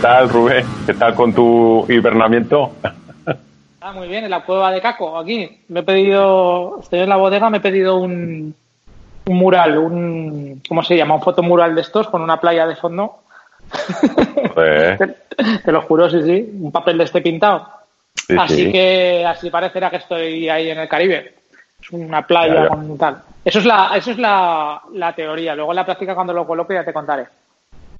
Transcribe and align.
¿qué 0.00 0.06
tal, 0.06 0.30
Rubén? 0.30 0.66
¿Qué 0.86 0.94
tal 0.94 1.14
con 1.14 1.34
tu 1.34 1.84
hibernamiento? 1.86 2.72
Ah, 3.82 3.92
muy 3.92 4.08
bien, 4.08 4.24
en 4.24 4.30
la 4.30 4.42
cueva 4.44 4.72
de 4.72 4.80
Caco, 4.80 5.18
aquí. 5.18 5.62
Me 5.68 5.80
he 5.80 5.82
pedido, 5.82 6.78
estoy 6.80 7.00
en 7.00 7.08
la 7.10 7.16
bodega, 7.16 7.50
me 7.50 7.58
he 7.58 7.60
pedido 7.60 7.98
un, 7.98 8.54
un 9.26 9.36
mural, 9.36 9.76
un, 9.76 10.62
¿cómo 10.66 10.82
se 10.82 10.96
llama? 10.96 11.16
Un 11.16 11.22
fotomural 11.22 11.74
de 11.74 11.82
estos 11.82 12.08
con 12.08 12.22
una 12.22 12.40
playa 12.40 12.66
de 12.66 12.76
fondo. 12.76 13.16
te, 14.54 15.70
lo 15.72 15.82
juro, 15.82 16.08
sí, 16.08 16.22
sí, 16.22 16.50
un 16.60 16.72
papel 16.72 16.96
de 16.96 17.04
este 17.04 17.20
pintado. 17.20 17.68
así 18.38 18.72
que 18.72 19.26
así 19.26 19.50
parecerá 19.50 19.90
que 19.90 19.96
estoy 19.96 20.48
ahí 20.48 20.70
en 20.70 20.78
el 20.78 20.88
Caribe. 20.88 21.34
Es 21.78 21.90
una 21.90 22.26
playa 22.26 22.68
con 22.68 22.96
tal. 22.96 23.18
Eso 23.44 23.58
es 23.58 23.66
la, 23.66 23.92
eso 23.94 24.12
es 24.12 24.18
la, 24.18 24.80
la 24.94 25.14
teoría. 25.14 25.54
Luego 25.54 25.72
en 25.72 25.76
la 25.76 25.84
práctica 25.84 26.14
cuando 26.14 26.32
lo 26.32 26.46
coloque 26.46 26.72
ya 26.72 26.84
te 26.84 26.92
contaré. 26.92 27.26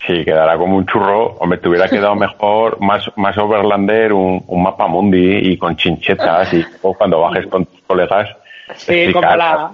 Sí, 0.06 0.24
quedará 0.24 0.56
como 0.56 0.76
un 0.76 0.86
churro. 0.86 1.36
Hombre, 1.38 1.58
te 1.58 1.68
hubiera 1.68 1.88
quedado 1.88 2.14
mejor, 2.14 2.80
más, 2.80 3.10
más 3.16 3.36
overlander, 3.36 4.12
un, 4.12 4.42
un 4.46 4.62
mapa 4.62 4.86
mundi 4.86 5.36
y 5.36 5.58
con 5.58 5.76
chinchetas 5.76 6.52
y 6.54 6.64
cuando 6.80 7.20
bajes 7.20 7.46
con 7.46 7.66
tus 7.66 7.80
colegas. 7.82 8.28
Sí, 8.76 9.12
como 9.12 9.36
la, 9.36 9.72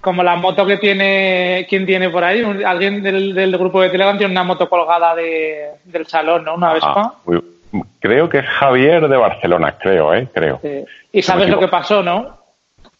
como 0.00 0.22
la 0.22 0.36
moto 0.36 0.66
que 0.66 0.76
tiene, 0.76 1.66
¿quién 1.68 1.86
tiene 1.86 2.10
por 2.10 2.22
ahí? 2.22 2.42
Alguien 2.64 3.02
del, 3.02 3.34
del 3.34 3.56
grupo 3.56 3.80
de 3.80 3.90
Telegram 3.90 4.16
tiene 4.16 4.32
una 4.32 4.44
moto 4.44 4.68
colgada 4.68 5.14
de, 5.14 5.70
del 5.84 6.06
salón, 6.06 6.44
¿no? 6.44 6.54
Una 6.54 6.74
vez 6.74 6.84
creo 7.98 8.28
que 8.28 8.38
es 8.38 8.46
Javier 8.46 9.08
de 9.08 9.16
Barcelona, 9.16 9.76
creo, 9.78 10.14
¿eh? 10.14 10.28
Creo. 10.32 10.60
Y 11.10 11.22
sabes 11.22 11.48
lo 11.48 11.58
que 11.58 11.68
pasó, 11.68 12.02
¿no? 12.02 12.44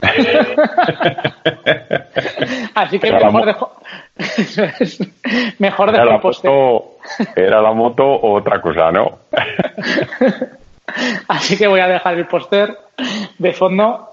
Así 2.75 2.99
que 2.99 3.13
mejor 3.13 3.47
dejo, 3.47 3.73
mejor 5.59 5.91
dejo 5.91 6.03
era, 6.03 6.13
la 6.13 6.19
moto, 6.19 6.97
era 7.35 7.61
la 7.61 7.73
moto 7.73 8.05
o 8.05 8.35
otra 8.35 8.61
cosa, 8.61 8.93
¿no? 8.93 9.19
Así 11.29 11.57
que 11.57 11.67
voy 11.67 11.81
a 11.81 11.89
dejar 11.89 12.15
el 12.15 12.27
póster 12.27 12.77
de 13.39 13.53
fondo 13.53 14.09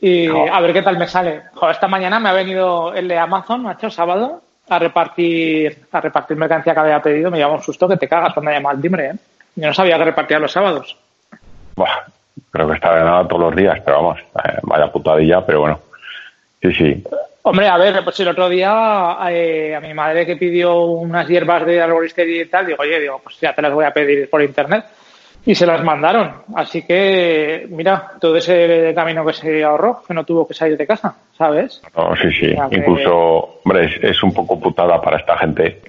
y 0.00 0.28
a 0.28 0.60
ver 0.60 0.72
qué 0.72 0.82
tal 0.82 0.98
me 0.98 1.06
sale. 1.06 1.42
esta 1.70 1.88
mañana 1.88 2.18
me 2.20 2.28
ha 2.28 2.32
venido 2.32 2.92
el 2.92 3.08
de 3.08 3.18
Amazon, 3.18 3.62
macho, 3.62 3.88
sábado, 3.88 4.42
a 4.68 4.78
repartir 4.78 5.86
a 5.92 6.00
repartir 6.00 6.36
mercancía 6.36 6.74
que 6.74 6.80
había 6.80 7.00
pedido. 7.00 7.30
Me 7.30 7.38
lleva 7.38 7.52
un 7.52 7.62
susto 7.62 7.88
que 7.88 7.96
te 7.96 8.08
cagas 8.08 8.34
cuando 8.34 8.50
llama 8.50 8.70
al 8.70 8.80
timbre, 8.80 9.06
¿eh? 9.06 9.14
Yo 9.54 9.66
no 9.66 9.74
sabía 9.74 9.98
que 9.98 10.04
repartía 10.04 10.38
los 10.38 10.52
sábados. 10.52 10.96
Buah, 11.76 12.06
creo 12.50 12.66
que 12.68 12.74
está 12.74 12.94
de 12.96 13.04
nada 13.04 13.28
todos 13.28 13.42
los 13.42 13.56
días, 13.56 13.80
pero 13.84 14.02
vamos, 14.02 14.20
eh, 14.20 14.58
vaya 14.62 14.90
putadilla, 14.90 15.44
pero 15.44 15.60
bueno. 15.60 15.80
Sí, 16.60 16.72
sí. 16.72 17.04
Hombre, 17.44 17.66
a 17.66 17.76
ver, 17.76 18.04
pues 18.04 18.20
el 18.20 18.28
otro 18.28 18.48
día 18.48 19.18
eh, 19.28 19.74
a 19.74 19.80
mi 19.80 19.92
madre 19.92 20.24
que 20.24 20.36
pidió 20.36 20.82
unas 20.82 21.26
hierbas 21.26 21.66
de 21.66 21.80
arboristería 21.80 22.42
y 22.42 22.46
tal, 22.46 22.66
digo, 22.66 22.78
oye, 22.80 23.00
digo, 23.00 23.20
pues 23.22 23.40
ya 23.40 23.52
te 23.52 23.62
las 23.62 23.72
voy 23.72 23.84
a 23.84 23.90
pedir 23.90 24.30
por 24.30 24.42
internet. 24.42 24.84
Y 25.44 25.56
se 25.56 25.66
las 25.66 25.82
mandaron. 25.82 26.42
Así 26.54 26.82
que, 26.86 27.66
mira, 27.68 28.12
todo 28.20 28.36
ese 28.36 28.92
camino 28.94 29.26
que 29.26 29.32
se 29.32 29.64
ahorró, 29.64 30.00
que 30.06 30.14
no 30.14 30.24
tuvo 30.24 30.46
que 30.46 30.54
salir 30.54 30.76
de 30.76 30.86
casa, 30.86 31.16
¿sabes? 31.36 31.82
No, 31.96 32.14
sí, 32.14 32.30
sí. 32.30 32.54
Incluso, 32.70 33.58
hombre, 33.64 33.86
es, 33.86 34.04
es 34.04 34.22
un 34.22 34.32
poco 34.32 34.60
putada 34.60 35.02
para 35.02 35.16
esta 35.16 35.36
gente, 35.38 35.80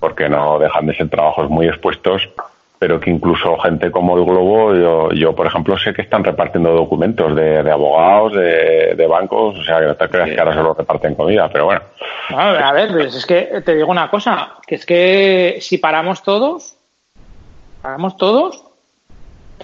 porque 0.00 0.28
no 0.28 0.58
dejan 0.58 0.86
de 0.86 0.96
ser 0.96 1.08
trabajos 1.08 1.48
muy 1.48 1.68
expuestos 1.68 2.28
pero 2.78 3.00
que 3.00 3.10
incluso 3.10 3.58
gente 3.58 3.90
como 3.90 4.16
el 4.16 4.24
Globo, 4.24 4.74
yo, 4.74 5.10
yo 5.12 5.34
por 5.34 5.46
ejemplo, 5.46 5.76
sé 5.76 5.92
que 5.92 6.02
están 6.02 6.22
repartiendo 6.22 6.70
documentos 6.70 7.34
de, 7.34 7.62
de 7.62 7.70
abogados, 7.70 8.34
de, 8.34 8.94
de, 8.96 9.06
bancos, 9.06 9.58
o 9.58 9.64
sea, 9.64 9.80
que 9.80 9.86
no 9.86 9.96
te 9.96 10.08
creas 10.08 10.30
que 10.30 10.38
ahora 10.38 10.54
solo 10.54 10.74
reparten 10.74 11.14
comida, 11.16 11.48
pero 11.52 11.64
bueno. 11.64 11.82
A 12.30 12.72
ver, 12.72 12.92
pues 12.92 13.16
es 13.16 13.26
que 13.26 13.62
te 13.64 13.74
digo 13.74 13.90
una 13.90 14.08
cosa, 14.08 14.52
que 14.66 14.76
es 14.76 14.86
que 14.86 15.58
si 15.60 15.78
paramos 15.78 16.22
todos, 16.22 16.76
paramos 17.82 18.16
todos, 18.16 18.62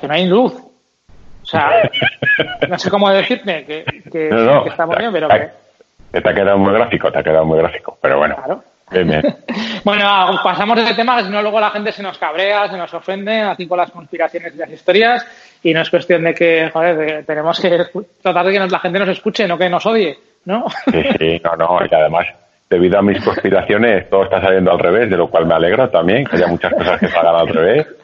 que 0.01 0.09
no 0.09 0.15
hay 0.15 0.27
luz. 0.27 0.53
O 0.55 1.47
sea, 1.47 1.89
no 2.69 2.79
sé 2.79 2.91
cómo 2.91 3.11
decirte 3.11 3.65
que, 3.65 3.85
que, 4.11 4.29
está 4.67 4.87
muy 4.87 4.97
bien, 4.97 5.13
pero 5.13 5.29
que... 5.29 6.21
Te 6.21 6.29
ha 6.29 6.35
quedado 6.35 6.59
muy 6.59 6.73
gráfico, 6.73 7.13
te 7.13 7.19
ha 7.19 7.23
quedado 7.23 7.45
muy 7.45 7.59
gráfico, 7.59 7.99
pero 8.01 8.19
bueno. 8.19 8.37
Claro. 8.37 8.63
bueno, 9.85 10.41
pasamos 10.43 10.77
de 10.77 10.95
tema, 10.95 11.23
si 11.23 11.31
no 11.31 11.43
luego 11.43 11.61
la 11.61 11.71
gente 11.71 11.93
se 11.93 12.03
nos 12.03 12.19
cabrea, 12.19 12.69
se 12.69 12.77
nos 12.77 12.93
ofende, 12.93 13.41
así 13.41 13.67
con 13.67 13.79
las 13.79 13.91
conspiraciones 13.91 14.55
y 14.55 14.59
las 14.59 14.71
historias, 14.71 15.27
y 15.63 15.73
no 15.73 15.81
es 15.81 15.89
cuestión 15.91 16.25
de 16.25 16.35
que, 16.35 16.71
joder, 16.73 17.25
tenemos 17.25 17.61
que 17.61 17.87
tratar 18.23 18.47
de 18.47 18.53
que 18.53 18.59
la 18.59 18.79
gente 18.79 18.99
nos 18.99 19.09
escuche, 19.09 19.49
no 19.49 19.59
que 19.59 19.71
nos 19.71 19.87
odie, 19.87 20.19
¿no? 20.45 20.67
sí, 20.91 21.03
sí, 21.19 21.41
no, 21.43 21.57
no, 21.57 21.79
y 21.91 21.95
además, 21.95 22.27
debido 22.69 22.99
a 22.99 23.03
mis 23.03 23.25
conspiraciones, 23.25 24.11
todo 24.11 24.25
está 24.25 24.41
saliendo 24.41 24.73
al 24.73 24.79
revés, 24.79 25.11
de 25.11 25.17
lo 25.17 25.29
cual 25.29 25.47
me 25.47 25.55
alegra 25.55 25.91
también, 25.91 26.25
que 26.25 26.37
haya 26.37 26.47
muchas 26.47 26.73
cosas 26.75 27.01
que 27.01 27.09
salgan 27.09 27.37
al 27.37 27.49
revés. 27.49 27.87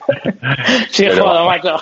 Sí, 0.91 1.07
joder, 1.09 1.47
macho. 1.47 1.77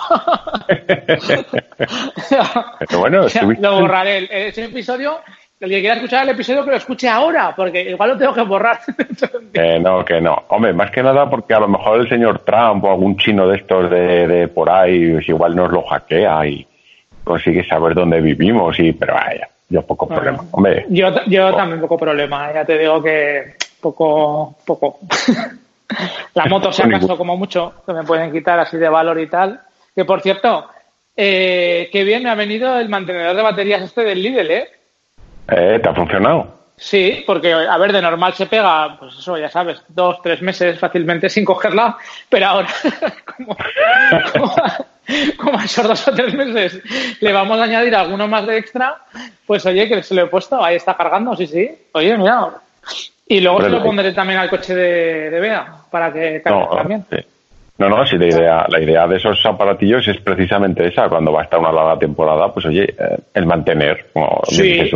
Pero 2.79 2.99
bueno, 2.99 3.25
lo 3.59 3.81
borraré. 3.81 4.49
Ese 4.49 4.65
episodio 4.65 5.19
el 5.59 5.69
que 5.69 5.79
quiera 5.81 5.95
escuchar 5.95 6.23
el 6.23 6.29
episodio 6.29 6.63
que 6.63 6.71
lo 6.71 6.77
escuche 6.77 7.09
ahora, 7.09 7.53
porque 7.55 7.81
igual 7.81 8.11
lo 8.11 8.17
tengo 8.17 8.33
que 8.33 8.41
borrar. 8.41 8.79
que 9.53 9.79
no, 9.79 10.05
que 10.05 10.21
no. 10.21 10.43
Hombre, 10.47 10.73
más 10.73 10.89
que 10.91 11.03
nada 11.03 11.29
porque 11.29 11.53
a 11.53 11.59
lo 11.59 11.67
mejor 11.67 11.99
el 11.99 12.09
señor 12.09 12.39
Trump 12.39 12.83
o 12.85 12.91
algún 12.91 13.17
chino 13.17 13.47
de 13.47 13.57
estos 13.57 13.89
de, 13.89 14.27
de 14.27 14.47
por 14.47 14.69
ahí, 14.69 15.11
pues 15.13 15.27
igual 15.27 15.55
nos 15.55 15.71
lo 15.71 15.83
hackea 15.83 16.47
y 16.47 16.65
consigue 17.23 17.63
saber 17.65 17.93
dónde 17.93 18.21
vivimos, 18.21 18.79
y 18.79 18.93
pero 18.93 19.13
vaya, 19.13 19.49
yo 19.67 19.81
poco 19.81 20.07
problema. 20.07 20.43
Hombre, 20.51 20.85
yo 20.89 21.09
yo 21.27 21.53
también 21.53 21.81
poco 21.81 21.97
problema, 21.97 22.51
ya 22.53 22.65
te 22.65 22.77
digo 22.77 23.03
que 23.03 23.55
poco, 23.81 24.55
poco. 24.65 24.99
La 26.35 26.45
moto, 26.45 26.71
si 26.71 26.83
acaso, 26.83 27.17
como 27.17 27.35
mucho, 27.35 27.73
que 27.85 27.93
me 27.93 28.03
pueden 28.03 28.31
quitar 28.31 28.59
así 28.59 28.77
de 28.77 28.87
valor 28.87 29.19
y 29.19 29.27
tal. 29.27 29.59
Que 29.95 30.05
por 30.05 30.21
cierto, 30.21 30.67
eh, 31.17 31.89
qué 31.91 32.03
bien 32.03 32.23
me 32.23 32.29
ha 32.29 32.35
venido 32.35 32.79
el 32.79 32.89
mantenedor 32.89 33.35
de 33.35 33.41
baterías 33.41 33.81
este 33.81 34.03
del 34.03 34.21
Lidl, 34.21 34.51
¿eh? 34.51 34.69
Eh, 35.51 35.79
¿Te 35.81 35.89
ha 35.89 35.93
funcionado? 35.93 36.59
Sí, 36.79 37.23
porque, 37.27 37.51
a 37.51 37.77
ver, 37.77 37.91
de 37.91 38.01
normal 38.01 38.33
se 38.33 38.45
pega, 38.45 38.95
pues 38.97 39.13
eso, 39.15 39.37
ya 39.37 39.49
sabes, 39.49 39.83
dos, 39.89 40.21
tres 40.21 40.41
meses 40.41 40.79
fácilmente 40.79 41.29
sin 41.29 41.43
cogerla, 41.43 41.97
pero 42.29 42.47
ahora, 42.47 42.69
como, 43.35 43.57
como, 45.37 45.59
a 45.59 45.65
esos 45.65 45.85
dos 45.85 46.07
o 46.07 46.13
tres 46.13 46.33
meses 46.33 46.81
le 47.19 47.33
vamos 47.33 47.59
a 47.59 47.63
añadir 47.63 47.93
alguno 47.93 48.29
más 48.29 48.47
de 48.47 48.57
extra, 48.57 48.95
pues 49.45 49.65
oye, 49.65 49.89
que 49.89 50.01
se 50.03 50.15
lo 50.15 50.21
he 50.21 50.27
puesto, 50.27 50.63
ahí 50.63 50.77
está 50.77 50.95
cargando, 50.95 51.35
sí, 51.35 51.47
sí. 51.47 51.69
Oye, 51.91 52.17
mira. 52.17 52.49
Y 53.27 53.41
luego 53.41 53.61
se 53.61 53.69
lo 53.69 53.83
pondré 53.83 54.13
también 54.13 54.39
al 54.39 54.49
coche 54.49 54.73
de, 54.73 55.29
de 55.29 55.39
Bea, 55.39 55.73
para 55.91 56.13
que 56.13 56.41
cargue 56.41 56.65
también. 56.75 57.05
No, 57.79 57.87
no, 57.87 58.05
sí, 58.05 58.17
la 58.17 58.27
idea, 58.27 58.65
la 58.67 58.81
idea 58.81 59.07
de 59.07 59.15
esos 59.15 59.39
aparatillos 59.45 60.05
es 60.09 60.19
precisamente 60.19 60.85
esa, 60.85 61.07
cuando 61.07 61.31
va 61.31 61.41
a 61.41 61.43
estar 61.45 61.59
una 61.61 61.71
larga 61.71 61.97
temporada, 61.97 62.53
pues 62.53 62.65
oye, 62.65 62.83
eh, 62.83 63.17
el 63.33 63.45
mantener, 63.45 64.07
como 64.11 64.41
sí, 64.49 64.91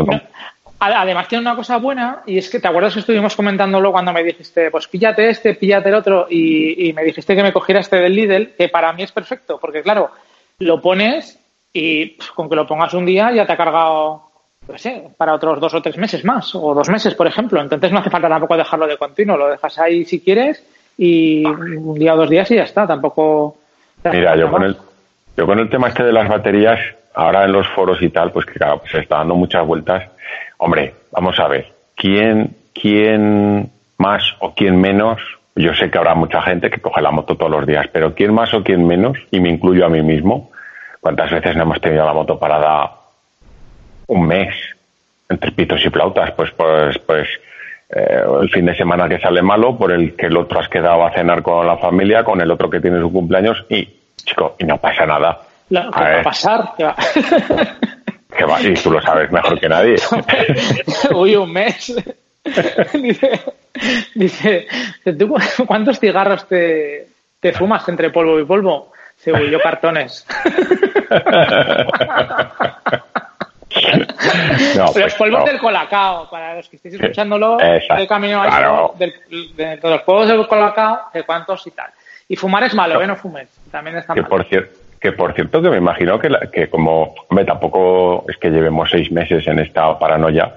Además 0.79 1.29
tiene 1.29 1.43
una 1.43 1.55
cosa 1.55 1.77
buena 1.77 2.23
y 2.25 2.37
es 2.37 2.49
que 2.49 2.59
te 2.59 2.67
acuerdas 2.67 2.93
que 2.93 2.99
estuvimos 2.99 3.37
comentándolo 3.37 3.93
cuando 3.93 4.11
me 4.11 4.21
dijiste, 4.21 4.69
pues 4.69 4.89
píllate 4.89 5.29
este, 5.29 5.55
píllate 5.55 5.87
el 5.87 5.95
otro 5.95 6.27
y, 6.29 6.91
me 6.93 7.05
dijiste 7.05 7.37
que 7.37 7.41
me 7.41 7.53
cogiera 7.53 7.79
este 7.79 7.95
del 7.95 8.13
Lidl, 8.13 8.53
que 8.57 8.67
para 8.67 8.91
mí 8.91 9.03
es 9.03 9.13
perfecto, 9.13 9.57
porque 9.61 9.81
claro, 9.81 10.11
lo 10.59 10.81
pones 10.81 11.39
y 11.71 12.17
con 12.35 12.49
que 12.49 12.57
lo 12.57 12.67
pongas 12.67 12.93
un 12.93 13.05
día 13.05 13.31
ya 13.33 13.45
te 13.45 13.53
ha 13.53 13.57
cargado, 13.57 14.23
no 14.67 14.77
sé, 14.77 15.07
para 15.15 15.33
otros 15.33 15.61
dos 15.61 15.73
o 15.73 15.81
tres 15.81 15.97
meses 15.97 16.25
más, 16.25 16.53
o 16.53 16.73
dos 16.73 16.89
meses, 16.89 17.15
por 17.15 17.27
ejemplo. 17.27 17.61
Entonces 17.61 17.93
no 17.93 17.99
hace 17.99 18.09
falta 18.09 18.27
tampoco 18.27 18.57
dejarlo 18.57 18.85
de 18.85 18.97
continuo, 18.97 19.37
lo 19.37 19.47
dejas 19.47 19.79
ahí 19.79 20.03
si 20.03 20.19
quieres 20.19 20.61
y 20.97 21.45
un 21.45 21.95
día 21.95 22.13
o 22.13 22.17
dos 22.17 22.29
días 22.29 22.49
y 22.51 22.55
ya 22.55 22.63
está, 22.63 22.87
tampoco... 22.87 23.57
Mira, 24.11 24.35
yo 24.35 24.51
con, 24.51 24.63
el, 24.63 24.75
yo 25.37 25.45
con 25.45 25.59
el 25.59 25.69
tema 25.69 25.87
este 25.87 26.03
de 26.03 26.11
las 26.11 26.27
baterías, 26.27 26.79
ahora 27.13 27.45
en 27.45 27.53
los 27.53 27.67
foros 27.69 28.01
y 28.01 28.09
tal, 28.09 28.31
pues 28.31 28.45
que 28.45 28.53
claro, 28.53 28.79
pues 28.79 28.91
se 28.91 28.99
está 28.99 29.17
dando 29.17 29.35
muchas 29.35 29.65
vueltas 29.65 30.03
Hombre, 30.65 30.93
vamos 31.11 31.37
a 31.39 31.47
ver, 31.49 31.67
¿quién, 31.93 32.55
quién 32.73 33.69
más 33.97 34.23
o 34.39 34.53
quién 34.53 34.79
menos? 34.79 35.19
Yo 35.55 35.73
sé 35.73 35.91
que 35.91 35.97
habrá 35.97 36.15
mucha 36.15 36.41
gente 36.41 36.69
que 36.69 36.79
coge 36.79 37.01
la 37.01 37.11
moto 37.11 37.35
todos 37.35 37.51
los 37.51 37.67
días, 37.67 37.85
pero 37.91 38.15
¿quién 38.15 38.33
más 38.33 38.53
o 38.53 38.63
quién 38.63 38.87
menos? 38.87 39.17
Y 39.29 39.41
me 39.41 39.49
incluyo 39.49 39.85
a 39.85 39.89
mí 39.89 40.01
mismo. 40.01 40.51
¿Cuántas 41.01 41.31
veces 41.31 41.57
no 41.57 41.63
hemos 41.63 41.81
tenido 41.81 42.05
la 42.05 42.13
moto 42.13 42.39
parada 42.39 42.91
un 44.07 44.25
mes 44.25 44.55
entre 45.27 45.51
pitos 45.51 45.85
y 45.85 45.89
flautas? 45.89 46.31
Pues, 46.31 46.51
pues, 46.51 46.97
pues 46.99 47.27
eh, 47.95 48.23
el 48.41 48.49
fin 48.49 48.65
de 48.65 48.75
semana 48.75 49.07
que 49.07 49.19
sale 49.19 49.41
malo, 49.41 49.77
por 49.77 49.91
el 49.91 50.15
que 50.15 50.25
el 50.25 50.37
otro 50.37 50.59
has 50.59 50.67
quedado 50.67 51.05
a 51.05 51.11
cenar 51.11 51.43
con 51.43 51.65
la 51.67 51.77
familia, 51.77 52.23
con 52.23 52.41
el 52.41 52.49
otro 52.49 52.69
que 52.69 52.79
tiene 52.79 52.99
su 52.99 53.11
cumpleaños 53.11 53.65
y, 53.69 53.87
chico, 54.17 54.55
y 54.57 54.65
no 54.65 54.77
pasa 54.77 55.05
nada. 55.05 55.41
¿Qué 55.69 55.75
va 55.75 56.19
a 56.19 56.23
pasar? 56.23 56.73
Que 58.35 58.45
va, 58.45 58.59
y 58.61 58.73
tú 58.73 58.89
lo 58.89 58.99
sabes 58.99 59.31
mejor 59.31 59.59
que 59.59 59.69
nadie. 59.69 59.95
Uy, 61.15 61.35
un 61.35 61.53
mes. 61.53 61.95
dice, 62.93 63.41
dice, 64.15 64.67
¿tú 65.17 65.35
cuántos 65.67 65.99
cigarros 65.99 66.47
te, 66.47 67.09
te 67.39 67.53
fumas 67.53 67.87
entre 67.89 68.09
polvo 68.09 68.39
y 68.39 68.45
polvo? 68.45 68.91
Uy, 69.27 69.51
yo 69.51 69.59
cartones. 69.59 70.25
No, 74.77 74.85
Pero 74.93 75.05
pues, 75.05 75.15
polvos 75.15 75.45
del 75.45 75.59
colacao, 75.59 76.29
para 76.29 76.55
los 76.55 76.69
que 76.69 76.77
estéis 76.77 76.95
escuchándolo, 76.95 77.57
de 77.57 78.07
camino 78.07 78.41
a 78.41 78.91
de, 78.97 79.79
los 79.81 80.01
polvos 80.01 80.27
del 80.27 80.47
colacao, 80.47 81.01
de 81.13 81.23
cuántos 81.23 81.65
y 81.67 81.71
tal. 81.71 81.91
Y 82.27 82.35
fumar 82.35 82.63
es 82.63 82.73
malo, 82.73 83.01
¿eh? 83.01 83.07
No 83.07 83.15
fumes. 83.15 83.47
También 83.71 83.97
está 83.97 84.13
que 84.13 84.21
mal. 84.21 84.29
Por 84.29 84.45
cierto, 84.45 84.79
que 84.99 85.11
por 85.11 85.33
cierto, 85.33 85.61
que 85.61 85.69
me 85.69 85.77
imagino 85.77 86.17
que, 86.17 86.29
que 86.51 86.69
como, 86.69 87.13
hombre, 87.29 87.45
tampoco 87.45 88.25
es 88.27 88.37
que 88.37 88.49
llevemos 88.49 88.89
seis 88.89 89.11
meses 89.11 89.45
en 89.47 89.59
esta 89.59 89.99
paranoia, 89.99 90.51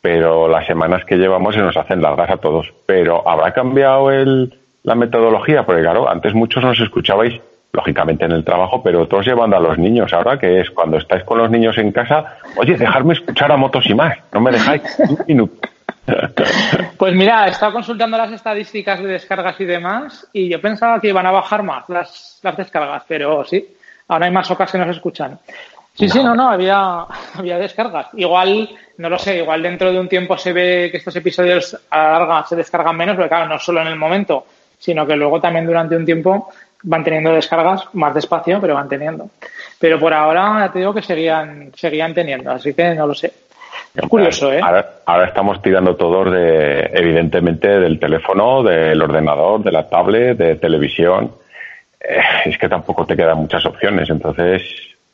pero 0.00 0.48
las 0.48 0.66
semanas 0.66 1.04
que 1.04 1.16
llevamos 1.16 1.54
se 1.54 1.62
nos 1.62 1.76
hacen 1.76 2.02
largas 2.02 2.30
a 2.30 2.36
todos. 2.36 2.72
Pero 2.86 3.26
habrá 3.28 3.52
cambiado 3.52 4.10
el, 4.10 4.52
la 4.82 4.94
metodología, 4.94 5.64
porque 5.64 5.82
claro, 5.82 6.08
antes 6.08 6.34
muchos 6.34 6.62
nos 6.62 6.78
escuchabais, 6.78 7.40
lógicamente 7.74 8.24
en 8.24 8.32
el 8.32 8.44
trabajo, 8.44 8.82
pero 8.82 9.06
todos 9.06 9.26
llevando 9.26 9.56
a 9.56 9.60
los 9.60 9.76
niños. 9.78 10.12
Ahora 10.12 10.38
que 10.38 10.60
es 10.60 10.70
cuando 10.70 10.96
estáis 10.96 11.24
con 11.24 11.38
los 11.38 11.50
niños 11.50 11.76
en 11.78 11.92
casa, 11.92 12.38
oye, 12.56 12.76
dejarme 12.76 13.14
escuchar 13.14 13.50
a 13.50 13.56
motos 13.56 13.84
y 13.86 13.94
más, 13.94 14.16
no 14.32 14.40
me 14.40 14.52
dejáis 14.52 14.82
un 14.98 15.18
minuto. 15.28 15.68
Pues 16.98 17.14
mira, 17.14 17.46
he 17.46 17.50
estado 17.50 17.72
consultando 17.72 18.16
las 18.16 18.30
estadísticas 18.30 19.00
de 19.00 19.08
descargas 19.08 19.58
y 19.60 19.64
demás, 19.64 20.28
y 20.32 20.48
yo 20.48 20.60
pensaba 20.60 21.00
que 21.00 21.08
iban 21.08 21.26
a 21.26 21.30
bajar 21.30 21.62
más 21.62 21.88
las, 21.88 22.40
las 22.42 22.56
descargas, 22.56 23.02
pero 23.08 23.44
sí, 23.44 23.66
ahora 24.08 24.26
hay 24.26 24.32
más 24.32 24.50
ocas 24.50 24.70
que 24.70 24.78
nos 24.78 24.94
escuchan. 24.94 25.38
Sí, 25.94 26.08
sí, 26.08 26.22
no, 26.22 26.34
no, 26.34 26.50
había, 26.50 27.06
había 27.34 27.58
descargas. 27.58 28.08
Igual, 28.14 28.68
no 28.98 29.08
lo 29.08 29.18
sé, 29.18 29.38
igual 29.38 29.62
dentro 29.62 29.92
de 29.92 29.98
un 29.98 30.08
tiempo 30.08 30.36
se 30.36 30.52
ve 30.52 30.88
que 30.90 30.98
estos 30.98 31.16
episodios 31.16 31.76
a 31.90 31.96
la 31.96 32.18
larga 32.18 32.46
se 32.46 32.56
descargan 32.56 32.96
menos, 32.96 33.16
porque 33.16 33.28
claro, 33.28 33.48
no 33.48 33.58
solo 33.58 33.80
en 33.80 33.88
el 33.88 33.96
momento, 33.96 34.46
sino 34.78 35.06
que 35.06 35.16
luego 35.16 35.40
también 35.40 35.66
durante 35.66 35.96
un 35.96 36.04
tiempo 36.04 36.50
van 36.84 37.02
teniendo 37.02 37.32
descargas 37.32 37.88
más 37.94 38.14
despacio, 38.14 38.60
pero 38.60 38.74
van 38.74 38.88
teniendo. 38.88 39.30
Pero 39.78 39.98
por 39.98 40.12
ahora 40.12 40.70
te 40.72 40.78
digo 40.78 40.94
que 40.94 41.02
seguían, 41.02 41.72
seguían 41.74 42.14
teniendo, 42.14 42.50
así 42.50 42.72
que 42.74 42.94
no 42.94 43.06
lo 43.06 43.14
sé. 43.14 43.32
Es 43.94 44.08
curioso, 44.08 44.52
¿eh? 44.52 44.60
Ahora, 44.62 44.86
ahora, 45.06 45.26
estamos 45.26 45.62
tirando 45.62 45.94
todos 45.96 46.32
de, 46.32 46.90
evidentemente, 46.92 47.68
del 47.68 47.98
teléfono, 47.98 48.62
del 48.62 49.00
ordenador, 49.00 49.62
de 49.62 49.72
la 49.72 49.88
tablet, 49.88 50.36
de 50.36 50.56
televisión. 50.56 51.32
Eh, 52.00 52.20
es 52.46 52.58
que 52.58 52.68
tampoco 52.68 53.06
te 53.06 53.16
quedan 53.16 53.38
muchas 53.38 53.64
opciones, 53.66 54.10
entonces. 54.10 54.62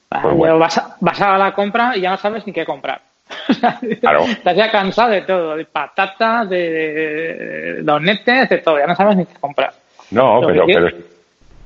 Pues 0.09 0.35
bueno. 0.35 0.59
vas, 0.59 0.79
a, 0.79 0.97
vas, 0.99 1.21
a, 1.21 1.37
la 1.37 1.53
compra 1.53 1.97
y 1.97 2.01
ya 2.01 2.11
no 2.11 2.17
sabes 2.17 2.47
ni 2.47 2.53
qué 2.53 2.65
comprar. 2.65 3.01
Claro. 4.01 4.25
Estás 4.25 4.57
ya 4.57 4.71
cansado 4.71 5.11
de 5.11 5.23
todo, 5.23 5.57
de 5.57 5.65
patatas, 5.67 6.49
de, 6.49 6.59
de 6.59 7.83
donetes, 7.83 8.49
de 8.49 8.59
todo, 8.59 8.79
ya 8.79 8.87
no 8.87 8.97
sabes 8.97 9.17
ni 9.17 9.27
qué 9.27 9.35
comprar. 9.39 9.73
No, 10.11 10.41
pero, 10.45 10.67
pero, 10.67 10.89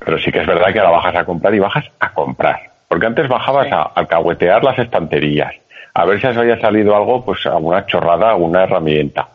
pero, 0.05 0.17
sí 0.19 0.31
que 0.31 0.39
es 0.39 0.47
verdad 0.47 0.71
que 0.71 0.79
ahora 0.79 0.91
bajas 0.91 1.15
a 1.15 1.25
comprar 1.25 1.53
y 1.55 1.59
bajas 1.59 1.85
a 1.99 2.13
comprar. 2.13 2.59
Porque 2.87 3.07
antes 3.07 3.27
bajabas 3.27 3.67
sí. 3.67 3.73
a 3.73 3.81
alcahuetear 3.81 4.63
las 4.63 4.77
estanterías 4.79 5.53
a 5.95 6.03
ver 6.03 6.19
si 6.19 6.27
os 6.27 6.37
había 6.37 6.59
salido 6.59 6.93
algo, 6.93 7.23
pues 7.23 7.45
alguna 7.45 7.85
chorrada, 7.85 8.31
alguna 8.31 8.63
herramienta. 8.63 9.29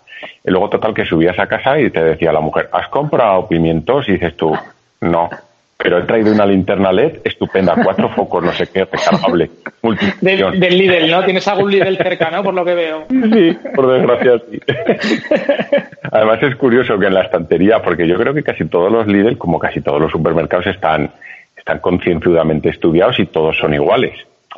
Y 0.44 0.50
luego, 0.50 0.68
total, 0.68 0.92
que 0.92 1.06
subías 1.06 1.38
a 1.38 1.46
casa 1.46 1.80
y 1.80 1.88
te 1.88 2.04
decía 2.04 2.32
la 2.32 2.40
mujer, 2.40 2.68
¿has 2.70 2.88
comprado 2.88 3.48
pimientos? 3.48 4.06
Y 4.10 4.12
dices 4.12 4.36
tú, 4.36 4.54
no. 5.00 5.30
Pero 5.82 5.98
he 5.98 6.02
traído 6.02 6.32
una 6.32 6.44
linterna 6.44 6.92
LED 6.92 7.20
estupenda, 7.24 7.74
cuatro 7.82 8.08
focos, 8.14 8.44
no 8.44 8.52
sé 8.52 8.66
qué, 8.66 8.84
recargable. 8.84 9.50
Del, 10.20 10.60
del 10.60 10.78
Lidl, 10.78 11.10
¿no? 11.10 11.24
Tienes 11.24 11.46
algún 11.48 11.70
Lidl 11.70 11.96
cerca, 11.96 12.30
¿no? 12.30 12.42
Por 12.42 12.54
lo 12.54 12.64
que 12.64 12.74
veo. 12.74 13.06
Sí, 13.08 13.58
por 13.74 13.90
desgracia, 13.90 14.40
sí. 14.50 14.60
Además 16.12 16.42
es 16.42 16.56
curioso 16.56 16.98
que 16.98 17.06
en 17.06 17.14
la 17.14 17.22
estantería, 17.22 17.80
porque 17.80 18.06
yo 18.06 18.16
creo 18.16 18.34
que 18.34 18.42
casi 18.42 18.66
todos 18.66 18.92
los 18.92 19.06
Lidl, 19.06 19.38
como 19.38 19.58
casi 19.58 19.80
todos 19.80 20.00
los 20.00 20.12
supermercados, 20.12 20.66
están, 20.66 21.10
están 21.56 21.78
concienzudamente 21.78 22.68
estudiados 22.68 23.18
y 23.18 23.26
todos 23.26 23.56
son 23.56 23.72
iguales. 23.72 24.14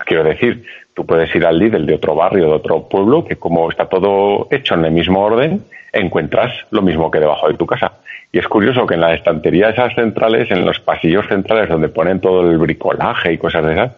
Quiero 0.07 0.25
decir, 0.25 0.65
tú 0.95 1.07
puedes 1.07 1.33
ir 1.35 1.47
al 1.47 1.59
Lidl 1.59 1.87
de 1.87 1.95
otro 1.95 2.15
barrio, 2.15 2.47
de 2.47 2.55
otro 2.55 2.89
pueblo, 2.89 3.25
que 3.25 3.37
como 3.37 3.71
está 3.71 3.87
todo 3.87 4.49
hecho 4.51 4.75
en 4.75 4.87
el 4.87 4.93
mismo 4.93 5.21
orden, 5.23 5.63
encuentras 5.93 6.53
lo 6.71 6.83
mismo 6.83 7.11
que 7.11 7.21
debajo 7.21 7.49
de 7.49 7.55
tu 7.55 7.67
casa. 7.67 7.93
Y 8.33 8.39
es 8.39 8.49
curioso 8.49 8.87
que 8.87 8.95
en 8.95 9.03
las 9.03 9.19
estanterías 9.19 9.75
esas 9.75 9.95
centrales, 9.95 10.51
en 10.51 10.65
los 10.65 10.81
pasillos 10.81 11.27
centrales 11.29 11.69
donde 11.69 11.91
ponen 11.91 12.19
todo 12.19 12.51
el 12.51 12.57
bricolaje 12.57 13.35
y 13.35 13.39
cosas 13.39 13.67
de 13.67 13.75
esas, 13.75 13.93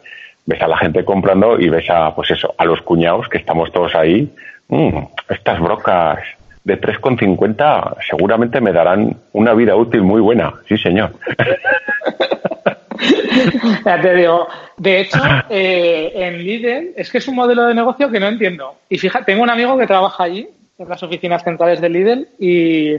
ves 0.44 0.60
a 0.60 0.66
la 0.66 0.76
gente 0.76 1.04
comprando 1.04 1.58
y 1.58 1.68
ves 1.68 1.88
a, 1.88 2.12
pues 2.14 2.32
eso, 2.32 2.52
a 2.58 2.64
los 2.64 2.82
cuñados 2.82 3.28
que 3.28 3.38
estamos 3.38 3.70
todos 3.70 3.94
ahí. 3.94 4.28
Mm, 4.68 4.98
estas 5.28 5.60
brocas 5.60 6.18
de 6.64 6.80
3,50 6.80 7.96
seguramente 8.08 8.60
me 8.60 8.72
darán 8.72 9.16
una 9.32 9.54
vida 9.54 9.76
útil 9.76 10.02
muy 10.02 10.20
buena. 10.20 10.52
Sí, 10.66 10.76
señor. 10.78 11.12
ya 13.84 14.00
te 14.00 14.14
digo. 14.16 14.48
De 14.76 15.00
hecho, 15.00 15.20
eh, 15.48 16.10
en 16.12 16.38
Lidl 16.38 16.92
es 16.96 17.12
que 17.12 17.18
es 17.18 17.28
un 17.28 17.36
modelo 17.36 17.66
de 17.66 17.74
negocio 17.74 18.10
que 18.10 18.18
no 18.18 18.26
entiendo. 18.26 18.78
Y 18.88 18.98
fíjate, 18.98 19.26
tengo 19.26 19.44
un 19.44 19.50
amigo 19.50 19.78
que 19.78 19.86
trabaja 19.86 20.24
allí, 20.24 20.48
en 20.76 20.88
las 20.88 21.00
oficinas 21.04 21.44
centrales 21.44 21.80
de 21.80 21.88
Lidl, 21.88 22.26
y, 22.40 22.96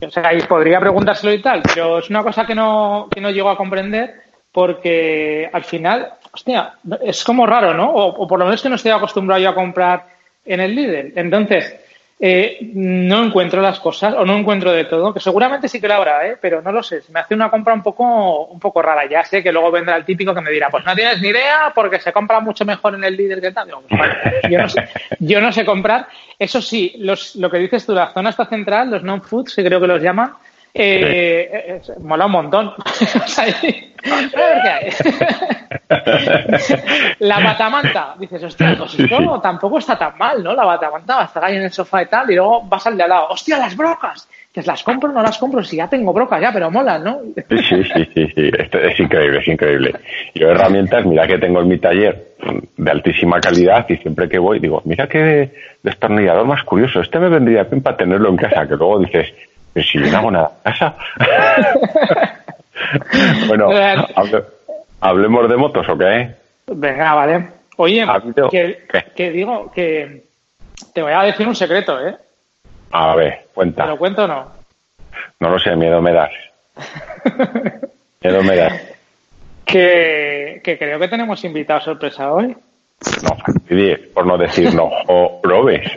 o 0.00 0.10
sea, 0.10 0.32
y 0.34 0.42
podría 0.42 0.80
preguntárselo 0.80 1.32
y 1.32 1.42
tal, 1.42 1.62
pero 1.62 1.98
es 1.98 2.10
una 2.10 2.22
cosa 2.22 2.46
que 2.46 2.54
no, 2.54 3.08
que 3.10 3.20
no 3.20 3.30
llego 3.30 3.50
a 3.50 3.56
comprender 3.56 4.14
porque 4.52 5.48
al 5.52 5.64
final, 5.64 6.14
hostia, 6.32 6.74
es 7.02 7.22
como 7.24 7.46
raro, 7.46 7.74
¿no? 7.74 7.90
O, 7.90 8.06
o 8.22 8.26
por 8.26 8.38
lo 8.38 8.44
menos 8.44 8.62
que 8.62 8.68
no 8.68 8.76
estoy 8.76 8.92
acostumbrado 8.92 9.42
yo 9.42 9.50
a 9.50 9.54
comprar 9.54 10.06
en 10.44 10.60
el 10.60 10.74
Lidl. 10.74 11.12
Entonces, 11.16 11.87
eh, 12.20 12.58
no 12.74 13.24
encuentro 13.24 13.62
las 13.62 13.78
cosas 13.78 14.14
o 14.14 14.24
no 14.24 14.36
encuentro 14.36 14.72
de 14.72 14.84
todo, 14.84 15.14
que 15.14 15.20
seguramente 15.20 15.68
sí 15.68 15.80
que 15.80 15.86
lo 15.86 15.94
habrá, 15.94 16.26
¿eh? 16.26 16.36
pero 16.40 16.60
no 16.60 16.72
lo 16.72 16.82
sé. 16.82 17.02
Me 17.12 17.20
hace 17.20 17.34
una 17.34 17.50
compra 17.50 17.74
un 17.74 17.82
poco, 17.82 18.46
un 18.46 18.58
poco 18.58 18.82
rara. 18.82 19.08
Ya 19.08 19.24
sé 19.24 19.42
que 19.42 19.52
luego 19.52 19.70
vendrá 19.70 19.96
el 19.96 20.04
típico 20.04 20.34
que 20.34 20.40
me 20.40 20.50
dirá, 20.50 20.68
pues 20.68 20.84
no 20.84 20.94
tienes 20.94 21.20
ni 21.20 21.28
idea 21.28 21.72
porque 21.74 22.00
se 22.00 22.12
compra 22.12 22.40
mucho 22.40 22.64
mejor 22.64 22.94
en 22.94 23.04
el 23.04 23.16
líder 23.16 23.40
que 23.40 23.52
tal. 23.52 23.66
Digo, 23.66 23.82
pues, 23.88 24.00
vale, 24.00 24.14
yo, 24.50 24.58
no 24.58 24.68
sé, 24.68 24.88
yo 25.20 25.40
no 25.40 25.52
sé 25.52 25.64
comprar. 25.64 26.08
Eso 26.38 26.60
sí, 26.60 26.94
los, 26.98 27.36
lo 27.36 27.50
que 27.50 27.58
dices 27.58 27.86
tú, 27.86 27.94
la 27.94 28.12
zona 28.12 28.30
está 28.30 28.46
central, 28.46 28.90
los 28.90 29.02
non-foods, 29.02 29.54
que 29.54 29.64
creo 29.64 29.80
que 29.80 29.86
los 29.86 30.02
llaman, 30.02 30.32
eh, 30.74 31.80
sí. 31.82 31.92
eh, 31.92 31.94
mola 32.00 32.26
un 32.26 32.32
montón. 32.32 32.72
la 37.18 37.40
batamanta, 37.40 38.14
dices, 38.18 38.42
hostia, 38.44 38.74
pues 38.78 38.98
esto 38.98 39.40
tampoco 39.40 39.78
está 39.78 39.98
tan 39.98 40.16
mal, 40.18 40.42
¿no? 40.42 40.54
La 40.54 40.64
batamanta 40.64 41.16
va 41.16 41.22
a 41.22 41.26
estar 41.26 41.44
ahí 41.44 41.56
en 41.56 41.62
el 41.62 41.72
sofá 41.72 42.02
y 42.02 42.06
tal, 42.06 42.30
y 42.30 42.34
luego 42.34 42.62
vas 42.62 42.86
al 42.86 42.96
de 42.96 43.02
al 43.02 43.08
lado, 43.08 43.28
hostia, 43.30 43.58
las 43.58 43.76
brocas, 43.76 44.28
que 44.52 44.62
las 44.62 44.82
compro 44.82 45.10
o 45.10 45.12
no 45.12 45.22
las 45.22 45.38
compro, 45.38 45.62
si 45.64 45.76
ya 45.76 45.88
tengo 45.88 46.12
brocas 46.12 46.40
ya, 46.40 46.52
pero 46.52 46.70
molan, 46.70 47.04
¿no? 47.04 47.20
Sí, 47.48 47.58
sí, 47.58 47.84
sí, 47.84 48.08
sí, 48.14 48.26
sí. 48.34 48.50
Esto 48.58 48.78
es 48.78 48.98
increíble, 49.00 49.40
es 49.40 49.48
increíble. 49.48 49.94
Yo 50.34 50.50
herramientas, 50.50 51.04
mira 51.06 51.26
que 51.26 51.38
tengo 51.38 51.60
en 51.60 51.68
mi 51.68 51.78
taller 51.78 52.28
de 52.76 52.90
altísima 52.90 53.40
calidad 53.40 53.86
y 53.88 53.96
siempre 53.96 54.28
que 54.28 54.38
voy 54.38 54.60
digo, 54.60 54.82
mira 54.84 55.08
qué 55.08 55.50
destornillador 55.82 56.46
más 56.46 56.62
curioso, 56.62 57.00
este 57.00 57.18
me 57.18 57.28
vendría 57.28 57.64
bien 57.64 57.82
para 57.82 57.96
tenerlo 57.96 58.28
en 58.28 58.36
casa, 58.36 58.66
que 58.66 58.76
luego 58.76 59.00
dices, 59.00 59.32
pero 59.78 59.88
si 59.88 59.98
yo 60.00 60.10
no 60.10 60.18
hago 60.18 60.30
nada 60.30 60.50
en 60.56 60.72
casa. 60.72 60.96
bueno, 63.46 63.68
hable, 64.16 64.44
hablemos 65.00 65.48
de 65.48 65.56
motos, 65.56 65.88
¿o 65.88 65.96
qué? 65.96 66.34
Venga, 66.66 67.14
vale. 67.14 67.48
Oye, 67.76 68.04
que, 68.50 68.88
que, 69.14 69.30
digo 69.30 69.70
que 69.72 70.24
te 70.92 71.02
voy 71.02 71.12
a 71.12 71.22
decir 71.22 71.46
un 71.46 71.54
secreto, 71.54 72.04
¿eh? 72.04 72.16
A 72.90 73.14
ver, 73.14 73.46
cuenta. 73.54 73.84
¿Te 73.84 73.90
lo 73.90 73.98
cuento 73.98 74.24
o 74.24 74.26
no? 74.26 74.50
No 75.38 75.48
lo 75.48 75.60
sé, 75.60 75.76
miedo 75.76 76.02
me 76.02 76.12
das. 76.12 76.32
miedo 78.20 78.42
me 78.42 78.56
das. 78.56 78.82
Que, 79.64 80.60
que 80.64 80.76
creo 80.76 80.98
que 80.98 81.08
tenemos 81.08 81.44
invitado 81.44 81.82
sorpresa 81.82 82.32
hoy. 82.32 82.56
No 83.22 83.36
por 84.12 84.26
no 84.26 84.38
decir 84.38 84.74
no, 84.74 84.90
o 85.06 85.40
probes. 85.40 85.86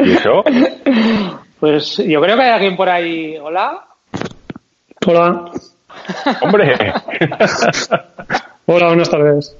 ¿Y 0.00 0.12
eso? 0.12 0.42
Pues 1.60 1.96
yo 1.96 2.20
creo 2.20 2.36
que 2.36 2.42
hay 2.42 2.50
alguien 2.50 2.76
por 2.76 2.88
ahí. 2.88 3.36
Hola. 3.38 3.84
Hola. 5.06 5.50
Hombre. 6.42 6.76
Hola, 8.66 8.86
buenas 8.88 9.10
tardes. 9.10 9.56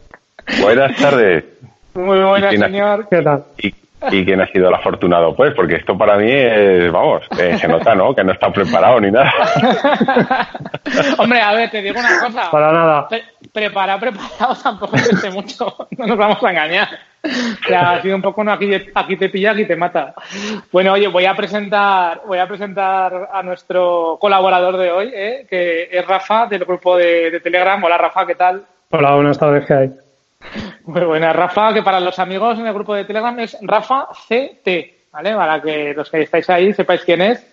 Buenas 0.61 0.97
tardes. 0.97 1.45
Muy 1.95 2.19
buenas, 2.21 2.55
señor. 2.55 3.09
¿Qué 3.09 3.23
tal? 3.23 3.45
¿Y, 3.57 3.69
¿Y, 4.11 4.25
quién 4.25 4.41
ha 4.43 4.47
sido 4.49 4.69
el 4.69 4.75
afortunado? 4.75 5.35
Pues 5.35 5.55
porque 5.55 5.77
esto 5.77 5.97
para 5.97 6.19
mí 6.19 6.31
es, 6.31 6.93
vamos, 6.93 7.23
eh, 7.39 7.57
se 7.59 7.67
nota, 7.67 7.95
¿no? 7.95 8.15
Que 8.15 8.23
no 8.23 8.33
está 8.33 8.51
preparado 8.51 9.01
ni 9.01 9.11
nada. 9.11 9.33
Hombre, 11.19 11.41
a 11.41 11.55
ver, 11.55 11.71
te 11.71 11.81
digo 11.81 11.99
una 11.99 12.21
cosa. 12.21 12.51
Para 12.51 12.73
nada. 12.73 13.09
Pre 13.09 13.25
preparado, 13.53 14.01
preparado 14.01 14.55
tampoco 14.63 14.99
sé 14.99 15.31
mucho. 15.31 15.89
No 15.97 16.07
nos 16.07 16.19
vamos 16.19 16.43
a 16.45 16.51
engañar. 16.51 16.89
O 17.67 17.69
sea, 17.69 17.93
ha 17.93 18.03
sido 18.03 18.17
un 18.17 18.23
poco, 18.23 18.45
no, 18.45 18.53
aquí, 18.53 18.71
aquí 18.95 19.17
te 19.17 19.29
pilla, 19.29 19.51
aquí 19.51 19.65
te 19.65 19.77
mata. 19.77 20.15
Bueno, 20.71 20.93
oye, 20.93 21.09
voy 21.09 21.25
a 21.25 21.35
presentar, 21.35 22.23
voy 22.27 22.39
a 22.39 22.47
presentar 22.47 23.29
a 23.33 23.43
nuestro 23.43 24.19
colaborador 24.21 24.77
de 24.77 24.91
hoy, 24.91 25.11
¿eh? 25.13 25.47
que 25.49 25.89
es 25.91 26.07
Rafa, 26.07 26.47
del 26.47 26.65
grupo 26.65 26.97
de, 26.97 27.31
de, 27.31 27.41
Telegram. 27.41 27.83
Hola, 27.83 27.99
Rafa, 27.99 28.27
¿qué 28.27 28.35
tal? 28.35 28.65
Hola, 28.91 29.15
buenas 29.15 29.39
tardes, 29.39 29.67
¿qué 29.67 29.75
hay? 29.75 29.91
Muy 30.85 31.05
buena, 31.05 31.33
Rafa, 31.33 31.75
que 31.75 31.83
para 31.83 32.01
los 32.01 32.19
amigos 32.19 32.59
en 32.59 32.67
el 32.67 32.75
grupo 32.75 32.95
de 32.95 33.05
Telegram 33.05 33.39
es 33.41 33.57
Rafa 33.63 34.09
CT, 34.29 34.69
¿vale? 35.13 35.35
Para 35.35 35.61
que 35.61 35.95
los 35.95 36.09
que 36.09 36.23
estáis 36.23 36.49
ahí 36.51 36.73
sepáis 36.73 37.03
quién 37.03 37.23
es. 37.23 37.45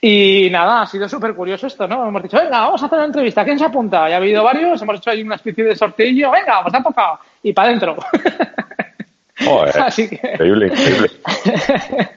Y 0.00 0.48
nada, 0.50 0.82
ha 0.82 0.86
sido 0.86 1.08
súper 1.08 1.34
curioso 1.34 1.66
esto, 1.66 1.88
¿no? 1.88 2.06
Hemos 2.06 2.22
dicho, 2.22 2.38
venga, 2.38 2.60
vamos 2.60 2.82
a 2.82 2.86
hacer 2.86 2.98
una 2.98 3.06
entrevista, 3.06 3.44
¿quién 3.44 3.58
se 3.58 3.64
apunta? 3.64 4.08
Ya 4.08 4.14
ha 4.14 4.18
habido 4.18 4.44
varios, 4.44 4.80
hemos 4.80 4.98
hecho 4.98 5.10
ahí 5.10 5.22
una 5.22 5.34
especie 5.34 5.64
de 5.64 5.74
sorteillo, 5.74 6.30
venga, 6.30 6.62
pues 6.62 6.74
ha 6.74 6.82
tocado, 6.82 7.18
y 7.42 7.52
para 7.52 7.68
adentro. 7.68 7.96
Joder, 9.44 9.74
Así 9.82 10.08
que... 10.08 10.16
increíble, 10.16 10.66
increíble. 10.68 11.10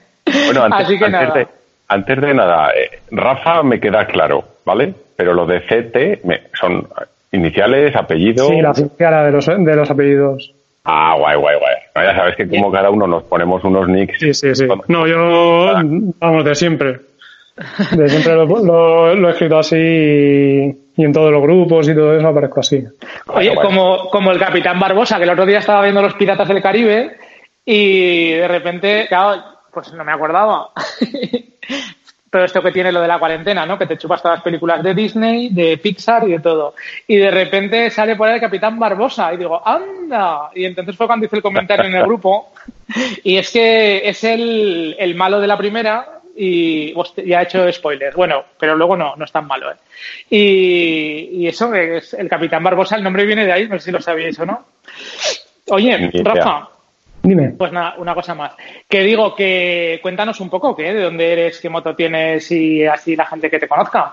Bueno, 0.46 0.64
antes, 0.64 0.86
Así 0.86 0.98
que 0.98 1.04
antes, 1.04 1.20
nada. 1.20 1.34
De, 1.34 1.46
antes 1.88 2.20
de 2.20 2.34
nada, 2.34 2.70
eh, 2.70 2.98
Rafa 3.10 3.62
me 3.62 3.78
queda 3.78 4.06
claro. 4.06 4.44
¿vale? 4.64 4.94
Pero 5.16 5.34
los 5.34 5.46
de 5.46 5.60
CT 5.60 6.24
me- 6.24 6.42
son 6.58 6.88
iniciales, 7.32 7.94
apellidos. 7.94 8.48
Sí, 8.48 8.60
la 8.60 8.72
inicial 8.76 9.24
de 9.26 9.30
los, 9.32 9.46
de 9.46 9.76
los 9.76 9.90
apellidos. 9.90 10.54
Ah, 10.84 11.14
guay, 11.18 11.36
guay, 11.36 11.58
guay. 11.58 11.74
No, 11.94 12.02
ya 12.02 12.16
sabes 12.16 12.36
que 12.36 12.48
como 12.48 12.72
cada 12.72 12.90
uno 12.90 13.06
nos 13.06 13.22
ponemos 13.24 13.62
unos 13.64 13.88
nicks. 13.88 14.18
Sí, 14.18 14.34
sí, 14.34 14.54
sí. 14.54 14.66
No, 14.88 15.06
yo, 15.06 15.72
vamos, 16.20 16.44
de 16.44 16.54
siempre. 16.54 17.00
De 17.92 18.08
siempre 18.08 18.34
lo, 18.34 18.46
lo- 18.46 19.14
lo 19.14 19.28
he 19.28 19.32
escrito 19.32 19.58
así 19.58 19.76
y, 19.76 20.78
y 20.96 21.04
en 21.04 21.12
todos 21.12 21.32
los 21.32 21.42
grupos 21.42 21.88
y 21.88 21.94
todo 21.94 22.16
eso 22.16 22.28
aparezco 22.28 22.60
así. 22.60 22.76
Oye, 22.76 23.50
Bueno, 23.50 23.54
bueno. 23.54 23.62
como, 23.62 24.10
como 24.10 24.30
el 24.32 24.38
Capitán 24.38 24.78
Barbosa, 24.78 25.16
que 25.18 25.24
el 25.24 25.30
otro 25.30 25.46
día 25.46 25.58
estaba 25.58 25.82
viendo 25.82 26.02
Los 26.02 26.14
Piratas 26.14 26.48
del 26.48 26.62
Caribe 26.62 27.16
y 27.64 28.32
de 28.32 28.48
repente, 28.48 29.06
claro, 29.08 29.42
pues 29.72 29.92
no 29.92 30.04
me 30.04 30.12
acordaba. 30.12 30.70
Todo 32.30 32.44
esto 32.44 32.62
que 32.62 32.72
tiene 32.72 32.90
lo 32.90 33.00
de 33.00 33.06
la 33.06 33.20
cuarentena, 33.20 33.64
¿no? 33.64 33.78
Que 33.78 33.86
te 33.86 33.96
chupas 33.96 34.20
todas 34.20 34.38
las 34.38 34.42
películas 34.44 34.82
de 34.82 34.92
Disney, 34.92 35.50
de 35.50 35.78
Pixar 35.78 36.26
y 36.28 36.32
de 36.32 36.40
todo. 36.40 36.74
Y 37.06 37.14
de 37.14 37.30
repente 37.30 37.90
sale 37.90 38.16
por 38.16 38.26
ahí 38.26 38.34
el 38.34 38.40
Capitán 38.40 38.76
Barbosa 38.76 39.32
y 39.32 39.36
digo, 39.36 39.62
¡anda! 39.64 40.50
Y 40.52 40.64
entonces 40.64 40.96
fue 40.96 41.06
cuando 41.06 41.26
hice 41.26 41.36
el 41.36 41.42
comentario 41.42 41.84
en 41.86 41.94
el 41.94 42.02
grupo. 42.04 42.52
Y 43.22 43.36
es 43.36 43.50
que 43.52 44.08
es 44.08 44.24
el, 44.24 44.96
el 44.98 45.14
malo 45.14 45.40
de 45.40 45.46
la 45.46 45.56
primera 45.56 46.20
y 46.36 46.92
hostia, 46.96 47.24
ya 47.24 47.40
he 47.40 47.44
hecho 47.44 47.72
spoilers. 47.72 48.16
Bueno, 48.16 48.44
pero 48.58 48.76
luego 48.76 48.96
no, 48.96 49.14
no 49.16 49.24
es 49.24 49.32
tan 49.32 49.46
malo, 49.46 49.70
¿eh? 49.70 49.76
Y, 50.30 51.42
y 51.42 51.46
eso 51.46 51.72
es 51.74 52.14
el 52.14 52.28
Capitán 52.28 52.62
Barbosa, 52.62 52.96
el 52.96 53.04
nombre 53.04 53.24
viene 53.24 53.46
de 53.46 53.52
ahí, 53.52 53.68
no 53.68 53.78
sé 53.78 53.86
si 53.86 53.90
lo 53.92 54.00
sabíais 54.00 54.38
o 54.40 54.46
no. 54.46 54.64
Oye. 55.70 56.10
Rafa, 56.22 56.68
Dime. 57.22 57.54
pues 57.56 57.72
nada, 57.72 57.94
una 57.98 58.14
cosa 58.14 58.34
más. 58.34 58.52
Que 58.88 59.00
digo 59.00 59.34
que 59.34 59.98
cuéntanos 60.02 60.40
un 60.40 60.50
poco, 60.50 60.76
¿qué? 60.76 60.92
¿De 60.92 61.02
dónde 61.02 61.32
eres? 61.32 61.60
¿Qué 61.60 61.70
moto 61.70 61.94
tienes? 61.94 62.50
Y 62.52 62.84
así 62.84 63.16
la 63.16 63.26
gente 63.26 63.50
que 63.50 63.58
te 63.58 63.68
conozca. 63.68 64.12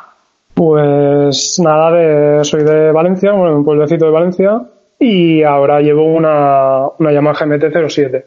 Pues 0.54 1.60
nada, 1.64 1.92
de, 1.92 2.44
soy 2.44 2.64
de 2.64 2.92
Valencia, 2.92 3.32
bueno, 3.32 3.58
un 3.58 3.66
pueblecito 3.66 4.06
de 4.06 4.12
Valencia, 4.12 4.62
y 5.00 5.44
ahora 5.44 5.82
llevo 5.82 6.04
una, 6.04 6.88
una 7.00 7.12
Yamaha 7.12 7.46
MT-07, 7.46 8.24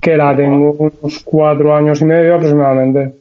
que 0.00 0.16
la 0.16 0.34
tengo 0.34 0.72
unos 0.72 1.22
cuatro 1.24 1.74
años 1.74 2.00
y 2.00 2.04
medio 2.04 2.34
aproximadamente. 2.34 3.14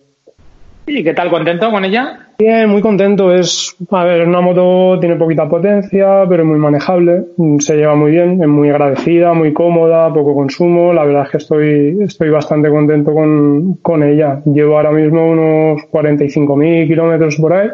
¿Y 0.88 1.04
qué 1.04 1.14
tal? 1.14 1.30
¿Contento 1.30 1.70
con 1.70 1.86
ella? 1.86 2.30
Bien, 2.40 2.68
muy 2.70 2.82
contento. 2.82 3.32
Es, 3.34 3.76
a 3.92 4.04
ver, 4.06 4.26
una 4.26 4.42
moto 4.42 4.98
tiene 5.00 5.18
poquita 5.18 5.48
potencia, 5.48 6.24
pero 6.28 6.44
es 6.44 6.50
muy 6.50 6.58
manejable. 6.58 7.26
Se 7.60 7.76
lleva 7.76 7.96
muy 7.96 8.12
bien, 8.12 8.42
es 8.42 8.48
muy 8.48 8.70
agradecida, 8.70 9.34
muy 9.34 9.54
cómoda, 9.54 10.12
poco 10.12 10.34
consumo. 10.34 10.94
La 10.94 11.04
verdad 11.04 11.26
es 11.26 11.30
que 11.32 11.38
estoy, 11.38 11.98
estoy 12.02 12.30
bastante 12.30 12.70
contento 12.70 13.14
con, 13.14 13.76
con 13.82 14.04
ella. 14.04 14.42
Llevo 14.46 14.78
ahora 14.78 14.92
mismo 14.92 15.30
unos 15.30 15.82
45.000 15.92 16.88
kilómetros 16.88 17.36
por 17.36 17.54
ahí. 17.54 17.70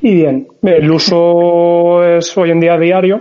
Y 0.00 0.14
bien, 0.14 0.48
el 0.62 0.90
uso 0.90 2.04
es 2.04 2.36
hoy 2.38 2.52
en 2.52 2.60
día 2.60 2.78
diario. 2.78 3.20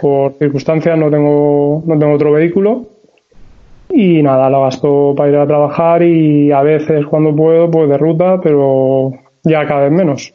Por 0.00 0.32
circunstancias 0.34 0.98
no 0.98 1.10
tengo, 1.10 1.82
no 1.86 1.98
tengo 1.98 2.12
otro 2.12 2.32
vehículo. 2.32 2.86
Y 3.88 4.22
nada, 4.22 4.50
la 4.50 4.58
gasto 4.58 5.14
para 5.16 5.30
ir 5.30 5.36
a 5.36 5.46
trabajar 5.46 6.02
y 6.02 6.52
a 6.52 6.62
veces 6.62 7.06
cuando 7.06 7.34
puedo, 7.34 7.70
pues 7.70 7.88
de 7.88 7.96
ruta, 7.96 8.40
pero 8.42 9.12
ya 9.44 9.66
cada 9.66 9.82
vez 9.82 9.92
menos. 9.92 10.32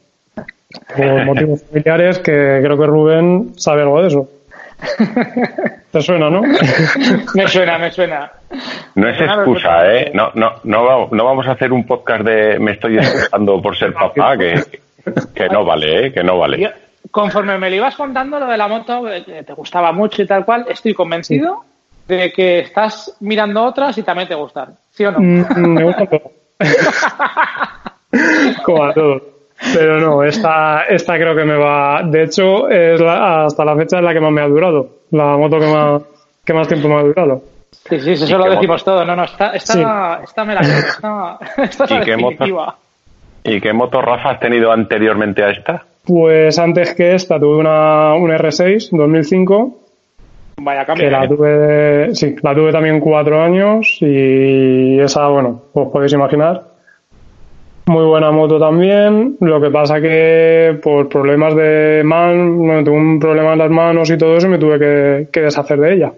Por 0.96 1.26
motivos 1.26 1.64
familiares 1.64 2.20
que 2.20 2.60
creo 2.64 2.78
que 2.78 2.86
Rubén 2.86 3.52
sabe 3.58 3.82
algo 3.84 4.02
de 4.02 4.08
eso. 4.08 4.30
¿Te 5.92 6.02
suena, 6.02 6.30
no? 6.30 6.42
me 7.36 7.48
suena, 7.48 7.78
me 7.78 7.92
suena. 7.92 8.32
No 8.96 9.08
es 9.10 9.20
excusa, 9.22 9.80
pues, 9.82 10.08
¿eh? 10.08 10.12
No, 10.14 10.32
no, 10.36 10.54
no, 10.64 10.84
va- 10.84 11.08
no 11.12 11.26
vamos 11.26 11.48
a 11.48 11.52
hacer 11.52 11.72
un 11.72 11.86
podcast 11.86 12.24
de 12.24 12.58
me 12.60 12.72
estoy 12.72 12.98
excusando 12.98 13.62
por 13.62 13.76
ser 13.78 13.94
papá, 13.94 14.38
que, 14.38 14.56
que 15.36 15.50
no 15.50 15.64
vale, 15.66 16.08
¿eh? 16.08 16.12
Que 16.14 16.24
no 16.24 16.34
Yo, 16.34 16.40
vale. 16.40 16.72
conforme 17.12 17.58
me 17.58 17.70
lo 17.70 17.76
ibas 17.76 17.96
contando 17.96 18.40
lo 18.40 18.48
de 18.48 18.58
la 18.58 18.68
moto, 18.68 19.08
eh, 19.10 19.24
que 19.24 19.44
te 19.44 19.54
gustaba 19.54 19.92
mucho 19.92 20.24
y 20.24 20.28
tal 20.28 20.46
cual, 20.46 20.66
estoy 20.70 20.94
convencido 20.94 21.64
de 22.16 22.32
que 22.32 22.60
estás 22.60 23.16
mirando 23.22 23.64
otras 23.64 23.98
y 23.98 24.04
también 24.04 24.28
te 24.28 24.36
gustan. 24.36 24.76
¿Sí 24.90 25.06
o 25.06 25.12
no? 25.12 25.20
Mm, 25.20 25.74
Me 25.74 25.84
gusta 25.84 26.06
todo. 26.06 26.32
Como 28.66 28.84
a 28.84 28.94
todos. 28.94 29.22
Pero 29.74 30.00
no, 30.00 30.24
esta, 30.24 30.84
esta 30.90 31.16
creo 31.18 31.36
que 31.36 31.44
me 31.46 31.56
va. 31.56 32.02
De 32.04 32.24
hecho, 32.24 32.68
es 32.68 33.00
la- 33.00 33.46
hasta 33.46 33.64
la 33.64 33.76
fecha 33.76 33.98
es 33.98 34.04
la 34.04 34.14
que 34.14 34.20
más 34.20 34.32
me 34.32 34.42
ha 34.42 34.48
durado. 34.48 34.90
La 35.12 35.38
moto 35.38 35.60
que 35.60 35.68
más, 35.68 36.02
que 36.44 36.54
más 36.54 36.68
tiempo 36.68 36.88
me 36.88 36.96
ha 36.96 37.04
durado. 37.04 37.44
Sí, 37.72 38.00
sí, 38.00 38.12
eso 38.12 38.26
¿Y 38.26 38.38
lo 38.38 38.50
decimos 38.50 38.84
todo. 38.84 39.06
No, 39.06 39.16
no, 39.16 39.24
esta, 39.24 39.52
esta, 39.52 39.74
Sí. 39.74 39.84
esta 40.24 40.46
me 40.46 40.56
la 40.56 40.62
creo. 40.62 40.78
Esta, 40.78 41.40
esta 41.64 41.84
es 41.86 41.92
¿Y 41.92 41.94
la 41.94 42.02
qué 42.06 42.18
moto? 42.18 42.30
definitiva. 42.32 42.76
¿Y 43.44 43.62
qué 43.62 43.74
moto, 43.74 44.02
Rafa, 44.02 44.32
has 44.32 44.40
tenido 44.40 44.72
anteriormente 44.72 45.44
a 45.44 45.52
esta? 45.52 45.84
Pues 46.06 46.58
antes 46.58 46.96
que 46.96 47.14
esta 47.14 47.40
tuve 47.40 47.58
una, 47.58 48.16
una 48.16 48.38
R6 48.38 48.90
2005 48.92 49.78
Vaya 50.64 50.86
cambio. 50.86 51.06
que 51.06 51.12
la 51.12 51.24
¿eh? 51.24 51.28
tuve, 51.28 52.16
sí, 52.16 52.36
la 52.42 52.54
tuve 52.56 52.72
también 52.72 53.00
cuatro 53.00 53.42
años 53.42 53.98
y 54.02 55.00
esa, 55.00 55.28
bueno, 55.28 55.62
os 55.74 55.88
podéis 55.92 56.14
imaginar. 56.14 56.64
Muy 57.88 58.06
buena 58.06 58.32
moto 58.32 58.60
también, 58.60 59.38
lo 59.42 59.60
que 59.60 59.72
pasa 59.72 60.00
que 60.00 60.78
por 60.84 61.10
problemas 61.10 61.56
de 61.56 62.04
man, 62.06 62.58
bueno, 62.58 62.84
tuve 62.84 62.96
un 62.96 63.20
problema 63.20 63.54
en 63.54 63.60
las 63.60 63.72
manos 63.72 64.10
y 64.12 64.18
todo 64.18 64.38
eso 64.38 64.48
y 64.48 64.52
me 64.52 64.60
tuve 64.60 64.78
que, 64.80 65.28
que 65.32 65.42
deshacer 65.42 65.80
de 65.80 65.94
ella. 65.96 66.14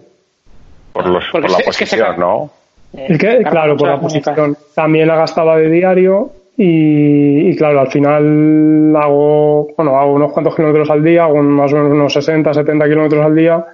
Por, 0.92 1.06
los, 1.08 1.24
por 1.32 1.40
la 1.40 1.46
es- 1.58 1.66
es 1.68 1.76
que 1.78 1.86
se 1.86 1.96
posición, 1.96 2.20
¿no? 2.20 2.50
Eh, 2.96 3.06
¿El 3.08 3.18
qué? 3.18 3.26
carga 3.42 3.50
Claro, 3.50 3.76
por 3.76 3.88
la 3.88 3.98
posición. 3.98 4.56
También 4.74 5.08
la 5.08 5.16
gastaba 5.16 5.56
de 5.56 5.68
diario 5.70 6.30
y, 6.56 7.48
y 7.48 7.56
claro, 7.56 7.80
al 7.80 7.88
final 7.88 8.94
hago, 8.94 9.68
bueno, 9.76 9.98
hago 9.98 10.12
unos 10.12 10.32
cuantos 10.32 10.54
kilómetros 10.54 10.90
al 10.90 11.02
día, 11.02 11.24
hago 11.24 11.42
más 11.42 11.72
o 11.72 11.76
menos 11.76 11.92
unos 11.92 12.12
60, 12.12 12.52
70 12.54 12.84
kilómetros 12.84 13.24
al 13.24 13.34
día 13.34 13.64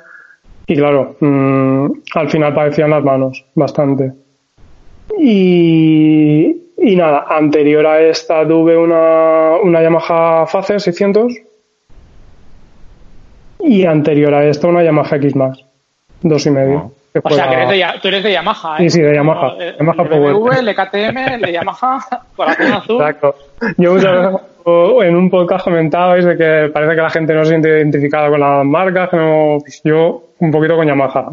y 0.67 0.77
claro, 0.77 1.17
mm, 1.21 1.87
al 2.15 2.31
final 2.31 2.55
padecían 2.55 2.91
las 2.91 3.03
manos 3.05 3.45
bastante. 3.55 4.13
Y, 5.19 6.57
y 6.79 6.97
nada, 6.97 7.27
anterior 7.29 7.87
a 7.87 8.01
esta 8.01 8.47
tuve 8.47 8.77
una, 8.77 9.57
una 9.63 9.83
Yamaha 9.83 10.47
Facer 10.47 10.81
600 10.81 11.33
y 13.61 13.85
anterior 13.85 14.33
a 14.35 14.47
esta 14.47 14.69
una 14.69 14.83
Yamaha 14.83 15.17
X 15.17 15.37
más, 15.37 15.65
dos 16.23 16.47
y 16.47 16.51
medio. 16.51 16.93
O 17.23 17.31
sea, 17.31 17.49
que 17.49 17.55
eres 17.57 17.69
de, 17.71 17.79
Ya- 17.79 17.95
tú 18.01 18.09
eres 18.09 18.23
de 18.23 18.33
Yamaha, 18.33 18.77
¿eh? 18.77 18.89
Sí, 18.89 18.91
sí, 18.91 19.03
de 19.03 19.15
Yamaha. 19.15 19.51
Como, 19.51 19.63
eh, 19.63 19.75
Yamaha 19.79 20.03
el. 20.03 20.09
BMW, 20.09 20.53
el 20.61 20.65
de 20.67 20.75
KTM, 20.75 21.35
el 21.35 21.41
de 21.43 21.53
Yamaha, 21.53 21.99
corazón 22.37 22.73
azul. 22.73 22.97
Exacto. 23.01 23.35
Yo 23.77 23.93
muchas 23.95 24.13
veces 24.13 24.41
en 24.67 25.17
un 25.17 25.31
podcast 25.31 25.65
comentabais 25.65 26.25
de 26.25 26.37
que 26.37 26.71
parece 26.73 26.95
que 26.95 27.03
la 27.03 27.11
gente 27.11 27.35
no 27.35 27.45
se 27.45 27.51
siente 27.51 27.69
identificada 27.69 28.29
con 28.31 28.41
las 28.41 28.65
marcas, 28.65 29.09
que 29.11 29.17
no, 29.17 29.59
yo 29.85 30.25
un 30.39 30.51
poquito 30.51 30.77
con 30.77 30.87
Yamaha. 30.87 31.31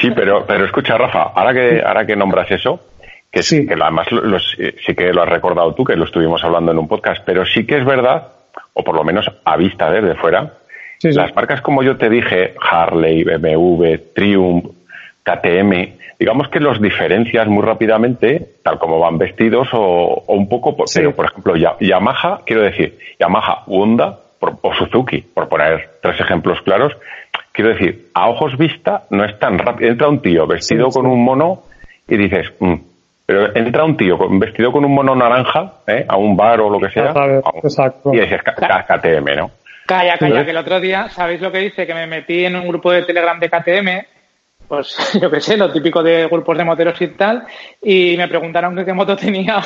Sí, 0.00 0.10
pero, 0.14 0.44
pero 0.46 0.64
escucha, 0.64 0.96
Rafa, 0.96 1.22
ahora 1.34 1.52
que, 1.52 1.82
ahora 1.84 2.06
que 2.06 2.16
nombras 2.16 2.50
eso, 2.50 2.80
que, 3.30 3.42
Sí. 3.42 3.66
que 3.66 3.74
además 3.74 4.10
los- 4.10 4.56
sí 4.84 4.94
que 4.94 5.12
lo 5.12 5.22
has 5.22 5.28
recordado 5.28 5.74
tú, 5.74 5.84
que 5.84 5.96
lo 5.96 6.04
estuvimos 6.04 6.42
hablando 6.44 6.72
en 6.72 6.78
un 6.78 6.88
podcast, 6.88 7.22
pero 7.26 7.44
sí 7.44 7.66
que 7.66 7.78
es 7.78 7.84
verdad, 7.84 8.28
o 8.74 8.82
por 8.82 8.94
lo 8.94 9.04
menos 9.04 9.30
a 9.44 9.56
vista 9.56 9.90
desde 9.90 10.14
fuera, 10.14 10.54
Sí, 10.98 11.12
sí. 11.12 11.18
las 11.18 11.34
marcas 11.34 11.60
como 11.60 11.82
yo 11.82 11.96
te 11.98 12.08
dije, 12.08 12.54
Harley, 12.58 13.22
BMW, 13.24 13.98
Triumph, 14.14 14.64
KTM, 15.26 15.96
digamos 16.20 16.48
que 16.48 16.60
los 16.60 16.80
diferencias 16.80 17.46
muy 17.48 17.62
rápidamente, 17.64 18.46
tal 18.62 18.78
como 18.78 19.00
van 19.00 19.18
vestidos 19.18 19.68
o, 19.72 20.22
o 20.26 20.34
un 20.34 20.48
poco, 20.48 20.76
por, 20.76 20.88
Sí. 20.88 21.00
pero 21.00 21.14
por 21.16 21.24
ejemplo, 21.26 21.56
Ya- 21.56 21.76
Yamaha, 21.80 22.40
quiero 22.46 22.62
decir, 22.62 22.96
Yamaha, 23.18 23.64
Honda 23.66 24.16
por- 24.38 24.54
o 24.62 24.72
Suzuki, 24.74 25.20
por 25.22 25.48
poner 25.48 25.90
tres 26.00 26.20
ejemplos 26.20 26.60
claros, 26.62 26.96
quiero 27.52 27.70
decir, 27.70 28.06
a 28.14 28.28
ojos 28.28 28.56
vista 28.56 29.02
no 29.10 29.24
es 29.24 29.36
tan 29.38 29.58
rápido. 29.58 29.90
Entra 29.90 30.08
un 30.08 30.20
tío 30.22 30.46
vestido 30.46 30.86
Sí, 30.86 30.92
sí. 30.92 30.98
con 31.00 31.06
un 31.10 31.24
mono 31.24 31.62
y 32.06 32.16
dices, 32.16 32.52
"Mm", 32.60 32.74
pero 33.26 33.56
entra 33.56 33.84
un 33.84 33.96
tío 33.96 34.16
vestido 34.38 34.70
con 34.70 34.84
un 34.84 34.94
mono 34.94 35.14
naranja 35.16 35.72
¿eh? 35.88 36.04
a 36.06 36.16
un 36.16 36.36
bar 36.36 36.60
o 36.60 36.70
lo 36.70 36.78
que 36.78 36.90
sea, 36.90 37.12
un- 37.12 37.42
exacto. 37.64 38.12
y 38.14 38.20
dices 38.20 38.42
"K- 38.42 38.54
K- 38.54 38.84
KTM, 38.86 39.34
¿no? 39.36 39.50
Calla, 39.86 40.18
calla, 40.18 40.44
que 40.44 40.50
el 40.50 40.56
otro 40.56 40.80
día, 40.80 41.08
¿sabéis 41.10 41.40
lo 41.40 41.50
que 41.52 41.58
dice? 41.58 41.86
Que 41.86 41.94
me 41.94 42.06
metí 42.08 42.44
en 42.44 42.56
un 42.56 42.66
grupo 42.68 42.90
de 42.90 43.02
Telegram 43.04 43.38
de 43.38 43.48
KTM, 43.48 44.04
pues 44.68 44.96
yo 45.20 45.30
qué 45.30 45.40
sé, 45.40 45.56
lo 45.56 45.72
típico 45.72 46.02
de 46.02 46.26
grupos 46.26 46.58
de 46.58 46.64
moteros 46.64 47.00
y 47.00 47.08
tal, 47.08 47.44
y 47.82 48.16
me 48.16 48.28
preguntaron 48.28 48.74
que 48.74 48.84
qué 48.84 48.92
moto 48.92 49.16
tenía. 49.16 49.62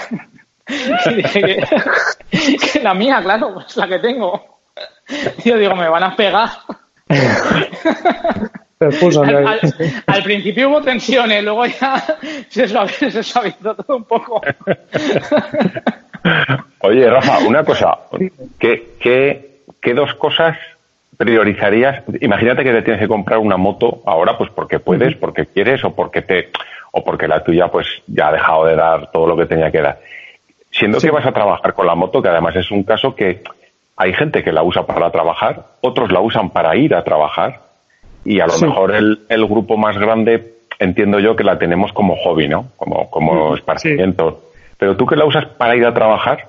y 0.68 1.14
dije 1.14 1.42
que, 1.42 2.56
que 2.72 2.80
la 2.80 2.94
mía, 2.94 3.20
claro, 3.22 3.54
pues 3.54 3.76
la 3.76 3.88
que 3.88 3.98
tengo. 3.98 4.60
Y 5.44 5.48
yo 5.48 5.56
digo, 5.56 5.74
me 5.74 5.88
van 5.88 6.04
a 6.04 6.16
pegar. 6.16 6.48
Al 10.06 10.22
principio 10.22 10.70
hubo 10.70 10.80
tensiones, 10.80 11.42
luego 11.42 11.66
ya 11.66 12.02
se 12.48 12.68
suavizó, 12.68 13.10
se 13.10 13.22
suavizó 13.22 13.74
todo 13.74 13.96
un 13.96 14.04
poco. 14.04 14.40
Oye, 16.78 17.10
Rafa, 17.10 17.38
una 17.40 17.64
cosa. 17.64 17.98
¿Qué, 18.58 18.94
qué, 19.00 19.62
qué 19.82 19.94
dos 19.94 20.14
cosas 20.14 20.56
priorizarías? 21.16 22.02
Imagínate 22.20 22.64
que 22.64 22.72
te 22.72 22.82
tienes 22.82 23.00
que 23.00 23.08
comprar 23.08 23.38
una 23.38 23.56
moto 23.56 24.00
ahora, 24.06 24.36
pues 24.38 24.50
porque 24.50 24.78
puedes, 24.78 25.16
porque 25.16 25.46
quieres 25.46 25.84
o 25.84 25.94
porque 25.94 26.22
te, 26.22 26.48
o 26.92 27.04
porque 27.04 27.28
la 27.28 27.42
tuya 27.44 27.68
pues 27.68 27.86
ya 28.06 28.28
ha 28.28 28.32
dejado 28.32 28.66
de 28.66 28.76
dar 28.76 29.10
todo 29.10 29.26
lo 29.26 29.36
que 29.36 29.46
tenía 29.46 29.70
que 29.70 29.82
dar. 29.82 29.98
siendo 30.70 30.98
que 30.98 31.10
vas 31.10 31.26
a 31.26 31.32
trabajar 31.32 31.74
con 31.74 31.86
la 31.86 31.94
moto, 31.94 32.22
que 32.22 32.28
además 32.28 32.56
es 32.56 32.70
un 32.70 32.84
caso 32.84 33.14
que 33.14 33.42
hay 33.96 34.12
gente 34.14 34.42
que 34.42 34.52
la 34.52 34.62
usa 34.62 34.86
para 34.86 35.10
trabajar, 35.10 35.64
otros 35.82 36.10
la 36.10 36.20
usan 36.20 36.50
para 36.50 36.74
ir 36.76 36.94
a 36.94 37.04
trabajar, 37.04 37.60
y 38.24 38.40
a 38.40 38.46
lo 38.46 38.58
mejor 38.58 38.94
el, 38.94 39.20
el, 39.28 39.46
grupo 39.46 39.76
más 39.76 39.96
grande 39.98 40.54
entiendo 40.78 41.20
yo 41.20 41.36
que 41.36 41.44
la 41.44 41.58
tenemos 41.58 41.92
como 41.92 42.16
hobby, 42.16 42.48
¿no? 42.48 42.68
Como, 42.76 43.10
como 43.10 43.54
esparcimiento. 43.54 44.42
Pero 44.78 44.96
tú 44.96 45.06
que 45.06 45.16
la 45.16 45.24
usas 45.24 45.46
para 45.46 45.76
ir 45.76 45.84
a 45.86 45.94
trabajar, 45.94 46.48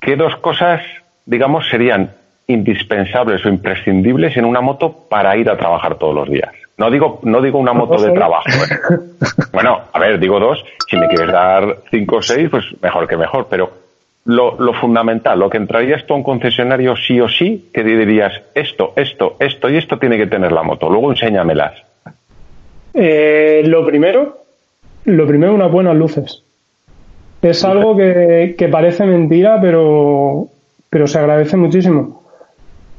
¿qué 0.00 0.16
dos 0.16 0.36
cosas, 0.36 0.82
digamos, 1.26 1.68
serían 1.68 2.14
indispensables 2.50 3.44
o 3.44 3.48
imprescindibles 3.48 4.36
en 4.36 4.44
una 4.44 4.60
moto 4.60 5.06
para 5.08 5.36
ir 5.36 5.48
a 5.48 5.56
trabajar 5.56 5.96
todos 5.96 6.14
los 6.14 6.28
días? 6.28 6.50
No 6.80 6.90
digo, 6.90 7.20
no 7.24 7.42
digo 7.42 7.58
una 7.58 7.74
moto 7.74 8.00
de 8.02 8.10
trabajo. 8.12 8.48
¿eh? 8.48 8.98
bueno, 9.52 9.80
a 9.92 9.98
ver, 9.98 10.18
digo 10.18 10.40
dos. 10.40 10.64
Si 10.88 10.96
me 10.96 11.08
quieres 11.08 11.30
dar 11.30 11.76
cinco 11.90 12.16
o 12.16 12.22
seis, 12.22 12.48
pues 12.50 12.64
mejor 12.82 13.06
que 13.06 13.18
mejor. 13.18 13.48
Pero 13.50 13.70
lo, 14.24 14.58
lo 14.58 14.72
fundamental, 14.72 15.38
lo 15.38 15.50
que 15.50 15.58
entraría 15.58 15.96
esto 15.96 16.14
a 16.14 16.16
un 16.16 16.22
concesionario 16.22 16.96
sí 16.96 17.20
o 17.20 17.28
sí, 17.28 17.68
que 17.74 17.84
dirías 17.84 18.32
esto, 18.54 18.94
esto, 18.96 19.36
esto 19.40 19.68
y 19.68 19.76
esto 19.76 19.98
tiene 19.98 20.16
que 20.16 20.26
tener 20.26 20.52
la 20.52 20.62
moto. 20.62 20.88
Luego 20.88 21.10
enséñamelas. 21.10 21.82
Eh, 22.94 23.62
lo 23.66 23.84
primero, 23.84 24.38
lo 25.04 25.26
primero, 25.26 25.54
unas 25.54 25.70
buenas 25.70 25.96
luces. 25.96 26.42
Es 27.42 27.62
algo 27.64 27.96
que, 27.96 28.54
que 28.56 28.68
parece 28.68 29.04
mentira, 29.04 29.58
pero, 29.60 30.46
pero 30.88 31.06
se 31.06 31.18
agradece 31.18 31.58
muchísimo. 31.58 32.19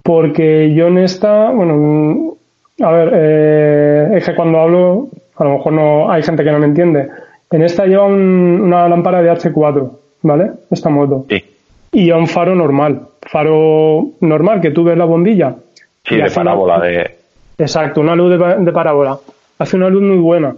Porque 0.04 0.74
yo 0.74 0.88
en 0.88 0.98
esta, 0.98 1.52
bueno, 1.52 2.36
a 2.82 2.92
ver, 2.92 3.12
eh, 3.14 4.10
es 4.18 4.26
que 4.26 4.36
cuando 4.36 4.60
hablo, 4.60 5.08
a 5.36 5.44
lo 5.44 5.58
mejor 5.58 5.74
no 5.74 6.12
hay 6.12 6.24
gente 6.24 6.44
que 6.44 6.52
no 6.52 6.60
me 6.60 6.66
entiende. 6.66 7.10
En 7.52 7.62
esta 7.64 7.86
lleva 7.86 8.06
una 8.06 8.88
lámpara 8.88 9.22
de 9.22 9.32
H4, 9.32 9.92
¿vale? 10.24 10.52
Esta 10.70 10.90
moto. 10.90 11.26
Sí. 11.30 11.44
Y 11.92 12.10
a 12.10 12.18
un 12.18 12.28
faro 12.28 12.56
normal. 12.56 13.02
Faro 13.22 14.12
normal, 14.22 14.62
que 14.62 14.72
tú 14.72 14.84
ves 14.84 14.98
la 14.98 15.06
bombilla. 15.06 15.56
Sí, 16.04 16.16
de 16.16 16.32
parábola, 16.32 16.80
de... 16.80 17.18
Exacto, 17.58 18.02
una 18.02 18.16
luz 18.16 18.32
de, 18.32 18.64
de, 18.64 18.72
parábola. 18.72 19.20
Hace 19.60 19.76
una 19.76 19.90
luz 19.90 20.02
muy 20.02 20.18
buena. 20.18 20.56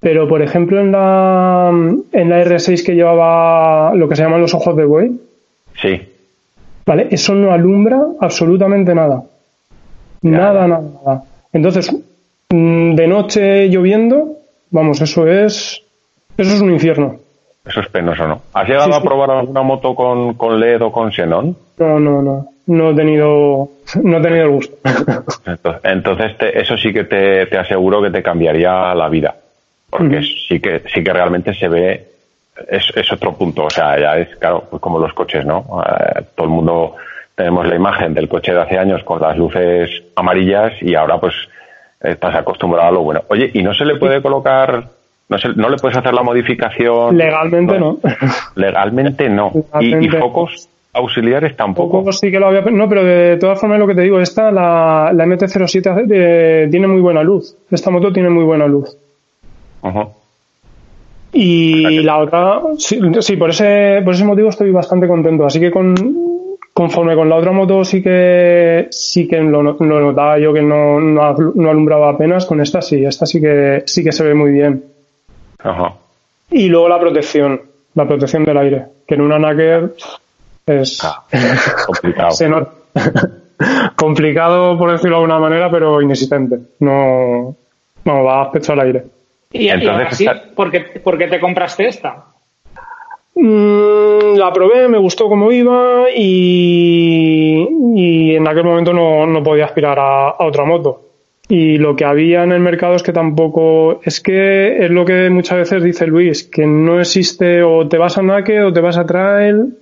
Pero, 0.00 0.28
por 0.28 0.42
ejemplo, 0.42 0.80
en 0.80 0.92
la, 0.92 1.70
en 2.12 2.28
la 2.28 2.44
R6 2.44 2.84
que 2.84 2.94
llevaba 2.94 3.94
lo 3.94 4.08
que 4.08 4.16
se 4.16 4.22
llaman 4.22 4.40
los 4.40 4.54
ojos 4.54 4.76
de 4.76 4.84
buey. 4.84 5.12
Sí. 5.80 6.00
¿Vale? 6.84 7.08
Eso 7.10 7.34
no 7.34 7.52
alumbra 7.52 8.00
absolutamente 8.20 8.94
nada. 8.94 9.22
Nada, 10.22 10.66
nada, 10.66 10.82
nada. 11.04 11.22
Entonces, 11.52 11.94
de 12.48 13.06
noche 13.06 13.68
lloviendo, 13.68 14.36
vamos, 14.70 15.00
eso 15.00 15.26
es, 15.26 15.82
eso 16.36 16.54
es 16.54 16.60
un 16.60 16.72
infierno. 16.72 17.16
Eso 17.64 17.80
es 17.80 17.88
penoso, 17.88 18.26
¿no? 18.26 18.42
¿Has 18.52 18.68
llegado 18.68 18.92
sí, 18.92 18.98
a 18.98 19.02
probar 19.02 19.30
sí. 19.30 19.36
alguna 19.38 19.62
moto 19.62 19.94
con, 19.94 20.34
con, 20.34 20.58
LED 20.58 20.82
o 20.82 20.90
con 20.90 21.12
xenón? 21.12 21.56
No, 21.78 22.00
no, 22.00 22.22
no. 22.22 22.48
No 22.66 22.90
he 22.90 22.94
tenido, 22.94 23.68
no 24.02 24.18
he 24.18 24.20
tenido 24.20 24.44
el 24.44 24.50
gusto. 24.50 24.76
Entonces, 25.84 26.36
te, 26.38 26.60
eso 26.60 26.76
sí 26.76 26.92
que 26.92 27.04
te, 27.04 27.46
te, 27.46 27.58
aseguro 27.58 28.02
que 28.02 28.10
te 28.10 28.22
cambiaría 28.22 28.94
la 28.94 29.08
vida. 29.08 29.36
Porque 29.88 30.20
mm. 30.20 30.24
sí 30.48 30.60
que, 30.60 30.82
sí 30.92 31.04
que 31.04 31.12
realmente 31.12 31.54
se 31.54 31.68
ve, 31.68 32.11
es, 32.68 32.92
es 32.94 33.12
otro 33.12 33.32
punto. 33.34 33.64
O 33.64 33.70
sea, 33.70 33.98
ya 33.98 34.16
es, 34.16 34.34
claro, 34.36 34.64
pues 34.68 34.80
como 34.80 34.98
los 34.98 35.12
coches, 35.12 35.44
¿no? 35.44 35.64
Eh, 35.84 36.22
todo 36.34 36.46
el 36.46 36.52
mundo 36.52 36.96
tenemos 37.34 37.66
la 37.66 37.76
imagen 37.76 38.14
del 38.14 38.28
coche 38.28 38.52
de 38.52 38.60
hace 38.60 38.78
años 38.78 39.02
con 39.04 39.20
las 39.20 39.36
luces 39.36 39.90
amarillas 40.14 40.72
y 40.80 40.94
ahora 40.94 41.18
pues 41.18 41.34
estás 42.00 42.34
acostumbrado 42.34 42.88
a 42.88 42.92
lo 42.92 43.02
bueno. 43.02 43.22
Oye, 43.28 43.50
¿y 43.54 43.62
no 43.62 43.72
se 43.74 43.84
le 43.84 43.96
puede 43.96 44.20
colocar, 44.20 44.84
no, 45.28 45.38
se, 45.38 45.48
no 45.50 45.68
le 45.68 45.76
puedes 45.76 45.96
hacer 45.96 46.12
la 46.12 46.22
modificación? 46.22 47.16
Legalmente 47.16 47.78
no. 47.78 47.98
no. 48.02 48.10
Legalmente 48.56 49.28
no. 49.28 49.52
Legalmente. 49.54 50.06
¿Y, 50.06 50.06
¿Y, 50.06 50.20
focos 50.20 50.68
auxiliares 50.92 51.56
tampoco? 51.56 51.98
Focos 51.98 52.18
sí 52.18 52.30
que 52.30 52.38
lo 52.38 52.48
había... 52.48 52.60
No, 52.62 52.88
pero 52.88 53.04
de 53.04 53.36
todas 53.38 53.58
formas 53.58 53.78
lo 53.78 53.86
que 53.86 53.94
te 53.94 54.02
digo, 54.02 54.20
esta, 54.20 54.50
la, 54.50 55.10
la 55.14 55.24
MT-07 55.24 56.06
eh, 56.10 56.68
tiene 56.70 56.86
muy 56.86 57.00
buena 57.00 57.22
luz. 57.22 57.56
Esta 57.70 57.90
moto 57.90 58.12
tiene 58.12 58.28
muy 58.28 58.44
buena 58.44 58.66
luz. 58.66 58.96
Uh 59.82 59.88
-huh. 59.88 60.08
Y 61.32 62.00
la 62.00 62.18
otra, 62.18 62.60
sí, 62.78 63.00
sí, 63.20 63.36
por 63.36 63.50
ese, 63.50 64.02
por 64.04 64.14
ese 64.14 64.24
motivo 64.24 64.50
estoy 64.50 64.70
bastante 64.70 65.08
contento. 65.08 65.46
Así 65.46 65.58
que 65.58 65.70
con, 65.70 65.94
conforme 66.74 67.14
con 67.14 67.28
la 67.28 67.36
otra 67.36 67.52
moto 67.52 67.84
sí 67.84 68.02
que 68.02 68.88
sí 68.90 69.26
que 69.26 69.40
lo, 69.40 69.62
lo 69.62 70.00
notaba 70.00 70.38
yo 70.38 70.52
que 70.52 70.62
no, 70.62 71.00
no, 71.00 71.34
no, 71.54 71.70
alumbraba 71.70 72.10
apenas, 72.10 72.44
con 72.44 72.60
esta 72.60 72.82
sí, 72.82 73.04
esta 73.04 73.24
sí 73.24 73.40
que 73.40 73.82
sí 73.86 74.04
que 74.04 74.12
se 74.12 74.24
ve 74.24 74.34
muy 74.34 74.52
bien. 74.52 74.84
Ajá. 75.60 75.94
Y 76.50 76.68
luego 76.68 76.88
la 76.88 77.00
protección, 77.00 77.60
la 77.94 78.06
protección 78.06 78.44
del 78.44 78.58
aire, 78.58 78.84
que 79.06 79.14
en 79.14 79.22
una 79.22 79.38
Nacker 79.38 79.94
es 80.66 80.98
ah, 81.02 81.24
complicado. 81.86 82.30
se 82.32 82.48
nota. 82.48 82.72
complicado 83.96 84.76
por 84.76 84.92
decirlo 84.92 85.16
de 85.16 85.22
alguna 85.22 85.38
manera, 85.38 85.70
pero 85.70 86.02
inexistente. 86.02 86.58
No, 86.80 87.56
no 88.04 88.24
va 88.24 88.40
a 88.40 88.44
aspecto 88.44 88.72
al 88.72 88.80
aire. 88.80 89.04
Y, 89.52 89.68
Entonces, 89.68 90.20
y 90.20 90.26
así, 90.26 90.40
¿por, 90.54 90.70
qué, 90.70 90.80
¿por 90.80 91.18
qué 91.18 91.26
te 91.26 91.38
compraste 91.38 91.86
esta? 91.86 92.24
Mm, 93.34 94.36
la 94.36 94.52
probé, 94.52 94.88
me 94.88 94.98
gustó 94.98 95.28
cómo 95.28 95.50
iba 95.52 96.06
y, 96.14 97.66
y 97.94 98.34
en 98.36 98.46
aquel 98.46 98.64
momento 98.64 98.92
no, 98.92 99.26
no 99.26 99.42
podía 99.42 99.66
aspirar 99.66 99.98
a, 99.98 100.28
a, 100.30 100.44
otra 100.44 100.64
moto. 100.64 101.02
Y 101.48 101.76
lo 101.76 101.96
que 101.96 102.04
había 102.04 102.44
en 102.44 102.52
el 102.52 102.60
mercado 102.60 102.94
es 102.94 103.02
que 103.02 103.12
tampoco, 103.12 104.00
es 104.04 104.20
que 104.20 104.84
es 104.84 104.90
lo 104.90 105.04
que 105.04 105.28
muchas 105.28 105.58
veces 105.58 105.82
dice 105.82 106.06
Luis, 106.06 106.44
que 106.44 106.66
no 106.66 107.00
existe 107.00 107.62
o 107.62 107.86
te 107.88 107.98
vas 107.98 108.16
a 108.16 108.22
Naked 108.22 108.66
o 108.66 108.72
te 108.72 108.80
vas 108.80 108.96
a 108.96 109.04
Trail. 109.04 109.76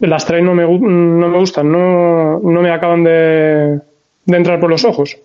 Las 0.00 0.26
Trail 0.26 0.44
no 0.44 0.54
me, 0.54 0.62
no 0.62 1.28
me 1.28 1.38
gustan, 1.38 1.72
no, 1.72 2.38
no 2.38 2.62
me 2.62 2.70
acaban 2.70 3.02
de, 3.02 3.80
de 4.24 4.36
entrar 4.36 4.60
por 4.60 4.70
los 4.70 4.84
ojos. 4.84 5.16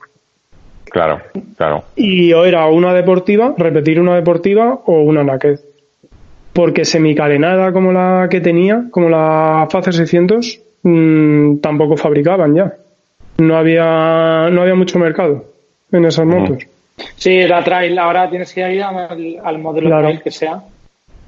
Claro, 0.93 1.21
claro. 1.58 1.86
Y 1.95 2.32
o 2.34 2.45
era 2.45 2.67
una 2.67 2.93
deportiva, 2.93 3.56
repetir 3.58 3.99
una 3.99 4.13
deportiva 4.13 4.82
o 4.86 5.01
una 5.01 5.23
naked. 5.23 5.60
Porque 6.53 6.86
semicarenada 6.86 7.73
como 7.73 7.91
la 7.91 8.27
que 8.29 8.39
tenía, 8.41 8.84
como 8.91 9.10
la 9.10 9.67
Facer 9.71 9.95
600, 9.95 10.62
mmm, 10.84 11.58
tampoco 11.58 11.97
fabricaban 11.97 12.53
ya. 12.53 12.75
No 13.39 13.58
había, 13.58 14.51
no 14.51 14.62
había 14.62 14.75
mucho 14.75 14.99
mercado 14.99 15.45
en 15.91 16.06
esas 16.06 16.27
motos. 16.27 16.60
Sí, 17.15 17.41
la 17.41 17.63
trail, 17.63 17.97
ahora 17.97 18.29
tienes 18.29 18.53
que 18.53 18.75
ir 18.75 18.84
al, 18.84 19.39
al 19.43 19.58
modelo 19.58 19.88
claro. 19.88 20.03
trail 20.03 20.21
que 20.21 20.29
sea. 20.29 20.62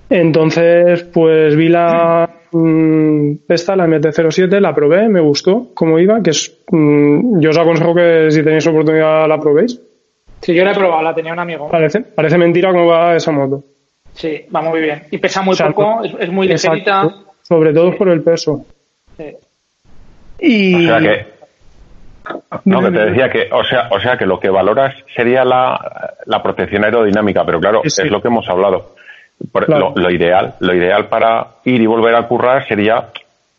Entonces, 0.09 1.03
pues 1.03 1.55
vi 1.55 1.69
la 1.69 2.29
mmm, 2.51 3.33
esta, 3.47 3.75
la 3.75 3.87
MT-07, 3.87 4.59
la 4.59 4.73
probé, 4.73 5.09
me 5.09 5.19
gustó 5.19 5.69
cómo 5.73 5.99
iba, 5.99 6.21
que 6.21 6.29
es, 6.31 6.63
mmm, 6.71 7.39
yo 7.39 7.49
os 7.49 7.57
aconsejo 7.57 7.95
que 7.95 8.31
si 8.31 8.43
tenéis 8.43 8.67
oportunidad 8.67 9.27
la 9.27 9.39
probéis. 9.39 9.81
Sí, 10.41 10.53
yo 10.53 10.63
la 10.63 10.71
he 10.71 10.75
probado, 10.75 11.01
la 11.01 11.15
tenía 11.15 11.33
un 11.33 11.39
amigo. 11.39 11.69
Parece, 11.69 12.01
parece 12.01 12.37
mentira 12.37 12.71
cómo 12.71 12.87
va 12.87 13.15
esa 13.15 13.31
moto. 13.31 13.63
Sí, 14.13 14.45
va 14.55 14.61
muy 14.61 14.79
bien. 14.79 15.03
Y 15.11 15.17
pesa 15.17 15.41
muy 15.41 15.53
o 15.53 15.55
sea, 15.55 15.67
poco, 15.71 16.03
es, 16.03 16.13
es, 16.19 16.29
muy 16.29 16.47
ligerita. 16.47 17.09
Sobre 17.41 17.73
todo 17.73 17.91
sí. 17.91 17.97
por 17.97 18.09
el 18.09 18.21
peso. 18.21 18.65
Sí. 19.17 19.35
Y... 20.39 20.85
O 20.85 20.87
sea 20.87 20.99
que... 20.99 21.35
No, 22.65 22.81
que 22.81 22.91
te 22.91 23.05
decía 23.05 23.29
que, 23.29 23.49
o 23.51 23.63
sea, 23.63 23.87
o 23.91 23.99
sea 23.99 24.17
que 24.17 24.25
lo 24.25 24.39
que 24.39 24.49
valoras 24.49 24.95
sería 25.15 25.43
la, 25.45 26.15
la 26.25 26.41
protección 26.41 26.83
aerodinámica, 26.83 27.45
pero 27.45 27.59
claro, 27.59 27.81
sí, 27.85 28.01
es 28.01 28.09
lo 28.09 28.19
que 28.19 28.29
hemos 28.29 28.47
hablado. 28.49 28.95
Claro. 29.51 29.93
lo, 29.95 30.01
lo, 30.03 30.11
ideal, 30.11 30.55
lo 30.59 30.73
ideal 30.73 31.07
para 31.07 31.47
ir 31.65 31.81
y 31.81 31.85
volver 31.85 32.15
a 32.15 32.27
currar 32.27 32.67
sería, 32.67 33.09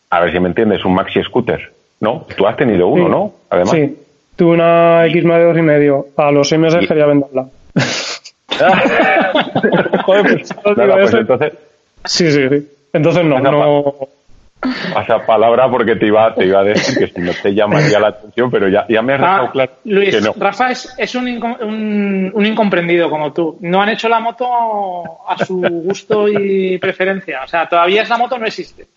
a 0.09 0.19
ver 0.19 0.31
si 0.31 0.39
me 0.39 0.49
entiendes, 0.49 0.83
un 0.85 0.93
maxi 0.93 1.21
scooter, 1.23 1.71
¿no? 2.01 2.25
Tú 2.35 2.45
has 2.45 2.55
tenido 2.57 2.87
uno, 2.87 3.05
sí. 3.05 3.11
¿no? 3.11 3.33
Además. 3.49 3.71
Sí, 3.71 3.97
tuve 4.35 4.53
una 4.53 5.05
X 5.07 5.23
más 5.25 5.37
de 5.37 5.43
dos 5.45 5.57
y 5.57 5.61
medio. 5.61 6.07
A 6.17 6.31
los 6.31 6.47
seis 6.47 6.61
meses 6.61 6.83
y... 6.83 6.87
quería 6.87 7.05
venderla. 7.05 7.47
Joder, 10.05 10.23
pues, 10.23 10.77
Nada, 10.77 10.95
pues 10.95 11.13
entonces... 11.13 11.53
Sí, 12.05 12.31
sí, 12.31 12.49
sí. 12.49 12.67
Entonces 12.93 13.25
no, 13.25 13.39
no... 13.39 14.07
Esa 15.01 15.25
palabra 15.25 15.69
porque 15.69 15.95
te 15.95 16.07
iba, 16.07 16.33
te 16.33 16.45
iba 16.45 16.61
a 16.61 16.63
decir 16.63 16.97
que 16.97 17.07
si 17.07 17.21
no 17.21 17.31
te 17.41 17.53
llamaría 17.53 17.99
la 17.99 18.09
atención, 18.09 18.49
pero 18.51 18.67
ya, 18.67 18.85
ya 18.87 19.01
me 19.01 19.13
has 19.13 19.21
dejado 19.21 19.45
ah, 19.45 19.51
claro 19.51 19.71
Luis, 19.85 20.15
que 20.15 20.21
no. 20.21 20.33
Rafa 20.37 20.71
es, 20.71 20.93
es 20.97 21.15
un, 21.15 21.27
un, 21.27 22.31
un, 22.33 22.45
incomprendido 22.45 23.09
como 23.09 23.33
tú. 23.33 23.57
No 23.61 23.81
han 23.81 23.89
hecho 23.89 24.09
la 24.09 24.19
moto 24.19 24.47
a 25.27 25.37
su 25.45 25.59
gusto 25.59 26.27
y 26.27 26.77
preferencia. 26.77 27.43
O 27.43 27.47
sea, 27.47 27.67
todavía 27.67 28.03
esa 28.03 28.17
moto 28.17 28.37
no 28.37 28.45
existe. 28.45 28.87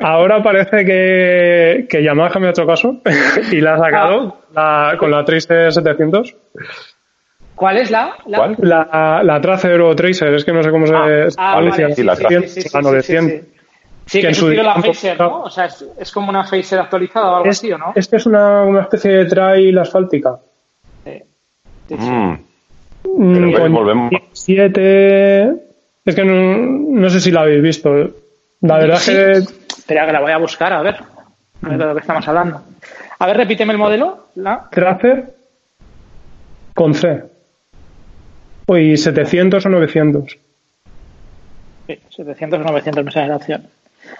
Ahora 0.00 0.42
parece 0.42 0.84
que, 0.84 1.86
que 1.88 2.02
Yamaha 2.02 2.38
me 2.38 2.46
ha 2.46 2.50
hecho 2.50 2.66
caso 2.66 3.00
y 3.50 3.60
la 3.60 3.74
ha 3.74 3.78
sacado 3.78 4.36
ah. 4.54 4.90
la, 4.92 4.98
con 4.98 5.10
la 5.10 5.24
Tracer 5.24 5.72
700. 5.72 6.36
¿Cuál 7.54 7.78
es 7.78 7.90
la? 7.90 8.14
La, 8.26 8.38
¿Cuál? 8.38 8.56
la, 8.60 9.20
la 9.24 9.40
Tracer 9.40 9.80
o 9.80 9.94
Tracer, 9.96 10.32
es 10.34 10.44
que 10.44 10.52
no 10.52 10.62
sé 10.62 10.70
cómo 10.70 10.86
se 10.86 10.94
ah, 10.94 11.26
ah, 11.36 11.54
vale, 11.56 11.72
sí, 11.72 12.04
la 12.04 12.14
Tracer. 12.14 12.48
Sí, 12.48 12.62
sí, 12.62 12.68
la 12.72 12.80
900. 12.82 13.57
Sí, 14.08 14.22
que, 14.22 14.28
que 14.28 14.34
su 14.34 14.48
la 14.48 14.74
Phaser, 14.76 15.20
¿no? 15.20 15.42
O 15.42 15.50
sea, 15.50 15.66
es, 15.66 15.84
es, 15.98 16.10
como 16.10 16.30
una 16.30 16.42
Phaser 16.42 16.78
actualizada 16.78 17.30
o 17.30 17.36
algo 17.36 17.50
es, 17.50 17.58
así, 17.58 17.70
¿o 17.70 17.76
no? 17.76 17.92
Es 17.94 18.08
que 18.08 18.16
es 18.16 18.24
una, 18.24 18.62
una 18.62 18.80
especie 18.82 19.10
de 19.12 19.24
trail 19.26 19.78
asfáltica. 19.78 20.38
Sí. 21.04 21.22
Mm. 21.94 22.38
Mm, 23.04 23.52
con 23.52 23.72
volvemos. 23.72 24.12
7... 24.32 25.54
Es 26.06 26.14
que 26.14 26.24
no, 26.24 26.56
no, 27.00 27.10
sé 27.10 27.20
si 27.20 27.30
la 27.30 27.42
habéis 27.42 27.62
visto. 27.62 27.90
La 28.62 28.78
verdad 28.78 28.96
Sí. 28.96 29.12
que 29.12 29.32
Espera, 29.32 30.06
que 30.06 30.12
la 30.12 30.20
voy 30.20 30.32
a 30.32 30.38
buscar, 30.38 30.72
a 30.72 30.80
ver. 30.80 30.96
A 31.62 31.68
ver 31.68 31.78
de 31.78 31.84
lo 31.84 31.94
que 31.94 32.00
estamos 32.00 32.26
hablando. 32.26 32.62
A 33.18 33.26
ver, 33.26 33.36
repíteme 33.36 33.72
el 33.72 33.78
modelo. 33.78 34.28
La... 34.36 34.68
Tracer 34.70 35.34
con 36.74 36.94
C. 36.94 37.24
Uy, 38.66 38.96
700 38.96 39.66
o 39.66 39.68
900. 39.68 40.38
Sí, 41.86 41.98
700 42.10 42.60
o 42.60 42.62
900 42.62 43.04
mensajes 43.04 43.28
de 43.28 43.34
acción. 43.34 43.66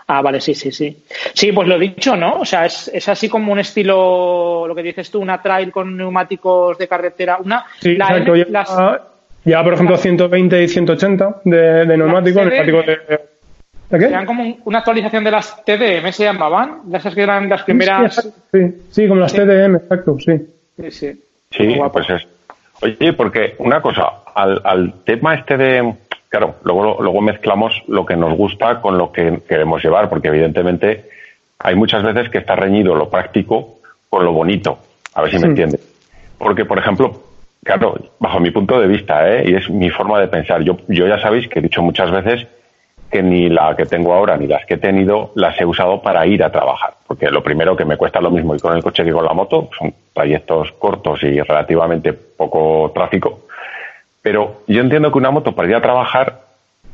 Ah, 0.06 0.22
vale, 0.22 0.40
sí, 0.40 0.54
sí, 0.54 0.72
sí. 0.72 1.04
Sí, 1.34 1.52
pues 1.52 1.68
lo 1.68 1.76
he 1.76 1.78
dicho, 1.78 2.16
¿no? 2.16 2.40
O 2.40 2.44
sea, 2.44 2.66
es, 2.66 2.90
es 2.92 3.08
así 3.08 3.28
como 3.28 3.52
un 3.52 3.58
estilo, 3.58 4.66
lo 4.66 4.74
que 4.74 4.82
dices 4.82 5.10
tú, 5.10 5.20
una 5.20 5.40
trail 5.42 5.70
con 5.70 5.96
neumáticos 5.96 6.78
de 6.78 6.88
carretera. 6.88 7.38
Una, 7.44 7.64
Sí, 7.80 7.94
la 7.96 8.06
exacto. 8.06 8.34
N- 8.34 8.44
Ya, 8.44 8.50
las- 8.50 9.00
ya, 9.44 9.62
por 9.64 9.74
ejemplo, 9.74 9.96
120 9.96 10.62
y 10.62 10.68
180 10.68 11.40
de, 11.44 11.56
de 11.86 11.96
neumáticos. 11.96 12.44
De, 12.44 13.18
¿De 13.90 13.98
qué? 13.98 14.04
eran 14.06 14.26
como 14.26 14.42
un- 14.42 14.60
una 14.66 14.78
actualización 14.78 15.24
de 15.24 15.30
las 15.30 15.64
TDM, 15.64 16.12
se 16.12 16.24
llamaban. 16.24 16.80
De 16.90 16.98
esas 16.98 17.14
que 17.14 17.22
eran 17.22 17.48
las 17.48 17.62
primeras. 17.62 18.14
Sí, 18.16 18.30
sí, 18.52 18.82
sí, 18.90 19.08
como 19.08 19.20
las 19.20 19.32
Sí. 19.32 19.38
TDM, 19.38 19.76
exacto, 19.76 20.16
sí. 20.18 20.32
Sí, 20.80 20.90
sí. 20.90 21.22
Sí, 21.50 21.76
pues 21.92 22.10
es. 22.10 22.26
Oye, 22.82 23.12
porque 23.14 23.54
una 23.58 23.80
cosa, 23.80 24.04
al, 24.34 24.60
al 24.64 24.94
tema 25.04 25.34
este 25.34 25.56
de. 25.56 25.94
Claro, 26.28 26.56
luego, 26.62 26.98
luego 27.00 27.20
mezclamos 27.20 27.82
lo 27.88 28.04
que 28.04 28.16
nos 28.16 28.36
gusta 28.36 28.80
con 28.80 28.98
lo 28.98 29.12
que 29.12 29.40
queremos 29.48 29.82
llevar, 29.82 30.08
porque 30.08 30.28
evidentemente 30.28 31.04
hay 31.58 31.74
muchas 31.74 32.02
veces 32.02 32.28
que 32.28 32.38
está 32.38 32.54
reñido 32.54 32.94
lo 32.94 33.08
práctico 33.08 33.78
con 34.10 34.24
lo 34.24 34.32
bonito. 34.32 34.78
A 35.14 35.22
ver 35.22 35.30
si 35.30 35.38
me 35.38 35.48
entiendes. 35.48 35.80
Porque, 36.38 36.64
por 36.64 36.78
ejemplo, 36.78 37.22
claro, 37.64 37.96
bajo 38.18 38.40
mi 38.40 38.50
punto 38.50 38.78
de 38.78 38.86
vista, 38.86 39.28
¿eh? 39.28 39.44
y 39.50 39.54
es 39.54 39.68
mi 39.70 39.90
forma 39.90 40.20
de 40.20 40.28
pensar, 40.28 40.62
yo, 40.62 40.76
yo 40.88 41.06
ya 41.06 41.18
sabéis 41.18 41.48
que 41.48 41.58
he 41.58 41.62
dicho 41.62 41.82
muchas 41.82 42.10
veces 42.10 42.46
que 43.10 43.22
ni 43.22 43.48
la 43.48 43.74
que 43.74 43.86
tengo 43.86 44.12
ahora 44.12 44.36
ni 44.36 44.46
las 44.46 44.66
que 44.66 44.74
he 44.74 44.78
tenido 44.78 45.32
las 45.34 45.58
he 45.60 45.64
usado 45.64 46.02
para 46.02 46.26
ir 46.26 46.44
a 46.44 46.52
trabajar. 46.52 46.94
Porque 47.06 47.30
lo 47.30 47.42
primero 47.42 47.74
que 47.74 47.84
me 47.84 47.96
cuesta 47.96 48.20
lo 48.20 48.30
mismo 48.30 48.54
ir 48.54 48.60
con 48.60 48.76
el 48.76 48.82
coche 48.82 49.02
que 49.02 49.12
con 49.12 49.24
la 49.24 49.32
moto, 49.32 49.70
son 49.78 49.94
trayectos 50.12 50.72
cortos 50.72 51.22
y 51.22 51.40
relativamente 51.40 52.12
poco 52.12 52.92
tráfico. 52.94 53.46
Pero 54.28 54.60
yo 54.66 54.82
entiendo 54.82 55.10
que 55.10 55.16
una 55.16 55.30
moto 55.30 55.54
para 55.54 55.70
ir 55.70 55.74
a 55.74 55.80
trabajar, 55.80 56.40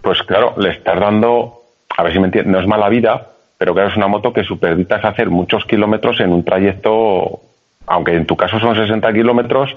pues 0.00 0.22
claro, 0.22 0.54
le 0.56 0.70
estás 0.70 1.00
dando, 1.00 1.62
a 1.88 2.04
ver 2.04 2.12
si 2.12 2.20
me 2.20 2.26
entiendes, 2.26 2.52
no 2.52 2.60
es 2.60 2.66
mala 2.68 2.88
vida, 2.88 3.26
pero 3.58 3.74
claro, 3.74 3.88
es 3.88 3.96
una 3.96 4.06
moto 4.06 4.32
que 4.32 4.44
supervitas 4.44 5.04
hacer 5.04 5.30
muchos 5.30 5.64
kilómetros 5.64 6.20
en 6.20 6.32
un 6.32 6.44
trayecto, 6.44 7.40
aunque 7.88 8.14
en 8.14 8.24
tu 8.24 8.36
caso 8.36 8.60
son 8.60 8.76
60 8.76 9.12
kilómetros, 9.12 9.76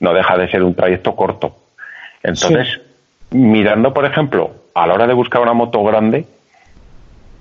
no 0.00 0.12
deja 0.12 0.36
de 0.36 0.48
ser 0.48 0.64
un 0.64 0.74
trayecto 0.74 1.14
corto. 1.14 1.54
Entonces, 2.24 2.80
mirando, 3.30 3.94
por 3.94 4.04
ejemplo, 4.04 4.50
a 4.74 4.88
la 4.88 4.94
hora 4.94 5.06
de 5.06 5.14
buscar 5.14 5.42
una 5.42 5.52
moto 5.52 5.84
grande, 5.84 6.26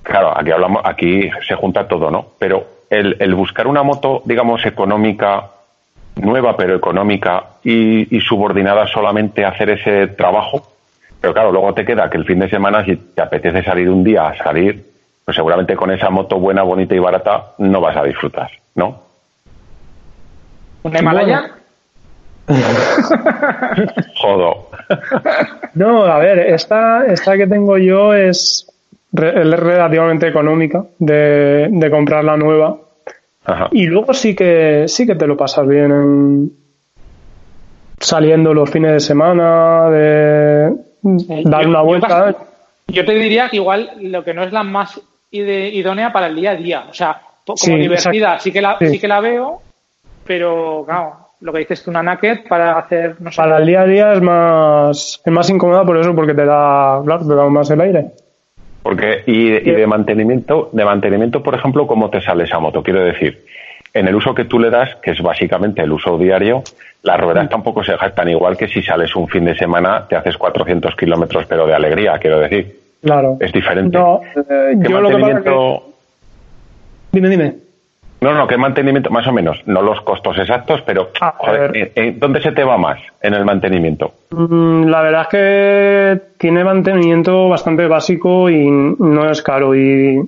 claro, 0.04 0.32
aquí 0.38 0.52
hablamos, 0.52 0.84
aquí 0.86 1.28
se 1.48 1.56
junta 1.56 1.88
todo, 1.88 2.12
¿no? 2.12 2.28
Pero 2.38 2.68
el, 2.92 3.18
el 3.20 3.34
buscar 3.34 3.66
una 3.66 3.82
moto, 3.82 4.22
digamos, 4.26 4.64
económica, 4.64 5.55
nueva 6.16 6.56
pero 6.56 6.76
económica 6.76 7.44
y, 7.64 8.16
y 8.16 8.20
subordinada 8.22 8.88
solamente 8.88 9.44
a 9.46 9.50
hacer 9.50 9.70
ese 9.72 10.08
trabajo, 10.08 10.72
pero 11.22 11.34
claro, 11.34 11.52
luego 11.52 11.74
te 11.74 11.86
queda 11.86 12.10
que 12.10 12.18
el 12.18 12.26
fin 12.26 12.40
de 12.40 12.50
semana, 12.50 12.84
si 12.86 12.96
te 12.96 13.22
apetece 13.22 13.64
salir 13.64 13.90
un 13.90 14.04
día 14.04 14.28
a 14.28 14.38
salir, 14.38 14.84
pues 15.26 15.36
seguramente 15.36 15.76
con 15.76 15.92
esa 15.92 16.10
moto 16.10 16.40
buena, 16.40 16.62
bonita 16.64 16.94
y 16.96 17.00
barata 17.00 17.54
no 17.58 17.82
vas 17.82 17.98
a 17.98 18.04
disfrutar, 18.04 18.50
¿no? 18.76 19.02
¿Una 20.84 21.00
Himalaya? 21.00 21.52
Jodo. 24.22 24.70
No, 25.74 26.06
a 26.06 26.20
ver, 26.20 26.40
esta, 26.40 27.06
esta 27.08 27.36
que 27.38 27.48
tengo 27.48 27.78
yo 27.78 28.14
es, 28.14 28.72
re- 29.12 29.42
es 29.42 29.60
relativamente 29.60 30.28
económica 30.28 30.84
de, 31.00 31.68
de 31.72 31.90
comprar 31.92 32.24
la 32.24 32.38
nueva. 32.38 32.78
Ajá. 33.46 33.70
Y 33.72 33.86
luego 33.86 34.14
sí 34.14 34.36
que 34.36 34.86
sí 34.88 35.06
que 35.06 35.16
te 35.16 35.28
lo 35.28 35.38
pasas 35.38 35.68
bien 35.68 35.92
en- 35.92 36.52
saliendo 38.00 38.54
los 38.54 38.70
fines 38.70 38.92
de 38.94 39.00
semana, 39.00 39.90
de 39.90 40.70
dar 41.46 41.64
Yo- 41.64 41.70
una 41.70 41.82
vuelta. 41.82 42.36
Yo 42.88 43.06
te 43.06 43.14
diría 43.14 43.50
que 43.50 43.58
igual 43.58 43.92
lo 44.02 44.24
que 44.24 44.34
no 44.34 44.44
es 44.44 44.52
la 44.52 44.64
más 44.64 45.00
ide- 45.32 45.70
idónea 45.74 46.12
para 46.14 46.28
el 46.28 46.36
día 46.36 46.52
a 46.52 46.56
día. 46.56 46.86
O 46.90 46.94
sea, 46.94 47.20
como 47.46 47.58
Sí, 47.58 47.76
divertida, 47.76 48.40
sí 48.40 48.52
que, 48.52 48.62
la, 48.62 48.78
Sí. 48.80 48.88
sí 48.88 49.00
que 49.00 49.08
la 49.08 49.20
veo, 49.22 49.62
pero 50.26 50.84
claro, 50.86 51.14
lo 51.42 51.52
que 51.54 51.60
dices 51.60 51.84
tú, 51.84 51.90
una 51.92 52.04
naked 52.04 52.48
para 52.48 52.78
hacer, 52.78 53.16
no 53.20 53.32
sé, 53.32 53.38
Para 53.38 53.58
el 53.58 53.66
día 53.66 53.82
a 53.82 53.86
día 53.86 54.14
es 54.14 54.22
más 54.22 55.22
es 55.26 55.34
más 55.34 55.50
incómoda 55.50 55.84
por 55.86 55.98
eso, 55.98 56.14
porque 56.16 56.34
te 56.34 56.46
da, 56.46 57.02
claro, 57.06 57.26
te 57.28 57.36
da 57.36 57.50
más 57.50 57.70
el 57.72 57.82
aire. 57.82 58.12
Porque, 58.86 59.24
y, 59.26 59.48
y 59.48 59.72
de 59.72 59.88
mantenimiento, 59.88 60.70
de 60.72 60.86
mantenimiento, 60.86 61.42
por 61.42 61.56
ejemplo, 61.56 61.88
¿cómo 61.88 62.12
te 62.12 62.22
sale 62.22 62.44
esa 62.44 62.60
moto? 62.60 62.84
Quiero 62.84 63.04
decir, 63.04 63.44
en 63.92 64.08
el 64.08 64.14
uso 64.14 64.36
que 64.36 64.46
tú 64.46 64.60
le 64.60 64.70
das, 64.70 64.94
que 65.02 65.10
es 65.10 65.22
básicamente 65.24 65.82
el 65.82 65.92
uso 65.92 66.20
diario, 66.20 66.62
las 67.02 67.20
ruedas 67.20 67.50
tampoco 67.50 67.84
se 67.84 67.98
jactan 67.98 68.30
igual 68.30 68.56
que 68.56 68.68
si 68.68 68.84
sales 68.84 69.16
un 69.16 69.28
fin 69.28 69.44
de 69.44 69.56
semana, 69.58 70.06
te 70.08 70.16
haces 70.16 70.38
400 70.38 70.96
kilómetros, 70.96 71.48
pero 71.48 71.66
de 71.66 71.74
alegría, 71.74 72.20
quiero 72.20 72.40
decir. 72.40 72.80
Claro. 73.02 73.38
Es 73.40 73.52
diferente. 73.52 73.98
No, 73.98 74.22
eh, 74.36 74.76
¿Qué 74.80 74.88
yo 74.92 75.02
lo 75.02 75.10
que 75.10 75.16
pasa 75.18 75.38
es 75.40 75.44
que... 75.44 75.50
mantenimiento- 75.50 75.84
Dime, 77.12 77.30
dime. 77.30 77.56
No, 78.26 78.34
no, 78.34 78.48
¿qué 78.48 78.58
mantenimiento? 78.58 79.12
Más 79.12 79.28
o 79.28 79.32
menos, 79.32 79.62
no 79.68 79.84
los 79.84 80.02
costos 80.02 80.36
exactos, 80.40 80.82
pero 80.82 81.10
Ah, 81.22 81.36
joder. 81.38 81.78
¿en- 81.78 81.92
en 81.94 82.20
¿dónde 82.20 82.42
se 82.42 82.52
te 82.54 82.64
va 82.64 82.76
más 82.76 82.98
en 83.22 83.36
el 83.36 83.46
mantenimiento? 83.46 84.14
Mm, 84.32 84.86
La 84.88 85.02
verdad 85.04 85.22
es 85.22 85.28
que 85.28 86.22
tiene 86.40 86.64
mantenimiento 86.64 87.48
bastante 87.50 87.86
básico 87.88 88.50
y 88.50 88.68
no 88.68 89.30
es 89.30 89.44
caro. 89.44 89.76
Y, 89.76 90.20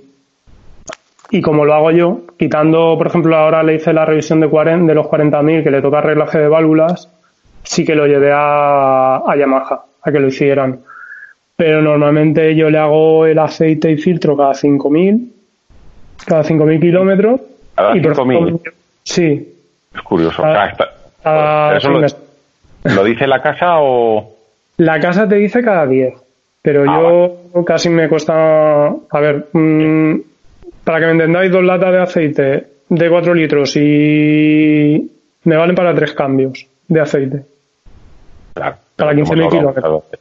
y 1.32 1.42
como 1.42 1.66
lo 1.66 1.74
hago 1.74 1.90
yo, 1.90 2.20
quitando, 2.38 2.96
por 3.00 3.08
ejemplo, 3.08 3.36
ahora 3.36 3.64
le 3.64 3.74
hice 3.76 3.92
la 3.94 4.06
revisión 4.06 4.40
de, 4.42 4.48
40, 4.48 4.86
de 4.86 4.94
los 4.94 5.08
40.000 5.08 5.64
que 5.64 5.72
le 5.72 5.82
toca 5.82 5.98
arreglaje 5.98 6.38
de 6.38 6.48
válvulas, 6.48 7.12
sí 7.64 7.84
que 7.84 7.96
lo 7.96 8.06
llevé 8.06 8.32
a, 8.32 9.24
a 9.26 9.36
Yamaha, 9.36 9.82
a 10.04 10.12
que 10.12 10.20
lo 10.20 10.28
hicieran. 10.28 10.82
Pero 11.56 11.82
normalmente 11.82 12.56
yo 12.56 12.70
le 12.70 12.78
hago 12.78 13.26
el 13.26 13.40
aceite 13.40 13.92
y 13.92 13.98
filtro 13.98 14.38
cada 14.38 14.54
5.000, 14.54 15.32
cada 16.28 16.44
5.000 16.44 16.80
kilómetros. 16.80 17.42
Y 17.94 18.00
por 18.02 18.16
5.000. 18.16 18.44
ejemplo, 18.48 18.72
Sí. 19.04 19.54
Es 19.94 20.02
curioso. 20.02 20.44
Ah, 20.44 20.50
O 20.50 20.54
sea, 20.54 20.66
está- 20.68 20.90
cada 21.24 21.78
¿Eso 21.78 21.90
lo, 22.96 23.04
dice 23.04 23.28
la 23.28 23.42
casa 23.42 23.80
o...? 23.80 24.34
La 24.78 25.00
casa 25.00 25.28
te 25.28 25.36
dice 25.36 25.62
cada 25.64 25.86
10, 25.88 26.14
pero 26.62 26.84
Ah, 26.88 27.00
yo 27.56 27.66
casi 27.66 27.90
me 27.90 28.08
cuesta. 28.08 28.88
A 29.10 29.20
ver, 29.20 29.48
mm, 29.52 30.16
para 30.84 31.00
que 31.00 31.06
me 31.08 31.12
entendáis, 31.14 31.52
dos 31.52 31.64
latas 31.64 31.92
de 31.92 32.00
aceite 32.02 32.68
de 32.90 33.10
4 33.10 33.34
litros 33.34 33.76
y 33.76 35.12
me 35.44 35.56
valen 35.58 35.76
para 35.76 35.94
tres 35.96 36.14
cambios 36.14 36.66
de 36.88 37.02
aceite. 37.02 37.42
Claro, 38.54 38.76
Para 38.96 39.12
lo 39.12 39.16
que 39.16 39.22
hemos 39.22 39.30
15.000 39.32 39.46
hablado. 39.58 39.82
kilómetros. 39.82 40.20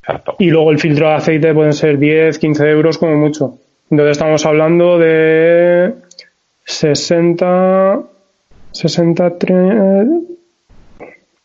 Exacto. 0.00 0.36
Y 0.38 0.50
luego 0.50 0.70
el 0.70 0.78
filtro 0.78 1.08
de 1.08 1.14
aceite 1.14 1.52
pueden 1.54 1.72
ser 1.72 1.98
10, 1.98 2.38
15 2.38 2.70
euros 2.70 2.96
como 2.98 3.16
mucho. 3.16 3.54
Entonces 3.90 4.12
estamos 4.12 4.44
hablando 4.46 4.98
de 4.98 5.92
60, 6.66 8.00
63, 8.72 10.06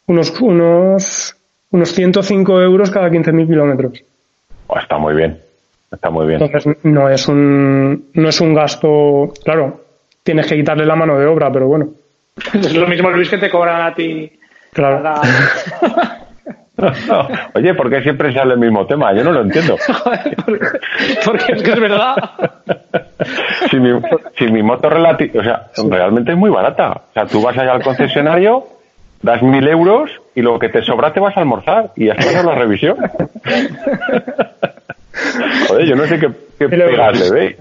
unos, 0.08 0.42
unos, 0.42 1.36
unos 1.72 1.90
105 1.92 2.62
euros 2.62 2.92
cada 2.92 3.10
15.000 3.10 3.48
kilómetros. 3.48 4.04
Oh, 4.68 4.78
está 4.78 4.98
muy 4.98 5.14
bien. 5.14 5.40
Está 5.92 6.10
muy 6.10 6.26
bien. 6.28 6.42
Entonces 6.42 6.76
no 6.84 7.10
es 7.10 7.28
un 7.28 8.06
no 8.14 8.30
es 8.30 8.42
un 8.42 8.54
gasto, 8.54 9.32
claro, 9.44 9.82
tienes 10.24 10.48
que 10.48 10.56
quitarle 10.56 10.86
la 10.86 10.96
mano 10.96 11.18
de 11.20 11.26
obra, 11.28 11.52
pero 11.52 11.68
bueno, 11.68 11.90
es 12.54 12.74
lo 12.74 12.88
mismo, 12.88 13.10
Luis, 13.12 13.30
que 13.30 13.38
te 13.38 13.50
cobran 13.50 13.82
a 13.82 13.94
ti. 13.94 14.32
claro. 14.74 15.04
cada- 15.04 16.18
Oye, 17.54 17.74
¿por 17.74 17.90
qué 17.90 18.02
siempre 18.02 18.34
sale 18.34 18.54
el 18.54 18.60
mismo 18.60 18.86
tema? 18.86 19.14
Yo 19.14 19.24
no 19.24 19.32
lo 19.32 19.42
entiendo. 19.42 19.78
Joder, 20.04 20.36
porque, 20.46 20.68
porque 21.26 21.52
es 21.54 21.64
que 21.64 21.72
es 21.72 21.80
verdad. 21.80 22.16
Si 23.70 23.80
mi, 23.80 23.92
si 24.38 24.46
mi 24.48 24.64
moto 24.64 24.90
relati- 24.90 25.38
o 25.40 25.44
sea, 25.44 25.68
realmente 25.90 26.32
es 26.32 26.38
muy 26.38 26.50
barata. 26.50 26.92
O 26.92 27.14
sea, 27.14 27.26
tú 27.28 27.40
vas 27.42 27.56
allá 27.56 27.74
al 27.74 27.84
concesionario, 27.84 28.66
das 29.22 29.42
mil 29.44 29.66
euros 29.68 30.10
y 30.34 30.42
lo 30.42 30.58
que 30.58 30.70
te 30.70 30.82
sobra 30.82 31.14
te 31.14 31.20
vas 31.20 31.38
a 31.38 31.42
almorzar 31.42 31.92
y 31.96 32.10
estás 32.10 32.34
en 32.34 32.46
la 32.48 32.56
revisión. 32.56 32.98
Joder, 35.68 35.86
yo 35.86 35.96
no 35.96 36.06
sé 36.08 36.20
qué, 36.20 36.30
qué 36.58 36.64
euros. 36.66 36.90
pegarle, 36.90 37.32
¿veis? 37.32 37.56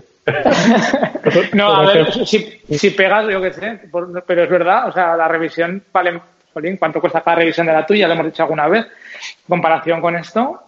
No, 1.55 1.75
a 1.75 1.87
ver, 1.93 2.13
si, 2.27 2.39
si 2.71 2.91
pegas, 2.91 3.27
yo 3.29 3.41
qué 3.43 3.53
sé, 3.53 3.81
por- 3.91 4.23
pero 4.25 4.45
es 4.45 4.51
verdad, 4.51 4.89
o 4.89 4.93
sea, 4.93 5.17
la 5.17 5.29
revisión 5.29 5.83
vale, 5.93 6.21
jolín, 6.55 6.77
¿cuánto 6.79 7.01
cuesta 7.01 7.21
cada 7.21 7.37
revisión 7.37 7.67
de 7.67 7.73
la 7.73 7.85
tuya? 7.87 8.07
Lo 8.09 8.15
hemos 8.15 8.27
dicho 8.27 8.43
alguna 8.45 8.67
vez. 8.69 8.87
En 9.21 9.49
comparación 9.49 10.01
con 10.01 10.17
esto, 10.17 10.61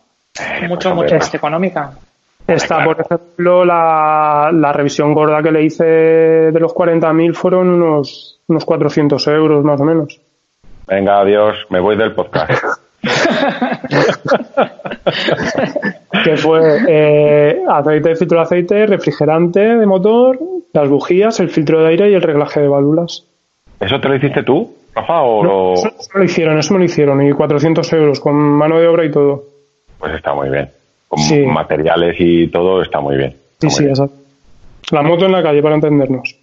mucho, 0.69 0.95
pues, 0.95 0.95
mucho 0.95 1.17
más 1.17 1.35
económica. 1.35 1.93
Está, 2.47 2.77
claro. 2.77 2.93
por 2.93 3.01
ejemplo, 3.01 3.65
la, 3.65 4.51
la 4.53 4.73
revisión 4.73 5.15
gorda 5.15 5.43
que 5.43 5.53
le 5.53 5.65
hice 5.65 5.85
de 5.85 6.61
los 6.61 6.75
40.000 6.75 7.35
fueron 7.35 7.69
unos, 7.69 8.41
unos 8.49 8.65
400 8.65 9.27
euros 9.29 9.65
más 9.65 9.81
o 9.81 9.85
menos. 9.85 10.21
Venga, 10.87 11.21
adiós, 11.21 11.57
me 11.71 11.81
voy 11.81 11.97
del 11.97 12.13
podcast. 12.13 12.51
que 16.25 16.37
fue 16.37 16.61
eh, 16.89 17.63
aceite, 17.69 18.17
filtro 18.17 18.39
de 18.39 18.45
aceite, 18.45 18.87
refrigerante 18.87 19.61
de 19.61 19.87
motor, 19.87 20.39
las 20.73 20.89
bujías, 20.89 21.39
el 21.41 21.51
filtro 21.51 21.81
de 21.81 21.89
aire 21.89 22.11
y 22.11 22.15
el 22.15 22.23
reglaje 22.23 22.61
de 22.61 22.69
válvulas. 22.69 23.25
¿Eso 23.81 24.01
te 24.01 24.09
lo 24.09 24.17
hiciste 24.17 24.45
tú, 24.45 24.73
Rafa? 24.95 25.23
O 25.23 25.43
lo... 25.45 25.73
Eso, 25.75 25.89
eso 25.89 26.11
me 26.15 26.19
lo 26.21 26.25
hicieron, 26.25 26.59
eso 26.59 26.73
me 26.75 26.79
lo 26.81 26.85
hicieron, 26.85 27.27
y 27.27 27.33
400 27.33 27.93
euros 27.95 28.21
con 28.21 28.35
mano 28.35 28.79
de 28.79 28.87
obra 28.89 29.05
y 29.05 29.11
todo. 29.11 29.45
Pues 29.99 30.15
está 30.15 30.35
muy 30.35 30.49
bien. 30.51 30.71
Con 31.09 31.19
Sí. 31.21 31.45
materiales 31.47 32.17
y 32.19 32.49
todo 32.49 32.83
está 32.83 33.01
muy 33.01 33.17
bien. 33.17 33.31
Sí, 33.61 33.67
Está 33.67 33.71
sí, 33.71 33.75
muy 33.77 33.85
bien. 33.85 33.91
exacto. 33.91 34.15
La 34.91 35.03
moto 35.03 35.27
en 35.27 35.33
la 35.33 35.43
calle, 35.43 35.63
para 35.63 35.75
entendernos. 35.77 36.37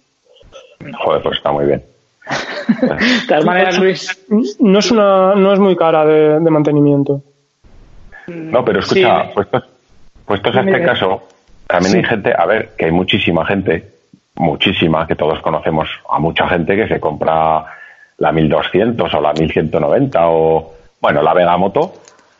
Joder, 1.04 1.22
pues 1.22 1.36
está 1.36 1.52
muy 1.52 1.66
bien. 1.66 1.82
De 2.80 3.26
todas 3.28 3.44
maneras, 3.44 3.78
Luis, 3.78 4.26
No 4.60 4.78
es 4.78 4.90
una, 4.90 5.34
no 5.34 5.52
es 5.52 5.58
muy 5.58 5.76
cara 5.76 6.04
de, 6.04 6.40
de 6.40 6.50
mantenimiento. 6.50 7.20
No, 8.28 8.64
pero 8.64 8.80
escucha, 8.80 9.24
Sí. 9.26 9.30
puestos, 9.34 9.64
puestos 10.24 10.56
a 10.56 10.60
este 10.60 10.82
caso, 10.84 11.22
también 11.66 11.96
hay 11.96 12.04
gente, 12.04 12.32
a 12.36 12.46
ver, 12.46 12.70
que 12.78 12.86
hay 12.86 12.92
muchísima 12.92 13.44
gente, 13.44 13.84
muchísima, 14.36 15.06
que 15.06 15.16
todos 15.16 15.40
conocemos 15.40 15.88
a 16.08 16.18
mucha 16.20 16.48
gente 16.48 16.76
que 16.76 16.86
se 16.88 17.00
compra 17.00 17.64
la 18.20 18.32
1200 18.32 19.12
o 19.12 19.20
la 19.20 19.32
1190 19.32 20.18
o, 20.28 20.72
bueno, 21.00 21.22
la 21.22 21.34
Vega 21.34 21.56
Moto 21.56 21.92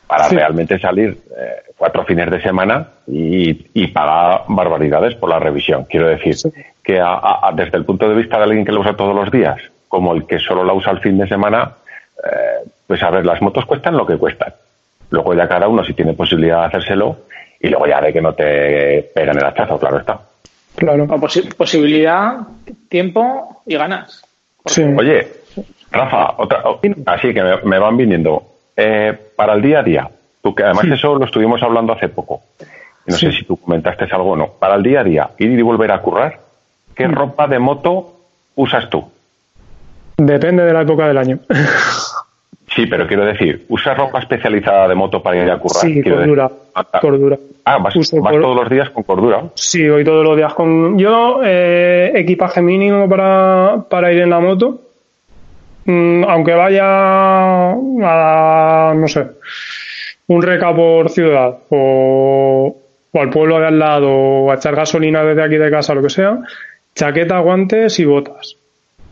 para 0.07 0.25
Sí. 0.29 0.37
realmente 0.37 0.79
salir 0.79 1.11
eh, 1.37 1.73
cuatro 1.77 2.05
fines 2.05 2.31
de 2.31 2.41
semana 2.43 2.87
y, 3.07 3.67
y 3.75 3.87
pagar 3.89 4.43
barbaridades 4.49 5.15
por 5.17 5.29
la 5.31 5.39
revisión. 5.39 5.85
Quiero 5.85 6.07
decir 6.09 6.37
Sí. 6.37 6.51
que 6.83 7.01
a- 7.01 7.15
a- 7.15 7.49
a- 7.49 7.53
desde 7.53 7.77
el 7.79 7.85
punto 7.85 8.09
de 8.09 8.15
vista 8.15 8.37
de 8.39 8.45
alguien 8.45 8.65
que 8.65 8.73
lo 8.73 8.81
usa 8.81 8.95
todos 8.97 9.15
los 9.15 9.31
días, 9.31 9.61
como 9.89 10.13
el 10.15 10.27
que 10.27 10.39
solo 10.39 10.63
la 10.65 10.73
usa 10.73 10.93
el 10.93 11.01
fin 11.01 11.17
de 11.19 11.27
semana, 11.29 11.73
eh, 12.23 12.69
pues 12.87 13.03
a 13.03 13.11
ver, 13.11 13.25
las 13.25 13.41
motos 13.43 13.65
cuestan 13.67 13.97
lo 13.97 14.07
que 14.07 14.17
cuestan. 14.19 14.53
Luego 15.11 15.35
ya 15.35 15.49
cada 15.49 15.67
uno 15.69 15.83
si 15.85 15.95
tiene 15.95 16.13
posibilidad 16.13 16.61
de 16.61 16.67
hacérselo 16.67 17.17
y 17.61 17.69
luego 17.69 17.87
ya 17.87 18.01
de 18.01 18.13
que 18.13 18.21
no 18.21 18.33
te 18.35 19.11
peguen 19.15 19.39
el 19.39 19.45
hachazo, 19.45 19.79
claro 19.79 19.99
está. 19.99 20.21
Claro. 20.77 21.05
o 21.05 21.07
posi- 21.19 21.53
posibilidad, 21.57 22.37
tiempo 22.89 23.63
y 23.67 23.77
ganas. 23.77 24.23
Sí. 24.67 24.83
Oye, 24.83 25.27
Rafa, 25.93 26.35
otra, 26.39 26.63
oh, 26.65 26.81
así 27.07 27.35
que 27.35 27.43
me, 27.43 27.57
me 27.65 27.79
van 27.79 27.97
viniendo. 27.97 28.43
Eh, 28.77 29.13
para 29.37 29.55
el 29.55 29.63
día 29.63 29.81
a 29.81 29.83
día, 29.83 30.11
tú 30.43 30.55
que 30.55 30.63
además 30.63 30.85
eso 30.87 31.15
lo 31.17 31.25
estuvimos 31.25 31.63
hablando 31.63 31.93
hace 31.93 32.09
poco. 32.09 32.43
No 33.07 33.17
Sí. 33.17 33.27
sé 33.27 33.33
si 33.39 33.45
tú 33.45 33.57
comentaste 33.57 34.05
algo 34.13 34.31
o 34.33 34.37
no. 34.37 34.47
Para 34.59 34.77
el 34.77 34.83
día 34.83 35.01
a 35.01 35.05
día, 35.05 35.31
ir 35.39 35.51
y 35.51 35.63
volver 35.63 35.91
a 35.93 36.01
currar, 36.01 36.39
¿qué 36.95 37.09
Mm. 37.09 37.13
ropa 37.13 37.47
de 37.49 37.59
moto 37.59 38.13
usas 38.55 38.89
tú? 38.89 39.05
Depende 40.17 40.65
de 40.65 40.73
la 40.73 40.83
época 40.83 41.09
del 41.09 41.19
año. 41.19 41.39
Sí, 42.73 42.87
pero 42.87 43.05
quiero 43.09 43.25
decir, 43.27 43.67
¿usas 43.69 43.99
ropa 43.99 44.21
especializada 44.21 44.87
de 44.87 44.95
moto 44.95 45.21
para 45.21 45.43
ir 45.43 45.51
a 45.51 45.59
currar? 45.59 45.81
Sí, 45.83 46.01
Quiero 46.03 46.19
cordura. 46.19 46.45
decir, 46.45 46.59
ah, 46.77 46.87
ah, 46.93 47.01
Cordura. 47.01 47.37
Ah, 47.65 47.79
vas, 47.79 47.95
vas 47.97 48.11
cor- 48.33 48.41
todos 48.41 48.57
los 48.57 48.71
días 48.71 48.91
con 48.91 49.03
cordura. 49.03 49.43
Sí, 49.57 49.89
voy 49.89 50.05
todos 50.05 50.25
los 50.25 50.37
días 50.37 50.55
con. 50.55 50.97
Yo, 50.97 51.41
eh, 51.43 52.13
equipaje 52.15 52.63
mínimo 52.63 53.09
para, 53.09 53.85
para 53.91 54.13
ir 54.13 54.21
en 54.21 54.31
la 54.31 54.39
moto. 54.39 54.79
Mm, 55.85 56.25
aunque 56.25 56.55
vaya 56.55 56.85
a, 57.73 58.93
no 58.95 59.09
sé, 59.09 59.27
un 60.29 60.43
reca 60.43 60.75
por 60.75 61.09
ciudad 61.11 61.59
o, 61.71 62.77
o 63.13 63.21
al 63.21 63.31
pueblo 63.31 63.59
de 63.61 63.67
al 63.67 63.79
lado 63.79 64.11
o 64.11 64.51
a 64.51 64.55
echar 64.55 64.77
gasolina 64.77 65.25
desde 65.25 65.43
aquí 65.43 65.57
de 65.57 65.71
casa, 65.71 65.95
lo 65.95 66.03
que 66.03 66.11
sea, 66.11 66.39
chaqueta, 66.95 67.39
guantes 67.41 67.99
y 67.99 68.05
botas. 68.05 68.57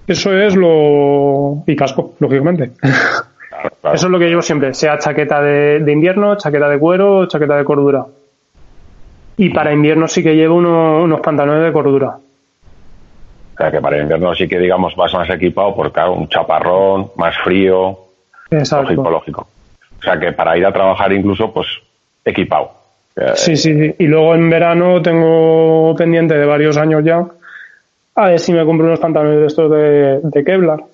Eso 0.06 0.32
es 0.32 0.56
lo. 0.56 1.62
y 1.66 1.76
casco, 1.76 2.14
lógicamente. 2.20 2.72
Claro, 3.50 3.74
claro. 3.80 3.96
Eso 3.96 4.06
es 4.06 4.12
lo 4.12 4.18
que 4.20 4.28
llevo 4.28 4.42
siempre, 4.42 4.72
sea 4.72 4.98
chaqueta 4.98 5.42
de, 5.42 5.80
de 5.80 5.92
invierno, 5.92 6.36
chaqueta 6.36 6.68
de 6.68 6.78
cuero, 6.78 7.26
chaqueta 7.26 7.56
de 7.56 7.64
cordura. 7.64 8.04
Y 9.36 9.48
para 9.50 9.72
invierno 9.72 10.06
sí 10.06 10.22
que 10.22 10.36
llevo 10.36 10.54
uno- 10.54 11.02
unos 11.02 11.20
pantalones 11.20 11.64
de 11.64 11.72
cordura. 11.72 12.18
O 13.58 13.60
sea, 13.60 13.72
que 13.72 13.80
para 13.80 13.96
el 13.96 14.02
invierno 14.02 14.32
sí 14.36 14.46
que, 14.46 14.56
digamos, 14.56 14.94
vas 14.94 15.12
más 15.14 15.28
equipado 15.30 15.74
porque, 15.74 15.92
claro, 15.94 16.12
un 16.12 16.28
chaparrón, 16.28 17.10
más 17.16 17.36
frío, 17.42 17.98
Exacto. 18.50 18.84
lógico, 18.84 19.10
lógico. 19.10 19.48
O 19.98 20.02
sea, 20.02 20.16
que 20.16 20.30
para 20.30 20.56
ir 20.56 20.64
a 20.64 20.72
trabajar 20.72 21.12
incluso, 21.12 21.52
pues, 21.52 21.66
equipado. 22.24 22.70
Eh, 23.16 23.32
Sí, 23.34 23.56
sí, 23.56 23.74
sí. 23.74 23.94
Y 23.98 24.06
luego 24.06 24.36
en 24.36 24.48
verano 24.48 25.02
tengo 25.02 25.92
pendiente 25.96 26.34
de 26.38 26.46
varios 26.46 26.76
años 26.76 27.02
ya. 27.04 27.26
A 28.14 28.28
ver 28.28 28.38
si 28.38 28.52
me 28.52 28.64
compro 28.64 28.86
unos 28.86 29.00
pantalones 29.00 29.40
de 29.40 29.46
estos 29.46 29.70
de, 29.72 30.20
de 30.22 30.44
Kevlar. 30.44 30.84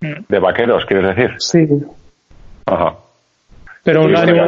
De 0.00 0.38
vaqueros, 0.38 0.86
¿quieres 0.86 1.16
decir? 1.16 1.34
Sí. 1.38 1.68
Ajá. 2.66 2.94
Pero 3.88 4.04
un 4.04 4.14
año 4.14 4.44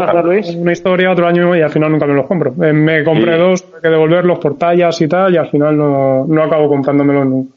una 0.58 0.72
historia, 0.72 1.10
otro 1.10 1.26
año 1.26 1.56
y 1.56 1.62
al 1.62 1.70
final 1.70 1.90
nunca 1.92 2.04
me 2.06 2.12
los 2.12 2.26
compro. 2.26 2.50
Eh, 2.62 2.74
Me 2.74 3.02
compré 3.04 3.32
Sí. 3.34 3.38
dos, 3.38 3.64
hay 3.74 3.80
que 3.80 3.88
devolverlos 3.88 4.38
por 4.38 4.58
tallas 4.58 5.00
y 5.00 5.08
tal, 5.08 5.32
y 5.32 5.38
al 5.38 5.48
final 5.48 5.78
no, 5.78 6.26
no 6.26 6.42
acabo 6.42 6.68
comprándomelos 6.68 7.26
nunca. 7.26 7.54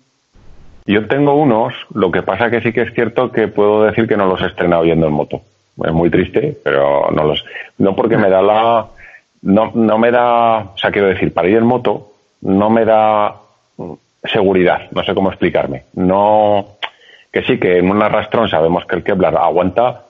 Yo 0.86 1.06
tengo 1.08 1.36
unos, 1.36 1.74
lo 1.93 2.10
que 2.10 2.22
pasa 2.22 2.50
que 2.50 2.62
sí 2.62 2.72
que 2.72 2.84
es 2.84 2.93
cierto 2.93 3.32
que 3.34 3.50
puedo 3.50 3.84
decir 3.84 4.08
que 4.08 4.15
no 4.15 4.28
los 4.28 4.41
he 4.41 4.46
estrenado 4.46 4.86
yendo 4.86 5.08
en 5.08 5.13
moto. 5.13 5.41
Es 5.84 5.91
muy 5.91 6.10
triste, 6.10 6.56
pero 6.63 7.12
no 7.12 7.24
los. 7.26 7.43
No 7.80 7.96
porque 7.98 8.15
me 8.17 8.30
da 8.30 8.41
la. 8.41 8.86
No, 9.41 9.72
no 9.76 9.98
me 9.98 10.10
da. 10.12 10.60
O 10.60 10.78
sea, 10.78 10.89
quiero 10.89 11.10
decir, 11.10 11.34
para 11.34 11.50
ir 11.50 11.58
en 11.58 11.65
moto, 11.65 12.12
no 12.43 12.69
me 12.69 12.86
da 12.86 13.36
seguridad. 14.24 14.84
No 14.91 15.04
sé 15.04 15.13
cómo 15.13 15.30
explicarme. 15.30 15.84
No. 15.96 16.65
Que 17.32 17.43
sí, 17.43 17.60
que 17.60 17.80
en 17.80 17.89
un 17.89 18.02
arrastrón 18.02 18.48
sabemos 18.48 18.86
que 18.86 18.96
el 18.96 19.04
Kevlar 19.04 19.36
aguanta, 19.36 20.04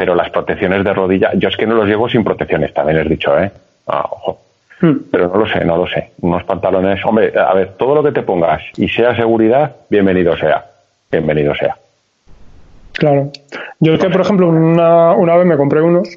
pero 0.00 0.14
las 0.14 0.30
protecciones 0.30 0.82
de 0.82 0.94
rodilla. 0.94 1.30
Yo 1.34 1.50
es 1.50 1.58
que 1.58 1.66
no 1.66 1.74
los 1.74 1.86
llevo 1.86 2.08
sin 2.08 2.24
protecciones, 2.24 2.72
también 2.72 2.96
les 2.96 3.04
he 3.04 3.10
dicho, 3.10 3.38
¿eh? 3.38 3.50
Ah, 3.86 4.08
ojo. 4.10 4.40
Hmm. 4.80 4.96
Pero 5.10 5.28
no 5.28 5.40
lo 5.40 5.46
sé, 5.46 5.62
no 5.62 5.76
lo 5.76 5.86
sé. 5.86 6.12
Unos 6.22 6.42
pantalones, 6.44 7.04
hombre, 7.04 7.34
a 7.38 7.52
ver, 7.52 7.74
todo 7.76 7.94
lo 7.94 8.02
que 8.02 8.12
te 8.12 8.22
pongas 8.22 8.62
y 8.78 8.88
sea 8.88 9.14
seguridad, 9.14 9.76
bienvenido 9.90 10.34
sea. 10.38 10.64
Bienvenido 11.12 11.54
sea. 11.54 11.76
Claro. 12.94 13.30
Yo 13.78 13.92
es 13.92 14.00
que, 14.00 14.08
por 14.08 14.22
ejemplo, 14.22 14.48
una, 14.48 15.12
una 15.12 15.36
vez 15.36 15.44
me 15.44 15.58
compré 15.58 15.82
unos 15.82 16.08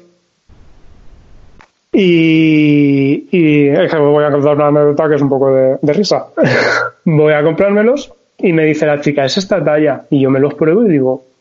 y, 1.92 3.28
y 3.32 3.68
es 3.68 3.92
que 3.92 3.98
voy 3.98 4.24
a 4.24 4.30
contar 4.30 4.56
una 4.56 4.68
anécdota 4.68 5.10
que 5.10 5.16
es 5.16 5.20
un 5.20 5.28
poco 5.28 5.54
de, 5.54 5.76
de 5.82 5.92
risa. 5.92 6.28
voy 7.04 7.34
a 7.34 7.42
comprármelos 7.42 8.14
y 8.38 8.54
me 8.54 8.64
dice 8.64 8.86
la 8.86 9.02
chica, 9.02 9.26
es 9.26 9.36
esta 9.36 9.62
talla. 9.62 10.06
Y 10.08 10.22
yo 10.22 10.30
me 10.30 10.40
los 10.40 10.54
pruebo 10.54 10.86
y 10.86 10.88
digo, 10.88 11.33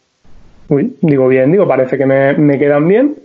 uy, 0.69 0.95
digo 1.01 1.27
bien, 1.27 1.51
digo, 1.51 1.67
parece 1.67 1.97
que 1.97 2.05
me, 2.05 2.33
me 2.33 2.57
quedan 2.59 2.87
bien. 2.87 3.15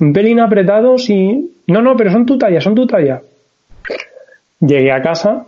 Un 0.00 0.12
pelín 0.12 0.40
apretados 0.40 1.08
y... 1.10 1.52
No, 1.68 1.80
no, 1.82 1.96
pero 1.96 2.10
son 2.12 2.26
tu 2.26 2.36
talla, 2.38 2.60
son 2.60 2.74
tu 2.74 2.86
talla. 2.86 3.20
Llegué 4.60 4.92
a 4.92 5.02
casa, 5.02 5.46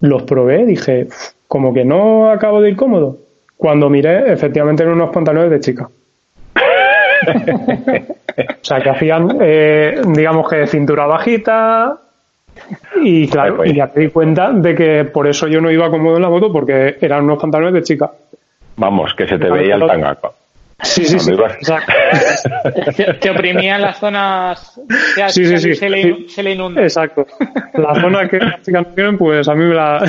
los 0.00 0.22
probé, 0.22 0.64
dije, 0.66 1.06
"Uf, 1.08 1.30
como 1.48 1.74
que 1.74 1.84
no 1.84 2.30
acabo 2.30 2.60
de 2.60 2.70
ir 2.70 2.76
cómodo. 2.76 3.18
Cuando 3.56 3.90
miré, 3.90 4.32
efectivamente 4.32 4.82
eran 4.82 4.94
unos 4.94 5.10
pantalones 5.10 5.50
de 5.50 5.60
chica. 5.60 5.88
o 7.30 8.64
sea, 8.64 8.80
que 8.80 8.90
hacían, 8.90 9.36
eh, 9.40 10.00
digamos 10.14 10.48
que 10.48 10.66
cintura 10.66 11.06
bajita. 11.06 11.98
Y 13.02 13.28
claro, 13.28 13.56
Pues, 13.56 13.70
pues. 13.70 13.76
ya 13.76 13.90
me 13.94 14.02
di 14.02 14.08
cuenta 14.10 14.52
de 14.52 14.74
que 14.74 15.04
por 15.04 15.26
eso 15.26 15.46
yo 15.48 15.60
no 15.60 15.70
iba 15.70 15.90
cómodo 15.90 16.16
en 16.16 16.22
la 16.22 16.28
moto, 16.30 16.52
porque 16.52 16.96
eran 17.00 17.24
unos 17.24 17.40
pantalones 17.40 17.74
de 17.74 17.82
chica. 17.82 18.10
Vamos, 18.76 19.12
que 19.14 19.26
se 19.26 19.38
te 19.38 19.50
veía 19.50 19.74
el 19.74 19.86
tanga. 19.86 20.16
Sí, 20.82 21.04
sí, 21.04 21.18
sí. 21.18 21.32
Exacto. 21.32 21.92
Te, 22.96 23.14
te 23.14 23.30
oprimían 23.30 23.82
las 23.82 23.98
zonas 23.98 24.80
que 25.14 25.28
Sí, 25.30 25.44
sí, 25.44 25.58
sí. 25.58 25.74
se, 25.74 25.90
le, 25.90 26.02
Sí. 26.02 26.26
se 26.28 26.42
le 26.42 26.52
inunda. 26.52 26.82
Exacto. 26.82 27.26
La 27.74 27.94
zona 28.00 28.28
que 28.28 28.38
las 28.38 28.62
chicas 28.62 28.86
no 28.86 28.94
quieren, 28.94 29.18
pues 29.18 29.46
a 29.48 29.54
mí 29.54 29.64
me 29.64 29.74
la, 29.74 30.02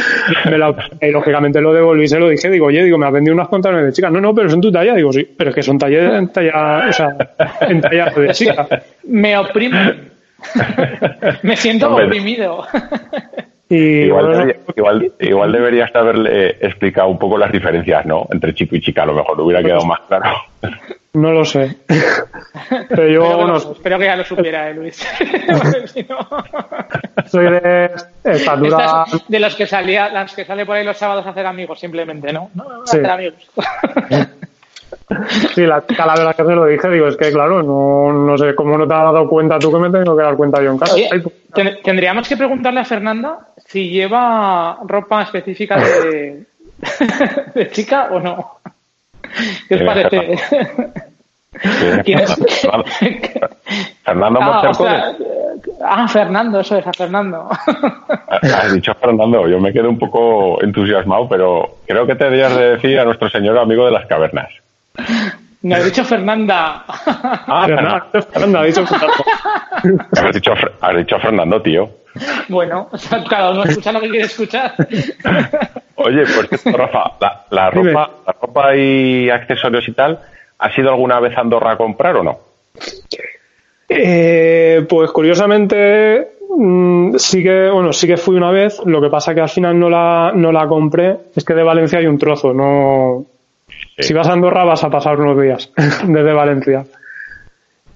me 0.50 0.58
la 0.58 0.74
y 1.00 1.10
lógicamente 1.10 1.60
lo 1.60 1.72
devolví, 1.72 2.08
se 2.08 2.18
lo 2.18 2.28
dije, 2.28 2.48
digo, 2.50 2.66
oye, 2.66 2.84
digo, 2.84 2.96
me 2.98 3.06
has 3.06 3.12
vendido 3.12 3.34
unos 3.34 3.48
pantalones 3.48 3.86
de 3.86 3.92
chica. 3.92 4.10
No, 4.10 4.20
no, 4.20 4.34
pero 4.34 4.48
son 4.48 4.60
tu 4.60 4.72
talla. 4.72 4.94
Digo, 4.94 5.12
sí, 5.12 5.24
pero 5.36 5.50
es 5.50 5.56
que 5.56 5.62
son 5.62 5.78
talla, 5.78 6.18
en 6.18 6.28
talla, 6.28 6.86
o 6.88 6.92
sea, 6.92 7.16
en 7.60 7.80
talla 7.80 8.06
de 8.16 8.28
chica. 8.32 8.66
Me 9.04 9.36
oprimen. 9.36 10.10
Me 11.42 11.56
siento 11.56 11.88
Hombre. 11.88 12.06
oprimido. 12.06 12.66
Y 13.68 13.76
Igual, 14.04 14.24
bueno, 14.26 14.38
debería- 14.40 14.60
igual, 14.76 15.12
igual 15.20 15.52
deberías 15.52 15.94
haberle 15.96 16.50
explicado 16.60 17.08
un 17.08 17.18
poco 17.18 17.38
las 17.38 17.50
diferencias, 17.50 18.04
¿no? 18.04 18.26
Entre 18.30 18.54
chico 18.54 18.76
y 18.76 18.80
chica, 18.82 19.02
a 19.04 19.06
lo 19.06 19.14
mejor 19.14 19.40
hubiera 19.40 19.62
quedado 19.62 19.84
más 19.86 20.00
claro. 20.06 20.30
no 21.14 21.32
lo 21.32 21.44
sé. 21.46 21.76
Pero 22.88 23.08
yo, 23.08 23.22
Espero, 23.22 23.28
que 23.30 23.34
bueno, 23.36 23.52
lo- 23.54 23.72
espero 23.72 23.98
que 23.98 24.04
ya 24.04 24.16
lo 24.16 24.24
supiera, 24.24 24.68
eh, 24.70 24.74
Luis. 24.74 25.06
No- 26.08 27.24
soy 27.26 27.50
de 27.50 27.90
estatura, 28.24 29.04
Estas 29.06 29.28
de 29.28 29.40
los 29.40 29.54
que 29.56 29.66
salía, 29.66 30.08
las 30.10 30.34
que 30.34 30.44
sale 30.44 30.66
por 30.66 30.76
ahí 30.76 30.84
los 30.84 30.96
sábados 30.98 31.26
a 31.26 31.30
hacer 31.30 31.46
amigos, 31.46 31.80
simplemente, 31.80 32.32
¿no? 32.32 32.50
No, 32.54 32.64
no, 32.64 32.82
a 32.82 32.86
Sí. 32.86 32.98
hacer 32.98 33.10
amigos. 33.10 33.50
sí, 35.54 35.66
la 35.66 35.86
chica, 35.86 36.06
la 36.06 36.14
verdad 36.14 36.36
que 36.36 36.44
se 36.44 36.54
lo 36.54 36.66
dije, 36.66 36.88
digo, 36.90 37.06
es 37.08 37.16
que 37.16 37.30
claro, 37.32 37.62
no, 37.62 38.12
no 38.12 38.38
sé 38.38 38.54
cómo 38.54 38.76
no 38.78 38.86
te 38.86 38.94
has 38.94 39.02
dado 39.02 39.28
cuenta 39.28 39.58
tú 39.58 39.72
que 39.72 39.78
me 39.78 39.90
tengo 39.90 40.16
que 40.16 40.22
dar 40.22 40.36
cuenta 40.36 40.62
yo 40.62 40.70
en 40.72 40.78
casa. 40.78 40.94
Oye, 40.94 41.08
Ay, 41.12 41.20
pues, 41.20 41.34
ten- 41.54 41.78
tendríamos 41.82 42.28
que 42.28 42.36
preguntarle 42.36 42.80
a 42.80 42.84
Fernanda 42.84 43.38
si 43.66 43.90
lleva 43.90 44.78
ropa 44.86 45.22
específica 45.22 45.76
de, 45.78 46.44
de 47.54 47.70
chica 47.70 48.08
o 48.10 48.20
no. 48.20 48.58
¿Qué 49.68 49.74
os 49.76 49.82
parece? 49.82 50.38
¿Quién 52.04 52.18
es? 52.18 52.34
Fernando 54.04 54.40
Ah, 54.42 54.72
Ah, 55.86 56.08
Fernando, 56.08 56.60
eso 56.60 56.76
es, 56.76 56.86
a 56.86 56.92
Fernando. 56.92 57.48
Has 58.28 58.72
dicho 58.74 58.92
Fernando, 58.94 59.46
yo 59.48 59.58
me 59.60 59.72
quedo 59.72 59.88
un 59.88 59.98
poco 59.98 60.62
entusiasmado, 60.62 61.28
pero 61.28 61.76
creo 61.86 62.06
que 62.06 62.14
te 62.16 62.24
debías 62.24 62.56
de 62.56 62.70
decir 62.72 62.98
a 62.98 63.04
nuestro 63.04 63.28
señor 63.30 63.56
amigo 63.58 63.84
de 63.86 63.92
las 63.92 64.06
cavernas. 64.06 64.48
Me 65.62 65.74
ha 65.74 65.82
dicho 65.82 66.04
Fernanda. 66.04 66.84
Ah, 66.86 67.64
Fernando. 67.66 68.22
Fernanda, 68.30 68.60
ha 68.60 68.64
dicho 68.64 68.86
Fernando. 68.86 69.24
Has 70.12 70.34
dicho, 70.34 70.52
has 70.80 70.96
dicho 70.96 71.18
Fernando, 71.18 71.60
tío. 71.60 71.90
Bueno, 72.48 72.88
o 72.90 72.96
sea, 72.96 73.22
cada 73.24 73.50
uno 73.50 73.64
escucha 73.64 73.92
lo 73.92 74.00
que 74.00 74.08
quiere 74.08 74.26
escuchar. 74.26 74.74
Oye, 75.96 76.22
pues 76.24 76.64
Rafa, 76.64 77.16
la, 77.20 77.44
la 77.50 77.70
ropa, 77.70 78.10
la 78.26 78.36
ropa 78.40 78.76
y 78.76 79.28
accesorios 79.30 79.86
y 79.88 79.92
tal, 79.92 80.20
¿has 80.58 80.78
ido 80.78 80.90
alguna 80.90 81.20
vez 81.20 81.36
a 81.36 81.40
Andorra 81.40 81.72
a 81.72 81.76
comprar 81.76 82.16
o 82.16 82.22
no? 82.22 82.38
Eh, 83.88 84.86
pues 84.88 85.10
curiosamente 85.10 86.28
mm, 86.56 87.16
sí 87.16 87.42
que 87.42 87.68
bueno 87.68 87.92
sí 87.92 88.06
que 88.06 88.16
fui 88.16 88.34
una 88.34 88.50
vez 88.50 88.80
lo 88.86 89.00
que 89.00 89.10
pasa 89.10 89.34
que 89.34 89.42
al 89.42 89.50
final 89.50 89.78
no 89.78 89.90
la 89.90 90.32
no 90.34 90.50
la 90.50 90.66
compré 90.66 91.16
es 91.36 91.44
que 91.44 91.52
de 91.54 91.62
Valencia 91.62 91.98
hay 91.98 92.06
un 92.06 92.18
trozo 92.18 92.54
no 92.54 93.26
si 93.98 94.12
vas 94.14 94.28
a 94.28 94.32
Andorra 94.32 94.64
vas 94.64 94.82
a 94.84 94.90
pasar 94.90 95.20
unos 95.20 95.40
días 95.40 95.70
desde 96.06 96.32
Valencia 96.32 96.84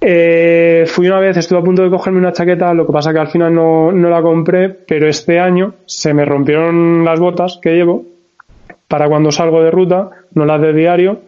Eh, 0.00 0.84
fui 0.86 1.08
una 1.08 1.18
vez 1.18 1.36
estuve 1.36 1.58
a 1.58 1.62
punto 1.62 1.82
de 1.82 1.90
cogerme 1.90 2.20
una 2.20 2.32
chaqueta 2.32 2.72
lo 2.72 2.86
que 2.86 2.92
pasa 2.92 3.12
que 3.12 3.18
al 3.18 3.28
final 3.28 3.52
no, 3.52 3.90
no 3.90 4.08
la 4.08 4.22
compré 4.22 4.68
pero 4.68 5.08
este 5.08 5.40
año 5.40 5.74
se 5.86 6.14
me 6.14 6.24
rompieron 6.24 7.04
las 7.04 7.18
botas 7.18 7.58
que 7.60 7.74
llevo 7.74 8.04
para 8.86 9.08
cuando 9.08 9.32
salgo 9.32 9.60
de 9.60 9.72
ruta 9.72 10.10
no 10.34 10.44
las 10.44 10.60
de 10.60 10.72
diario 10.72 11.22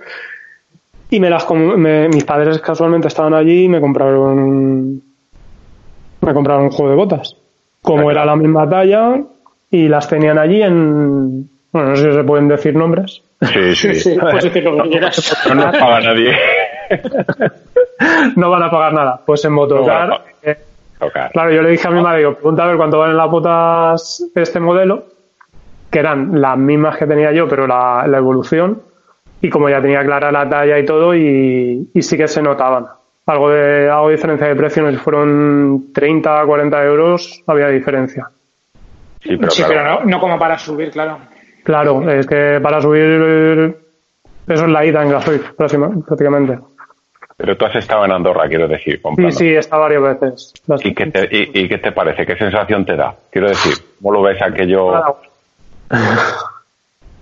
y 1.10 1.18
me 1.18 1.30
las 1.30 1.50
me- 1.50 2.08
mis 2.08 2.22
padres 2.22 2.60
casualmente 2.60 3.08
estaban 3.08 3.34
allí 3.34 3.64
y 3.64 3.68
me 3.68 3.80
compraron 3.80 5.02
me 6.20 6.32
compraron 6.34 6.64
un 6.64 6.70
juego 6.70 6.90
de 6.90 6.96
botas. 6.96 7.34
Como 7.82 8.02
Claro. 8.04 8.10
era 8.12 8.24
la 8.26 8.36
misma 8.36 8.68
talla 8.68 9.20
y 9.70 9.88
las 9.88 10.06
tenían 10.08 10.38
allí 10.38 10.62
en 10.62 11.48
bueno, 11.72 11.88
no 11.90 11.96
sé 11.96 12.10
si 12.10 12.16
se 12.16 12.22
pueden 12.24 12.46
decir 12.46 12.76
nombres. 12.76 13.22
Sí, 13.42 13.74
sí. 13.74 13.94
Sí, 14.00 14.18
decir 14.42 14.64
lo 14.64 14.82
que 14.82 14.88
quieras. 14.90 15.46
No 15.48 15.54
nos 15.54 15.76
paga 15.76 16.00
nadie. 16.00 16.36
No 18.36 18.50
van 18.50 18.62
a 18.62 18.70
pagar 18.70 18.92
nada. 18.94 19.20
Pues 19.24 19.44
en 19.44 19.52
Motocar, 19.52 20.22
eh, 20.42 20.56
Tocar. 20.98 21.30
claro, 21.32 21.50
yo 21.50 21.62
le 21.62 21.70
dije 21.70 21.86
a 21.86 21.90
mi 21.90 22.00
madre, 22.02 22.18
digo, 22.20 22.34
pregunta 22.34 22.64
a 22.64 22.66
ver 22.68 22.76
cuánto 22.76 22.98
valen 22.98 23.16
las 23.16 23.30
botas 23.30 24.24
este 24.34 24.58
modelo, 24.60 25.04
que 25.90 25.98
eran 25.98 26.40
las 26.40 26.56
mismas 26.56 26.96
que 26.96 27.06
tenía 27.06 27.30
yo, 27.32 27.46
pero 27.48 27.66
la, 27.66 28.06
la 28.06 28.18
evolución. 28.18 28.82
Y 29.42 29.48
como 29.50 29.68
ya 29.68 29.80
tenía 29.80 30.02
clara 30.04 30.30
la 30.32 30.48
talla 30.48 30.78
y 30.78 30.84
todo, 30.84 31.14
y, 31.14 31.90
y 31.94 32.02
sí 32.02 32.16
que 32.16 32.26
se 32.28 32.42
notaban. 32.42 32.86
Algo 33.26 33.50
de, 33.50 33.88
algo 33.90 34.08
de 34.08 34.16
diferencia 34.16 34.46
de 34.48 34.56
precio, 34.56 34.82
no 34.82 34.90
sé 34.90 34.96
si 34.96 35.02
fueron 35.02 35.92
30, 35.92 36.44
40 36.46 36.84
euros, 36.84 37.42
había 37.46 37.68
diferencia. 37.68 38.30
Sí, 39.22 39.36
pero 39.36 39.50
Sí, 39.50 39.62
claro. 39.62 39.74
pero 39.74 40.00
no, 40.04 40.10
no 40.10 40.20
como 40.20 40.38
para 40.38 40.58
subir, 40.58 40.90
claro. 40.90 41.18
Claro, 41.64 42.10
es 42.10 42.26
que 42.26 42.58
para 42.62 42.80
subir, 42.80 43.76
eso 44.48 44.64
es 44.64 44.70
la 44.70 44.84
ida 44.84 45.02
en 45.02 45.10
gasoil, 45.10 45.40
prácticamente. 45.56 46.58
Pero 47.36 47.56
tú 47.56 47.64
has 47.64 47.76
estado 47.76 48.04
en 48.04 48.12
Andorra, 48.12 48.48
quiero 48.48 48.68
decir, 48.68 48.96
Sí, 48.96 49.00
comprando. 49.02 49.32
sí, 49.36 49.48
está 49.54 49.76
varias 49.78 50.02
veces. 50.02 50.52
Las- 50.66 50.84
¿Y 50.84 50.94
qué, 50.94 51.06
te, 51.06 51.28
y, 51.30 51.60
y 51.64 51.68
qué 51.68 51.78
te 51.78 51.92
parece? 51.92 52.26
¿Qué 52.26 52.36
sensación 52.36 52.84
te 52.84 52.96
da? 52.96 53.14
Quiero 53.30 53.48
decir, 53.48 53.72
¿cómo 53.98 54.12
lo 54.12 54.22
ves 54.22 54.40
aquello? 54.42 54.92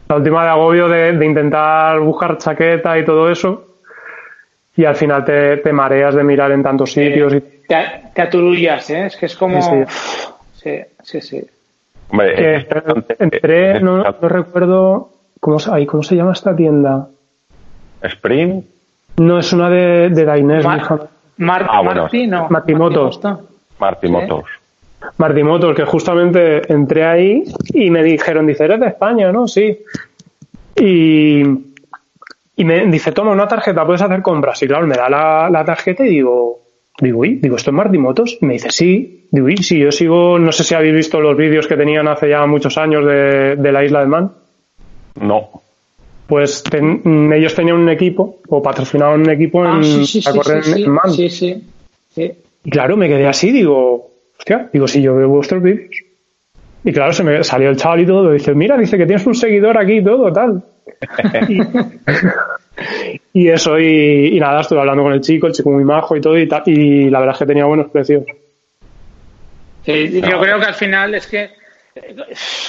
La 0.08 0.16
última 0.16 0.42
de 0.44 0.50
agobio 0.50 0.88
de, 0.88 1.12
de 1.12 1.26
intentar 1.26 2.00
buscar 2.00 2.38
chaqueta 2.38 2.98
y 2.98 3.04
todo 3.04 3.30
eso. 3.30 3.64
Y 4.76 4.84
al 4.84 4.96
final 4.96 5.24
te, 5.24 5.58
te 5.58 5.72
mareas 5.72 6.14
de 6.14 6.24
mirar 6.24 6.50
en 6.52 6.62
tantos 6.62 6.92
sitios. 6.92 7.34
Y, 7.34 7.40
Te, 7.40 7.84
te 8.14 8.22
aturullas, 8.22 8.88
¿eh? 8.90 9.06
Es 9.06 9.16
que 9.16 9.26
es 9.26 9.36
como... 9.36 9.60
Sí, 9.60 9.84
Sí, 10.54 10.80
sí, 11.02 11.20
sí. 11.20 11.46
Hombre, 12.10 12.34
que 12.34 12.54
es 12.56 12.68
bastante- 12.68 13.16
entré, 13.18 13.76
es 13.76 13.82
no, 13.82 13.98
no 14.02 14.28
recuerdo 14.28 15.10
cómo, 15.40 15.58
ay, 15.70 15.86
cómo 15.86 16.02
se 16.02 16.16
llama 16.16 16.32
esta 16.32 16.54
tienda. 16.56 17.08
Spring, 18.02 18.62
No, 19.18 19.38
es 19.40 19.52
una 19.52 19.68
de, 19.68 20.10
de 20.10 20.24
Dainés, 20.24 20.64
Mar- 20.64 20.78
hija. 20.78 20.98
Mar- 21.38 21.66
Ah, 21.68 21.80
bueno. 21.82 22.02
Martí, 22.02 22.26
no. 22.26 22.48
Matimotos. 22.50 23.22
Martí 23.24 23.38
justo. 23.40 23.48
Marty 23.80 24.06
Sí. 24.06 24.12
Motors. 24.12 24.48
Marty 25.18 25.42
Motors, 25.42 25.76
que 25.76 25.84
justamente 25.84 26.72
entré 26.72 27.04
ahí 27.04 27.44
y 27.72 27.90
me 27.90 28.02
dijeron, 28.02 28.46
dice, 28.46 28.64
eres 28.64 28.80
de 28.80 28.86
España, 28.88 29.30
¿no? 29.32 29.46
Sí. 29.48 29.78
Y, 30.76 31.42
y 32.56 32.64
me 32.64 32.86
dice, 32.86 33.12
toma 33.12 33.32
una 33.32 33.46
tarjeta, 33.48 33.84
puedes 33.84 34.02
hacer 34.02 34.22
compras. 34.22 34.60
Y 34.62 34.66
claro, 34.68 34.86
me 34.86 34.96
da 34.96 35.08
la, 35.08 35.48
la 35.50 35.64
tarjeta 35.64 36.04
y 36.04 36.10
digo, 36.10 36.60
digo, 37.00 37.20
uy, 37.20 37.36
digo, 37.36 37.56
¿esto 37.56 37.70
es 37.70 37.74
Marty 37.76 37.98
Motors? 37.98 38.38
Y 38.40 38.46
me 38.46 38.54
dice, 38.54 38.70
sí. 38.70 39.26
Digo, 39.30 39.46
uy, 39.46 39.56
sí, 39.58 39.78
yo 39.78 39.92
sigo, 39.92 40.38
no 40.38 40.52
sé 40.52 40.64
si 40.64 40.74
habéis 40.74 40.94
visto 40.94 41.20
los 41.20 41.36
vídeos 41.36 41.66
que 41.66 41.76
tenían 41.76 42.08
hace 42.08 42.28
ya 42.30 42.44
muchos 42.46 42.76
años 42.78 43.04
de, 43.06 43.56
de 43.56 43.72
la 43.72 43.84
isla 43.84 44.00
de 44.00 44.06
Man. 44.06 44.32
No. 45.20 45.48
Pues 46.26 46.62
ten- 46.62 47.32
ellos 47.32 47.54
tenían 47.54 47.76
un 47.78 47.88
equipo, 47.88 48.38
o 48.48 48.62
patrocinaban 48.62 49.20
un 49.22 49.30
equipo 49.30 49.64
en, 49.64 49.70
Ah, 49.70 49.82
sí, 49.82 50.06
sí, 50.06 50.22
sí, 50.22 50.30
correr 50.30 50.62
sí, 50.64 50.70
en- 50.70 50.76
sí, 50.76 50.84
en 50.84 50.90
Man. 50.90 51.10
sí, 51.12 51.30
sí, 51.30 51.64
sí. 52.14 52.32
Y 52.64 52.70
claro, 52.70 52.96
me 52.96 53.08
quedé 53.08 53.26
así, 53.26 53.50
digo, 53.52 54.10
hostia, 54.38 54.68
digo, 54.72 54.86
si 54.88 55.00
yo 55.02 55.14
veo 55.14 55.28
vuestros 55.28 55.62
vídeos. 55.62 55.90
Y 56.84 56.92
claro, 56.92 57.12
se 57.12 57.24
me 57.24 57.42
salió 57.44 57.70
el 57.70 57.76
chaval 57.76 58.00
y 58.00 58.06
todo, 58.06 58.32
dice, 58.32 58.54
mira, 58.54 58.76
dice 58.78 58.96
que 58.96 59.04
tienes 59.06 59.26
un 59.26 59.34
seguidor 59.34 59.76
aquí 59.78 59.94
y 59.98 60.04
todo, 60.04 60.32
tal. 60.32 60.62
y, 61.48 61.60
y 63.32 63.48
eso, 63.48 63.78
y, 63.78 64.36
y 64.36 64.40
nada, 64.40 64.60
estuve 64.60 64.80
hablando 64.80 65.02
con 65.02 65.12
el 65.12 65.20
chico, 65.20 65.46
el 65.46 65.52
chico 65.52 65.70
muy 65.70 65.84
majo 65.84 66.16
y 66.16 66.20
todo, 66.20 66.38
y, 66.38 66.46
tal, 66.48 66.62
y 66.66 67.10
la 67.10 67.20
verdad 67.20 67.34
es 67.34 67.38
que 67.40 67.46
tenía 67.46 67.64
buenos 67.64 67.88
precios. 67.90 68.24
Sí, 69.84 70.20
yo 70.20 70.40
creo 70.40 70.58
que 70.58 70.66
al 70.66 70.74
final 70.74 71.14
es 71.14 71.26
que 71.26 71.50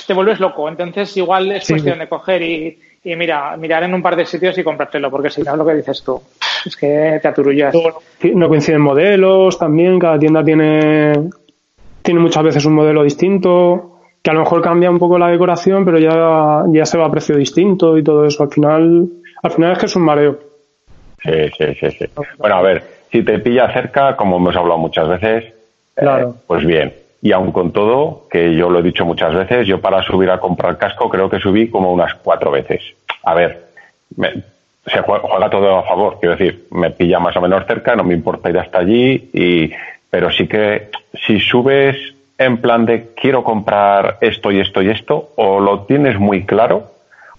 te 0.07 0.13
vuelves 0.13 0.39
loco. 0.39 0.67
Entonces, 0.69 1.15
igual 1.17 1.51
es 1.51 1.65
Sí. 1.65 1.73
cuestión 1.73 1.99
de 1.99 2.07
coger 2.07 2.41
y, 2.41 2.79
y 3.03 3.15
mira, 3.15 3.55
mirar 3.57 3.83
en 3.83 3.93
un 3.93 4.01
par 4.01 4.15
de 4.15 4.25
sitios 4.25 4.57
y 4.57 4.63
comprártelo, 4.63 5.11
porque 5.11 5.29
si 5.29 5.41
no 5.41 5.51
es 5.51 5.57
lo 5.57 5.65
que 5.65 5.73
dices 5.75 6.03
tú. 6.03 6.21
Es 6.65 6.75
que 6.75 7.19
te 7.21 7.27
aturullas. 7.27 7.75
No 8.33 8.47
coinciden 8.47 8.81
modelos 8.81 9.57
también, 9.57 9.99
cada 9.99 10.17
tienda 10.19 10.43
tiene, 10.43 11.13
tiene 12.01 12.19
muchas 12.19 12.43
veces 12.43 12.65
un 12.65 12.73
modelo 12.73 13.03
distinto, 13.03 13.99
que 14.21 14.31
a 14.31 14.33
lo 14.33 14.41
mejor 14.41 14.61
cambia 14.61 14.89
un 14.89 14.99
poco 14.99 15.17
la 15.17 15.27
decoración, 15.29 15.85
pero 15.85 15.97
ya, 15.99 16.63
ya 16.71 16.85
se 16.85 16.97
va 16.97 17.05
a 17.05 17.11
precio 17.11 17.35
distinto 17.37 17.97
y 17.97 18.03
todo 18.03 18.25
eso. 18.25 18.43
Al 18.43 18.49
final, 18.49 19.07
al 19.43 19.51
final 19.51 19.71
es 19.73 19.77
que 19.79 19.85
es 19.85 19.95
un 19.95 20.03
mareo. 20.03 20.39
Sí, 21.23 21.49
sí, 21.57 21.65
sí, 21.79 21.91
sí. 21.91 22.05
Bueno, 22.37 22.55
a 22.55 22.61
ver, 22.61 22.83
si 23.11 23.23
te 23.23 23.39
pilla 23.39 23.71
cerca, 23.73 24.15
como 24.15 24.37
hemos 24.37 24.55
hablado 24.55 24.77
muchas 24.77 25.07
veces, 25.09 25.43
eh, 25.45 25.53
Claro. 25.95 26.35
pues 26.47 26.65
bien. 26.65 26.93
Y 27.21 27.33
aun 27.33 27.51
con 27.51 27.73
todo, 27.73 28.27
que 28.31 28.55
yo 28.55 28.69
lo 28.69 28.79
he 28.79 28.83
dicho 28.83 29.03
muchas 29.05 29.33
veces, 29.35 29.67
yo 29.67 29.81
para 29.81 30.01
subir 30.03 30.29
a 30.31 30.39
comprar 30.39 30.77
casco 30.77 31.09
creo 31.09 31.29
que 31.29 31.39
subí 31.39 31.69
como 31.69 31.91
unas 31.91 32.13
cuatro 32.15 32.49
veces. 32.51 32.81
A 33.23 33.33
ver, 33.33 33.65
me- 34.15 34.41
se 34.85 35.01
juega, 35.01 35.27
juega 35.27 35.49
todo 35.49 35.77
a 35.79 35.83
favor, 35.83 36.17
quiero 36.21 36.37
decir, 36.37 36.65
me 36.71 36.89
pilla 36.91 37.19
más 37.19 37.35
o 37.35 37.41
menos 37.41 37.65
cerca, 37.67 37.95
no 37.95 38.03
me 38.05 38.13
importa 38.13 38.49
ir 38.49 38.57
hasta 38.57 38.79
allí, 38.79 39.29
y, 39.33 39.71
pero 40.09 40.31
sí 40.31 40.47
que 40.47 40.89
si 41.25 41.39
subes 41.41 41.97
en 42.37 42.57
plan 42.61 42.85
de 42.85 43.09
quiero 43.13 43.43
comprar 43.43 44.17
esto 44.21 44.49
y 44.51 44.61
esto 44.61 44.81
y 44.81 44.89
esto, 44.89 45.31
o 45.35 45.59
lo 45.59 45.81
tienes 45.81 46.17
muy 46.17 46.45
claro. 46.45 46.85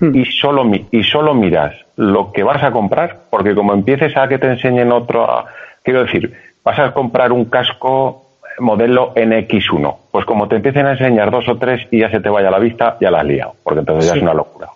Y 0.00 0.24
solo 0.24 0.64
mi- 0.64 0.86
y 0.90 1.02
solo 1.02 1.34
miras 1.34 1.74
lo 1.96 2.32
que 2.32 2.42
vas 2.42 2.62
a 2.62 2.70
comprar 2.70 3.16
porque 3.30 3.54
como 3.54 3.74
empieces 3.74 4.16
a 4.16 4.28
que 4.28 4.38
te 4.38 4.46
enseñen 4.48 4.92
otro 4.92 5.44
quiero 5.82 6.04
decir 6.04 6.32
vas 6.64 6.78
a 6.78 6.92
comprar 6.92 7.32
un 7.32 7.44
casco 7.46 8.24
modelo 8.58 9.12
NX1 9.14 9.96
pues 10.10 10.24
como 10.24 10.48
te 10.48 10.56
empiecen 10.56 10.86
a 10.86 10.92
enseñar 10.92 11.30
dos 11.30 11.48
o 11.48 11.56
tres 11.56 11.86
y 11.90 12.00
ya 12.00 12.10
se 12.10 12.20
te 12.20 12.28
vaya 12.28 12.50
la 12.50 12.58
vista 12.58 12.96
ya 13.00 13.10
la 13.10 13.20
has 13.20 13.26
liado 13.26 13.54
porque 13.62 13.80
entonces 13.80 14.10
ya 14.10 14.16
es 14.16 14.22
una 14.22 14.34
locura 14.34 14.68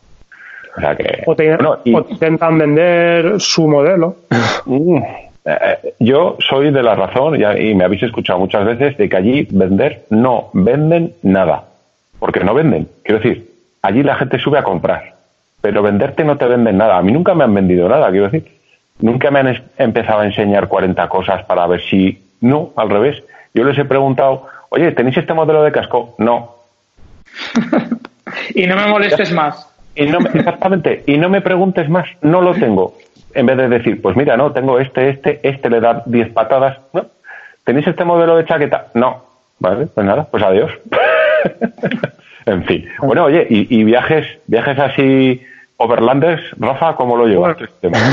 o 0.76 0.80
sea 0.80 0.96
que 0.96 1.22
O 1.26 1.34
te, 1.36 1.54
bueno, 1.56 1.78
y- 1.84 1.94
o 1.94 2.02
te 2.02 2.12
intentan 2.12 2.58
vender 2.58 3.40
su 3.40 3.66
modelo. 3.68 4.16
Mm, 4.66 4.96
eh, 5.44 5.92
yo 6.00 6.36
soy 6.40 6.70
de 6.70 6.82
la 6.82 6.94
razón, 6.94 7.36
y 7.36 7.74
me 7.74 7.84
habéis 7.84 8.02
escuchado 8.02 8.38
muchas 8.38 8.64
veces, 8.64 8.96
de 8.96 9.08
que 9.10 9.16
allí 9.16 9.46
vender 9.50 10.04
no 10.10 10.48
venden 10.54 11.12
nada. 11.22 11.64
Porque 12.18 12.40
no 12.40 12.54
venden. 12.54 12.88
Quiero 13.02 13.20
decir, 13.20 13.50
allí 13.82 14.02
la 14.02 14.14
gente 14.16 14.38
sube 14.38 14.58
a 14.58 14.62
comprar. 14.62 15.13
Pero 15.64 15.80
venderte 15.82 16.24
no 16.24 16.36
te 16.36 16.44
venden 16.44 16.76
nada. 16.76 16.98
A 16.98 17.02
mí 17.02 17.10
nunca 17.10 17.32
me 17.34 17.42
han 17.42 17.54
vendido 17.54 17.88
nada, 17.88 18.10
quiero 18.10 18.26
decir. 18.28 18.46
Nunca 19.00 19.30
me 19.30 19.40
han 19.40 19.62
empezado 19.78 20.20
a 20.20 20.26
enseñar 20.26 20.68
40 20.68 21.08
cosas 21.08 21.42
para 21.46 21.66
ver 21.66 21.80
si. 21.80 22.22
No, 22.42 22.72
al 22.76 22.90
revés. 22.90 23.22
Yo 23.54 23.64
les 23.64 23.78
he 23.78 23.86
preguntado, 23.86 24.46
oye, 24.68 24.92
¿tenéis 24.92 25.16
este 25.16 25.32
modelo 25.32 25.62
de 25.62 25.72
casco? 25.72 26.14
No. 26.18 26.56
Y 28.54 28.66
no 28.66 28.76
me 28.76 28.86
molestes 28.88 29.32
más. 29.32 29.66
Y 29.96 30.04
no 30.06 30.20
me- 30.20 30.28
exactamente, 30.34 31.02
y 31.06 31.16
no 31.16 31.28
me 31.30 31.40
preguntes 31.40 31.88
más, 31.88 32.06
no 32.20 32.42
lo 32.42 32.52
tengo. 32.52 32.94
En 33.32 33.46
vez 33.46 33.56
de 33.56 33.68
decir, 33.68 34.02
pues 34.02 34.16
mira, 34.16 34.36
no, 34.36 34.52
tengo 34.52 34.78
este, 34.78 35.08
este, 35.08 35.40
este 35.42 35.70
le 35.70 35.80
da 35.80 36.02
10 36.04 36.30
patadas. 36.32 36.76
No. 36.92 37.06
¿Tenéis 37.64 37.86
este 37.86 38.04
modelo 38.04 38.36
de 38.36 38.44
chaqueta? 38.44 38.88
No. 38.94 39.24
Vale, 39.60 39.86
pues 39.86 40.06
nada, 40.06 40.26
pues 40.30 40.42
adiós. 40.42 40.70
en 42.46 42.64
fin. 42.64 42.86
Bueno, 42.98 43.24
oye, 43.24 43.46
y, 43.48 43.80
y 43.80 43.84
viajes, 43.84 44.26
viajes 44.46 44.78
así 44.78 45.42
overlanders, 45.84 46.42
Rafa, 46.58 46.94
¿cómo 46.96 47.16
lo 47.16 47.26
llevas? 47.26 47.60
Este 47.60 47.88
tema? 47.88 47.98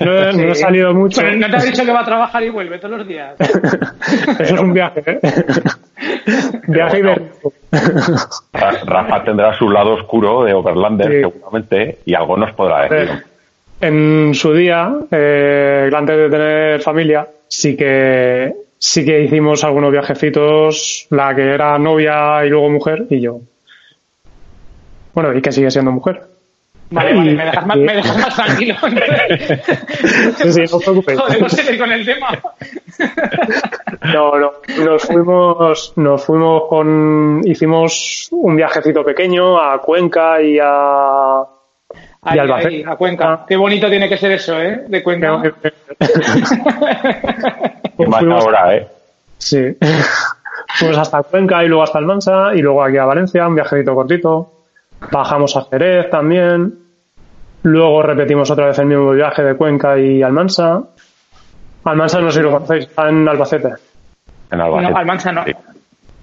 No, 0.00 0.32
no 0.32 0.42
he 0.50 0.54
salido 0.54 0.94
mucho. 0.94 1.20
Pero 1.20 1.36
no 1.36 1.46
te 1.50 1.56
ha 1.56 1.60
dicho 1.62 1.84
que 1.84 1.92
va 1.92 2.00
a 2.00 2.04
trabajar 2.06 2.42
y 2.42 2.48
vuelve 2.48 2.78
todos 2.78 2.96
los 3.00 3.06
días. 3.06 3.34
Eso 3.38 4.54
es 4.54 4.58
un 4.60 4.72
viaje, 4.72 5.02
¿eh? 5.04 5.20
viaje 6.68 7.00
y. 7.00 7.02
Ra- 7.02 7.18
Rafa 8.86 9.24
tendrá 9.24 9.52
su 9.58 9.68
lado 9.68 9.92
oscuro 9.92 10.44
de 10.44 10.54
Overlander, 10.54 11.06
Sí. 11.12 11.20
seguramente, 11.20 11.98
y 12.06 12.14
algo 12.14 12.38
nos 12.38 12.52
podrá 12.54 12.88
decir. 12.88 13.24
En 13.82 14.32
su 14.34 14.54
día, 14.54 14.90
eh, 15.10 15.90
antes 15.94 16.16
de 16.16 16.30
tener 16.30 16.80
familia, 16.80 17.26
sí 17.46 17.76
que 17.76 18.54
sí 18.78 19.04
que 19.04 19.20
hicimos 19.20 19.62
algunos 19.64 19.92
viajecitos, 19.92 21.06
la 21.10 21.34
que 21.34 21.42
era 21.52 21.78
novia 21.78 22.42
y 22.46 22.48
luego 22.48 22.70
mujer, 22.70 23.04
y 23.10 23.20
yo. 23.20 23.40
Bueno, 25.14 25.32
y 25.36 25.42
que 25.42 25.52
sigue 25.52 25.70
siendo 25.70 25.90
mujer. 25.92 26.22
Vale, 26.90 27.14
vale, 27.14 27.30
Y- 27.32 27.34
me 27.34 27.44
dejas 27.46 27.66
más, 27.66 27.76
me 27.78 27.94
dejas 27.94 28.18
más 28.18 28.34
tranquilo. 28.36 28.74
Sí, 30.42 30.52
sí, 30.52 30.60
no 30.70 30.76
os 30.76 30.82
preocupéis. 30.84 31.20
Podemos 31.20 31.52
seguir 31.52 31.78
con 31.78 31.90
el 31.92 32.04
tema. 32.04 32.28
No, 34.12 34.38
no. 34.38 34.52
Nos 34.84 35.02
fuimos, 35.04 35.92
nos 35.96 36.24
fuimos 36.24 36.64
con, 36.68 37.40
hicimos 37.44 38.28
un 38.32 38.56
viajecito 38.56 39.04
pequeño 39.04 39.58
a 39.58 39.80
Cuenca 39.80 40.40
y 40.42 40.58
a, 40.62 41.38
Ahí, 42.24 42.38
Albacete. 42.38 42.68
ahí, 42.76 42.84
a 42.86 42.96
Cuenca. 42.96 43.44
Qué 43.48 43.56
bonito 43.56 43.88
tiene 43.88 44.08
que 44.08 44.16
ser 44.18 44.32
eso, 44.32 44.60
¿eh? 44.60 44.84
De 44.88 45.02
Cuenca. 45.02 45.40
Y 47.98 48.06
más 48.06 48.20
fuimos- 48.20 48.44
ahora, 48.44 48.76
¿eh? 48.76 48.88
Sí. 49.38 49.76
Fuimos 50.78 50.96
hasta 50.98 51.22
Cuenca 51.22 51.62
y 51.64 51.68
luego 51.68 51.82
hasta 51.82 51.98
Almansa 51.98 52.54
y 52.54 52.62
luego 52.62 52.82
aquí 52.82 52.96
a 52.96 53.04
Valencia, 53.04 53.46
un 53.46 53.54
viajecito 53.54 53.94
cortito. 53.94 54.51
Bajamos 55.10 55.56
a 55.56 55.64
Jerez 55.64 56.10
también. 56.10 56.78
Luego 57.62 58.02
repetimos 58.02 58.50
otra 58.50 58.66
vez 58.66 58.78
el 58.78 58.86
mismo 58.86 59.10
viaje 59.12 59.42
de 59.42 59.56
Cuenca 59.56 59.98
y 59.98 60.22
Almansa. 60.22 60.82
Almansa 61.84 62.20
no 62.20 62.30
sé 62.30 62.38
si 62.38 62.44
lo 62.44 62.52
conocéis, 62.52 62.84
está 62.84 63.08
en 63.08 63.28
Albacete. 63.28 63.72
En 64.50 64.60
Albacete. 64.60 64.92
No, 64.92 64.98
Almansa 64.98 65.32
no. 65.32 65.44
Sí. 65.44 65.52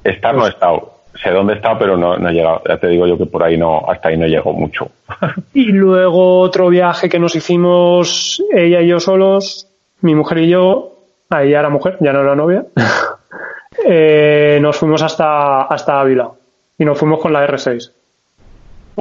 Estar 0.04 0.36
no 0.36 0.46
he 0.46 0.50
estado. 0.50 1.00
Sé 1.22 1.32
dónde 1.32 1.56
está, 1.56 1.78
pero 1.78 1.98
no, 1.98 2.18
no 2.18 2.30
he 2.30 2.34
llegado. 2.34 2.62
Ya 2.68 2.78
te 2.78 2.88
digo 2.88 3.08
yo 3.08 3.18
que 3.18 3.26
por 3.26 3.44
ahí 3.44 3.58
no, 3.58 3.84
hasta 3.90 4.10
ahí 4.10 4.18
no 4.18 4.28
llego 4.28 4.54
mucho. 4.54 4.90
Y 5.54 5.72
luego 5.72 6.40
otro 6.40 6.70
viaje 6.70 7.10
que 7.10 7.20
nos 7.20 7.36
hicimos 7.36 8.42
ella 8.54 8.82
y 8.82 8.88
yo 8.88 9.00
solos, 9.00 9.68
mi 10.02 10.16
mujer 10.16 10.38
y 10.40 10.50
yo, 10.50 11.00
a 11.30 11.44
ella 11.44 11.60
era 11.60 11.70
mujer, 11.70 11.98
ya 12.00 12.14
no 12.14 12.22
era 12.22 12.36
novia, 12.36 12.66
eh, 13.86 14.60
nos 14.62 14.78
fuimos 14.78 15.02
hasta, 15.04 15.64
hasta 15.64 16.00
Ávila 16.00 16.32
y 16.78 16.86
nos 16.86 16.98
fuimos 16.98 17.20
con 17.20 17.34
la 17.34 17.46
R6. 17.46 17.92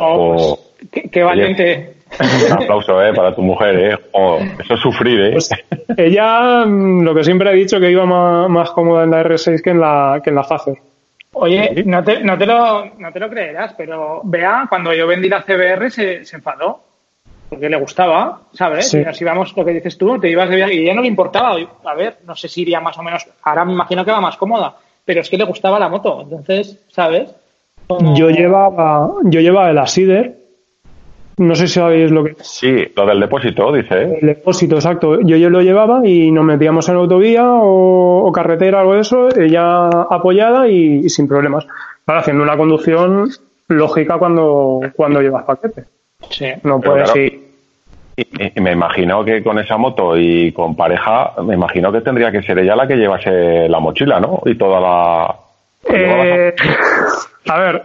Oh, 0.00 0.34
pues, 0.34 0.90
qué, 0.90 1.10
qué 1.10 1.22
valiente. 1.22 1.94
Un 2.20 2.52
aplauso, 2.52 3.02
¿eh? 3.02 3.12
Para 3.12 3.34
tu 3.34 3.42
mujer, 3.42 3.76
¿eh? 3.78 3.98
Oh, 4.12 4.38
eso 4.58 4.74
es 4.74 4.80
sufrir, 4.80 5.20
¿eh? 5.20 5.32
Pues 5.32 5.50
ella, 5.96 6.64
mm, 6.64 7.02
lo 7.02 7.14
que 7.14 7.24
siempre 7.24 7.50
ha 7.50 7.52
dicho, 7.52 7.78
que 7.78 7.90
iba 7.90 8.06
más, 8.06 8.48
más 8.48 8.70
cómoda 8.70 9.04
en 9.04 9.10
la 9.10 9.22
R6 9.22 9.62
que 9.62 9.70
en 9.70 9.80
la, 9.80 10.20
que 10.22 10.30
en 10.30 10.36
la 10.36 10.44
Facer. 10.44 10.78
Oye, 11.32 11.84
no 11.84 12.02
te, 12.02 12.20
no, 12.24 12.38
te 12.38 12.46
lo, 12.46 12.86
no 12.98 13.12
te 13.12 13.20
lo 13.20 13.28
creerás, 13.28 13.74
pero 13.76 14.22
Bea, 14.24 14.66
cuando 14.68 14.92
yo 14.94 15.06
vendí 15.06 15.28
la 15.28 15.42
CBR, 15.42 15.90
se, 15.90 16.24
se 16.24 16.36
enfadó. 16.36 16.80
Porque 17.48 17.70
le 17.70 17.78
gustaba, 17.78 18.42
¿sabes? 18.52 18.90
Sí. 18.90 18.98
Y 18.98 19.04
nos 19.04 19.20
íbamos, 19.22 19.56
lo 19.56 19.64
que 19.64 19.72
dices 19.72 19.96
tú, 19.96 20.18
te 20.20 20.28
ibas 20.28 20.50
de 20.50 20.56
viaje 20.56 20.74
y 20.74 20.82
ella 20.82 20.94
no 20.94 21.00
le 21.00 21.08
importaba. 21.08 21.56
A 21.84 21.94
ver, 21.94 22.18
no 22.26 22.36
sé 22.36 22.46
si 22.46 22.60
iría 22.60 22.78
más 22.80 22.98
o 22.98 23.02
menos. 23.02 23.26
Ahora 23.42 23.64
me 23.64 23.72
imagino 23.72 24.04
que 24.04 24.10
va 24.10 24.20
más 24.20 24.36
cómoda, 24.36 24.76
pero 25.02 25.22
es 25.22 25.30
que 25.30 25.38
le 25.38 25.44
gustaba 25.44 25.78
la 25.78 25.88
moto. 25.88 26.20
Entonces, 26.20 26.78
¿sabes? 26.88 27.34
Como- 27.88 28.14
Yo 28.14 28.30
llevaba, 28.30 29.10
yo 29.24 29.40
llevaba 29.40 29.70
el 29.70 29.78
Asider, 29.78 30.36
no 31.38 31.54
sé 31.54 31.66
si 31.68 31.74
sabéis 31.74 32.10
lo 32.10 32.24
que 32.24 32.32
es. 32.32 32.46
Sí, 32.46 32.88
lo 32.94 33.06
del 33.06 33.20
depósito, 33.20 33.72
dice, 33.72 34.02
¿eh? 34.02 34.18
El 34.20 34.26
depósito, 34.28 34.74
exacto. 34.76 35.20
Yo, 35.20 35.36
yo 35.36 35.50
lo 35.50 35.60
llevaba 35.62 36.06
y 36.06 36.30
nos 36.30 36.44
metíamos 36.44 36.88
en 36.88 36.96
autovía 36.96 37.48
o, 37.50 38.26
o 38.26 38.32
carretera, 38.32 38.80
algo 38.80 38.94
de 38.94 39.00
eso, 39.00 39.28
ella 39.38 39.88
apoyada 39.88 40.68
y, 40.68 41.00
y 41.04 41.08
sin 41.08 41.26
problemas. 41.28 41.66
Claro, 42.04 42.20
haciendo 42.20 42.42
una 42.42 42.56
conducción 42.56 43.28
lógica 43.68 44.18
cuando, 44.18 44.80
cuando 44.96 45.20
llevas 45.22 45.44
paquete. 45.44 45.84
Sí. 46.30 46.46
No 46.64 46.80
Pero 46.80 46.92
puedes 46.92 47.10
claro, 47.12 47.20
ir. 47.26 47.48
Y, 48.16 48.58
y 48.58 48.60
me 48.60 48.72
imagino 48.72 49.24
que 49.24 49.42
con 49.44 49.58
esa 49.60 49.76
moto 49.76 50.16
y 50.16 50.50
con 50.52 50.74
pareja, 50.74 51.34
me 51.44 51.54
imagino 51.54 51.92
que 51.92 52.00
tendría 52.00 52.32
que 52.32 52.42
ser 52.42 52.58
ella 52.58 52.74
la 52.74 52.88
que 52.88 52.96
llevase 52.96 53.68
la 53.68 53.78
mochila, 53.78 54.18
¿no? 54.18 54.42
Y 54.44 54.56
toda 54.56 54.80
la... 54.80 55.34
Eh, 55.84 56.54
a 57.48 57.58
ver, 57.58 57.82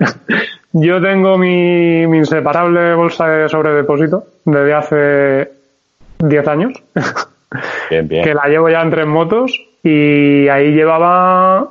yo 0.74 1.02
tengo 1.02 1.38
mi, 1.38 2.06
mi 2.08 2.18
inseparable 2.18 2.94
bolsa 2.96 3.28
de 3.28 3.50
sobredepósito 3.50 4.26
desde 4.46 4.74
hace 4.74 5.52
10 6.20 6.48
años, 6.48 6.74
Bien, 7.90 8.08
bien. 8.08 8.24
que 8.24 8.34
la 8.34 8.46
llevo 8.48 8.70
ya 8.70 8.82
en 8.82 8.90
tres 8.90 9.06
motos 9.06 9.52
y 9.84 10.48
ahí 10.48 10.72
llevaba, 10.72 11.70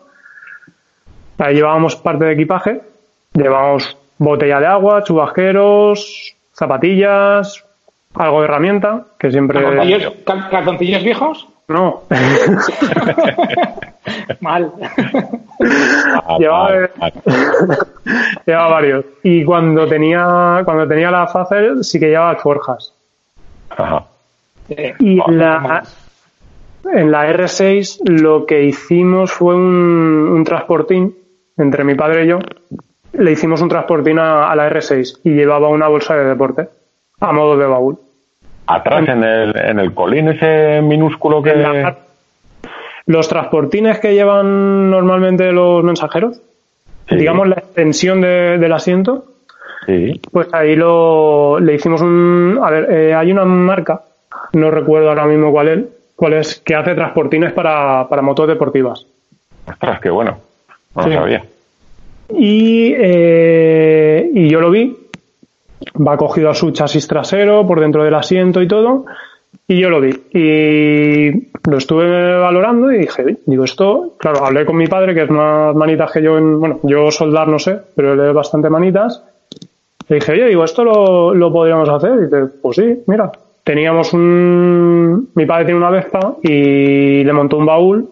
ahí 1.38 1.54
llevábamos 1.54 1.96
parte 1.96 2.24
de 2.26 2.32
equipaje, 2.34 2.80
llevábamos 3.34 3.96
botella 4.18 4.60
de 4.60 4.66
agua, 4.66 5.02
chubasqueros, 5.02 6.36
zapatillas, 6.52 7.64
algo 8.14 8.40
de 8.40 8.44
herramienta, 8.44 9.06
que 9.18 9.30
siempre... 9.32 9.60
¿Calzoncillos, 9.62 10.12
cal- 10.24 10.48
calzoncillos 10.50 11.02
viejos? 11.02 11.48
No, 11.68 12.02
Mal. 14.40 14.72
Ah, 15.64 16.36
llevaba, 16.38 16.88
llevaba 18.46 18.68
varios. 18.70 19.04
Y 19.22 19.44
cuando 19.44 19.86
tenía, 19.86 20.62
cuando 20.64 20.86
tenía 20.86 21.10
la 21.10 21.26
Facer 21.26 21.82
sí 21.84 21.98
que 22.00 22.08
llevaba 22.08 22.36
forjas. 22.36 22.92
Ajá. 23.70 24.04
Y 24.98 25.20
Ah, 25.20 25.24
la, 25.28 25.82
en 26.92 27.10
la 27.10 27.30
R6 27.32 28.00
lo 28.08 28.46
que 28.46 28.62
hicimos 28.64 29.32
fue 29.32 29.54
un, 29.54 29.62
un 30.32 30.44
transportín 30.44 31.14
entre 31.58 31.84
mi 31.84 31.94
padre 31.94 32.24
y 32.24 32.28
yo. 32.28 32.38
Le 33.12 33.32
hicimos 33.32 33.60
un 33.60 33.68
transportín 33.68 34.18
a, 34.18 34.50
a 34.50 34.56
la 34.56 34.70
R6 34.70 35.20
y 35.24 35.30
llevaba 35.30 35.68
una 35.68 35.88
bolsa 35.88 36.16
de 36.16 36.24
deporte 36.24 36.68
a 37.20 37.32
modo 37.32 37.56
de 37.56 37.66
baúl. 37.66 37.98
Atrás 38.66 39.06
en 39.08 39.22
el, 39.22 39.56
en 39.56 39.78
el 39.80 39.92
colín 39.92 40.28
ese 40.28 40.80
minúsculo 40.82 41.42
que... 41.42 41.50
En 41.50 41.62
la- 41.62 41.96
los 43.06 43.28
transportines 43.28 43.98
que 43.98 44.14
llevan 44.14 44.90
normalmente 44.90 45.50
los 45.52 45.82
mensajeros, 45.84 46.40
Sí, 47.08 47.16
digamos 47.16 47.48
la 47.48 47.56
extensión 47.56 48.20
de- 48.20 48.58
del 48.58 48.72
asiento, 48.72 49.24
Sí. 49.84 50.20
Pues 50.30 50.46
ahí 50.54 50.76
lo, 50.76 51.58
le 51.58 51.74
hicimos 51.74 52.00
un... 52.02 52.56
A 52.62 52.70
ver, 52.70 52.86
eh, 52.88 53.14
hay 53.14 53.32
una 53.32 53.44
marca, 53.44 54.02
no 54.52 54.70
recuerdo 54.70 55.08
ahora 55.08 55.26
mismo 55.26 55.50
cuál 55.50 55.66
es, 55.68 55.84
cuál 56.14 56.34
es 56.34 56.60
que 56.60 56.76
hace 56.76 56.94
transportines 56.94 57.52
para, 57.52 58.06
para 58.08 58.22
motos 58.22 58.46
deportivas. 58.46 59.04
Ostras, 59.66 59.98
qué 60.00 60.08
bueno. 60.08 60.38
No 60.94 61.02
Sí. 61.02 61.08
lo 61.10 61.14
sabía. 61.16 61.44
Y, 62.38 62.94
eh, 62.96 64.30
y 64.32 64.48
yo 64.48 64.60
lo 64.60 64.70
vi, 64.70 64.96
va 65.96 66.16
cogido 66.16 66.50
a 66.50 66.54
su 66.54 66.70
chasis 66.70 67.08
trasero, 67.08 67.66
por 67.66 67.80
dentro 67.80 68.04
del 68.04 68.14
asiento 68.14 68.62
y 68.62 68.68
todo, 68.68 69.04
y 69.66 69.80
yo 69.80 69.90
lo 69.90 70.00
vi. 70.00 70.10
Y 70.32 71.48
lo 71.68 71.76
estuve 71.76 72.38
valorando 72.38 72.90
y 72.92 72.98
dije, 72.98 73.38
digo, 73.46 73.64
esto, 73.64 74.14
claro, 74.18 74.44
hablé 74.44 74.64
con 74.64 74.76
mi 74.76 74.86
padre, 74.86 75.14
que 75.14 75.22
es 75.22 75.30
más 75.30 75.74
manitas 75.74 76.10
que 76.10 76.22
yo 76.22 76.36
en, 76.36 76.58
bueno, 76.58 76.80
yo 76.82 77.10
soldar 77.10 77.48
no 77.48 77.58
sé, 77.58 77.78
pero 77.94 78.14
él 78.14 78.20
es 78.20 78.34
bastante 78.34 78.68
manitas. 78.68 79.22
Le 80.08 80.16
dije, 80.16 80.32
oye, 80.32 80.46
digo, 80.48 80.64
esto 80.64 80.84
lo, 80.84 81.34
lo 81.34 81.52
podríamos 81.52 81.88
hacer. 81.88 82.14
Y 82.18 82.24
dice, 82.24 82.46
pues 82.60 82.76
sí, 82.76 83.02
mira. 83.06 83.30
Teníamos 83.64 84.12
un, 84.12 85.30
mi 85.34 85.46
padre 85.46 85.66
tiene 85.66 85.78
una 85.78 85.90
Vespa 85.90 86.34
y 86.42 87.22
le 87.22 87.32
montó 87.32 87.58
un 87.58 87.66
baúl 87.66 88.08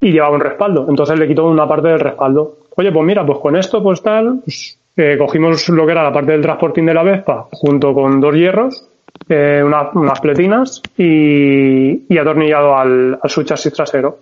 y 0.00 0.12
llevaba 0.12 0.36
un 0.36 0.40
respaldo. 0.40 0.86
Entonces 0.88 1.18
le 1.18 1.26
quitó 1.26 1.48
una 1.48 1.66
parte 1.66 1.88
del 1.88 1.98
respaldo. 1.98 2.58
Oye, 2.76 2.92
pues 2.92 3.04
mira, 3.04 3.26
pues 3.26 3.38
con 3.38 3.56
esto, 3.56 3.82
pues 3.82 4.00
tal, 4.00 4.40
pues, 4.44 4.78
eh, 4.96 5.16
cogimos 5.18 5.68
lo 5.70 5.84
que 5.86 5.92
era 5.92 6.04
la 6.04 6.12
parte 6.12 6.32
del 6.32 6.42
transportín 6.42 6.86
de 6.86 6.94
la 6.94 7.02
Vespa 7.02 7.48
junto 7.50 7.92
con 7.92 8.20
dos 8.20 8.34
hierros, 8.34 8.88
eh, 9.28 9.62
una- 9.64 9.90
unas 9.94 10.20
pletinas 10.20 10.82
y, 10.96 12.12
y 12.12 12.18
atornillado 12.18 12.76
al, 12.76 13.18
al 13.22 13.30
su 13.30 13.42
chasis 13.44 13.72
trasero. 13.72 14.18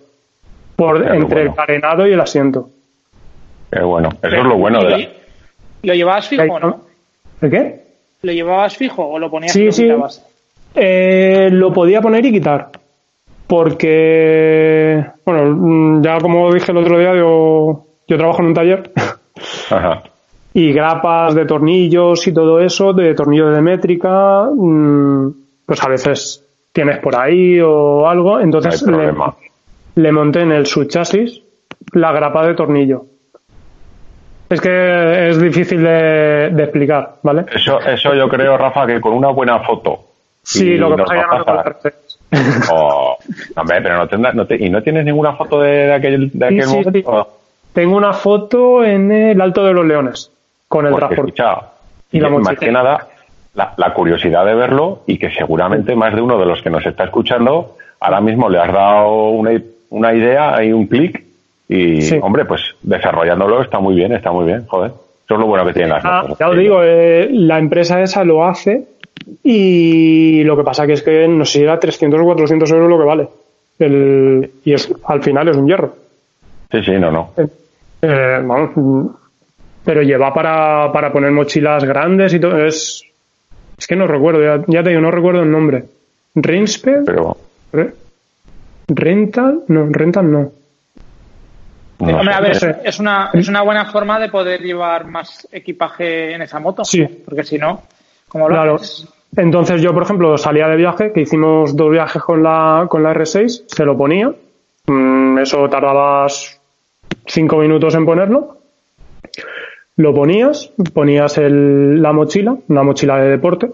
Por, 0.75 1.05
entre 1.15 1.43
el 1.43 1.53
carenado 1.53 2.07
y 2.07 2.13
el 2.13 2.19
asiento. 2.21 2.69
Qué 3.71 3.81
bueno. 3.81 4.09
Eso 4.21 4.35
es 4.35 4.43
lo 4.43 4.57
bueno 4.57 4.79
de 4.79 4.89
¿Lo, 4.89 4.97
la... 4.97 5.07
lo 5.83 5.93
llevabas 5.93 6.27
fijo, 6.27 6.59
no? 6.59 6.81
¿El 7.41 7.49
qué? 7.51 7.81
¿Lo 8.23 8.31
llevabas 8.31 8.75
fijo 8.77 9.05
o 9.07 9.19
lo 9.19 9.29
ponías 9.29 9.55
y 9.55 9.59
Sí, 9.59 9.65
lo 9.65 9.71
sí. 9.71 9.83
quitabas? 9.83 10.27
Eh, 10.75 11.49
lo 11.51 11.71
podía 11.73 12.01
poner 12.01 12.25
y 12.25 12.31
quitar. 12.31 12.69
Porque, 13.47 15.03
bueno, 15.25 16.01
ya 16.01 16.17
como 16.19 16.53
dije 16.53 16.71
el 16.71 16.77
otro 16.77 16.97
día, 16.97 17.13
yo, 17.15 17.85
yo 18.07 18.17
trabajo 18.17 18.41
en 18.41 18.47
un 18.47 18.53
taller 18.53 18.91
Ajá. 19.69 20.03
Y 20.53 20.73
grapas 20.73 21.33
de 21.35 21.45
tornillos 21.45 22.27
y 22.27 22.33
todo 22.33 22.59
eso, 22.59 22.93
de 22.93 23.13
tornillos 23.15 23.53
de 23.55 23.61
métrica, 23.61 24.43
mm, 24.53 25.29
pues 25.65 25.83
a 25.83 25.87
veces 25.87 26.45
tienes 26.73 26.97
por 26.99 27.15
ahí 27.15 27.59
o 27.61 28.07
algo. 28.07 28.39
Entonces 28.39 28.83
No 28.85 29.35
le, 29.95 30.11
monté 30.11 30.41
en 30.41 30.51
el 30.51 30.65
subchasis 30.65 31.41
la 31.93 32.11
grapa 32.11 32.45
de 32.47 32.53
tornillo. 32.53 33.03
Es 34.49 34.59
que 34.59 35.29
es 35.29 35.41
difícil 35.41 35.81
de, 35.81 36.49
de 36.51 36.63
explicar, 36.63 37.15
¿vale? 37.23 37.45
Eso, 37.53 37.79
eso 37.79 38.13
yo 38.13 38.27
creo, 38.27 38.57
Rafa, 38.57 38.85
que 38.85 38.99
con 38.99 39.13
una 39.13 39.29
buena 39.29 39.59
foto 39.59 39.99
Sí, 40.43 40.75
lo 40.75 40.89
que 40.95 41.03
pasa 41.03 41.15
es 41.15 41.21
que 41.21 41.25
ya 41.25 41.27
no 41.31 41.37
lo 41.37 41.45
tengo 41.45 41.63
pasas. 41.63 41.85
el 41.85 41.91
RC6. 41.91 42.71
O- 42.73 43.17
hombre, 43.55 43.81
pero 43.81 43.97
no 43.97 44.07
tendrás, 44.07 44.35
no 44.35 44.45
te- 44.47 44.65
¿y 44.65 44.69
no 44.69 44.81
tienes 44.81 45.05
ninguna 45.05 45.33
foto 45.33 45.61
de, 45.61 45.69
de 45.71 45.93
aquel, 45.93 46.31
de 46.33 46.45
aquel 46.45 46.63
Sí, 46.63 46.69
sí, 46.69 46.75
momento? 47.03 47.27
Tengo 47.73 47.95
una 47.95 48.11
foto 48.13 48.83
en 48.83 49.11
el 49.11 49.39
Alto 49.39 49.63
de 49.63 49.73
los 49.73 49.85
Leones 49.85 50.31
con 50.71 50.85
el 50.87 50.93
Porque, 50.93 51.15
escucha, 51.15 51.57
Y 52.13 52.19
la 52.21 52.29
más 52.29 52.39
mochila. 52.39 52.59
que 52.59 52.71
nada, 52.71 53.07
la, 53.55 53.73
la 53.75 53.93
curiosidad 53.93 54.45
de 54.45 54.55
verlo 54.55 55.01
y 55.05 55.17
que 55.19 55.29
seguramente 55.31 55.95
más 55.95 56.15
de 56.15 56.21
uno 56.21 56.37
de 56.39 56.45
los 56.45 56.61
que 56.61 56.69
nos 56.69 56.85
está 56.85 57.03
escuchando 57.03 57.75
ahora 57.99 58.21
mismo 58.21 58.49
le 58.49 58.57
has 58.57 58.71
dado 58.73 59.29
una, 59.31 59.51
una 59.89 60.13
idea, 60.13 60.55
hay 60.55 60.71
un 60.71 60.87
clic 60.87 61.23
y, 61.67 62.01
Sí. 62.01 62.17
hombre, 62.21 62.45
pues 62.45 62.61
desarrollándolo 62.81 63.61
está 63.61 63.79
muy 63.79 63.95
bien, 63.95 64.13
está 64.13 64.31
muy 64.31 64.45
bien, 64.45 64.65
joder. 64.67 64.91
Eso 65.25 65.33
es 65.35 65.39
lo 65.39 65.45
bueno 65.47 65.65
que 65.65 65.73
tienen 65.73 65.91
las 65.91 66.05
Ah, 66.05 66.23
ya 66.39 66.49
os 66.49 66.57
digo, 66.57 66.81
eh, 66.83 67.27
la 67.31 67.59
empresa 67.59 68.01
esa 68.01 68.23
lo 68.23 68.45
hace 68.45 68.87
y 69.43 70.43
lo 70.45 70.55
que 70.57 70.63
pasa 70.63 70.87
que 70.87 70.93
es 70.93 71.03
que 71.03 71.27
no 71.27 71.43
sé 71.45 71.59
si 71.59 71.63
era 71.63 71.79
300 71.79 72.19
o 72.19 72.23
400 72.23 72.71
euros 72.71 72.89
lo 72.89 72.97
que 72.97 73.05
vale. 73.05 73.27
El, 73.79 74.51
y 74.63 74.73
es, 74.73 74.93
al 75.05 75.21
final 75.21 75.47
es 75.49 75.57
un 75.57 75.67
hierro. 75.67 75.93
Sí, 76.71 76.81
sí, 76.83 76.91
no, 76.99 77.11
no. 77.11 77.31
Eh, 78.01 78.39
mm, 78.41 79.07
pero 79.83 80.01
lleva 80.01 80.33
para, 80.33 80.91
para 80.91 81.11
poner 81.11 81.31
mochilas 81.31 81.83
grandes 81.83 82.33
y 82.33 82.39
todo. 82.39 82.63
Es, 82.65 83.03
es 83.77 83.87
que 83.87 83.95
no 83.95 84.07
recuerdo, 84.07 84.41
ya, 84.43 84.63
ya 84.67 84.83
te 84.83 84.89
digo, 84.89 85.01
no 85.01 85.11
recuerdo 85.11 85.41
el 85.41 85.51
nombre. 85.51 85.83
Rinsped, 86.35 87.03
Pero 87.05 87.35
Re- 87.73 87.93
Rental, 88.87 89.63
no, 89.67 89.87
Rental 89.89 90.31
no. 90.31 90.51
no 91.99 92.17
Hombre, 92.17 92.33
a 92.33 92.41
ver, 92.41 92.81
es 92.83 92.99
una, 92.99 93.29
es 93.33 93.47
una 93.47 93.61
buena 93.63 93.85
forma 93.91 94.19
de 94.19 94.29
poder 94.29 94.61
llevar 94.61 95.05
más 95.07 95.47
equipaje 95.51 96.33
en 96.33 96.41
esa 96.41 96.59
moto. 96.59 96.83
Sí. 96.85 97.03
Porque 97.25 97.43
si 97.43 97.57
no, 97.57 97.81
como 98.27 98.47
lo 98.49 98.55
Claro. 98.55 98.75
haces? 98.75 99.07
Entonces 99.35 99.81
yo, 99.81 99.93
por 99.93 100.03
ejemplo, 100.03 100.37
salía 100.37 100.67
de 100.67 100.75
viaje, 100.75 101.13
que 101.13 101.21
hicimos 101.21 101.73
dos 101.75 101.89
viajes 101.89 102.21
con 102.21 102.43
la, 102.43 102.85
con 102.89 103.01
la 103.01 103.13
R6, 103.13 103.63
se 103.67 103.85
lo 103.85 103.97
ponía. 103.97 104.31
Mm, 104.87 105.37
eso 105.39 105.69
tardabas 105.69 106.59
cinco 107.27 107.57
minutos 107.57 107.95
en 107.95 108.05
ponerlo. 108.05 108.57
Lo 109.97 110.13
ponías, 110.13 110.71
ponías 110.93 111.37
el, 111.37 112.01
la 112.01 112.13
mochila, 112.13 112.55
una 112.69 112.83
mochila 112.83 113.17
de 113.17 113.29
deporte. 113.29 113.71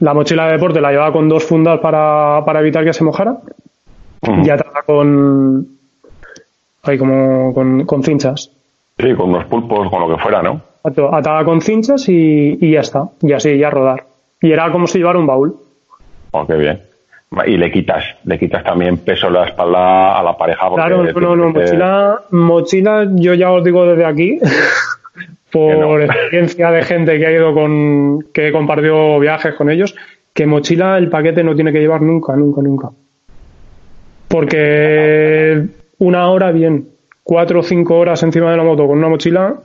La 0.00 0.12
mochila 0.14 0.46
de 0.46 0.52
deporte 0.52 0.80
la 0.80 0.90
llevaba 0.90 1.12
con 1.12 1.28
dos 1.28 1.44
fundas 1.44 1.80
para, 1.80 2.44
para 2.44 2.60
evitar 2.60 2.84
que 2.84 2.92
se 2.92 3.04
mojara. 3.04 3.38
Y 4.22 4.50
atada 4.50 4.82
con, 4.84 5.66
ahí 6.82 6.98
como, 6.98 7.54
con, 7.54 7.84
con 7.84 8.02
cinchas. 8.02 8.50
Sí, 8.98 9.14
con 9.14 9.30
unos 9.30 9.44
pulpos, 9.46 9.88
con 9.90 10.00
lo 10.00 10.14
que 10.14 10.22
fuera, 10.22 10.42
¿no? 10.42 10.60
Atada 10.82 11.44
con 11.44 11.60
cinchas 11.60 12.08
y, 12.08 12.58
y 12.60 12.72
ya 12.72 12.80
está. 12.80 13.08
Y 13.22 13.32
así, 13.32 13.56
ya 13.56 13.70
rodar. 13.70 14.04
Y 14.40 14.52
era 14.52 14.70
como 14.70 14.86
si 14.86 14.98
llevara 14.98 15.18
un 15.18 15.26
baúl. 15.26 15.56
Oh, 16.32 16.46
qué 16.46 16.54
bien. 16.54 16.82
Y 17.46 17.56
le 17.56 17.70
quitas, 17.70 18.04
le 18.24 18.38
quitas 18.38 18.62
también 18.62 18.98
peso 18.98 19.26
en 19.26 19.34
la 19.34 19.46
espalda 19.46 20.18
a 20.18 20.22
la 20.22 20.36
pareja. 20.36 20.68
porque 20.68 20.86
Claro, 20.86 21.04
no, 21.04 21.20
no, 21.20 21.36
no, 21.36 21.50
mochila, 21.50 22.20
mochila, 22.30 23.08
yo 23.14 23.34
ya 23.34 23.50
os 23.50 23.64
digo 23.64 23.84
desde 23.84 24.04
aquí, 24.04 24.38
por 25.50 25.76
no. 25.76 26.00
experiencia 26.00 26.70
de 26.70 26.82
gente 26.82 27.18
que 27.18 27.26
ha 27.26 27.32
ido 27.32 27.52
con, 27.52 28.22
que 28.32 28.48
he 28.48 28.52
compartido 28.52 29.18
viajes 29.18 29.54
con 29.54 29.70
ellos, 29.70 29.94
que 30.32 30.46
mochila 30.46 30.98
el 30.98 31.10
paquete 31.10 31.42
no 31.42 31.54
tiene 31.54 31.72
que 31.72 31.80
llevar 31.80 32.00
nunca, 32.00 32.36
nunca, 32.36 32.62
nunca. 32.62 32.90
Porque 34.28 35.64
una 35.98 36.28
hora 36.30 36.52
bien, 36.52 36.88
cuatro 37.22 37.60
o 37.60 37.62
cinco 37.62 37.98
horas 37.98 38.22
encima 38.22 38.50
de 38.50 38.56
la 38.56 38.64
moto 38.64 38.86
con 38.86 38.98
una 38.98 39.08
mochila, 39.08 39.56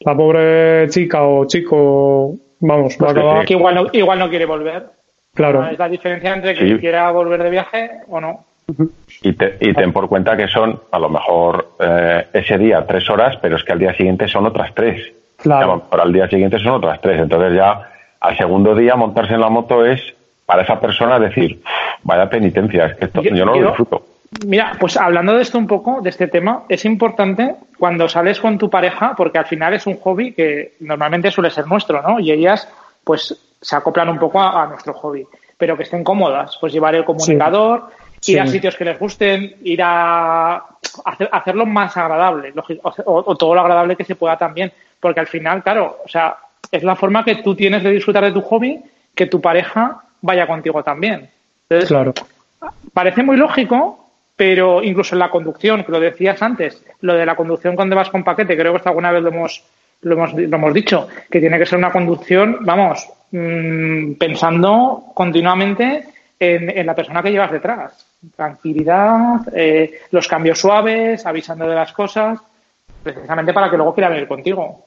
la 0.00 0.16
pobre 0.16 0.88
chica 0.88 1.22
o 1.22 1.46
chico, 1.46 2.36
vamos, 2.60 2.94
va 2.94 3.10
a 3.10 3.12
Pues 3.12 3.16
acabar, 3.16 3.44
Que 3.44 3.54
igual 3.54 3.74
no, 3.74 3.86
igual 3.92 4.18
no 4.18 4.28
quiere 4.28 4.46
volver. 4.46 4.93
Claro, 5.34 5.66
Es 5.66 5.78
la 5.78 5.88
diferencia 5.88 6.32
entre 6.34 6.54
que 6.54 6.66
Sí. 6.74 6.78
quiera 6.78 7.10
volver 7.10 7.42
de 7.42 7.50
viaje 7.50 7.90
o 8.08 8.20
no. 8.20 8.44
Y, 9.22 9.32
te- 9.34 9.56
y 9.60 9.74
ten 9.74 9.92
por 9.92 10.08
cuenta 10.08 10.36
que 10.36 10.48
son, 10.48 10.80
a 10.90 10.98
lo 10.98 11.10
mejor, 11.10 11.72
eh, 11.80 12.26
ese 12.32 12.56
día 12.56 12.86
tres 12.86 13.08
horas, 13.10 13.36
pero 13.42 13.56
es 13.56 13.64
que 13.64 13.72
al 13.72 13.78
día 13.78 13.94
siguiente 13.94 14.26
son 14.28 14.46
otras 14.46 14.74
tres. 14.74 15.12
Claro. 15.36 15.64
A 15.64 15.68
lo 15.68 15.76
mejor 15.82 16.00
al 16.00 16.12
día 16.12 16.28
siguiente 16.28 16.58
son 16.58 16.72
otras 16.72 17.00
tres. 17.02 17.20
Entonces 17.20 17.54
ya 17.54 17.90
al 18.20 18.36
segundo 18.38 18.74
día 18.74 18.96
montarse 18.96 19.34
en 19.34 19.40
la 19.40 19.50
moto 19.50 19.84
es, 19.84 20.00
para 20.46 20.62
esa 20.62 20.80
persona, 20.80 21.18
decir, 21.18 21.60
"Uf, 21.62 21.70
vaya 22.04 22.28
penitencia, 22.30 22.86
es 22.86 22.94
que 22.96 23.04
esto, 23.06 23.20
Yo- 23.22 23.34
yo, 23.34 23.44
no 23.44 23.54
lo 23.54 23.66
disfruto. 23.68 24.02
Mira, 24.46 24.72
pues 24.80 24.96
hablando 24.96 25.34
de 25.34 25.42
esto 25.42 25.58
un 25.58 25.66
poco, 25.66 26.00
de 26.00 26.10
este 26.10 26.26
tema, 26.28 26.62
es 26.68 26.84
importante 26.86 27.54
cuando 27.78 28.08
sales 28.08 28.40
con 28.40 28.58
tu 28.58 28.68
pareja, 28.68 29.14
porque 29.16 29.38
al 29.38 29.46
final 29.46 29.74
es 29.74 29.86
un 29.86 29.96
hobby 30.00 30.32
que 30.32 30.72
normalmente 30.80 31.30
suele 31.30 31.50
ser 31.50 31.66
nuestro, 31.66 32.02
¿no? 32.02 32.18
Y 32.18 32.32
ellas, 32.32 32.66
pues, 33.04 33.53
se 33.64 33.74
acoplan 33.76 34.08
un 34.10 34.18
poco 34.18 34.40
a, 34.40 34.62
a 34.62 34.66
nuestro 34.66 34.92
hobby, 34.94 35.26
pero 35.56 35.76
que 35.76 35.84
estén 35.84 36.04
cómodas, 36.04 36.56
pues 36.60 36.72
llevar 36.72 36.94
el 36.94 37.04
comunicador, 37.04 37.88
ir 37.90 38.20
Sí. 38.20 38.38
a 38.38 38.46
sitios 38.46 38.76
que 38.76 38.84
les 38.84 38.98
gusten, 38.98 39.56
ir 39.64 39.80
a 39.82 40.64
hacer- 41.04 41.28
hacerlo 41.32 41.66
más 41.66 41.96
agradable, 41.96 42.52
o, 42.82 43.22
o 43.26 43.36
todo 43.36 43.54
lo 43.54 43.60
agradable 43.62 43.96
que 43.96 44.04
se 44.04 44.16
pueda 44.16 44.36
también, 44.36 44.72
porque 45.00 45.20
al 45.20 45.26
final, 45.26 45.62
claro, 45.62 45.98
o 46.04 46.08
sea, 46.08 46.36
es 46.70 46.82
la 46.82 46.96
forma 46.96 47.24
que 47.24 47.36
tú 47.36 47.54
tienes 47.54 47.82
de 47.82 47.90
disfrutar 47.90 48.24
de 48.24 48.32
tu 48.32 48.40
hobby, 48.42 48.82
que 49.14 49.26
tu 49.26 49.40
pareja 49.40 50.02
vaya 50.22 50.46
contigo 50.46 50.82
también. 50.82 51.28
Entonces, 51.68 51.88
claro. 51.88 52.12
parece 52.92 53.22
muy 53.22 53.36
lógico, 53.36 54.08
pero 54.36 54.82
incluso 54.82 55.14
en 55.14 55.20
la 55.20 55.30
conducción, 55.30 55.84
que 55.84 55.92
lo 55.92 56.00
decías 56.00 56.40
antes, 56.42 56.84
lo 57.00 57.14
de 57.14 57.26
la 57.26 57.36
conducción 57.36 57.76
cuando 57.76 57.94
vas 57.96 58.08
con 58.10 58.24
paquete, 58.24 58.56
creo 58.56 58.72
que 58.72 58.78
hasta 58.78 58.90
alguna 58.90 59.12
vez 59.12 59.22
lo 59.22 59.28
hemos, 59.28 59.62
lo 60.04 60.14
hemos, 60.14 60.34
lo 60.34 60.56
hemos 60.56 60.74
dicho, 60.74 61.08
que 61.30 61.40
tiene 61.40 61.58
que 61.58 61.66
ser 61.66 61.78
una 61.78 61.90
conducción, 61.90 62.58
vamos, 62.60 63.08
mm, 63.32 64.12
pensando 64.14 65.04
continuamente 65.14 66.04
en, 66.38 66.70
en 66.70 66.86
la 66.86 66.94
persona 66.94 67.22
que 67.22 67.30
llevas 67.30 67.52
detrás. 67.52 68.06
Tranquilidad, 68.36 69.40
eh, 69.54 70.00
los 70.10 70.28
cambios 70.28 70.58
suaves, 70.58 71.26
avisando 71.26 71.66
de 71.68 71.74
las 71.74 71.92
cosas, 71.92 72.38
precisamente 73.02 73.52
para 73.52 73.70
que 73.70 73.76
luego 73.76 73.94
quiera 73.94 74.08
venir 74.08 74.26
contigo. 74.26 74.86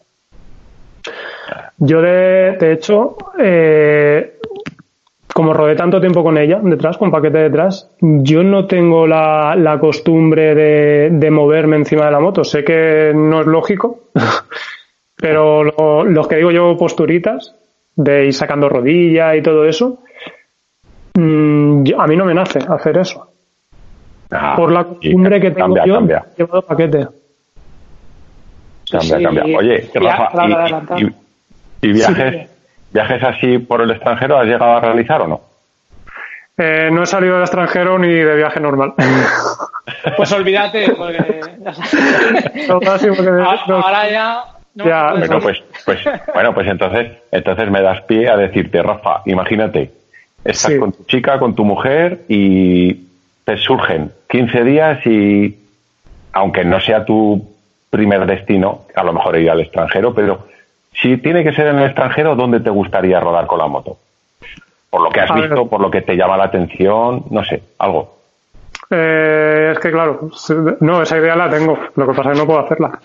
Yo, 1.77 2.01
de, 2.01 2.73
hecho, 2.73 3.15
eh, 3.37 4.39
como 5.31 5.53
rodé 5.53 5.75
tanto 5.75 6.01
tiempo 6.01 6.23
con 6.23 6.37
ella 6.37 6.59
detrás, 6.61 6.97
con 6.97 7.11
paquete 7.11 7.37
detrás, 7.37 7.89
yo 8.01 8.43
no 8.43 8.65
tengo 8.65 9.05
la, 9.05 9.55
la 9.55 9.79
costumbre 9.79 10.55
de, 10.55 11.09
de 11.11 11.31
moverme 11.31 11.75
encima 11.75 12.05
de 12.05 12.11
la 12.11 12.19
moto. 12.19 12.43
Sé 12.43 12.63
que 12.63 13.13
no 13.15 13.41
es 13.41 13.47
lógico, 13.47 13.99
pero 15.17 15.63
lo- 15.63 16.03
los 16.05 16.27
que 16.27 16.35
digo 16.37 16.51
yo 16.51 16.77
posturitas, 16.77 17.53
de 17.95 18.25
ir 18.27 18.33
sacando 18.33 18.69
rodilla 18.69 19.35
y 19.35 19.41
todo 19.41 19.65
eso, 19.65 19.99
mm, 21.15 21.83
yo- 21.83 21.99
a 21.99 22.07
mí 22.07 22.15
no 22.15 22.25
me 22.25 22.33
nace 22.33 22.59
hacer 22.67 22.97
eso. 22.99 23.31
Ah, 24.31 24.53
Por 24.55 24.71
la 24.71 24.83
costumbre 24.83 25.39
que 25.41 25.51
tengo 25.51 25.73
cambia, 25.75 25.85
yo, 25.85 25.93
Cambia, 25.95 26.25
he 26.35 26.41
llevado 26.43 26.61
paquete. 26.61 27.07
cambia, 28.91 29.17
Sí, 29.17 29.23
cambia. 29.23 29.57
Oye, 29.57 29.89
y 29.93 29.97
Rafa, 29.99 30.47
y- 30.47 30.53
adelantar. 30.53 31.01
y, 31.01 31.15
y 31.81 31.91
viajes, 31.93 32.49
viajes 32.91 33.23
así 33.23 33.57
por 33.59 33.81
el 33.81 33.91
extranjero 33.91 34.37
has 34.37 34.45
llegado 34.45 34.73
a 34.73 34.79
realizar 34.81 35.21
o 35.21 35.27
no? 35.27 35.41
Eh, 36.57 36.89
no 36.91 37.03
he 37.03 37.05
salido 37.05 37.35
del 37.35 37.43
extranjero 37.43 37.99
ni 37.99 38.09
de 38.13 38.35
viaje 38.35 38.59
normal. 38.59 38.93
Pues 40.17 40.31
olvídate, 40.31 40.91
porque 40.97 41.41
ya 41.63 41.73
sabes. 41.73 42.67
Lo 42.67 42.81
máximo 42.81 43.15
que 43.15 43.21
me- 43.21 43.43
ahora, 43.43 43.61
ahora 43.67 44.09
ya. 44.09 44.43
No 44.77 44.85
Ya, 44.85 45.13
Bueno, 45.13 45.39
pues, 45.41 45.63
pues, 45.85 45.99
bueno, 46.33 46.53
pues 46.53 46.67
entonces, 46.67 47.11
entonces 47.31 47.69
me 47.71 47.81
das 47.81 48.01
pie 48.03 48.29
a 48.29 48.37
decirte, 48.37 48.81
Rafa, 48.81 49.21
imagínate, 49.25 49.91
estás 50.45 50.71
Sí. 50.73 50.79
con 50.79 50.91
tu 50.91 51.03
chica, 51.05 51.39
con 51.39 51.55
tu 51.55 51.65
mujer 51.65 52.21
y 52.27 52.93
te 53.43 53.57
surgen 53.57 54.11
15 54.29 54.63
días 54.63 55.05
y, 55.05 55.57
aunque 56.33 56.63
no 56.63 56.79
sea 56.79 57.03
tu 57.05 57.43
primer 57.89 58.25
destino, 58.25 58.81
a 58.95 59.03
lo 59.03 59.13
mejor 59.13 59.37
ir 59.37 59.49
al 59.49 59.61
extranjero, 59.61 60.13
pero 60.13 60.47
si 60.93 61.17
tiene 61.17 61.43
que 61.43 61.53
ser 61.53 61.67
en 61.67 61.79
el 61.79 61.85
extranjero, 61.85 62.35
¿dónde 62.35 62.59
te 62.59 62.69
gustaría 62.69 63.19
rodar 63.19 63.47
con 63.47 63.57
la 63.59 63.67
moto? 63.67 63.97
Por 64.89 65.01
lo 65.01 65.09
que 65.09 65.21
has 65.21 65.31
A 65.31 65.33
ver. 65.35 65.43
visto, 65.49 65.67
por 65.67 65.81
lo 65.81 65.89
que 65.89 66.01
te 66.01 66.15
llama 66.15 66.37
la 66.37 66.45
atención, 66.45 67.25
no 67.31 67.43
sé, 67.43 67.61
algo. 67.79 68.15
Eh, 68.89 69.71
es 69.73 69.79
que 69.79 69.91
claro, 69.91 70.29
no, 70.79 71.01
esa 71.01 71.17
idea 71.17 71.35
la 71.35 71.49
tengo. 71.49 71.77
Lo 71.95 72.07
que 72.07 72.13
pasa 72.13 72.29
es 72.31 72.35
que 72.35 72.39
no 72.41 72.45
puedo 72.47 72.59
hacerla. 72.59 72.99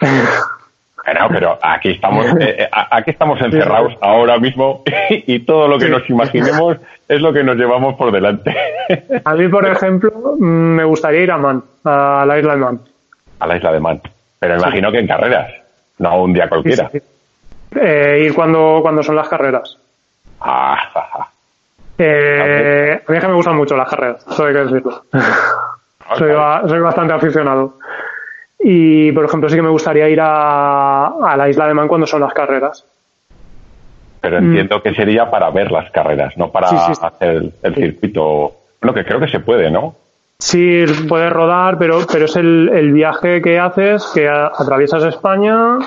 Bueno, 1.05 1.29
pero 1.31 1.59
aquí 1.61 1.91
estamos, 1.91 2.27
eh, 2.41 2.57
eh, 2.63 2.69
aquí 2.73 3.11
estamos 3.11 3.41
encerrados 3.41 3.95
ahora 4.01 4.39
mismo 4.39 4.83
y 5.11 5.41
todo 5.41 5.69
lo 5.69 5.79
que 5.79 5.89
nos 5.89 6.09
imaginemos 6.09 6.77
es 7.09 7.21
lo 7.21 7.33
que 7.33 7.43
nos 7.43 7.57
llevamos 7.57 7.97
por 7.97 8.13
delante. 8.13 8.55
A 9.25 9.35
mí, 9.35 9.49
por 9.49 9.67
ejemplo, 9.67 10.37
mm, 10.39 10.45
me 10.45 10.85
gustaría 10.85 11.23
ir 11.23 11.31
a 11.31 11.39
Man, 11.39 11.63
a 11.85 12.25
la 12.27 12.39
isla 12.39 12.53
de 12.55 12.59
Man. 12.59 12.81
A 13.41 13.47
la 13.47 13.57
isla 13.57 13.73
de 13.73 13.81
Man. 13.81 14.01
Pero 14.39 14.57
imagino 14.57 14.91
que 14.91 14.99
en 14.99 15.07
carreras, 15.07 15.53
no 15.99 16.23
un 16.23 16.33
día 16.33 16.49
cualquiera. 16.49 16.89
Sí, 16.91 16.99
sí. 16.99 17.79
Eh, 17.81 18.25
ir 18.27 18.35
cuando, 18.35 18.81
cuando 18.83 19.03
son 19.03 19.17
las 19.17 19.29
carreras. 19.29 19.79
Ah, 20.41 20.77
ja, 20.93 21.09
ja. 21.13 21.29
Eh, 21.99 23.01
a 23.07 23.11
mí 23.11 23.17
es 23.17 23.23
que 23.23 23.29
me 23.29 23.35
gustan 23.35 23.57
mucho 23.57 23.77
las 23.77 23.89
carreras, 23.89 24.27
eso 24.29 24.45
hay 24.45 24.53
que 24.53 24.61
decirlo. 24.61 25.05
soy 26.17 26.81
bastante 26.81 27.13
aficionado. 27.13 27.75
Y, 28.65 29.11
por 29.13 29.25
ejemplo, 29.25 29.49
sí 29.49 29.57
que 29.57 29.63
me 29.63 29.69
gustaría 29.71 30.09
ir 30.09 30.21
a, 30.21 31.07
a 31.09 31.37
la 31.37 31.49
isla 31.49 31.67
de 31.67 31.75
Man 31.75 31.89
cuando 31.89 32.07
son 32.07 32.21
las 32.21 32.33
carreras. 32.33 32.85
pero 34.21 34.41
Mm. 34.41 34.45
entiendo 34.51 34.81
que 34.83 34.95
sería 34.95 35.29
para 35.29 35.51
ver 35.51 35.73
las 35.73 35.91
carreras, 35.91 36.37
no 36.39 36.51
para 36.53 36.69
Sí, 36.69 36.77
sí, 36.87 36.95
sí. 36.95 37.01
hacer 37.05 37.29
el, 37.31 37.53
el 37.63 37.75
circuito. 37.75 38.53
Bueno, 38.81 38.95
que 38.95 39.05
creo 39.05 39.19
que 39.19 39.27
se 39.27 39.41
puede, 39.41 39.69
¿no? 39.69 39.97
Sí, 40.39 40.85
puedes 41.09 41.33
rodar, 41.33 41.77
pero, 41.77 41.99
pero 42.11 42.27
es 42.27 42.37
el, 42.37 42.69
el 42.73 42.93
viaje 42.93 43.43
que 43.43 43.59
haces, 43.59 44.07
que 44.15 44.29
a- 44.29 44.53
atraviesas 44.57 45.03
España, 45.05 45.79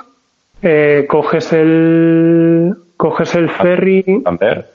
eh, 0.62 1.06
coges 1.10 1.54
el 1.54 2.76
coges 2.98 3.36
el 3.36 3.50
ferry. 3.50 4.04
Santander. 4.04 4.70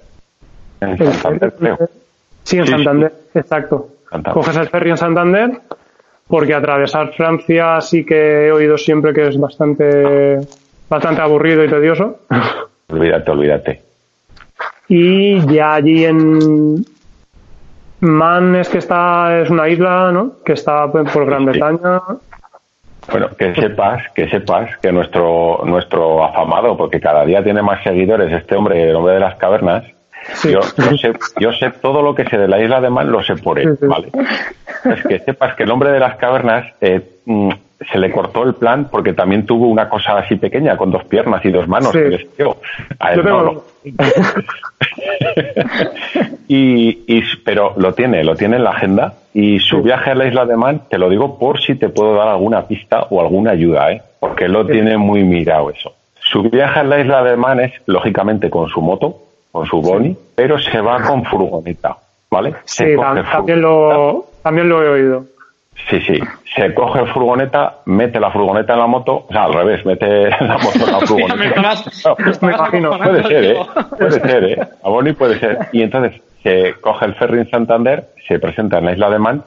En 0.81 0.97
Santander, 1.13 1.53
creo. 1.59 1.79
Sí, 2.45 2.59
en 2.59 2.67
Santander, 2.67 3.13
exacto. 3.35 3.89
Santander. 4.11 4.33
Coges 4.33 4.57
el 4.57 4.69
ferry 4.69 4.91
en 4.91 4.97
Santander, 4.97 5.51
porque 6.31 6.55
atravesar 6.55 7.13
Francia 7.13 7.81
sí 7.81 8.07
que 8.07 8.47
he 8.47 8.53
oído 8.53 8.79
siempre 8.79 9.13
que 9.13 9.27
es 9.27 9.39
bastante, 9.39 10.39
bastante 10.89 11.21
aburrido 11.21 11.65
y 11.65 11.69
tedioso. 11.69 12.21
Olvídate, 12.89 13.31
olvídate. 13.31 13.83
Y 14.89 15.47
ya 15.47 15.75
allí 15.75 16.05
en 16.05 16.85
Man 18.01 18.57
es 18.57 18.69
que 18.69 18.79
está, 18.79 19.41
es 19.41 19.51
una 19.51 19.69
isla, 19.69 20.11
¿no? 20.11 20.43
Que 20.45 20.55
está 20.55 20.91
por 20.91 21.27
Gran 21.27 21.45
Sí. 21.45 21.51
Bretaña. 21.51 22.01
Bueno, 23.13 23.29
que 23.39 23.55
sepas, 23.55 24.03
que 24.13 24.29
sepas 24.29 24.77
que 24.79 24.91
nuestro, 24.91 25.63
nuestro 25.65 26.25
afamado, 26.25 26.77
porque 26.77 27.01
cada 27.01 27.25
día 27.25 27.45
tiene 27.45 27.63
más 27.63 27.83
seguidores, 27.85 28.33
este 28.33 28.57
hombre, 28.57 28.91
el 28.91 28.97
hombre 28.97 29.15
de 29.15 29.21
las 29.21 29.37
cavernas, 29.37 29.85
Sí. 30.35 30.53
yo, 30.53 30.61
yo 30.61 30.97
sé, 30.99 31.13
yo 31.41 31.53
sé 31.53 31.71
todo 31.83 32.03
lo 32.03 32.15
que 32.15 32.25
sé 32.25 32.39
de 32.39 32.49
la 32.49 32.61
isla 32.63 32.81
de 32.81 32.91
Man, 32.91 33.11
lo 33.11 33.23
sé 33.23 33.37
por 33.37 33.59
él. 33.59 33.77
¿vale? 33.83 34.09
Es 34.85 35.03
que 35.07 35.19
sepas 35.21 35.55
que 35.55 35.65
el 35.65 35.71
hombre 35.71 35.91
de 35.91 36.01
las 36.01 36.17
cavernas 36.17 36.67
eh, 36.81 37.01
mm, 37.27 37.51
se 37.91 37.99
le 37.99 38.11
cortó 38.13 38.43
el 38.45 38.55
plan 38.55 38.89
porque 38.91 39.13
también 39.13 39.47
tuvo 39.47 39.67
una 39.69 39.89
cosa 39.89 40.19
así 40.19 40.37
pequeña, 40.37 40.77
con 40.77 40.91
dos 40.91 41.05
piernas 41.05 41.45
y 41.45 41.51
dos 41.51 41.67
manos, 41.69 41.93
Sí. 41.93 41.99
que 41.99 42.09
les 42.09 42.37
dio. 42.37 42.57
A 42.99 43.13
él 43.15 43.25
no, 43.25 43.63
y, 46.49 47.05
y- 47.07 47.23
pero 47.45 47.75
lo 47.77 47.95
tiene, 47.95 48.25
lo 48.25 48.35
tiene 48.37 48.57
en 48.57 48.65
la 48.65 48.71
agenda. 48.71 49.15
Y 49.33 49.61
su 49.61 49.77
Sí. 49.77 49.83
viaje 49.83 50.11
a 50.11 50.15
la 50.15 50.27
isla 50.27 50.45
de 50.45 50.57
Man, 50.57 50.83
te 50.89 50.99
lo 50.99 51.09
digo 51.09 51.39
por 51.39 51.61
si 51.61 51.77
te 51.77 51.89
puedo 51.89 52.15
dar 52.15 52.29
alguna 52.29 52.67
pista 52.67 53.07
o 53.11 53.21
alguna 53.21 53.53
ayuda, 53.53 53.93
¿eh? 53.93 54.03
porque 54.19 54.47
él 54.47 54.53
lo 54.53 54.67
tiene 54.67 54.97
muy 54.97 55.23
mirado 55.23 55.71
eso. 55.71 55.95
Su 56.21 56.43
viaje 56.43 56.81
a 56.81 56.85
la 56.85 57.01
isla 57.01 57.23
de 57.23 57.37
Man 57.37 57.61
es, 57.61 57.73
lógicamente, 57.87 58.51
con 58.51 58.69
su 58.69 58.81
moto, 58.83 59.17
con 59.53 59.67
su 59.67 59.81
boni, 59.81 60.17
pero 60.35 60.59
se 60.59 60.81
va 60.81 61.03
con 61.03 61.25
furgoneta, 61.25 61.97
¿vale? 62.31 62.55
Sí, 62.65 62.85
Se 62.85 62.95
coge 62.95 63.23
también 63.23 63.61
lo, 63.61 64.27
también 64.43 64.69
lo 64.69 64.83
he 64.83 64.89
oído. 64.89 65.25
Sí, 65.89 65.99
sí. 66.03 66.21
Se 66.55 66.75
coge 66.75 67.07
furgoneta, 67.07 67.79
mete 67.87 68.21
la 68.21 68.31
furgoneta 68.31 68.75
en 68.75 68.79
la 68.81 68.87
moto, 68.87 69.25
o 69.29 69.33
sea, 69.33 69.45
al 69.45 69.55
revés, 69.55 69.85
mete 69.87 70.29
la 70.41 70.59
moto 70.59 70.79
en 70.87 70.93
la 70.93 70.99
me 71.01 71.07
furgoneta. 71.07 71.35
No, 72.05 72.17
me 72.19 72.31
estabas 72.31 72.43
imagino. 72.43 72.99
Puede 72.99 73.23
ser, 73.25 73.45
¿eh? 73.45 73.57
Puede 73.99 74.11
ser, 74.21 74.45
¿eh? 74.45 74.59
A 74.85 74.89
Boni 74.89 75.13
puede 75.15 75.39
ser. 75.39 75.59
Y 75.73 75.83
entonces 75.83 76.21
se 76.43 76.75
coge 76.81 77.07
el 77.07 77.15
ferry 77.15 77.41
en 77.41 77.51
Santander, 77.51 78.09
se 78.29 78.39
presenta 78.39 78.79
en 78.79 78.85
la 78.87 78.93
isla 78.93 79.11
de 79.11 79.19
Man, 79.19 79.43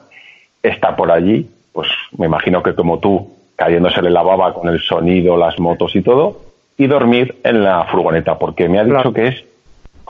está 0.62 0.94
por 0.96 1.10
allí, 1.12 1.48
pues 1.72 1.88
me 2.18 2.26
imagino 2.26 2.62
que 2.62 2.74
como 2.74 2.98
tú, 2.98 3.32
cayéndosele 3.56 4.10
la 4.10 4.22
baba 4.22 4.52
con 4.54 4.68
el 4.68 4.80
sonido, 4.80 5.36
las 5.36 5.58
motos 5.60 5.94
y 5.96 6.02
todo, 6.02 6.40
y 6.76 6.86
dormir 6.86 7.36
en 7.44 7.62
la 7.62 7.84
furgoneta, 7.84 8.38
porque 8.38 8.68
me 8.68 8.78
ha 8.80 8.84
dicho 8.84 8.94
Claro. 8.94 9.12
que 9.12 9.26
es 9.28 9.44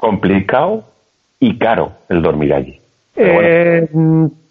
complicado 0.05 0.85
y 1.41 1.57
caro 1.59 1.93
el 2.09 2.21
dormir 2.23 2.53
allí. 2.55 2.79
Bueno, 3.17 3.41
Eh, 3.43 3.89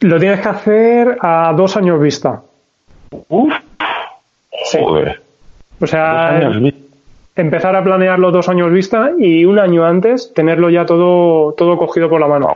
lo 0.01 0.19
tienes 0.19 0.39
que 0.39 0.49
hacer 0.49 1.17
a 1.21 1.53
dos 1.55 1.75
años 1.77 1.99
vista. 2.01 2.41
uf, 3.29 3.53
joder. 4.71 5.21
O 5.81 5.87
sea, 5.87 6.29
años 6.37 6.61
vi- 6.61 6.73
empezar 7.35 7.75
a 7.75 7.83
planearlo 7.83 8.31
dos 8.31 8.47
años 8.49 8.71
vista 8.71 9.11
y 9.17 9.43
un 9.45 9.59
año 9.59 9.85
antes 9.85 10.33
tenerlo 10.33 10.69
ya 10.69 10.85
todo, 10.85 11.53
todo 11.53 11.77
cogido 11.77 12.09
por 12.09 12.19
la 12.21 12.27
mano. 12.27 12.55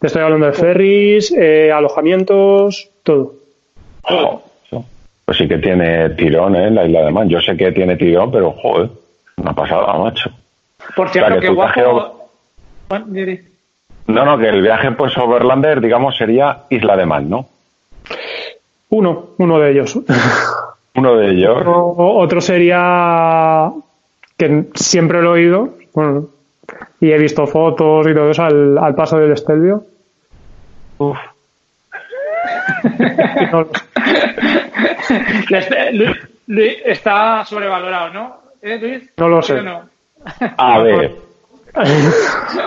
Te 0.00 0.06
estoy 0.08 0.22
hablando 0.22 0.46
de 0.46 0.52
ferries, 0.52 1.32
eh, 1.36 1.72
alojamientos, 1.72 2.88
todo. 3.02 3.34
Pues 5.24 5.36
sí 5.38 5.46
que 5.46 5.58
tiene 5.58 6.10
tirón, 6.10 6.56
¿eh? 6.56 6.70
La 6.70 6.86
isla 6.86 7.04
de 7.04 7.10
Man. 7.10 7.28
Yo 7.28 7.40
sé 7.40 7.54
que 7.56 7.70
tiene 7.72 7.96
tirón, 7.96 8.30
pero 8.30 8.50
joder, 8.52 8.88
una 9.36 9.52
pasada, 9.52 9.92
macho. 9.98 10.30
Por 10.96 11.10
cierto, 11.10 11.34
O 11.36 11.40
sea, 11.40 11.40
que 11.48 11.54
viaje 11.54 11.84
guapo. 11.84 12.17
No, 14.06 14.24
no, 14.24 14.38
que 14.38 14.48
el 14.48 14.62
viaje 14.62 14.92
pues 14.92 15.16
Overlander, 15.18 15.80
digamos, 15.80 16.16
sería 16.16 16.60
Isla 16.70 16.96
de 16.96 17.06
Man, 17.06 17.28
¿no? 17.28 17.46
Uno, 18.90 19.30
uno 19.38 19.58
de 19.58 19.70
ellos. 19.70 19.98
Uno 20.94 21.16
de 21.16 21.30
ellos. 21.32 21.62
Otro 21.66 22.40
sería 22.40 23.70
que 24.36 24.64
siempre 24.74 25.20
lo 25.22 25.36
he 25.36 25.40
oído, 25.40 25.68
bueno, 25.94 26.26
y 27.00 27.10
he 27.10 27.18
visto 27.18 27.46
fotos 27.46 28.06
y 28.08 28.14
todo 28.14 28.30
eso 28.30 28.44
al, 28.44 28.78
al 28.78 28.94
paso 28.94 29.18
del 29.18 29.32
Estelvio. 29.32 29.82
Uf. 30.98 31.18
Le 36.46 36.90
está- 36.90 37.44
sobrevalorado, 37.44 38.12
¿no? 38.12 38.36
¿Eh, 38.62 38.78
Luis? 38.80 39.10
No 39.16 39.28
lo 39.28 39.42
¿Sí 39.42 39.52
sé. 39.52 39.62
no? 39.62 39.82
A 40.56 40.78
ver, 40.80 41.14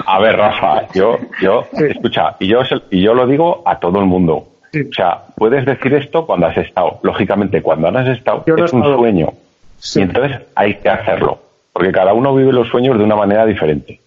a 0.05 0.19
ver, 0.19 0.37
Rafa, 0.37 0.87
yo, 0.93 1.17
yo, 1.41 1.65
escucha, 1.77 2.35
y 2.39 2.47
yo, 2.47 2.59
y 2.89 3.01
yo 3.01 3.13
lo 3.13 3.27
digo 3.27 3.61
a 3.65 3.79
todo 3.79 3.99
el 3.99 4.05
mundo. 4.05 4.47
Sí. 4.71 4.81
O 4.89 4.93
sea, 4.93 5.23
puedes 5.35 5.65
decir 5.65 5.93
esto 5.95 6.25
cuando 6.25 6.47
has 6.47 6.57
estado. 6.57 6.99
Lógicamente, 7.03 7.61
cuando 7.61 7.87
has 7.89 8.07
estado, 8.07 8.43
Yo 8.47 8.55
no 8.55 8.63
he 8.63 8.65
es 8.65 8.73
un 8.73 8.79
estado. 8.81 8.97
sueño. 8.99 9.29
Sí. 9.79 9.99
Y 9.99 10.03
entonces 10.03 10.39
hay 10.55 10.75
que 10.75 10.89
hacerlo. 10.89 11.39
Porque 11.73 11.91
cada 11.91 12.13
uno 12.13 12.33
vive 12.35 12.53
los 12.53 12.67
sueños 12.69 12.97
de 12.97 13.03
una 13.03 13.15
manera 13.15 13.45
diferente. 13.45 13.99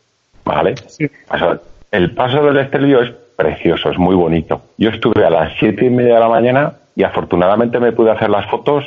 ¿Vale? 0.45 0.75
Sí. 0.89 1.07
O 1.31 1.39
sea, 1.39 1.59
el 1.91 2.13
paso 2.15 2.43
del 2.45 2.59
Estelvio 2.59 3.01
es 3.03 3.11
precioso, 3.37 3.91
es 3.91 3.99
muy 3.99 4.15
bonito. 4.15 4.63
Yo 4.79 4.91
estuve 4.91 5.25
a 5.25 5.31
las 5.31 5.53
siete 5.59 5.87
y 5.87 5.91
media 5.91 6.15
de 6.15 6.21
la 6.21 6.29
mañana 6.29 6.73
y 6.95 7.03
afortunadamente 7.03 7.79
me 7.81 7.93
pude 7.93 8.11
hacer 8.11 8.31
las 8.31 8.47
fotos 8.51 8.85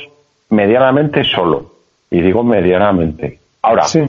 medianamente 0.50 1.24
solo. 1.24 1.72
Y 2.10 2.22
digo 2.22 2.44
medianamente. 2.44 3.40
Ahora, 3.62 3.84
Sí. 3.86 4.02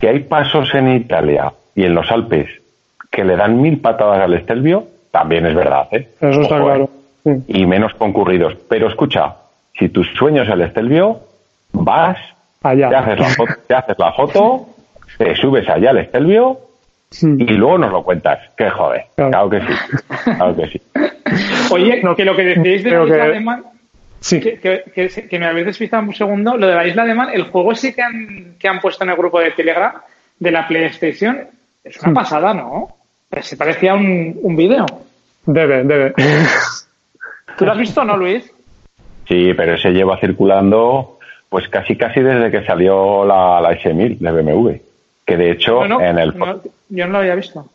Que 0.00 0.08
hay 0.08 0.20
pasos 0.20 0.74
en 0.74 0.88
Italia 0.96 1.52
y 1.74 1.84
en 1.84 1.94
los 1.94 2.10
Alpes 2.10 2.48
que 3.10 3.24
le 3.24 3.36
dan 3.36 3.60
mil 3.60 3.80
patadas 3.80 4.20
al 4.20 4.34
Estelvio, 4.34 4.86
también 5.10 5.44
es 5.46 5.54
verdad, 5.54 5.88
¿eh? 5.92 6.08
Eso 6.20 6.40
está 6.42 6.56
Ojo, 6.56 6.62
¿eh? 6.62 6.64
claro. 6.64 6.90
Sí. 7.24 7.30
Y 7.48 7.66
menos 7.66 7.92
concurridos. 7.94 8.56
Pero 8.68 8.88
escucha, 8.88 9.34
si 9.78 9.88
tu 9.88 10.02
sueño 10.04 10.42
es 10.42 10.48
el 10.48 10.60
Estelvio, 10.62 11.20
vas, 11.72 12.16
Allá. 12.62 12.88
te 12.88 12.96
haces 12.96 13.18
la 13.20 13.28
foto, 13.30 13.52
te, 13.66 13.74
haces 13.74 13.98
la 13.98 14.12
foto, 14.12 14.66
te 15.18 15.34
subes 15.36 15.68
allá 15.68 15.90
al 15.90 15.98
Estelvio 15.98 16.58
Sí. 17.12 17.26
y 17.40 17.52
luego 17.54 17.76
nos 17.78 17.90
lo 17.90 18.04
cuentas. 18.04 18.38
Que 18.56 18.70
joder. 18.70 19.02
Claro. 19.16 19.30
Claro 19.32 19.50
que 19.50 19.60
sí. 19.60 19.66
Claro 20.36 20.56
que 20.56 20.66
sí. 20.68 20.80
Oye, 21.74 22.00
No, 22.04 22.14
que 22.14 22.24
lo 22.24 22.36
que 22.36 22.44
decíais 22.44 22.84
de 22.84 22.90
creo 22.90 23.04
que- 23.06 23.40
Man, 23.40 23.64
Sí. 24.20 24.38
que, 24.40 24.58
que, 24.58 24.84
que- 24.94 25.28
que 25.28 25.38
me 25.38 25.46
habéis 25.46 25.66
despistado 25.66 26.02
un 26.02 26.14
segundo, 26.14 26.56
lo 26.56 26.66
de 26.66 26.74
la 26.74 26.86
isla 26.86 27.04
de 27.04 27.14
Man, 27.14 27.30
el 27.32 27.44
juego 27.44 27.74
sí 27.74 27.94
que 27.94 28.02
han, 28.02 28.56
que 28.58 28.68
han 28.68 28.80
puesto 28.80 29.02
en 29.04 29.10
el 29.10 29.16
grupo 29.16 29.40
de 29.40 29.50
Telegram 29.52 29.92
de 30.38 30.50
la 30.50 30.66
PlayStation, 30.68 31.38
es 31.82 31.98
una 32.02 32.10
Hmm. 32.10 32.14
pasada, 32.14 32.54
¿no? 32.54 32.88
Se 33.40 33.56
parecía 33.56 33.94
un, 33.94 34.38
un 34.42 34.56
vídeo. 34.56 34.84
Debe, 35.46 35.84
debe. 35.84 36.14
¿Tú 37.56 37.64
lo 37.64 37.72
has 37.72 37.78
visto 37.78 38.04
no, 38.04 38.16
Luis? 38.16 38.50
Sí, 39.28 39.52
pero 39.54 39.74
ese 39.74 39.90
lleva 39.90 40.18
circulando 40.18 41.18
pues 41.48 41.68
casi 41.68 41.96
casi 41.96 42.20
desde 42.20 42.50
que 42.50 42.64
salió 42.64 43.24
la, 43.24 43.60
la 43.60 43.72
S1000 43.72 44.18
de 44.18 44.30
BMW. 44.32 44.70
Que 45.26 45.36
de 45.36 45.50
hecho 45.52 45.80
No, 45.86 45.98
no, 45.98 46.00
en 46.00 46.18
el 46.18 46.36
no, 46.36 46.60
yo 46.88 47.06
no 47.06 47.12
lo 47.12 47.18
había 47.18 47.34
visto. 47.34 47.66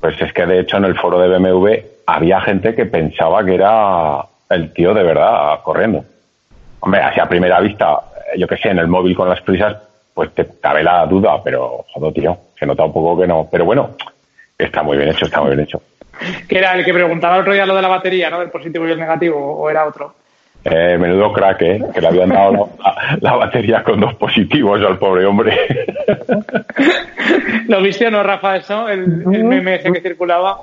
Pues 0.00 0.20
es 0.20 0.32
que 0.32 0.46
de 0.46 0.60
hecho 0.60 0.76
en 0.78 0.84
el 0.84 0.96
foro 0.98 1.18
de 1.18 1.28
BMW 1.38 1.72
había 2.06 2.40
gente 2.40 2.74
que 2.74 2.86
pensaba 2.86 3.44
que 3.44 3.54
era 3.54 4.22
el 4.50 4.72
tío 4.72 4.94
de 4.94 5.02
verdad 5.02 5.60
corriendo. 5.62 6.04
Hombre, 6.80 7.02
así 7.02 7.20
a 7.20 7.28
primera 7.28 7.60
vista, 7.60 7.98
yo 8.36 8.46
que 8.46 8.56
sé, 8.56 8.70
en 8.70 8.78
el 8.78 8.88
móvil 8.88 9.16
con 9.16 9.28
las 9.28 9.40
prisas, 9.40 9.76
pues 10.14 10.32
te 10.34 10.46
cabe 10.60 10.82
la 10.82 11.06
duda, 11.06 11.42
pero 11.42 11.84
joder, 11.92 12.12
tío, 12.12 12.36
se 12.58 12.66
nota 12.66 12.84
un 12.84 12.92
poco 12.92 13.20
que 13.20 13.26
no. 13.26 13.48
Pero 13.50 13.64
bueno, 13.64 13.90
está 14.56 14.82
muy 14.82 14.96
bien 14.96 15.10
hecho, 15.10 15.26
está 15.26 15.40
muy 15.40 15.50
bien 15.50 15.60
hecho. 15.60 15.82
Que 16.48 16.58
era 16.58 16.72
el 16.72 16.84
que 16.84 16.92
preguntaba 16.92 17.36
el 17.36 17.42
otro 17.42 17.52
día 17.52 17.66
lo 17.66 17.76
de 17.76 17.82
la 17.82 17.88
batería, 17.88 18.30
¿no? 18.30 18.40
Del 18.40 18.50
positivo 18.50 18.86
y 18.86 18.92
el 18.92 18.98
negativo, 18.98 19.38
o 19.38 19.70
era 19.70 19.86
otro. 19.86 20.14
Eh, 20.64 20.98
menudo 20.98 21.32
crack, 21.32 21.62
¿eh? 21.62 21.80
Que 21.94 22.00
le 22.00 22.08
habían 22.08 22.30
dado 22.30 22.70
la, 22.82 23.18
la 23.20 23.36
batería 23.36 23.84
con 23.84 24.00
dos 24.00 24.14
positivos 24.14 24.80
al 24.84 24.98
pobre 24.98 25.24
hombre. 25.24 25.56
¿Lo 27.68 27.80
viste 27.80 28.08
o 28.08 28.10
no, 28.10 28.22
Rafa, 28.22 28.56
eso? 28.56 28.88
El, 28.88 29.24
el 29.32 29.44
meme 29.44 29.76
ese 29.76 29.92
que 29.92 30.00
circulaba. 30.00 30.58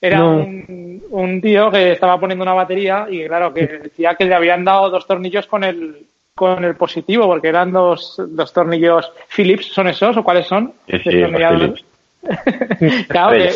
Era 0.00 0.18
No. 0.18 0.36
un, 0.38 1.02
un 1.10 1.40
tío 1.40 1.70
que 1.70 1.92
estaba 1.92 2.18
poniendo 2.18 2.42
una 2.42 2.54
batería 2.54 3.06
y, 3.10 3.26
claro, 3.26 3.52
que 3.52 3.66
decía 3.66 4.14
que 4.14 4.24
le 4.24 4.34
habían 4.34 4.64
dado 4.64 4.88
dos 4.90 5.06
tornillos 5.06 5.46
con 5.46 5.64
el 5.64 6.06
con 6.34 6.64
el 6.64 6.74
positivo, 6.74 7.26
porque 7.26 7.48
eran 7.48 7.70
dos, 7.70 8.14
dos 8.30 8.52
tornillos 8.52 9.12
Philips, 9.28 9.66
¿son 9.66 9.88
esos 9.88 10.16
o 10.16 10.24
cuáles 10.24 10.46
son? 10.46 10.72
Sí, 10.88 10.98
sí, 11.00 11.10
Destornilladores. 11.10 11.84
claro, 13.08 13.32
que- 13.32 13.52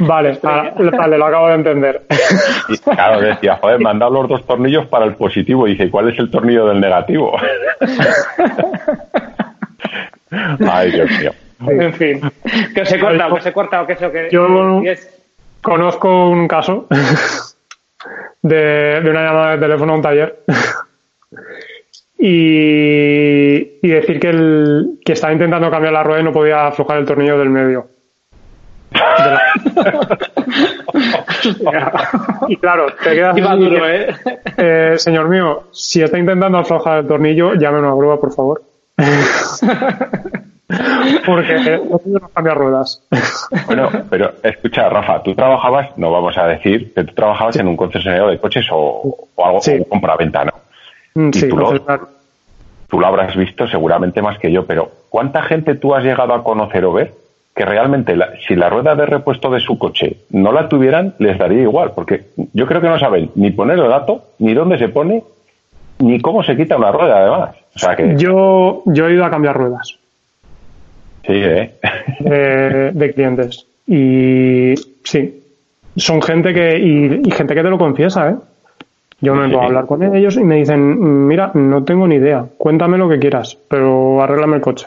Vale, 0.00 0.36
vale, 0.42 1.18
lo 1.18 1.26
acabo 1.26 1.48
de 1.48 1.54
entender. 1.54 2.02
Y 2.68 2.76
claro, 2.78 3.20
decía, 3.20 3.56
joder, 3.60 3.78
me 3.78 3.90
han 3.90 3.98
dado 4.00 4.22
los 4.22 4.28
dos 4.28 4.44
tornillos 4.46 4.86
para 4.86 5.04
el 5.04 5.14
positivo. 5.14 5.68
Y 5.68 5.72
dice, 5.72 5.88
¿cuál 5.88 6.10
es 6.10 6.18
el 6.18 6.30
tornillo 6.30 6.66
del 6.66 6.80
negativo? 6.80 7.36
Ay, 10.68 10.90
Dios 10.90 11.10
mío. 11.20 11.30
En 11.66 11.92
fin, 11.94 12.20
que 12.74 12.82
os 12.82 12.92
he 12.92 12.98
cortado, 12.98 13.34
que 13.34 13.40
os 13.40 13.46
he 13.46 13.52
cortado, 13.52 13.86
que 13.86 13.92
eso 13.94 14.10
que... 14.10 14.28
Yo 14.30 14.80
que 14.82 14.92
es- 14.92 15.13
conozco 15.64 16.28
un 16.28 16.46
caso 16.46 16.86
de, 18.42 19.00
de 19.02 19.10
una 19.10 19.24
llamada 19.24 19.50
de 19.52 19.58
teléfono 19.58 19.92
a 19.92 19.96
un 19.96 20.02
taller 20.02 20.44
y, 22.18 23.78
y 23.82 23.88
decir 23.88 24.20
que, 24.20 24.28
el, 24.30 25.00
que 25.04 25.12
estaba 25.14 25.32
intentando 25.32 25.70
cambiar 25.70 25.92
la 25.92 26.02
rueda 26.04 26.20
y 26.20 26.24
no 26.24 26.32
podía 26.32 26.66
aflojar 26.68 26.98
el 26.98 27.04
tornillo 27.06 27.38
del 27.38 27.50
medio. 27.50 27.88
De 28.92 29.00
la- 29.00 29.42
y 32.48 32.56
claro, 32.56 32.86
te 33.02 33.14
quedas 33.14 33.34
duro, 33.58 33.88
¿eh? 33.88 34.14
eh, 34.56 34.94
señor 34.96 35.28
mío, 35.28 35.64
si 35.72 36.00
está 36.02 36.18
intentando 36.18 36.58
aflojar 36.58 36.98
el 37.00 37.06
tornillo, 37.08 37.54
llame 37.54 37.78
a 37.78 37.80
una 37.80 37.94
grúa, 37.94 38.20
por 38.20 38.32
favor. 38.32 38.62
Porque 41.26 41.80
no 41.90 41.98
puedo 41.98 42.28
cambiar 42.34 42.56
ruedas. 42.58 43.02
Bueno, 43.66 43.88
pero 44.10 44.32
escucha, 44.42 44.88
Rafa, 44.88 45.22
tú 45.22 45.34
trabajabas, 45.34 45.96
no 45.96 46.10
vamos 46.10 46.36
a 46.38 46.46
decir 46.46 46.92
que 46.94 47.04
tú 47.04 47.14
trabajabas 47.14 47.56
en 47.56 47.68
un 47.68 47.76
concesionario 47.76 48.28
de 48.28 48.38
coches 48.38 48.66
o, 48.70 49.16
o 49.34 49.44
algo, 49.46 49.60
Sí. 49.60 49.84
compra-venta, 49.88 50.44
¿no? 50.44 50.52
Mm, 51.14 51.28
¿Y 51.28 51.32
Sí, 51.38 51.48
tú 51.48 51.56
lo- 51.56 51.64
concesionario. 51.66 52.08
Tú 52.88 53.00
lo 53.00 53.06
habrás 53.06 53.34
visto 53.36 53.66
seguramente 53.66 54.22
más 54.22 54.38
que 54.38 54.52
yo, 54.52 54.66
pero 54.66 54.90
¿cuánta 55.08 55.42
gente 55.42 55.74
tú 55.74 55.94
has 55.94 56.04
llegado 56.04 56.32
a 56.34 56.44
conocer 56.44 56.84
o 56.84 56.92
ver 56.92 57.12
que 57.56 57.64
realmente 57.64 58.14
la- 58.14 58.30
si 58.46 58.54
la 58.54 58.68
rueda 58.68 58.94
de 58.94 59.06
repuesto 59.06 59.50
de 59.50 59.60
su 59.60 59.78
coche 59.78 60.18
no 60.30 60.52
la 60.52 60.68
tuvieran, 60.68 61.14
les 61.18 61.38
daría 61.38 61.62
igual? 61.62 61.92
Porque 61.94 62.24
yo 62.52 62.66
creo 62.66 62.80
que 62.80 62.88
no 62.88 62.98
saben 62.98 63.30
ni 63.34 63.50
poner 63.50 63.78
el 63.78 63.88
dato, 63.88 64.22
ni 64.38 64.54
dónde 64.54 64.78
se 64.78 64.88
pone, 64.88 65.24
ni 65.98 66.20
cómo 66.20 66.42
se 66.44 66.56
quita 66.56 66.76
una 66.76 66.92
rueda, 66.92 67.18
además. 67.18 67.56
O 67.74 67.78
sea 67.78 67.96
que, 67.96 68.14
Yo, 68.16 68.82
yo 68.86 69.08
he 69.08 69.12
ido 69.14 69.24
a 69.24 69.30
cambiar 69.30 69.56
ruedas. 69.56 69.98
Sí, 71.26 71.32
¿eh? 71.32 71.70
de, 72.20 72.90
de 72.94 73.12
clientes. 73.14 73.66
Y 73.86 74.74
sí, 75.04 75.42
son 75.96 76.22
gente 76.22 76.52
que, 76.54 76.78
y, 76.78 77.20
y 77.26 77.30
gente 77.30 77.54
que 77.54 77.62
te 77.62 77.68
lo 77.70 77.78
confiesa, 77.78 78.30
¿eh? 78.30 78.34
Yo 79.20 79.34
me 79.34 79.46
Sí. 79.46 79.52
puedo 79.52 79.64
hablar 79.66 79.86
con 79.86 80.02
ellos 80.02 80.36
y 80.36 80.44
me 80.44 80.56
dicen, 80.56 81.26
mira, 81.26 81.50
no 81.54 81.82
tengo 81.84 82.06
ni 82.06 82.16
idea, 82.16 82.44
cuéntame 82.58 82.98
lo 82.98 83.08
que 83.08 83.18
quieras, 83.18 83.56
pero 83.68 84.22
arréglame 84.22 84.56
el 84.56 84.62
coche. 84.62 84.86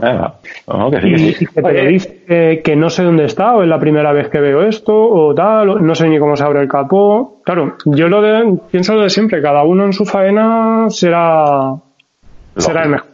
Ah, 0.00 0.34
no, 0.68 0.90
que 0.90 1.00
sí, 1.02 1.10
que 1.10 1.16
Y, 1.20 1.32
sí. 1.34 1.44
y 1.44 1.46
que 1.48 1.62
te 1.62 1.86
dice 1.86 2.20
eh, 2.28 2.62
que 2.64 2.74
no 2.76 2.88
sé 2.88 3.02
dónde 3.02 3.24
está, 3.26 3.54
o 3.54 3.62
es 3.62 3.68
la 3.68 3.78
primera 3.78 4.10
vez 4.12 4.28
que 4.30 4.40
veo 4.40 4.62
esto, 4.62 4.94
o 4.96 5.34
tal, 5.34 5.68
o 5.68 5.78
no 5.78 5.94
sé 5.94 6.08
ni 6.08 6.18
cómo 6.18 6.34
se 6.34 6.44
abre 6.44 6.60
el 6.62 6.68
capó. 6.68 7.40
Claro, 7.44 7.76
yo 7.84 8.08
lo 8.08 8.22
de, 8.22 8.58
pienso 8.70 8.94
lo 8.94 9.02
de 9.02 9.10
siempre, 9.10 9.42
cada 9.42 9.64
uno 9.64 9.84
en 9.84 9.92
su 9.92 10.06
faena 10.06 10.86
será, 10.88 11.74
será 12.56 12.84
el 12.84 12.88
mejor. 12.90 13.08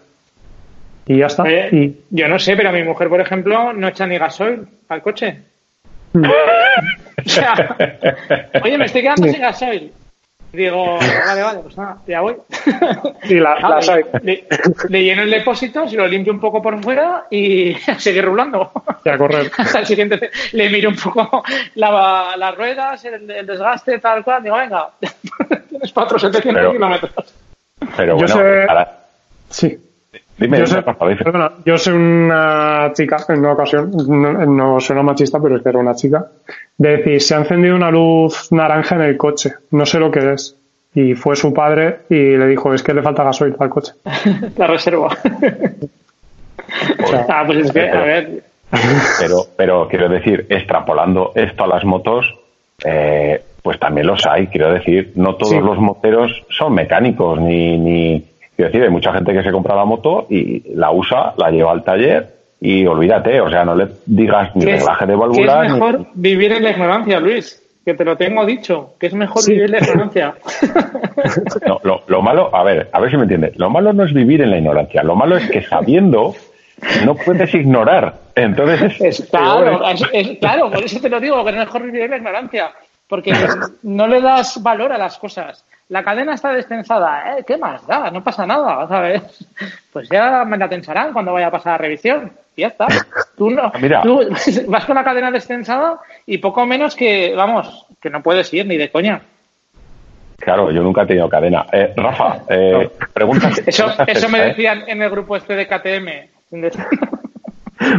Y 1.09 1.18
ya 1.18 1.26
está. 1.26 1.42
Oye, 1.42 1.68
Y, 1.72 1.96
Yo 2.11 2.28
no 2.28 2.38
sé, 2.38 2.56
pero 2.56 2.70
mi 2.70 2.82
mujer, 2.84 3.09
por 3.09 3.20
ejemplo, 3.20 3.72
no 3.72 3.88
echa 3.88 4.06
ni 4.06 4.18
gasoil 4.18 4.66
al 4.88 5.02
coche. 5.02 5.38
O 7.26 7.28
sea, 7.28 7.76
oye, 8.62 8.78
me 8.78 8.84
estoy 8.86 9.02
quedando 9.02 9.24
Sí. 9.26 9.32
sin 9.32 9.42
gasoil. 9.42 9.92
Digo, 10.52 10.98
vale, 11.26 11.42
vale, 11.42 11.59
pues 11.61 11.76
nada, 11.76 11.98
ya 12.06 12.20
voy. 12.22 12.36
y 13.24 13.34
la, 13.34 13.59
las 13.68 13.88
hay. 13.88 14.02
le, 14.22 14.46
le 14.88 15.02
lleno 15.04 15.22
el 15.22 15.30
depósito, 15.30 15.86
se 15.86 15.96
lo 15.96 16.06
limpio 16.06 16.32
un 16.32 16.40
poco 16.40 16.62
por 16.62 16.80
fuera 16.82 17.24
y 17.30 17.74
a 17.90 17.98
seguir 17.98 18.24
rulando. 18.24 18.70
Y 19.04 19.09
a 19.11 19.18
correr. 19.18 19.50
Hasta 19.59 19.80
el 19.80 19.86
siguiente 19.86 20.30
le 20.52 20.70
miro 20.70 20.88
un 20.90 20.96
poco 20.96 21.42
la- 21.74 22.34
las 22.38 22.54
ruedas, 22.56 23.04
el, 23.04 23.30
el 23.30 23.46
desgaste, 23.46 23.98
tal 23.98 24.24
cual. 24.24 24.42
Digo, 24.42 24.56
venga, 24.56 24.90
tienes 25.68 25.92
para 25.92 26.06
otros 26.06 26.22
700 26.22 26.54
Pero- 26.54 26.72
kilómetros. 26.72 27.34
Pero 27.96 28.12
Yo 28.18 28.34
bueno, 28.34 28.34
sé- 28.36 28.66
Sí. 29.50 29.78
Dime, 30.39 30.59
Yo 30.59 30.66
soy, 30.66 30.82
perdona, 30.82 31.53
yo 31.64 31.78
soy 31.78 31.95
una 31.95 32.91
chica, 32.95 33.18
en 33.28 33.41
una 33.41 33.53
ocasión, 33.53 33.91
no, 34.09 34.32
no 34.47 34.80
soy 34.80 34.95
una 34.95 35.03
machista, 35.03 35.41
pero 35.41 35.57
es 35.57 35.62
que 35.62 35.68
era 35.68 35.78
una 35.78 35.95
chica, 35.95 36.26
de 36.76 36.97
decir, 36.99 37.20
se 37.20 37.34
ha 37.34 37.39
encendido 37.39 37.76
una 37.76 37.91
luz 37.91 38.51
naranja 38.53 38.95
en 38.97 39.03
el 39.03 39.16
coche, 39.16 39.53
no 39.72 39.84
sé 39.86 39.99
lo 39.99 40.11
que 40.11 40.32
es. 40.32 40.55
Y 40.95 41.14
fue 41.14 41.36
su 41.36 41.53
padre 41.53 42.01
y 42.09 42.14
le 42.36 42.47
dijo, 42.47 42.72
es 42.72 42.82
que 42.82 42.95
le 42.95 43.03
falta 43.03 43.22
gasoil 43.22 43.55
al 43.59 43.68
coche. 43.68 43.93
La 44.57 44.66
reserva. 44.66 45.11
sea, 47.07 47.26
ah, 47.28 47.43
pues 47.47 47.59
es 47.66 47.72
que, 47.72 47.89
a 47.89 48.01
ver, 48.03 48.43
Pero, 49.20 49.45
pero 49.57 49.89
quiero 49.89 50.09
decir, 50.09 50.47
extrapolando 50.49 51.32
esto 51.34 51.64
a 51.64 51.66
las 51.68 51.84
motos, 51.84 52.26
eh, 52.84 53.43
pues 53.62 53.78
también 53.78 54.07
los 54.07 54.26
hay. 54.26 54.47
Quiero 54.49 54.72
decir, 54.72 55.12
no 55.16 55.34
todos 55.36 55.51
Sí. 55.53 55.61
los 55.61 55.78
moteros 55.78 56.32
son 56.51 56.74
mecánicos, 56.74 57.41
ni, 57.41 57.76
ni. 57.78 58.24
Quiero 58.59 58.72
decir, 58.72 58.82
hay 58.82 58.90
mucha 58.90 59.12
gente 59.12 59.32
que 59.32 59.44
se 59.44 59.52
compra 59.52 59.76
la 59.76 59.84
moto 59.84 60.26
y 60.28 60.74
la 60.74 60.90
usa, 60.90 61.32
la 61.36 61.48
lleva 61.48 61.70
al 61.70 61.84
taller 61.84 62.26
y 62.61 62.84
olvídate, 62.86 63.40
o 63.40 63.48
sea, 63.48 63.64
no 63.64 63.76
le 63.76 63.86
digas 64.04 64.50
ni 64.56 64.64
reglaje 64.64 65.06
de 65.06 65.14
válvula. 65.14 65.64
es 65.64 65.72
ni- 65.72 65.78
mejor 65.78 66.06
vivir 66.14 66.50
en 66.50 66.64
la 66.64 66.70
ignorancia, 66.70 67.20
Luis. 67.20 67.62
Que 67.84 67.94
te 67.94 68.04
lo 68.04 68.16
tengo 68.16 68.44
dicho, 68.44 68.94
que 68.98 69.06
es 69.06 69.14
mejor 69.14 69.42
Sí. 69.42 69.52
vivir 69.52 69.66
en 69.66 69.70
la 69.70 69.78
ignorancia. 69.78 70.34
No, 71.66 71.80
lo, 71.84 72.02
lo 72.09 72.20
malo, 72.22 72.54
a 72.54 72.62
ver, 72.64 72.88
a 72.92 73.00
ver 73.00 73.11
si 73.11 73.16
me 73.16 73.22
entiendes. 73.22 73.56
Lo 73.59 73.70
malo 73.70 73.92
no 73.92 74.04
es 74.04 74.12
vivir 74.12 74.42
en 74.42 74.50
la 74.50 74.59
ignorancia. 74.59 75.02
Lo 75.04 75.14
malo 75.14 75.36
es 75.36 75.48
que 75.50 75.62
sabiendo 75.62 76.34
no 77.04 77.14
puedes 77.14 77.54
ignorar. 77.54 78.14
Entonces, 78.34 79.00
Es, 79.00 79.28
claro, 79.30 79.88
es, 79.88 80.02
es- 80.12 80.38
claro, 80.38 80.68
por 80.70 80.82
eso 80.82 81.00
te 81.00 81.09
lo 81.09 81.20
digo, 81.20 81.44
que 81.44 81.50
es 81.50 81.56
mejor 81.56 81.82
vivir 81.84 82.02
en 82.02 82.11
la 82.11 82.16
ignorancia. 82.18 82.70
Porque 83.09 83.32
no 83.84 84.06
le 84.09 84.20
das 84.20 84.61
valor 84.62 84.92
a 84.92 84.98
las 84.98 85.16
cosas. 85.18 85.64
La 85.89 86.05
cadena 86.05 86.34
está 86.34 86.53
destensada, 86.53 87.39
¿eh? 87.39 87.45
¿Qué 87.47 87.57
más 87.57 87.86
da? 87.86 88.11
No 88.11 88.22
pasa 88.22 88.47
nada, 88.47 88.86
¿sabes? 88.89 89.22
Pues 89.93 90.09
ya 90.11 90.45
me 90.45 90.59
la 90.59 90.68
tensarán 90.68 91.12
cuando 91.12 91.32
vaya 91.32 91.49
a 91.49 91.51
pasar 91.51 91.72
la 91.72 91.78
revisión. 91.78 92.30
Y 92.55 92.61
ya 92.61 92.68
está. 92.68 92.86
Tú, 93.36 93.51
no, 93.51 93.72
Mira. 93.80 94.03
tú 94.03 94.20
vas 94.68 94.84
con 94.84 94.95
la 94.95 95.05
cadena 95.05 95.30
destensada 95.30 95.99
y 96.26 96.39
poco 96.39 96.66
menos 96.66 96.95
que, 96.95 97.34
vamos, 97.34 97.86
que 98.01 98.11
no 98.11 98.22
puedes 98.22 98.53
ir 98.53 98.66
ni 98.66 98.76
de 98.76 98.91
coña. 98.91 99.22
claro, 100.36 100.70
yo 100.70 100.82
nunca 100.82 101.03
he 101.03 101.07
tenido 101.07 101.28
cadena. 101.28 101.66
Eh, 101.72 101.95
Rafa, 101.97 102.43
eh, 102.49 102.91
preguntas. 103.12 103.61
Eso, 103.66 103.91
eso 104.07 104.28
me 104.28 104.41
¿eh? 104.41 104.49
decían 104.49 104.84
en 104.86 105.03
el 105.03 105.11
grupo 105.11 105.36
este 105.36 105.57
de 105.57 105.66
KTM. 105.66 106.61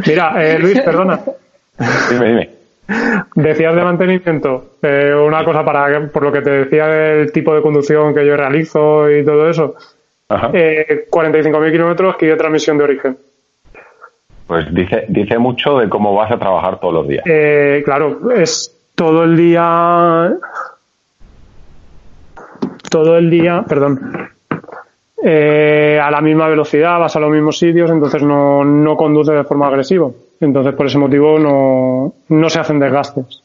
Mira, 0.06 0.44
eh, 0.44 0.60
Luis, 0.60 0.80
perdona, 0.82 1.20
Dime, 2.10 2.28
dime. 2.28 2.59
Decías 3.36 3.76
de 3.76 3.84
mantenimiento, 3.84 4.72
eh, 4.82 5.14
una 5.16 5.44
cosa 5.44 5.64
para, 5.64 6.08
por 6.08 6.24
lo 6.24 6.32
que 6.32 6.42
te 6.42 6.50
decía 6.50 6.88
del 6.88 7.32
tipo 7.32 7.54
de 7.54 7.62
conducción 7.62 8.14
que 8.14 8.26
yo 8.26 8.36
realizo 8.36 9.10
y 9.10 9.24
todo 9.24 9.50
eso, 9.50 9.76
eh, 10.54 11.08
45.000 11.10 11.72
kilómetros 11.72 12.16
que 12.18 12.28
de 12.28 12.36
transmisión 12.36 12.78
de 12.78 12.84
origen. 12.84 13.18
Pues 14.48 14.74
dice, 14.74 15.06
dice 15.10 15.38
mucho 15.38 15.78
de 15.78 15.88
cómo 15.90 16.16
vas 16.16 16.32
a 16.32 16.40
trabajar 16.40 16.80
todos 16.80 16.94
los 16.94 17.08
días. 17.08 17.24
Eh, 17.28 17.82
claro, 17.86 18.32
es 18.32 18.76
todo 18.96 19.24
el 19.24 19.38
día. 19.38 20.34
Todo 22.90 23.18
el 23.18 23.30
día, 23.30 23.64
perdón. 23.68 24.30
eh, 25.24 26.00
a 26.02 26.10
la 26.10 26.22
misma 26.22 26.48
velocidad, 26.48 26.98
vas 26.98 27.16
a 27.16 27.20
los 27.20 27.30
mismos 27.30 27.60
sitios, 27.60 27.92
entonces 27.92 28.24
no, 28.24 28.64
no 28.64 28.98
conduce 28.98 29.32
de 29.34 29.44
forma 29.44 29.68
agresiva. 29.68 30.10
Entonces, 30.42 30.74
por 30.74 30.86
ese 30.86 30.98
motivo, 30.98 31.38
no, 31.40 32.14
no 32.30 32.50
se 32.50 32.60
hacen 32.60 32.80
desgastes. 32.80 33.44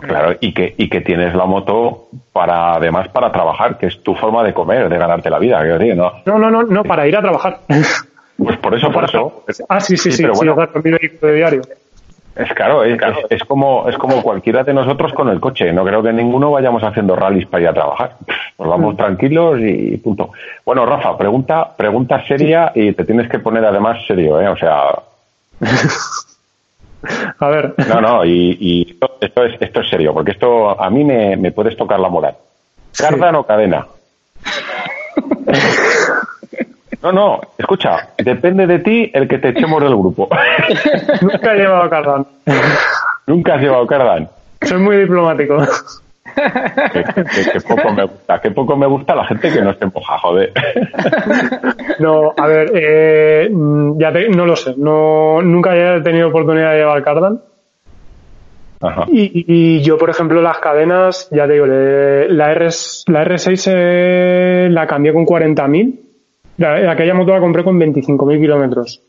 Claro, 0.00 0.36
y 0.40 0.54
que, 0.54 0.74
y 0.78 0.88
que 0.88 1.00
tienes 1.00 1.34
la 1.34 1.46
moto 1.46 2.06
para, 2.32 2.74
además, 2.74 3.08
para 3.08 3.32
trabajar, 3.32 3.76
que 3.76 3.86
es 3.86 4.00
tu 4.04 4.14
forma 4.14 4.44
de 4.44 4.54
comer, 4.54 4.88
de 4.88 4.96
ganarte 4.98 5.28
la 5.30 5.40
vida. 5.40 5.60
¿no? 5.96 6.12
No, 6.26 6.38
no, 6.38 6.48
no, 6.50 6.62
no, 6.62 6.84
para 6.84 7.08
ir 7.08 7.16
a 7.16 7.20
trabajar. 7.22 7.58
Pues 8.38 8.56
por 8.58 8.74
eso, 8.74 8.90
por 8.92 9.04
eso. 9.04 9.42
Ah, 9.68 9.80
sí, 9.80 9.96
sí, 9.96 10.12
sí, 10.12 10.22
pero 10.22 10.34
sí, 10.34 10.38
bueno, 10.46 10.52
exacto, 10.52 10.80
mi 10.84 10.92
vehículo 10.92 11.32
de 11.32 11.36
diario. 11.38 11.62
es 12.36 12.52
claro, 12.54 12.84
es, 12.84 12.94
es- 13.02 13.26
es 13.30 13.44
como, 13.44 13.88
es 13.88 13.98
como 13.98 14.22
cualquiera 14.22 14.62
de 14.62 14.72
nosotros 14.72 15.12
con 15.12 15.28
el 15.28 15.40
coche. 15.40 15.72
No 15.72 15.84
creo 15.84 16.02
que 16.04 16.12
ninguno 16.12 16.52
vayamos 16.52 16.84
haciendo 16.84 17.16
rallies 17.16 17.46
para 17.48 17.62
ir 17.64 17.68
a 17.70 17.74
trabajar. 17.74 18.12
Nos 18.60 18.68
vamos 18.68 18.96
tranquilos 18.96 19.58
y 19.60 19.96
punto. 19.98 20.30
Bueno, 20.64 20.86
Rafa, 20.86 21.18
pregunta, 21.18 21.68
pregunta 21.76 22.24
seria 22.28 22.70
y 22.76 22.92
te 22.92 23.04
tienes 23.04 23.28
que 23.28 23.40
poner 23.40 23.64
además 23.64 23.98
serio, 24.06 24.40
¿eh? 24.40 24.48
O 24.48 24.56
sea, 24.56 24.84
A 27.38 27.48
ver, 27.48 27.74
No, 27.88 28.00
no, 28.00 28.24
y, 28.26 28.56
y 28.60 28.90
esto, 28.90 29.16
esto 29.20 29.44
es, 29.44 29.60
esto 29.62 29.80
es 29.80 29.88
serio, 29.88 30.12
porque 30.12 30.32
esto 30.32 30.78
a 30.78 30.90
mí 30.90 31.02
me, 31.02 31.34
me 31.36 31.50
puedes 31.50 31.74
tocar 31.76 31.98
la 31.98 32.10
moral. 32.10 32.34
¿Cardan 32.96 33.36
o 33.36 33.44
cadena? 33.44 33.86
No, 37.02 37.12
no, 37.12 37.40
escucha, 37.56 38.10
depende 38.18 38.66
de 38.66 38.78
ti 38.80 39.10
el 39.14 39.26
que 39.26 39.38
te 39.38 39.48
echemos 39.48 39.82
del 39.82 39.96
grupo. 39.96 40.28
nunca 41.22 41.54
he 41.54 41.56
llevado 41.56 41.88
cardan. 41.88 42.26
Nunca 43.26 43.54
has 43.54 43.62
llevado 43.62 43.86
cardan. 43.86 44.28
Soy 44.60 44.78
muy 44.80 44.98
diplomático. 44.98 45.56
Que, 46.92 47.04
que- 47.04 47.50
que 47.52 47.60
poco 47.60 47.92
me 47.92 48.04
gusta, 48.04 48.40
que 48.40 48.50
poco 48.50 48.76
me 48.76 48.86
gusta 48.86 49.14
la 49.14 49.24
gente 49.26 49.50
que 49.52 49.60
no 49.62 49.74
se 49.74 49.86
moja, 49.86 50.18
joder. 50.18 50.52
No, 51.98 52.32
a 52.36 52.46
ver, 52.46 52.70
eh, 52.74 53.48
mm, 53.52 53.98
ya 54.00 54.12
te- 54.12 54.28
no 54.30 54.46
lo 54.46 54.56
sé. 54.56 54.74
No, 54.78 55.42
nunca 55.42 55.76
he 55.76 56.00
tenido 56.00 56.28
oportunidad 56.28 56.72
de 56.72 56.78
llevar 56.78 57.02
cardan. 57.02 57.40
Ajá. 58.80 59.04
Y, 59.08 59.44
y 59.46 59.82
yo, 59.82 59.98
por 59.98 60.08
ejemplo, 60.08 60.40
las 60.40 60.58
cadenas, 60.58 61.28
ya 61.30 61.46
te 61.46 61.52
digo, 61.54 61.66
le- 61.66 62.30
la, 62.30 62.52
R, 62.52 62.68
la 63.08 63.24
R6 63.24 63.70
eh, 63.74 64.68
la 64.70 64.86
cambié 64.86 65.12
con 65.12 65.26
40.000. 65.26 66.00
La- 66.56 66.90
Aquella 66.90 67.12
moto 67.14 67.32
la 67.32 67.40
compré 67.40 67.62
con 67.64 67.78
25.000 67.78 68.40
kilómetros. 68.40 69.02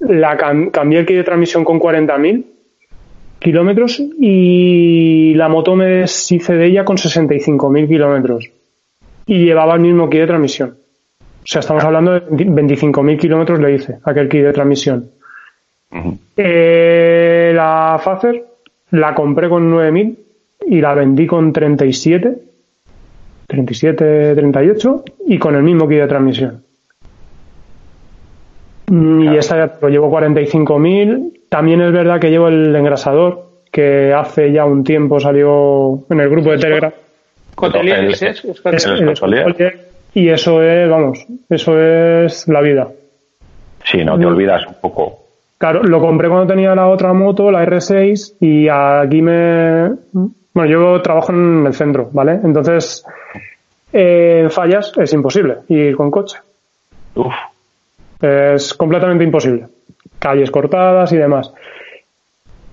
la 0.00 0.36
cambié 0.36 1.00
el 1.00 1.06
kit 1.06 1.16
de 1.16 1.24
transmisión 1.24 1.64
con 1.64 1.80
40.000 1.80 2.44
kilómetros 3.38 4.02
y 4.18 5.34
la 5.34 5.48
moto 5.48 5.76
me 5.76 5.86
deshice 5.86 6.54
de 6.54 6.66
ella 6.66 6.84
con 6.84 6.96
65.000 6.96 7.88
kilómetros 7.88 8.50
y 9.26 9.44
llevaba 9.44 9.74
el 9.74 9.80
mismo 9.80 10.08
kit 10.08 10.20
de 10.20 10.26
transmisión. 10.26 10.76
O 11.20 11.46
sea, 11.46 11.60
estamos 11.60 11.84
hablando 11.84 12.12
de 12.12 12.26
25.000 12.26 13.18
kilómetros 13.18 13.60
le 13.60 13.74
hice 13.74 13.98
aquel 14.04 14.28
kit 14.28 14.42
de 14.42 14.52
transmisión. 14.52 15.10
Eh, 16.36 17.52
la 17.54 18.00
Facer 18.02 18.44
la 18.90 19.14
compré 19.14 19.48
con 19.48 19.70
9.000 19.72 20.16
y 20.68 20.80
la 20.80 20.94
vendí 20.94 21.26
con 21.26 21.52
37, 21.52 22.38
37, 23.46 24.34
38 24.34 25.04
y 25.28 25.38
con 25.38 25.54
el 25.54 25.62
mismo 25.62 25.88
kit 25.88 25.98
de 26.00 26.08
transmisión. 26.08 26.62
Y 28.88 29.36
esta 29.36 29.56
ya 29.56 29.78
lo 29.80 29.88
llevo 29.88 30.10
45.000. 30.10 31.35
También 31.48 31.80
es 31.80 31.92
verdad 31.92 32.20
que 32.20 32.30
llevo 32.30 32.48
el 32.48 32.74
engrasador, 32.74 33.46
que 33.70 34.12
hace 34.12 34.52
ya 34.52 34.64
un 34.64 34.84
tiempo 34.84 35.20
salió 35.20 36.04
en 36.10 36.20
el 36.20 36.28
grupo 36.28 36.50
de 36.50 36.58
Telegram. 36.58 36.92
y 40.14 40.28
eso 40.28 40.62
es, 40.62 40.88
vamos, 40.88 41.26
eso 41.48 41.80
es 41.80 42.48
la 42.48 42.60
vida. 42.60 42.88
Sí, 43.84 44.04
no 44.04 44.18
te 44.18 44.26
olvidas 44.26 44.66
un 44.66 44.74
poco. 44.80 45.20
Claro, 45.58 45.82
lo 45.82 46.00
compré 46.00 46.28
cuando 46.28 46.46
tenía 46.46 46.74
la 46.74 46.88
otra 46.88 47.12
moto, 47.12 47.50
la 47.50 47.64
R6, 47.64 48.36
y 48.40 48.68
aquí 48.68 49.22
me... 49.22 49.90
Bueno, 50.52 50.70
yo 50.70 51.02
trabajo 51.02 51.32
en 51.32 51.66
el 51.66 51.74
centro, 51.74 52.08
¿vale? 52.12 52.40
Entonces, 52.42 53.04
en 53.92 54.50
fallas 54.50 54.92
es 54.96 55.12
imposible 55.12 55.58
ir 55.68 55.96
con 55.96 56.10
coche. 56.10 56.38
Uf. 57.14 57.34
Es 58.20 58.74
completamente 58.74 59.24
imposible. 59.24 59.66
Calles 60.18 60.50
cortadas 60.50 61.12
y 61.12 61.16
demás. 61.16 61.52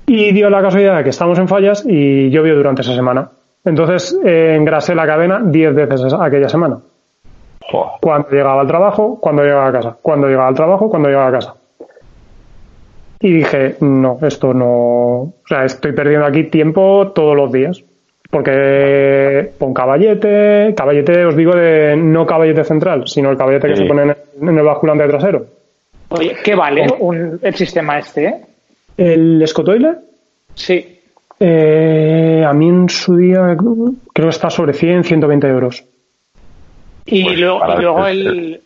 Y 0.06 0.32
dio 0.34 0.50
la 0.50 0.62
casualidad 0.62 0.98
de 0.98 1.04
que 1.04 1.10
estamos 1.10 1.39
en 1.39 1.48
fallas 1.48 1.86
y 1.88 2.30
llovió 2.30 2.56
durante 2.56 2.82
esa 2.82 2.96
semana. 2.96 3.30
Entonces 3.66 4.18
eh, 4.26 4.56
engrasé 4.58 4.96
la 4.96 5.06
cadena 5.06 5.41
10 5.44 5.76
veces 5.76 6.14
aquella 6.14 6.50
semana. 6.50 6.80
Cuando 8.02 8.30
llegaba 8.30 8.62
al 8.62 8.68
trabajo, 8.68 9.18
cuando 9.20 9.44
llegaba 9.44 9.68
a 9.68 9.72
casa. 9.72 9.98
Cuando 10.02 10.28
llegaba 10.28 10.50
al 10.50 10.56
trabajo, 10.56 10.89
cuando 10.89 11.10
llegaba 11.10 11.30
a 11.30 11.32
casa. 11.32 11.56
Y 13.20 13.32
dije, 13.32 13.78
no, 13.80 14.20
esto 14.22 14.54
no. 14.54 14.68
O 14.68 15.34
sea, 15.48 15.64
estoy 15.64 15.94
perdiendo 15.94 16.26
aquí 16.26 16.44
tiempo 16.44 17.14
todos 17.16 17.36
los 17.36 17.52
días. 17.52 17.84
Porque 18.30 19.52
pon 19.60 19.74
caballete, 19.74 20.74
caballete 20.76 21.24
os 21.24 21.36
digo 21.36 21.54
de 21.54 21.96
no 21.96 22.26
caballete 22.26 22.64
central, 22.64 23.08
sino 23.08 23.30
el 23.30 23.38
caballete 23.38 23.68
que 23.68 23.76
se 23.76 23.86
pone 23.86 24.16
en 24.41 24.58
el, 24.58 24.66
basculante 24.66 25.08
trasero. 25.08 25.46
Oye, 26.14 26.36
¿qué 26.43 26.53
vale 26.53 26.86
el 27.41 27.55
sistema 27.55 27.97
este? 27.97 28.28
Eh? 28.28 28.41
¿El 28.97 29.43
Scotoiler? 29.47 29.97
Sí. 30.53 30.99
Eh, 31.39 32.45
a 32.47 32.53
mí 32.53 32.70
en 32.70 32.88
su 32.88 33.18
día 33.18 33.57
creo 33.57 33.95
que 34.14 34.30
está 34.30 34.51
sobre 34.51 34.74
100, 34.74 35.03
120 35.03 35.47
euros. 35.47 35.84
¿Y 37.05 37.24
pues 37.24 37.39
luego, 37.39 38.07
el, 38.07 38.61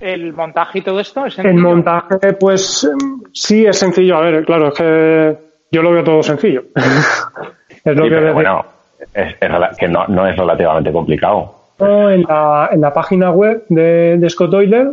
el, 0.00 0.32
montaje 0.34 0.80
y 0.80 0.82
todo 0.82 1.00
esto? 1.00 1.24
¿es 1.24 1.38
el 1.38 1.54
montaje, 1.54 2.34
pues 2.34 2.88
sí, 3.32 3.64
es 3.64 3.78
sencillo. 3.78 4.18
A 4.18 4.20
ver, 4.20 4.44
claro, 4.44 4.68
es 4.68 4.74
que 4.74 5.36
yo 5.70 5.82
lo 5.82 5.92
veo 5.92 6.04
todo 6.04 6.22
sencillo. 6.22 6.64
es 7.84 7.96
lo 7.96 8.08
que 8.08 8.30
bueno, 8.32 8.66
es, 9.14 9.34
que 9.78 9.88
no, 9.88 10.06
no, 10.08 10.28
es 10.28 10.36
relativamente 10.36 10.92
complicado. 10.92 11.54
En 11.80 12.22
la, 12.22 12.68
en 12.70 12.82
la 12.82 12.92
página 12.92 13.30
web 13.30 13.64
de, 13.70 14.18
de 14.18 14.30
Scott 14.30 14.52
Euler 14.52 14.92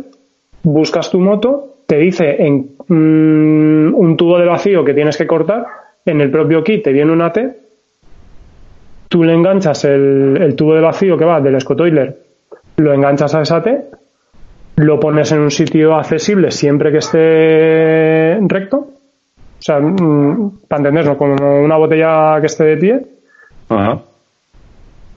buscas 0.62 1.10
tu 1.10 1.20
moto, 1.20 1.69
te 1.90 1.96
dice 1.96 2.36
en 2.38 2.76
mm, 2.86 3.94
un 3.96 4.16
tubo 4.16 4.38
de 4.38 4.46
vacío 4.46 4.84
que 4.84 4.94
tienes 4.94 5.16
que 5.16 5.26
cortar, 5.26 5.66
en 6.04 6.20
el 6.20 6.30
propio 6.30 6.62
kit 6.62 6.84
te 6.84 6.92
viene 6.92 7.10
una 7.10 7.32
T, 7.32 7.50
tú 9.08 9.24
le 9.24 9.34
enganchas 9.34 9.84
el, 9.86 10.38
el 10.40 10.54
tubo 10.54 10.74
de 10.74 10.82
vacío 10.82 11.18
que 11.18 11.24
va 11.24 11.40
del 11.40 11.60
Scott 11.60 11.80
Euler, 11.80 12.16
lo 12.76 12.92
enganchas 12.92 13.34
a 13.34 13.42
esa 13.42 13.60
T, 13.60 13.86
lo 14.76 15.00
pones 15.00 15.32
en 15.32 15.40
un 15.40 15.50
sitio 15.50 15.96
accesible 15.96 16.52
siempre 16.52 16.92
que 16.92 16.98
esté 16.98 18.38
recto, 18.46 18.76
o 18.76 19.58
sea, 19.58 19.80
mm, 19.80 20.60
para 20.68 20.78
entenderlo, 20.78 21.18
como 21.18 21.34
una 21.60 21.76
botella 21.76 22.36
que 22.38 22.46
esté 22.46 22.64
de 22.66 22.76
pie, 22.76 23.02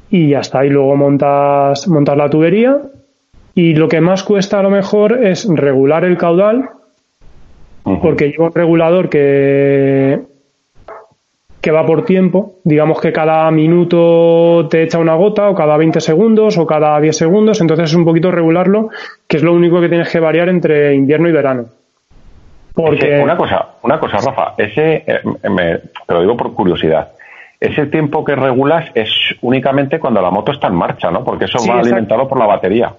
y 0.09 0.29
ya 0.29 0.39
está. 0.39 0.65
Y 0.65 0.69
luego 0.69 0.95
montas, 0.95 1.87
montas 1.87 2.17
la 2.17 2.31
tubería. 2.31 2.79
Y 3.55 3.75
lo 3.75 3.87
que 3.87 4.01
más 4.01 4.23
cuesta 4.23 4.59
a 4.59 4.63
lo 4.63 4.69
mejor 4.69 5.25
es 5.25 5.47
regular 5.47 6.05
el 6.05 6.17
caudal. 6.17 6.69
Porque 8.01 8.31
lleva 8.31 8.45
un 8.45 8.53
regulador 8.53 9.09
que, 9.09 10.21
que 11.59 11.71
va 11.71 11.85
por 11.85 12.05
tiempo. 12.05 12.55
Digamos 12.63 13.01
que 13.01 13.11
cada 13.11 13.51
minuto 13.51 14.67
te 14.69 14.83
echa 14.83 14.99
una 14.99 15.15
gota, 15.15 15.49
o 15.49 15.55
cada 15.55 15.75
20 15.75 15.99
segundos, 15.99 16.57
o 16.57 16.65
cada 16.65 16.99
10 16.99 17.17
segundos. 17.17 17.59
Entonces 17.59 17.89
es 17.89 17.95
un 17.95 18.05
poquito 18.05 18.31
regularlo, 18.31 18.89
que 19.27 19.37
es 19.37 19.43
lo 19.43 19.53
único 19.53 19.81
que 19.81 19.89
tienes 19.89 20.09
que 20.09 20.19
variar 20.21 20.47
entre 20.47 20.95
invierno 20.95 21.27
y 21.27 21.33
verano. 21.33 21.65
Porque... 22.73 23.19
una 23.21 23.37
cosa, 23.37 23.67
una 23.83 23.99
cosa, 23.99 24.17
Rafa, 24.17 24.53
ese, 24.57 25.03
eh, 25.05 25.21
me, 25.49 25.77
te 26.07 26.13
lo 26.13 26.21
digo 26.21 26.37
por 26.37 26.53
curiosidad 26.53 27.11
ese 27.63 27.85
tiempo 27.85 28.25
que 28.25 28.35
regulas 28.35 28.91
es 28.93 29.09
únicamente 29.41 29.97
cuando 29.97 30.21
la 30.21 30.29
moto 30.29 30.51
está 30.51 30.67
en 30.67 30.75
marcha, 30.75 31.09
¿no? 31.09 31.23
Porque 31.23 31.45
eso 31.45 31.59
va 31.65 31.79
alimentado 31.79 32.27
por 32.27 32.37
la 32.37 32.45
batería. 32.45 32.93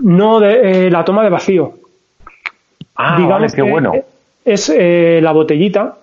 No, 0.00 0.40
de 0.40 0.86
eh, 0.86 0.90
la 0.90 1.04
toma 1.04 1.24
de 1.24 1.30
vacío. 1.30 1.74
Ah, 2.96 3.18
vale, 3.28 3.48
qué 3.54 3.62
bueno. 3.62 3.92
Es 4.44 4.72
eh, 4.74 5.20
la 5.22 5.32
botellita. 5.32 5.96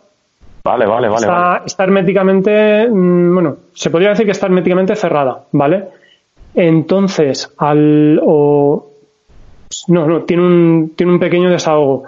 Vale, 0.64 0.86
vale, 0.86 1.08
vale. 1.08 1.62
Está, 1.66 1.84
herméticamente, 1.84 2.88
mm, 2.90 3.34
bueno, 3.34 3.58
se 3.74 3.90
podría 3.90 4.10
decir 4.10 4.26
que 4.26 4.34
está 4.34 4.48
herméticamente 4.48 4.96
cerrada, 4.96 5.44
¿vale? 5.52 5.86
Entonces, 6.54 7.54
al. 7.58 8.20
O, 8.24 8.90
no, 9.88 10.08
no, 10.08 10.22
tiene 10.24 10.44
un, 10.44 10.94
tiene 10.96 11.14
un 11.14 11.20
pequeño 11.20 11.50
desahogo. 11.50 12.04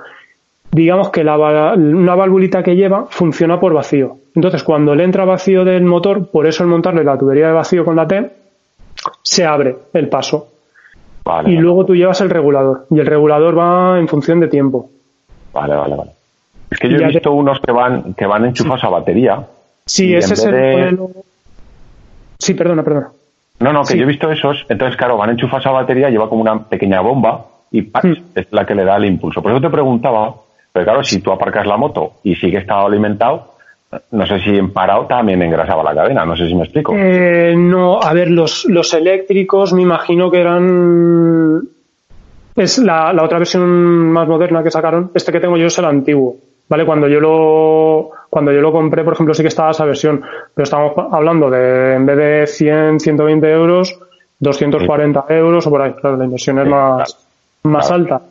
Digamos 0.72 1.10
que 1.10 1.24
la, 1.24 1.38
una 1.74 2.16
valvulita 2.16 2.62
que 2.62 2.76
lleva 2.76 3.06
funciona 3.10 3.60
por 3.60 3.74
vacío. 3.74 4.18
Entonces, 4.36 4.64
cuando 4.64 4.94
le 4.94 5.04
entra 5.04 5.26
vacío 5.26 5.66
del 5.66 5.84
motor, 5.84 6.30
por 6.30 6.46
eso 6.46 6.64
al 6.64 6.70
montarle 6.70 7.04
la 7.04 7.18
tubería 7.18 7.48
de 7.48 7.54
vacío 7.54 7.84
con 7.84 7.96
la 7.96 8.08
T, 8.08 8.30
se 9.22 9.46
abre 9.46 9.76
el 9.94 10.10
paso. 10.10 10.48
Y 11.46 11.58
luego 11.58 11.86
tú 11.86 11.96
llevas 11.96 12.22
el 12.22 12.30
regulador. 12.30 12.88
Y 12.90 13.00
el 13.00 13.06
regulador 13.06 13.58
va 13.58 14.00
en 14.00 14.08
función 14.08 14.40
de 14.40 14.48
tiempo. 14.48 14.90
Vale, 15.54 15.76
vale, 15.76 15.96
vale. 15.96 16.12
Es 16.70 16.78
que 16.80 16.90
yo 16.90 16.98
he 16.98 17.08
visto 17.08 17.32
unos 17.32 17.60
que 17.60 17.72
van, 17.72 18.14
que 18.14 18.26
van 18.26 18.46
enchufados 18.46 18.84
a 18.84 18.90
batería. 18.90 19.48
Sí, 19.86 20.14
ese 20.14 20.34
es 20.34 20.46
el 20.46 21.00
Sí, 22.38 22.54
perdona, 22.54 22.84
perdona. 22.84 23.10
No, 23.60 23.74
no, 23.74 23.84
que 23.84 23.98
yo 23.98 24.04
he 24.04 24.08
visto 24.08 24.32
esos. 24.32 24.66
Entonces, 24.70 24.96
claro, 24.96 25.18
van 25.18 25.32
enchufados 25.32 25.66
a 25.66 25.72
batería, 25.72 26.10
lleva 26.10 26.30
como 26.30 26.42
una 26.42 26.64
pequeña 26.64 27.02
bomba 27.02 27.46
y 27.72 27.82
hmm. 27.82 28.16
es 28.36 28.52
la 28.52 28.66
que 28.66 28.76
le 28.76 28.86
da 28.86 28.98
el 28.98 29.06
impulso. 29.06 29.42
Por 29.42 29.52
eso 29.52 29.62
te 29.62 29.70
preguntaba, 29.70 30.36
pero 30.72 30.86
claro, 30.86 31.04
si 31.04 31.20
tú 31.20 31.32
aparcas 31.32 31.68
la 31.68 31.78
moto 31.78 32.14
y 32.24 32.36
sigue 32.36 32.60
estado 32.60 32.86
alimentado, 32.86 33.49
no 34.12 34.26
sé 34.28 34.40
si 34.40 34.52
en 34.52 34.72
parado 34.72 35.06
también 35.08 35.42
engrasaba 35.42 35.84
la 35.84 35.96
cadena, 35.96 36.26
no 36.26 36.36
sé 36.36 36.48
si 36.48 36.54
me 36.54 36.64
explico. 36.64 36.94
Eh, 36.96 37.56
no, 37.58 38.00
a 38.00 38.14
ver, 38.14 38.30
los, 38.30 38.66
los 38.66 38.94
eléctricos 38.94 39.74
me 39.74 39.82
imagino 39.82 40.30
que 40.30 40.42
eran. 40.42 41.68
Es 42.56 42.78
la, 42.78 43.14
la, 43.14 43.24
otra 43.24 43.40
versión 43.40 44.12
más 44.12 44.28
moderna 44.28 44.62
que 44.62 44.70
sacaron. 44.70 45.12
Este 45.14 45.32
que 45.32 45.40
tengo 45.40 45.58
yo 45.58 45.68
es 45.68 45.78
el 45.80 45.86
antiguo. 45.86 46.38
¿Vale? 46.68 46.86
Cuando 46.86 47.08
yo 47.08 47.20
lo, 47.20 48.12
cuando 48.30 48.52
yo 48.52 48.62
lo 48.62 48.72
compré, 48.72 49.04
por 49.04 49.14
ejemplo, 49.14 49.34
sí 49.34 49.42
que 49.42 49.48
estaba 49.48 49.72
esa 49.72 49.86
versión. 49.86 50.22
Pero 50.54 50.64
estamos 50.64 50.94
hablando 51.12 51.50
de, 51.50 51.96
en 51.96 52.06
vez 52.06 52.18
de 52.18 52.46
100, 52.46 53.00
120 53.00 53.52
euros, 53.52 54.00
240 54.38 55.26
euros 55.30 55.66
o 55.66 55.70
por 55.72 55.82
ahí. 55.82 55.94
Claro, 55.94 56.18
la 56.18 56.26
inversión 56.26 56.60
es 56.60 56.68
más, 56.68 57.28
más 57.64 57.90
alta 57.90 58.22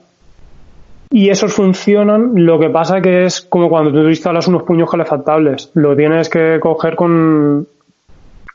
y 1.10 1.30
esos 1.30 1.52
funcionan. 1.52 2.32
Lo 2.34 2.58
que 2.58 2.70
pasa 2.70 3.00
que 3.00 3.24
es 3.24 3.40
como 3.42 3.68
cuando 3.68 3.92
tú 3.92 4.08
instalas 4.08 4.46
unos 4.48 4.62
puños 4.62 4.90
calefactables. 4.90 5.70
Lo 5.74 5.96
tienes 5.96 6.28
que 6.28 6.58
coger 6.60 6.96
con, 6.96 7.66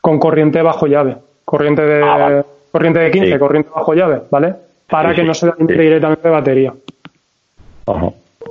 con 0.00 0.18
corriente 0.18 0.62
bajo 0.62 0.86
llave. 0.86 1.16
Corriente 1.44 1.82
de, 1.82 2.02
ah, 2.02 2.44
corriente 2.70 3.00
de 3.00 3.10
15, 3.10 3.38
corriente 3.38 3.70
bajo 3.74 3.94
llave, 3.94 4.22
¿vale? 4.30 4.54
Para 4.88 5.14
que 5.14 5.22
no 5.22 5.34
se 5.34 5.46
dañe 5.46 5.66
directamente 5.66 6.28
de 6.28 6.34
batería. 6.34 6.72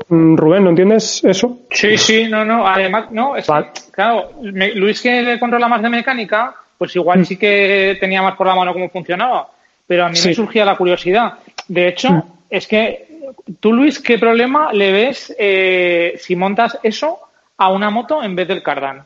Mm, 0.09 0.35
Rubén, 0.35 0.63
¿no 0.63 0.69
entiendes 0.69 1.23
eso? 1.23 1.59
Sí, 1.69 1.97
sí, 1.97 2.27
no, 2.29 2.43
no. 2.43 2.67
Además, 2.67 3.11
no, 3.11 3.35
es 3.35 3.47
claro, 3.91 4.31
Luis 4.41 5.01
que 5.01 5.21
le 5.21 5.39
controla 5.39 5.67
más 5.67 5.81
de 5.81 5.89
mecánica, 5.89 6.53
pues 6.77 6.95
igual 6.95 7.19
mm. 7.19 7.25
sí 7.25 7.37
que 7.37 7.97
tenía 7.99 8.21
más 8.21 8.35
por 8.35 8.47
la 8.47 8.55
mano 8.55 8.73
cómo 8.73 8.89
funcionaba. 8.89 9.47
Pero 9.87 10.05
a 10.05 10.09
mí 10.09 10.17
me 10.23 10.33
surgía 10.33 10.65
la 10.65 10.75
curiosidad. 10.75 11.33
De 11.67 11.87
hecho, 11.87 12.11
mm. 12.11 12.23
es 12.49 12.67
que 12.67 13.12
tú, 13.59 13.73
Luis, 13.73 13.99
¿qué 13.99 14.17
problema 14.17 14.71
le 14.73 14.91
ves 14.91 15.35
eh, 15.37 16.15
si 16.17 16.35
montas 16.35 16.79
eso 16.83 17.19
a 17.57 17.69
una 17.69 17.89
moto 17.89 18.23
en 18.23 18.35
vez 18.35 18.47
del 18.47 18.63
cardán? 18.63 19.03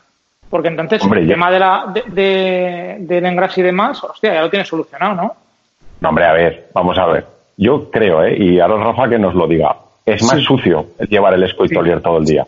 Porque 0.48 0.68
entonces 0.68 1.02
el 1.04 1.28
tema 1.28 1.50
de 1.50 1.58
la, 1.58 1.92
de, 2.06 2.96
del 3.00 3.26
engrase 3.26 3.60
y 3.60 3.64
demás, 3.64 4.02
hostia, 4.02 4.34
ya 4.34 4.40
lo 4.40 4.50
tienes 4.50 4.68
solucionado, 4.68 5.14
¿no? 5.14 5.36
No, 6.00 6.08
hombre, 6.08 6.24
a 6.24 6.32
ver, 6.32 6.68
vamos 6.72 6.96
a 6.96 7.06
ver. 7.06 7.26
Yo 7.56 7.90
creo, 7.90 8.24
¿eh? 8.24 8.36
y 8.38 8.60
ahora 8.60 8.82
Rafa 8.82 9.08
que 9.08 9.18
nos 9.18 9.34
lo 9.34 9.46
diga. 9.46 9.76
es 10.06 10.22
más 10.22 10.40
sucio 10.42 10.86
llevar 11.08 11.34
el 11.34 11.42
escoitolier 11.42 12.00
todo 12.00 12.18
el 12.18 12.24
día. 12.24 12.46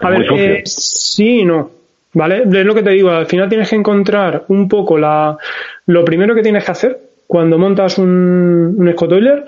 A 0.00 0.10
ver, 0.10 0.26
eh, 0.32 0.62
sí 0.64 1.40
y 1.40 1.44
no. 1.44 1.70
¿Vale? 2.14 2.44
Es 2.44 2.64
lo 2.64 2.74
que 2.74 2.82
te 2.82 2.90
digo, 2.90 3.10
al 3.10 3.26
final 3.26 3.48
tienes 3.48 3.68
que 3.68 3.76
encontrar 3.76 4.44
un 4.48 4.68
poco 4.68 4.96
la. 4.96 5.36
Lo 5.86 6.04
primero 6.04 6.34
que 6.34 6.42
tienes 6.42 6.64
que 6.64 6.70
hacer 6.70 6.98
cuando 7.26 7.58
montas 7.58 7.98
un, 7.98 8.76
un 8.78 8.88
escotoiler 8.88 9.44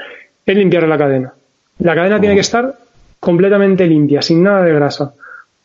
es 0.47 0.57
limpiar 0.57 0.87
la 0.89 0.97
cadena. 0.97 1.35
La 1.81 1.95
cadena 1.95 2.21
tiene 2.21 2.37
que 2.37 2.41
estar 2.41 2.75
completamente 3.21 3.87
limpia, 3.87 4.23
sin 4.23 4.43
nada 4.43 4.63
de 4.63 4.73
grasa. 4.73 5.13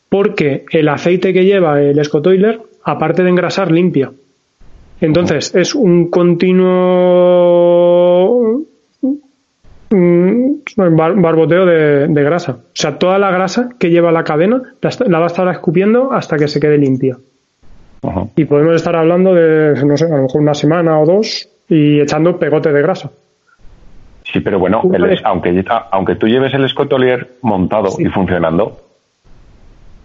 Porque 0.10 0.66
el 0.72 0.90
aceite 0.90 1.32
que 1.32 1.46
lleva 1.46 1.82
el 1.82 1.98
escotoiler, 2.00 2.60
aparte 2.84 3.24
de 3.24 3.30
engrasar, 3.30 3.72
limpia. 3.72 4.12
Entonces, 5.00 5.56
es 5.56 5.74
un 5.74 6.10
continuo 6.10 6.66
mm, 9.90 10.52
barboteo 10.76 11.66
de, 11.66 12.24
grasa. 12.24 12.52
O 12.54 12.74
sea, 12.74 13.00
toda 13.00 13.18
la 13.18 13.32
grasa 13.32 13.70
que 13.80 13.90
lleva 13.90 14.12
la 14.12 14.24
cadena 14.24 14.62
la, 14.82 15.20
va 15.20 15.26
a 15.26 15.28
estar 15.28 15.48
escupiendo 15.48 16.12
hasta 16.12 16.38
que 16.38 16.48
se 16.48 16.60
quede 16.60 16.78
limpia. 16.78 17.18
Y 18.36 18.46
podemos 18.46 18.76
estar 18.76 18.96
hablando 18.96 19.34
de, 19.34 19.76
no 19.86 19.96
sé, 19.96 20.06
a 20.06 20.18
lo 20.18 20.24
mejor 20.24 20.42
una 20.42 20.56
semana 20.56 21.00
o 21.00 21.06
dos 21.06 21.48
y 21.70 22.00
echando 22.00 22.38
pegote 22.38 22.72
de 22.74 22.82
grasa. 22.82 23.12
Sí, 24.32 24.40
pero 24.40 24.60
bueno, 24.60 24.82
aunque, 25.24 25.66
aunque 25.92 26.16
tú 26.16 26.28
lleves 26.28 26.54
el 26.54 26.64
escotolier 26.64 27.28
montado 27.42 27.90
y 28.00 28.06
funcionando, 28.06 28.80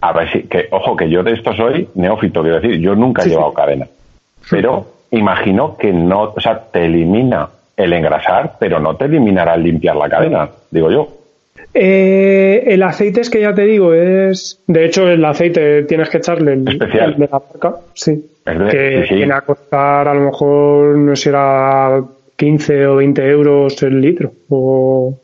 a 0.01 0.13
ver 0.13 0.31
si, 0.33 0.43
que, 0.43 0.67
ojo, 0.71 0.97
que 0.97 1.09
yo 1.09 1.23
de 1.23 1.33
esto 1.33 1.55
soy 1.55 1.89
neófito, 1.95 2.43
quiero 2.43 2.61
decir, 2.61 2.81
yo 2.81 2.95
nunca 2.95 3.23
he 3.23 3.29
llevado 3.29 3.53
cadena. 3.53 3.87
Pero 4.51 4.87
imagino 5.13 5.77
que 5.77 5.93
no, 5.93 6.33
o 6.37 6.41
sea, 6.41 6.59
te 6.59 6.87
elimina 6.87 7.49
el 7.77 7.93
engrasar, 7.93 8.55
pero 8.59 8.81
no 8.81 8.97
te 8.97 9.05
eliminará 9.05 9.55
el 9.55 9.63
limpiar 9.63 9.97
la 9.97 10.09
cadena, 10.09 10.49
digo 10.71 10.91
yo. 10.91 11.09
Eh, 11.73 12.65
el 12.67 12.83
aceite 12.83 13.21
es 13.21 13.31
que 13.31 13.41
ya 13.41 13.55
te 13.55 13.63
digo, 13.63 13.93
es. 13.93 14.63
De 14.67 14.87
hecho, 14.87 15.09
el 15.09 15.25
aceite 15.25 15.83
tienes 15.83 16.09
que 16.09 16.19
echarle 16.19 16.55
el, 16.55 16.69
Especial. 16.69 17.17
de 17.17 17.29
la 17.31 17.43
marca, 17.53 17.77
sí. 17.95 18.25
que 18.45 19.07
viene 19.11 19.35
a 19.35 19.43
costar 19.43 20.09
a 20.09 20.15
lo 20.15 20.23
mejor, 20.23 20.97
no 20.97 21.15
sé, 21.15 21.29
era 21.29 22.03
15 22.37 22.87
o 22.87 22.97
20 22.97 23.29
euros 23.29 23.83
el 23.83 24.01
litro. 24.01 24.33
O... 24.49 25.15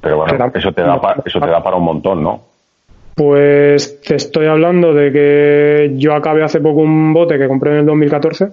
Pero 0.00 0.18
bueno, 0.18 0.50
eso 0.54 0.72
te, 0.72 0.82
da 0.82 1.00
eso 1.24 1.40
te 1.40 1.46
da 1.46 1.62
para 1.62 1.76
un 1.76 1.84
montón, 1.84 2.22
¿no? 2.22 2.42
Pues 3.14 4.00
te 4.02 4.14
estoy 4.14 4.46
hablando 4.46 4.94
de 4.94 5.10
que 5.10 5.92
yo 5.96 6.14
acabé 6.14 6.44
hace 6.44 6.60
poco 6.60 6.82
un 6.82 7.12
bote 7.12 7.36
que 7.36 7.48
compré 7.48 7.72
en 7.72 7.78
el 7.78 7.86
2014. 7.86 8.48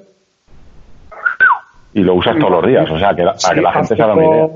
Y 1.93 2.01
lo 2.01 2.16
usas 2.16 2.38
todos 2.39 2.51
los 2.51 2.66
días, 2.66 2.89
o 2.89 2.97
sea, 2.97 3.16
que 3.16 3.24
para 3.24 3.55
que 3.55 3.61
la 3.61 3.72
gente 3.74 3.95
se 3.95 4.01
haga 4.01 4.16
una 4.16 4.26
idea. 4.26 4.47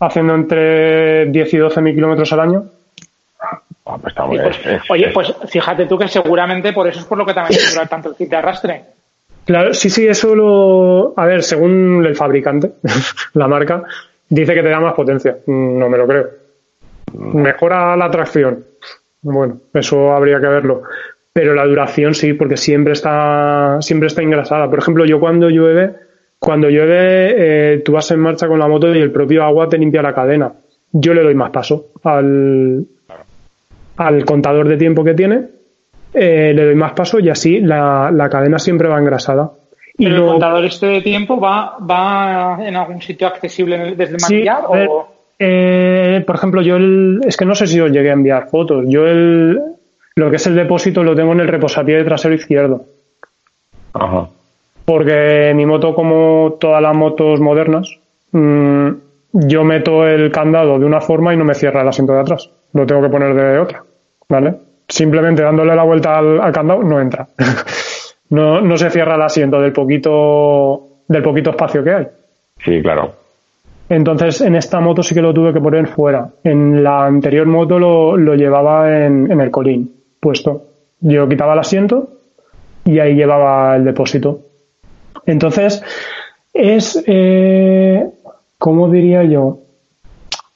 Haciendo 0.00 0.34
entre 0.34 1.26
10 1.26 1.54
y 1.54 1.56
12 1.56 1.80
mil 1.80 1.94
kilómetros 1.94 2.32
al 2.34 2.40
año. 2.40 2.64
Ah, 3.86 3.96
pues 4.00 4.12
está 4.12 4.26
muy 4.26 4.38
pues, 4.38 4.58
oye, 4.90 5.10
pues 5.12 5.34
fíjate 5.48 5.86
tú 5.86 5.98
que 5.98 6.08
seguramente 6.08 6.72
por 6.72 6.86
eso 6.86 7.00
es 7.00 7.06
por 7.06 7.18
lo 7.18 7.26
que 7.26 7.34
también 7.34 7.60
dura 7.72 7.86
tanto 7.86 8.10
el 8.10 8.16
kit 8.16 8.28
de 8.28 8.36
arrastre. 8.36 8.84
Claro, 9.44 9.74
sí, 9.74 9.90
sí, 9.90 10.06
eso 10.06 10.34
lo. 10.34 11.14
A 11.16 11.26
ver, 11.26 11.42
según 11.42 12.04
el 12.06 12.16
fabricante, 12.16 12.72
la 13.34 13.46
marca, 13.46 13.84
dice 14.28 14.54
que 14.54 14.62
te 14.62 14.68
da 14.70 14.80
más 14.80 14.94
potencia. 14.94 15.38
No 15.46 15.88
me 15.88 15.98
lo 15.98 16.06
creo. 16.06 16.28
Mejora 17.12 17.96
la 17.96 18.10
tracción. 18.10 18.64
Bueno, 19.22 19.60
eso 19.72 20.12
habría 20.12 20.40
que 20.40 20.46
verlo. 20.46 20.82
Pero 21.32 21.54
la 21.54 21.66
duración 21.66 22.14
sí, 22.14 22.32
porque 22.32 22.56
siempre 22.56 22.92
está, 22.92 23.78
siempre 23.80 24.06
está 24.06 24.22
engrasada. 24.22 24.70
Por 24.70 24.78
ejemplo, 24.78 25.04
yo 25.04 25.18
cuando 25.20 25.50
llueve, 25.50 25.94
cuando 26.38 26.68
llueve, 26.68 27.34
eh, 27.74 27.78
tú 27.84 27.92
vas 27.92 28.10
en 28.12 28.20
marcha 28.20 28.46
con 28.46 28.58
la 28.58 28.68
moto 28.68 28.94
y 28.94 29.00
el 29.00 29.10
propio 29.10 29.42
agua 29.42 29.68
te 29.68 29.78
limpia 29.78 30.02
la 30.02 30.14
cadena. 30.14 30.52
Yo 30.92 31.12
le 31.12 31.22
doy 31.22 31.34
más 31.34 31.50
paso 31.50 31.90
al, 32.04 32.86
al 33.96 34.24
contador 34.24 34.68
de 34.68 34.76
tiempo 34.76 35.02
que 35.02 35.14
tiene, 35.14 35.48
eh, 36.14 36.52
le 36.54 36.64
doy 36.64 36.74
más 36.74 36.92
paso 36.92 37.18
y 37.18 37.28
así 37.28 37.60
la, 37.60 38.10
la 38.12 38.28
cadena 38.30 38.58
siempre 38.58 38.88
va 38.88 38.98
engrasada. 38.98 39.50
Y 39.96 40.06
¿El 40.06 40.24
contador 40.24 40.64
este 40.64 40.86
de 40.86 41.02
tiempo 41.02 41.38
va, 41.38 41.76
va 41.78 42.58
en 42.60 42.74
algún 42.74 43.00
sitio 43.00 43.26
accesible 43.26 43.94
desde 43.94 44.14
el 44.14 44.20
manillar? 44.20 44.64
o... 44.66 45.08
Eh, 45.38 46.22
por 46.26 46.36
ejemplo, 46.36 46.62
yo 46.62 46.76
el, 46.76 47.20
es 47.26 47.36
que 47.36 47.44
no 47.44 47.54
sé 47.54 47.66
si 47.66 47.80
os 47.80 47.90
llegué 47.90 48.10
a 48.10 48.14
enviar 48.14 48.48
fotos. 48.48 48.84
Yo 48.88 49.06
el, 49.06 49.60
lo 50.14 50.30
que 50.30 50.36
es 50.36 50.46
el 50.46 50.54
depósito 50.54 51.02
lo 51.02 51.14
tengo 51.14 51.32
en 51.32 51.40
el 51.40 51.48
reposapié 51.48 51.96
de 51.96 52.04
trasero 52.04 52.34
izquierdo. 52.34 52.84
Ajá. 53.92 54.28
Porque 54.84 55.52
mi 55.54 55.66
moto, 55.66 55.94
como 55.94 56.56
todas 56.60 56.82
las 56.82 56.94
motos 56.94 57.40
modernas, 57.40 57.98
mm, 58.32 58.88
yo 59.32 59.64
meto 59.64 60.06
el 60.06 60.30
candado 60.30 60.78
de 60.78 60.84
una 60.84 61.00
forma 61.00 61.34
y 61.34 61.36
no 61.36 61.44
me 61.44 61.54
cierra 61.54 61.82
el 61.82 61.88
asiento 61.88 62.12
de 62.12 62.20
atrás. 62.20 62.50
Lo 62.72 62.86
tengo 62.86 63.02
que 63.02 63.08
poner 63.08 63.34
de 63.34 63.58
otra. 63.58 63.82
¿Vale? 64.28 64.54
Simplemente 64.88 65.42
dándole 65.42 65.74
la 65.74 65.82
vuelta 65.82 66.18
al, 66.18 66.40
al 66.40 66.52
candado 66.52 66.82
no 66.82 67.00
entra. 67.00 67.28
no, 68.30 68.60
no 68.60 68.76
se 68.76 68.90
cierra 68.90 69.14
el 69.14 69.22
asiento 69.22 69.60
del 69.60 69.72
poquito, 69.72 70.88
del 71.08 71.22
poquito 71.22 71.50
espacio 71.50 71.82
que 71.82 71.94
hay. 71.94 72.06
Sí, 72.58 72.82
claro. 72.82 73.24
Entonces, 73.88 74.40
en 74.40 74.56
esta 74.56 74.80
moto 74.80 75.02
sí 75.02 75.14
que 75.14 75.20
lo 75.20 75.34
tuve 75.34 75.52
que 75.52 75.60
poner 75.60 75.86
fuera. 75.86 76.30
En 76.42 76.82
la 76.82 77.04
anterior 77.04 77.46
moto 77.46 77.78
lo, 77.78 78.34
llevaba 78.34 79.04
en, 79.04 79.40
el 79.40 79.50
colín 79.50 79.92
puesto. 80.20 80.64
Yo 81.00 81.28
quitaba 81.28 81.52
el 81.52 81.58
asiento 81.58 82.08
y 82.84 82.98
ahí 82.98 83.14
llevaba 83.14 83.76
el 83.76 83.84
depósito. 83.84 84.40
Entonces, 85.26 85.82
es, 86.52 87.02
eh, 87.06 88.08
¿cómo 88.58 88.88
diría 88.88 89.22
yo? 89.24 89.58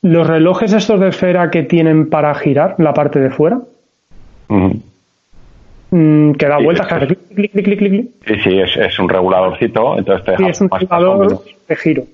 Los 0.00 0.26
relojes 0.26 0.72
estos 0.72 0.98
de 1.00 1.08
esfera 1.08 1.50
que 1.50 1.64
tienen 1.64 2.08
para 2.08 2.34
girar 2.34 2.76
la 2.78 2.94
parte 2.94 3.20
de 3.20 3.30
fuera. 3.30 3.60
Mm, 5.90 6.32
que 6.32 6.46
da 6.46 6.58
vueltas, 6.58 6.86
clic, 6.86 7.18
clic, 7.34 7.52
clic, 7.52 7.64
clic, 7.64 7.78
clic. 7.78 8.10
Sí, 8.26 8.34
sí, 8.44 8.58
es, 8.60 8.98
un 8.98 9.08
reguladorcito, 9.08 9.96
entonces 9.96 10.24
te 10.24 10.36
sí, 10.36 10.44
es 10.48 10.60
un 10.60 10.68
regulador 10.70 11.42
de 11.68 11.76
giro. 11.76 12.04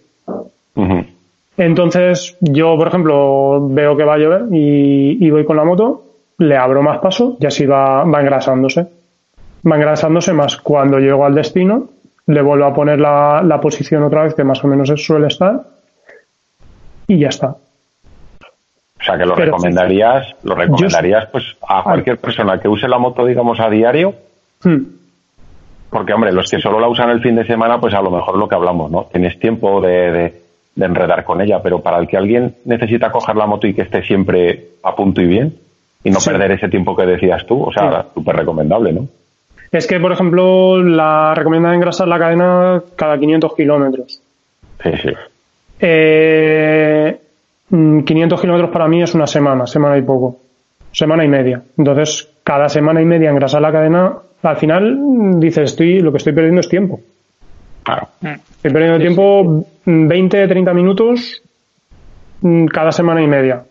Entonces, 1.57 2.37
yo, 2.41 2.77
por 2.77 2.89
ejemplo, 2.89 3.69
veo 3.69 3.97
que 3.97 4.05
va 4.05 4.15
a 4.15 4.19
llover 4.19 4.43
y, 4.53 5.31
voy 5.31 5.45
con 5.45 5.57
la 5.57 5.65
moto, 5.65 6.03
le 6.39 6.57
abro 6.57 6.83
más 6.83 6.99
paso 6.99 7.37
y 7.41 7.47
así 7.47 7.65
va, 7.67 8.05
va 8.05 8.21
engrasándose. 8.21 8.87
Va 9.71 9.77
engrasándose 9.77 10.33
más. 10.33 10.57
Cuando 10.57 10.99
llego 10.99 11.25
al 11.25 11.35
destino, 11.35 11.89
le 12.27 12.43
vuelvo 12.43 12.67
a 12.67 12.75
poner 12.75 13.01
la, 13.01 13.43
la 13.45 13.61
posición 13.61 14.03
otra 14.03 14.25
vez 14.25 14.35
que 14.35 14.45
más 14.45 14.63
o 14.65 14.69
menos 14.69 14.89
suele 14.97 15.29
estar 15.29 15.63
y 17.07 17.19
ya 17.19 17.29
está. 17.29 17.57
O 19.05 19.07
sea, 19.07 19.19
que 19.19 19.27
lo 19.27 19.35
recomendarías, 19.35 20.35
lo 20.45 20.55
recomendarías 20.55 21.29
pues 21.31 21.45
a 21.69 21.83
cualquier 21.83 22.19
persona 22.19 22.59
que 22.59 22.69
use 22.69 22.89
la 22.89 22.99
moto, 22.99 23.27
digamos, 23.27 23.61
a 23.61 23.69
diario. 23.69 24.15
Hmm. 24.63 24.83
Porque, 25.91 26.13
hombre, 26.13 26.33
los 26.33 26.51
que 26.51 26.59
solo 26.59 26.81
la 26.81 26.89
usan 26.89 27.11
el 27.11 27.21
fin 27.21 27.37
de 27.37 27.47
semana, 27.47 27.79
pues 27.79 27.95
a 27.95 28.01
lo 28.01 28.11
mejor 28.11 28.37
lo 28.39 28.49
que 28.49 28.55
hablamos, 28.55 28.91
¿no? 28.91 29.05
Tienes 29.13 29.39
tiempo 29.39 29.81
de 29.81 30.45
de 30.75 30.87
enredar 30.87 31.25
con 31.25 31.41
ella, 31.41 31.61
pero 31.63 31.81
para 31.81 31.99
el 31.99 32.09
que 32.09 32.17
alguien 32.17 32.57
necesita 32.65 33.11
coger 33.11 33.37
la 33.37 33.47
moto 33.47 33.67
y 33.67 33.75
que 33.75 33.83
esté 33.83 34.03
siempre 34.03 34.71
a 34.83 34.95
punto 34.95 35.21
y 35.21 35.27
bien 35.27 35.55
y 36.03 36.11
no 36.11 36.19
perder 36.19 36.53
ese 36.53 36.69
tiempo 36.69 36.97
que 36.97 37.07
decías 37.07 37.47
tú, 37.47 37.63
o 37.63 37.73
sea, 37.73 38.07
súper 38.13 38.37
recomendable, 38.37 38.93
¿no? 38.93 39.09
Es 39.73 39.87
que, 39.87 39.99
por 39.99 40.13
ejemplo, 40.13 40.83
la 40.83 41.35
recomienda 41.35 41.75
engrasar 41.75 42.07
la 42.07 42.19
cadena 42.19 42.83
cada 42.95 43.19
500 43.19 43.55
kilómetros. 43.57 44.21
Sí, 44.83 44.91
sí. 44.91 45.09
500 45.09 45.19
eh, 45.81 47.21
mm, 47.75 48.05
kilómetros 48.05 48.71
para 48.71 48.89
mí 48.89 49.03
es 49.03 49.15
una 49.15 49.27
semana, 49.27 49.67
semana 49.67 49.99
y 49.99 50.03
poco. 50.03 50.39
Semana 50.93 51.25
y 51.25 51.29
media. 51.29 51.61
Entonces, 51.77 52.29
cada 52.45 52.69
semana 52.69 53.03
y 53.03 53.05
media 53.05 53.31
engrasar 53.31 53.61
la 53.61 53.73
cadena, 53.73 54.15
al 54.43 54.57
final 54.57 55.41
dices, 55.41 55.71
estoy, 55.71 56.01
lo 56.01 56.13
que 56.13 56.19
estoy 56.19 56.33
perdiendo 56.33 56.61
es 56.61 56.69
tiempo. 56.69 57.01
Claro. 57.83 58.09
Estoy 58.23 58.73
perdiendo 58.73 58.99
tiempo 58.99 59.67
20, 59.85 60.49
30 60.49 60.73
minutos 60.73 61.43
mm, 62.41 62.67
cada 62.67 62.93
semana 62.93 63.23
y 63.23 63.27
media. 63.27 63.63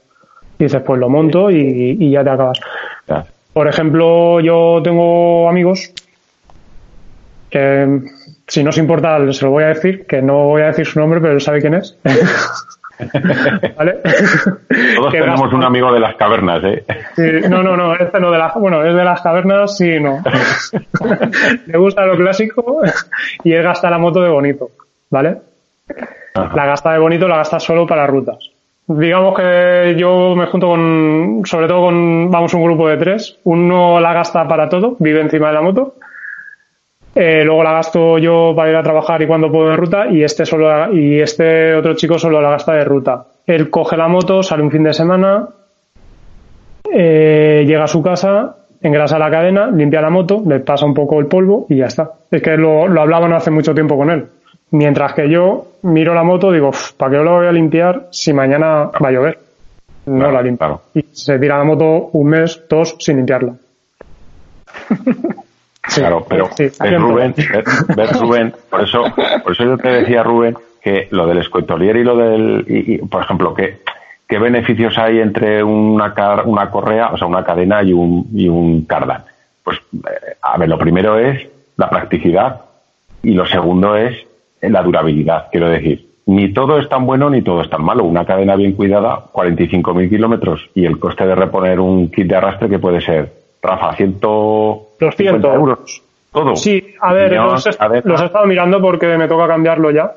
dices, 0.59 0.81
pues 0.81 0.99
lo 0.99 1.09
monto 1.09 1.49
y, 1.49 2.11
ya 2.11 2.23
te 2.23 2.29
acabas. 2.29 2.59
Por 3.53 3.67
ejemplo, 3.67 4.39
yo 4.39 4.81
tengo 4.83 5.47
amigos 5.47 5.93
que, 7.49 8.01
si 8.47 8.63
no 8.63 8.71
os 8.71 8.77
importa, 8.77 9.31
se 9.31 9.45
lo 9.45 9.51
voy 9.51 9.63
a 9.63 9.67
decir, 9.67 10.07
que 10.07 10.21
no 10.21 10.45
voy 10.45 10.63
a 10.63 10.67
decir 10.67 10.87
su 10.87 10.99
nombre, 10.99 11.21
pero 11.21 11.33
él 11.33 11.41
sabe 11.41 11.61
quién 11.61 11.75
es. 11.75 11.97
¿Vale? 13.77 13.99
Todos 14.95 15.11
tenemos 15.11 15.51
un 15.53 15.63
amigo 15.63 15.91
de 15.91 15.99
las 15.99 16.15
cavernas, 16.15 16.63
¿eh? 16.63 16.83
no, 17.49 17.63
no, 17.63 17.75
no, 17.75 17.95
este 17.95 18.19
no 18.19 18.31
de 18.31 18.37
las, 18.37 18.53
bueno, 18.55 18.83
es 18.83 18.95
de 18.95 19.03
las 19.03 19.21
cavernas, 19.21 19.77
sí, 19.77 19.99
no. 19.99 20.21
Le 21.65 21.77
gusta 21.77 22.05
lo 22.05 22.15
clásico 22.15 22.81
y 23.43 23.51
él 23.51 23.63
gasta 23.63 23.89
la 23.89 23.97
moto 23.97 24.21
de 24.21 24.29
bonito, 24.29 24.69
¿vale? 25.09 25.37
La 26.35 26.65
gasta 26.65 26.93
de 26.93 26.99
bonito, 26.99 27.27
la 27.27 27.37
gasta 27.37 27.59
solo 27.59 27.85
para 27.85 28.07
rutas. 28.07 28.51
Digamos 28.85 29.37
que 29.37 29.95
yo 29.97 30.35
me 30.35 30.45
junto 30.47 30.67
con, 30.67 31.41
sobre 31.45 31.67
todo 31.67 31.83
con, 31.83 32.29
vamos, 32.29 32.53
un 32.53 32.63
grupo 32.63 32.89
de 32.89 32.97
tres. 32.97 33.39
Uno 33.43 33.99
la 33.99 34.13
gasta 34.13 34.45
para 34.47 34.67
todo, 34.67 34.97
vive 34.99 35.21
encima 35.21 35.47
de 35.47 35.53
la 35.53 35.61
moto. 35.61 35.95
Eh, 37.15 37.43
luego 37.43 37.63
la 37.63 37.73
gasto 37.73 38.17
yo 38.17 38.53
para 38.55 38.71
ir 38.71 38.75
a 38.75 38.83
trabajar 38.83 39.21
y 39.21 39.27
cuando 39.27 39.51
puedo 39.51 39.69
de 39.69 39.75
ruta 39.75 40.07
y 40.09 40.23
este 40.23 40.45
solo 40.45 40.91
y 40.93 41.21
este 41.21 41.75
otro 41.75 41.93
chico 41.93 42.17
solo 42.17 42.41
la 42.41 42.49
gasta 42.51 42.73
de 42.73 42.83
ruta. 42.83 43.25
Él 43.45 43.69
coge 43.69 43.95
la 43.97 44.07
moto, 44.07 44.41
sale 44.41 44.63
un 44.63 44.71
fin 44.71 44.83
de 44.83 44.93
semana 44.93 45.47
eh, 46.95 47.63
llega 47.65 47.85
a 47.85 47.87
su 47.87 48.03
casa, 48.03 48.57
engrasa 48.81 49.17
la 49.17 49.31
cadena, 49.31 49.71
limpia 49.71 50.01
la 50.01 50.11
moto, 50.11 50.43
le 50.45 50.59
pasa 50.59 50.85
un 50.85 50.93
poco 50.93 51.19
el 51.19 51.25
polvo 51.25 51.65
y 51.69 51.77
ya 51.77 51.85
está. 51.85 52.11
Es 52.29 52.41
que 52.41 52.55
lo, 52.55 52.87
lo 52.87 53.01
hablaban 53.01 53.33
hace 53.33 53.49
mucho 53.49 53.73
tiempo 53.73 53.97
con 53.97 54.11
él. 54.11 54.27
Mientras 54.71 55.13
que 55.13 55.29
yo 55.29 55.67
miro 55.83 56.13
la 56.13 56.23
moto, 56.23 56.51
digo, 56.51 56.71
¿para 56.97 57.11
qué 57.11 57.23
lo 57.23 57.37
voy 57.37 57.47
a 57.47 57.51
limpiar 57.51 58.07
si 58.11 58.33
mañana 58.33 58.91
va 59.03 59.09
a 59.09 59.11
llover? 59.11 59.39
No 60.05 60.17
Claro, 60.19 60.33
la 60.33 60.41
limpio. 60.41 60.57
claro. 60.67 60.81
Y 60.93 61.05
se 61.11 61.39
tira 61.39 61.57
la 61.57 61.63
moto 61.63 62.09
un 62.13 62.27
mes, 62.27 62.63
dos, 62.69 62.95
sin 62.99 63.17
limpiarla. 63.17 63.53
Sí, 65.87 65.99
Claro, 66.01 66.25
pero 66.27 66.49
sí. 66.55 66.69
Rubén, 66.97 67.33
ves, 67.35 67.85
ves, 67.95 68.19
Rubén, 68.21 68.53
por 68.69 68.81
eso, 68.81 69.03
por 69.43 69.51
eso 69.51 69.63
yo 69.65 69.77
te 69.77 69.89
decía 69.89 70.23
Rubén 70.23 70.55
que 70.81 71.07
lo 71.11 71.27
del 71.27 71.39
escoitolier 71.39 71.97
y 71.97 72.03
lo 72.03 72.15
del, 72.15 72.65
y- 72.67 72.95
y, 72.95 72.97
por 72.99 73.23
ejemplo, 73.23 73.53
que 73.53 73.79
qué 74.27 74.39
beneficios 74.39 74.97
hay 74.97 75.19
entre 75.19 75.61
una 75.63 76.13
car- 76.13 76.43
una 76.45 76.69
correa, 76.69 77.09
o 77.13 77.17
sea, 77.17 77.27
una 77.27 77.43
cadena 77.43 77.83
y 77.83 77.91
un 77.93 78.27
y 78.33 78.47
un 78.47 78.85
cardan. 78.85 79.23
Pues 79.63 79.77
eh, 79.93 80.35
a 80.41 80.57
ver, 80.57 80.69
lo 80.69 80.77
primero 80.77 81.17
es 81.19 81.47
la 81.77 81.89
practicidad 81.89 82.61
y 83.21 83.31
lo 83.31 83.45
segundo 83.45 83.95
es 83.97 84.25
la 84.61 84.81
durabilidad. 84.81 85.47
Quiero 85.51 85.69
decir, 85.69 86.07
ni 86.27 86.53
todo 86.53 86.79
es 86.79 86.87
tan 86.87 87.05
bueno 87.05 87.29
ni 87.29 87.41
todo 87.41 87.61
es 87.61 87.69
tan 87.69 87.83
malo. 87.83 88.05
Una 88.05 88.25
cadena 88.25 88.55
bien 88.55 88.71
cuidada, 88.73 89.19
45.000 89.33 90.09
kilómetros 90.09 90.69
y 90.73 90.85
el 90.85 90.97
coste 90.99 91.25
de 91.27 91.35
reponer 91.35 91.79
un 91.81 92.09
kit 92.09 92.27
de 92.27 92.35
arrastre 92.37 92.69
que 92.69 92.79
puede 92.79 93.01
ser, 93.01 93.31
Rafa, 93.61 93.93
150 93.95 94.92
200. 94.99 95.55
euros. 95.55 96.01
Todo. 96.31 96.55
Sí, 96.55 96.83
a 96.99 97.13
ver, 97.13 97.29
Piñón, 97.29 97.51
los, 97.51 97.67
he- 97.67 97.73
cadena. 97.77 98.01
los 98.05 98.21
he 98.21 98.25
estado 98.25 98.45
mirando 98.47 98.81
porque 98.81 99.17
me 99.17 99.27
toca 99.27 99.47
cambiarlo 99.47 99.91
ya. 99.91 100.11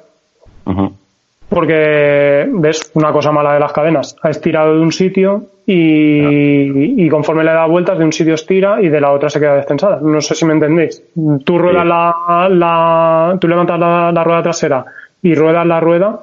Porque, 1.49 2.49
ves, 2.55 2.91
una 2.95 3.13
cosa 3.13 3.31
mala 3.31 3.55
de 3.55 3.61
las 3.61 3.73
cadenas. 3.73 4.17
Ha 4.23 4.31
estirado 4.31 4.75
de 4.75 4.81
un 4.81 4.91
sitio 4.91 5.45
y, 5.65 7.05
y 7.05 7.09
conforme 7.09 7.45
le 7.45 7.53
da 7.53 7.67
vueltas, 7.67 7.99
de 7.99 8.05
un 8.05 8.13
sitio 8.13 8.35
estira 8.35 8.83
y 8.83 8.89
de 8.89 9.01
la 9.01 9.13
otra 9.13 9.29
se 9.31 9.39
queda 9.39 9.55
destensada. 9.55 10.01
No 10.03 10.21
sé 10.21 10.35
si 10.35 10.45
me 10.45 10.55
entendéis. 10.55 11.03
Tú 11.45 11.59
ruedas 11.59 11.83
Sí. 11.85 11.89
la, 11.89 12.49
la, 12.51 13.39
tú 13.41 13.47
levantas 13.47 13.79
la, 13.79 14.11
la 14.11 14.25
rueda 14.25 14.43
trasera 14.43 14.85
y 15.23 15.35
ruedas 15.37 15.67
la 15.67 15.79
rueda 15.81 16.21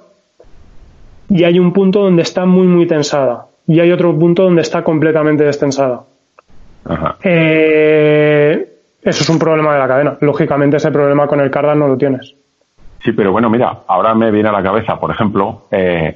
y 1.29 1.43
hay 1.45 1.57
un 1.57 1.71
punto 1.71 2.01
donde 2.01 2.23
está 2.23 2.45
muy, 2.45 2.67
muy 2.67 2.85
tensada. 2.85 3.45
Y 3.65 3.79
hay 3.79 3.91
otro 3.93 4.13
punto 4.19 4.43
donde 4.43 4.61
está 4.61 4.83
completamente 4.83 5.45
destensada. 5.45 6.01
Ajá. 6.85 7.15
Eh, 7.23 8.67
eso 9.01 9.23
es 9.23 9.29
un 9.29 9.39
problema 9.39 9.73
de 9.73 9.79
la 9.79 9.87
cadena. 9.87 10.17
Lógicamente 10.21 10.77
ese 10.77 10.91
problema 10.91 11.27
con 11.27 11.39
el 11.41 11.51
cardan 11.51 11.79
no 11.79 11.87
lo 11.87 11.97
tienes. 11.97 12.33
Sí, 13.03 13.11
pero 13.11 13.31
bueno, 13.31 13.49
mira, 13.49 13.79
ahora 13.87 14.13
me 14.15 14.31
viene 14.31 14.49
a 14.49 14.53
la 14.53 14.63
cabeza, 14.63 14.97
por 14.99 15.11
ejemplo, 15.11 15.63
eh, 15.71 16.15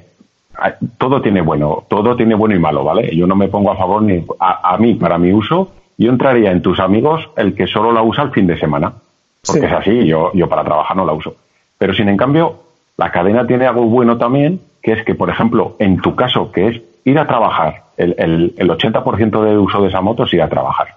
todo 0.98 1.22
tiene 1.22 1.42
bueno, 1.42 1.84
todo 1.90 2.16
tiene 2.16 2.34
bueno 2.36 2.56
y 2.56 2.60
malo, 2.60 2.84
¿vale? 2.84 3.14
Yo 3.16 3.28
no 3.28 3.36
me 3.36 3.50
pongo 3.50 3.72
a 3.72 3.76
favor 3.78 4.02
ni 4.02 4.24
a, 4.40 4.74
a 4.74 4.78
mí, 4.78 4.94
para 4.96 5.18
mi 5.18 5.34
uso, 5.34 5.72
yo 5.98 6.10
entraría 6.12 6.52
en 6.52 6.62
tus 6.62 6.80
amigos 6.80 7.30
el 7.36 7.54
que 7.56 7.68
solo 7.68 7.92
la 7.92 8.02
usa 8.04 8.24
el 8.24 8.32
fin 8.32 8.48
de 8.48 8.58
semana, 8.58 8.94
porque 9.46 9.62
Sí. 9.62 9.66
es 9.68 9.74
así, 9.74 10.08
yo, 10.08 10.32
yo 10.34 10.48
para 10.48 10.64
trabajar 10.64 10.96
no 10.96 11.06
la 11.06 11.12
uso. 11.14 11.36
Pero 11.78 11.94
sin 11.94 12.08
en 12.08 12.18
cambio, 12.18 12.56
la 12.96 13.12
cadena 13.12 13.46
tiene 13.46 13.66
algo 13.68 13.84
bueno 13.84 14.18
también, 14.18 14.62
que 14.82 14.94
es 14.94 15.04
que, 15.04 15.14
por 15.14 15.30
ejemplo, 15.30 15.76
en 15.80 16.00
tu 16.02 16.16
caso, 16.16 16.52
que 16.54 16.68
es 16.70 16.82
ir 17.04 17.20
a 17.20 17.28
trabajar, 17.28 17.84
el, 17.98 18.16
el, 18.18 18.54
el 18.58 18.70
80% 18.70 19.44
de 19.44 19.58
uso 19.58 19.82
de 19.82 19.90
esa 19.90 20.02
moto 20.02 20.24
es 20.24 20.34
ir 20.34 20.42
a 20.42 20.50
trabajar. 20.50 20.88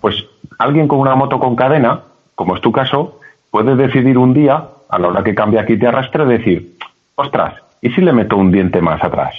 Pues 0.00 0.24
alguien 0.58 0.86
con 0.88 0.98
una 0.98 1.14
moto 1.14 1.38
con 1.40 1.56
cadena, 1.56 2.00
como 2.34 2.54
es 2.56 2.60
tu 2.60 2.70
caso, 2.72 3.20
puede 3.50 3.74
decidir 3.76 4.18
un 4.18 4.34
día, 4.34 4.64
a 4.88 4.98
la 4.98 5.08
hora 5.08 5.22
que 5.24 5.34
cambia 5.34 5.62
aquí 5.62 5.76
te 5.78 5.86
arrastre, 5.86 6.24
decir, 6.26 6.74
ostras, 7.14 7.54
¿y 7.80 7.90
si 7.90 8.00
le 8.00 8.12
meto 8.12 8.36
un 8.36 8.50
diente 8.52 8.80
más 8.80 9.02
atrás? 9.02 9.34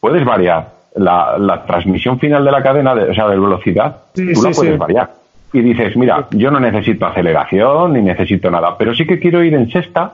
Puedes 0.00 0.24
variar 0.24 0.68
la, 0.96 1.36
la 1.38 1.64
transmisión 1.64 2.18
final 2.18 2.44
de 2.44 2.50
la 2.50 2.62
cadena, 2.62 2.94
de, 2.94 3.10
o 3.10 3.14
sea, 3.14 3.28
de 3.28 3.38
velocidad, 3.38 3.96
Sí, 4.14 4.32
tú 4.32 4.42
la 4.42 4.52
sí, 4.52 4.56
puedes 4.60 4.72
sí. 4.74 4.78
variar. 4.78 5.10
Y 5.52 5.60
dices, 5.60 5.96
mira, 5.96 6.26
yo 6.32 6.50
no 6.50 6.58
necesito 6.60 7.06
aceleración 7.06 7.92
ni 7.92 8.02
necesito 8.02 8.50
nada, 8.50 8.76
pero 8.76 8.94
sí 8.94 9.06
que 9.06 9.18
quiero 9.20 9.42
ir 9.44 9.54
en 9.54 9.70
sexta, 9.70 10.12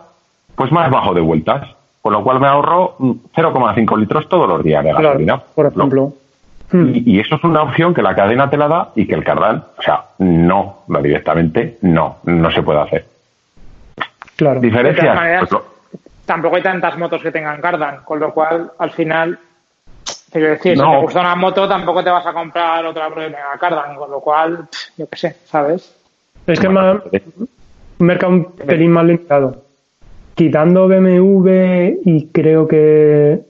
pues 0.55 0.71
más 0.71 0.91
bajo 0.91 1.15
de 1.15 1.21
vueltas. 1.21 1.69
Con 2.03 2.13
lo 2.13 2.25
cual 2.25 2.41
me 2.41 2.49
ahorro 2.49 2.97
mm, 2.99 3.11
0,5 3.35 3.97
litros 3.99 4.29
todos 4.29 4.49
los 4.49 4.63
días 4.65 4.83
de 4.85 4.91
Claro, 4.91 5.09
gasolina. 5.11 5.39
por 5.55 5.67
ejemplo. 5.67 6.13
Hmm. 6.73 6.91
Y, 6.95 7.03
y 7.17 7.21
eso 7.21 7.37
es 7.37 7.45
una 7.45 7.63
opción 7.63 7.93
que 7.95 8.03
la 8.03 8.15
cadena 8.15 8.49
te 8.49 8.57
la 8.57 8.67
da 8.69 8.89
y 8.97 9.07
que 9.07 9.15
el 9.15 9.23
cardán, 9.25 9.63
o 9.79 9.83
sea, 9.83 10.05
no, 10.19 10.79
no 10.89 11.03
directamente, 11.03 11.77
no, 11.83 12.17
no 12.25 12.51
se 12.51 12.63
puede 12.63 12.81
hacer. 12.81 13.05
Claro. 14.37 14.61
De 14.61 14.67
Diferencias, 14.69 15.15
maneras, 15.15 15.41
pues 15.41 15.53
lo- 15.53 15.65
tampoco 16.25 16.57
hay 16.57 16.63
tantas 16.63 16.97
motos 16.99 17.23
que 17.23 17.31
tengan 17.31 17.61
cardan, 17.61 17.99
con 18.05 18.19
lo 18.19 18.33
cual, 18.33 18.73
al 18.79 18.91
final, 18.91 19.39
te 20.31 20.39
quiero 20.39 20.51
decir, 20.55 20.77
si 20.77 20.83
te 20.83 20.97
gusta 21.01 21.21
una 21.21 21.35
moto, 21.37 21.69
tampoco 21.69 22.03
te 22.03 22.11
vas 22.11 22.27
a 22.27 22.33
comprar 22.33 22.85
otra 22.87 23.09
que 23.11 23.15
tenga 23.27 23.59
cardan, 23.61 23.95
con 23.97 24.11
lo 24.11 24.21
cual, 24.21 24.67
yo 24.97 25.07
qué 25.09 25.17
sé, 25.19 25.37
¿sabes? 25.45 25.95
Es 26.47 26.59
que 26.59 26.69
Bueno, 26.69 27.03
me 27.13 27.19
ha- 27.19 27.23
un 27.99 28.07
mercado 28.07 28.33
un 28.33 28.45
pelín 28.53 28.91
más 28.93 29.05
limitado. 29.05 29.63
Quitando 30.35 30.89
BMW 30.89 31.99
y 32.05 32.29
creo 32.33 32.67
que 32.67 33.41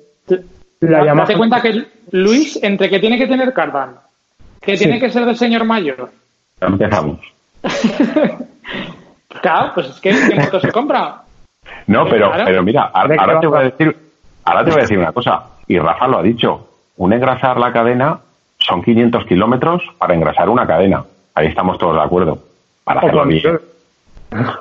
la 0.90 1.04
Yamaha. 1.04 1.26
Date 1.26 1.36
cuenta 1.38 1.60
que 1.62 1.84
Luis, 2.12 2.58
entre 2.62 2.88
que 2.90 2.98
tiene 2.98 3.18
que 3.18 3.26
tener 3.26 3.52
cardan, 3.52 3.96
que 4.60 4.76
Sí. 4.76 4.84
tiene 4.84 5.00
que 5.00 5.10
ser 5.10 5.24
de 5.24 5.34
señor 5.36 5.64
mayor, 5.64 6.10
ya 6.60 6.66
empezamos. 6.66 7.18
claro, 9.40 9.72
pues 9.74 9.88
es 9.88 10.00
que 10.00 10.10
¿qué 10.10 10.34
moto 10.40 10.60
se 10.60 10.70
compra? 10.72 11.22
No, 11.86 12.08
pero, 12.08 12.28
Claro. 12.30 12.44
pero 12.46 12.62
mira, 12.62 12.90
ahora, 12.92 13.08
¿De 13.08 13.14
qué 13.16 13.20
ahora 13.20 13.40
te 13.40 13.46
voy 13.46 13.58
a 13.58 13.62
decir, 13.62 13.96
ahora 14.44 14.64
te 14.64 14.70
voy 14.70 14.78
a 14.78 14.82
decir 14.82 14.98
una 14.98 15.12
cosa, 15.12 15.42
y 15.66 15.78
Rafa 15.78 16.08
lo 16.08 16.18
ha 16.18 16.22
dicho, 16.22 16.68
un 16.96 17.12
engrasar 17.12 17.58
la 17.58 17.72
cadena 17.72 18.18
son 18.58 18.82
500 18.82 19.24
kilómetros 19.26 19.82
para 19.98 20.14
engrasar 20.14 20.48
una 20.48 20.66
cadena. 20.66 21.04
Ahí 21.34 21.48
estamos 21.48 21.78
todos 21.78 21.96
de 21.96 22.02
acuerdo. 22.02 22.38
Para 22.84 23.00
O 23.00 23.02
hacerlo 23.04 23.20
cuando 23.22 23.32
bien. 23.32 23.42
llueve. 23.42 24.52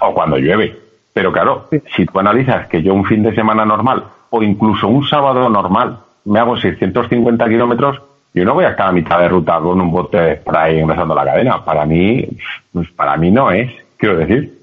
o 0.00 0.14
cuando 0.14 0.36
llueve. 0.38 0.78
Pero 1.12 1.32
claro, 1.32 1.68
si 1.96 2.06
tú 2.06 2.18
analizas 2.18 2.66
que 2.68 2.82
yo 2.82 2.94
un 2.94 3.04
fin 3.04 3.22
de 3.22 3.34
semana 3.34 3.64
normal 3.64 4.04
o 4.30 4.42
incluso 4.42 4.88
un 4.88 5.06
sábado 5.06 5.48
normal 5.48 5.98
me 6.24 6.38
hago 6.38 6.56
650 6.56 7.48
kilómetros, 7.48 8.00
yo 8.34 8.44
no 8.44 8.54
voy 8.54 8.64
a 8.66 8.70
estar 8.70 8.88
a 8.88 8.92
mitad 8.92 9.18
de 9.18 9.28
ruta 9.28 9.58
con 9.58 9.80
un 9.80 9.90
bote 9.90 10.36
por 10.36 10.56
ahí 10.56 10.78
engrasando 10.78 11.14
la 11.14 11.24
cadena. 11.24 11.64
Para 11.64 11.84
mí, 11.86 12.26
pues 12.72 12.88
para 12.90 13.16
mí 13.16 13.30
no 13.30 13.50
es. 13.50 13.70
Quiero 13.96 14.16
decir, 14.16 14.58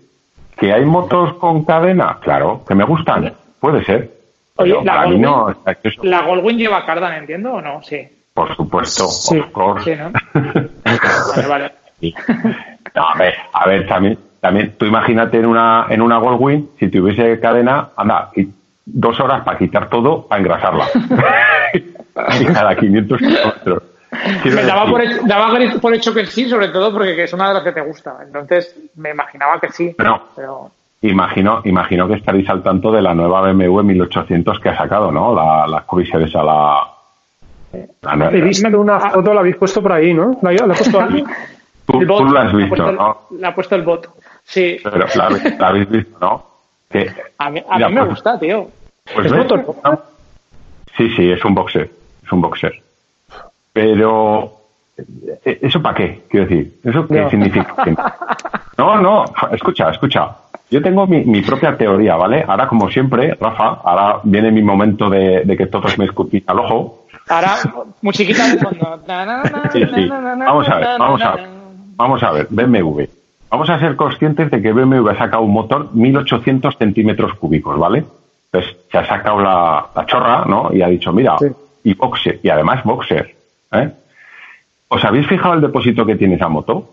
que 0.56 0.72
hay 0.72 0.86
motos 0.86 1.34
con 1.36 1.66
cadena, 1.66 2.18
claro, 2.22 2.64
que 2.68 2.76
me 2.76 2.84
gustan, 2.86 3.34
pude 3.60 3.84
ser. 3.84 4.12
Oye, 4.58 4.72
Pero 4.72 4.84
la 4.86 4.94
para 4.94 5.08
mí 5.10 5.18
no, 5.20 5.50
eso, 5.50 6.04
La 6.04 6.22
lleva 6.52 6.86
cardan, 6.86 7.14
entiendo 7.16 7.54
o 7.56 7.62
no? 7.62 7.82
Sí. 7.82 8.08
por 8.34 8.56
supuesto, 8.56 9.08
Sí. 9.08 9.40
of 9.40 9.52
course. 9.52 9.96
Sí, 9.96 10.00
¿no? 10.02 10.12
Vale, 11.36 11.48
vale. 11.48 11.72
No, 12.96 13.10
a 13.10 13.18
ver, 13.18 13.34
a 13.52 13.68
ver, 13.68 13.88
también, 13.88 14.18
también, 14.40 14.76
tú 14.78 14.86
imagínate 14.86 15.40
en 15.40 15.46
una, 15.48 15.88
en 15.90 16.02
una 16.02 16.18
Goldwing, 16.18 16.70
si 16.80 16.90
tuviese 16.90 17.40
cadena, 17.40 17.90
anda, 17.98 18.30
y 18.36 18.48
dos 18.86 19.20
horas 19.20 19.44
para 19.44 19.58
quitar 19.58 19.90
todo, 19.90 20.28
para 20.28 20.42
engrasarla. 20.42 20.86
y 22.40 22.46
cada 22.46 22.76
500 22.76 23.18
kilómetros. 23.20 23.84
Quiero 24.42 24.56
Me 24.58 24.64
daba 24.64 24.86
por, 24.90 25.02
hecho, 25.02 25.18
daba 25.26 25.50
por 25.82 25.94
hecho 25.94 26.14
que 26.14 26.26
sí, 26.26 26.48
sobre 26.50 26.70
todo 26.70 26.92
porque 26.94 27.24
es 27.24 27.34
una 27.34 27.50
de 27.50 27.54
las 27.56 27.64
que 27.64 27.72
te 27.74 27.82
gusta. 27.82 28.16
Entonces 28.26 28.76
me 28.96 29.12
imaginaba 29.12 29.60
que 29.60 29.70
sí. 29.72 29.96
No. 29.98 30.22
Pero 30.36 30.72
Imagino, 31.02 31.62
imagino 31.66 32.08
que 32.08 32.16
estaréis 32.16 32.50
al 32.50 32.64
tanto 32.64 32.92
de 32.92 33.02
la 33.02 33.14
nueva 33.14 33.42
BMW 33.42 33.82
1800 33.84 34.60
que 34.60 34.70
ha 34.70 34.78
sacado, 34.78 35.12
¿no? 35.12 35.36
La, 35.36 35.68
la 35.68 35.82
Cruiser 35.82 36.22
esa, 36.24 36.42
la... 36.42 36.82
la 38.02 38.16
nueva- 38.16 38.34
He 38.36 38.42
visto 38.42 38.80
una 38.80 39.00
foto, 39.12 39.34
la 39.34 39.42
habéis 39.42 39.58
puesto 39.58 39.84
por 39.84 39.92
ahí, 39.92 40.14
¿no? 40.16 40.40
¿La, 40.42 40.52
la 40.54 40.64
he 40.74 40.78
puesto 40.78 41.00
ahí? 41.02 41.24
tú, 41.86 42.02
lo 42.02 42.40
has 42.40 42.54
visto, 42.54 42.70
puesto 42.70 42.90
el- 42.90 42.96
¿no? 42.96 43.18
Le 43.38 43.46
ha 43.48 43.54
puesto 43.54 43.76
el 43.76 43.82
bot. 43.84 44.10
Sí. 44.46 44.80
Pero 44.84 44.98
la, 44.98 45.30
la 45.60 45.68
habéis 45.68 45.90
visto, 45.90 46.18
¿no? 46.20 46.44
Que, 46.90 47.12
A 47.38 47.50
mí, 47.50 47.62
a 47.70 47.76
mira, 47.76 47.90
mí 47.90 47.96
me 47.96 48.02
pues- 48.02 48.10
gusta, 48.12 48.40
tío. 48.40 48.68
Pues 49.14 49.26
¿Es 49.28 49.32
ves, 49.32 49.42
motor? 49.44 49.76
¿no? 49.84 50.00
Sí, 50.98 51.10
sí, 51.16 51.30
es 51.32 51.44
un 51.46 51.54
boxer. 51.54 51.90
Es 52.24 52.32
un 52.32 52.42
boxer. 52.42 52.82
Pero, 53.74 54.52
eh, 54.98 55.60
¿eso 55.62 55.82
para 55.82 55.96
qué? 55.96 56.24
Quiero 56.30 56.48
decir, 56.48 56.80
¿eso 56.84 57.08
qué 57.08 57.22
No. 57.22 57.30
significa? 57.30 57.76
No, 58.78 59.00
no, 59.00 59.24
escucha, 59.54 59.90
escucha. 59.90 60.36
Yo 60.70 60.82
tengo 60.82 61.08
mi, 61.08 61.24
mi 61.24 61.42
propia 61.42 61.78
teoría, 61.78 62.18
¿vale? 62.18 62.44
Ahora, 62.46 62.68
como 62.68 62.90
siempre, 62.92 63.34
Rafa, 63.40 63.80
ahora 63.84 64.20
viene 64.24 64.52
mi 64.52 64.62
momento 64.62 65.10
de, 65.10 65.44
de 65.46 65.56
que 65.56 65.68
todos 65.68 65.98
me 65.98 66.04
escupís 66.04 66.44
al 66.48 66.60
ojo. 66.60 67.06
Ahora, 67.30 67.56
musiquita 68.02 68.46
de 68.50 68.58
fondo. 68.58 69.00
Sí, 69.72 69.82
sí. 69.96 70.10
Vamos 70.10 70.68
a 70.68 70.76
ver, 70.76 70.88
vamos 71.00 71.22
a 71.22 71.36
ver. 71.36 71.48
Vamos 71.96 72.24
a 72.24 72.32
ver, 72.34 72.48
BMW. 72.50 73.04
Vamos 73.50 73.70
a 73.70 73.80
ser 73.80 73.96
conscientes 73.96 74.52
de 74.52 74.62
que 74.62 74.74
BMW 74.74 75.08
ha 75.10 75.18
sacado 75.18 75.44
un 75.44 75.54
motor 75.54 75.90
1800 75.94 76.78
centímetros 76.78 77.34
cúbicos, 77.36 77.78
¿vale? 77.80 78.04
Entonces 78.52 78.76
se 78.92 78.98
ha 78.98 79.06
sacado 79.06 79.40
la, 79.42 79.86
la 79.96 80.06
chorra, 80.06 80.46
¿no? 80.46 80.70
Y 80.74 80.82
ha 80.82 80.88
dicho, 80.88 81.12
mira, 81.14 81.38
Sí. 81.40 81.48
y 81.84 81.94
boxer, 81.94 82.40
y 82.44 82.50
además 82.50 82.84
boxer, 82.84 83.36
¿eh? 83.74 83.92
¿Os 84.88 85.04
habéis 85.04 85.28
fijado 85.28 85.56
el 85.56 85.62
depósito 85.62 86.06
que 86.06 86.16
tiene 86.16 86.36
esa 86.36 86.48
moto? 86.48 86.90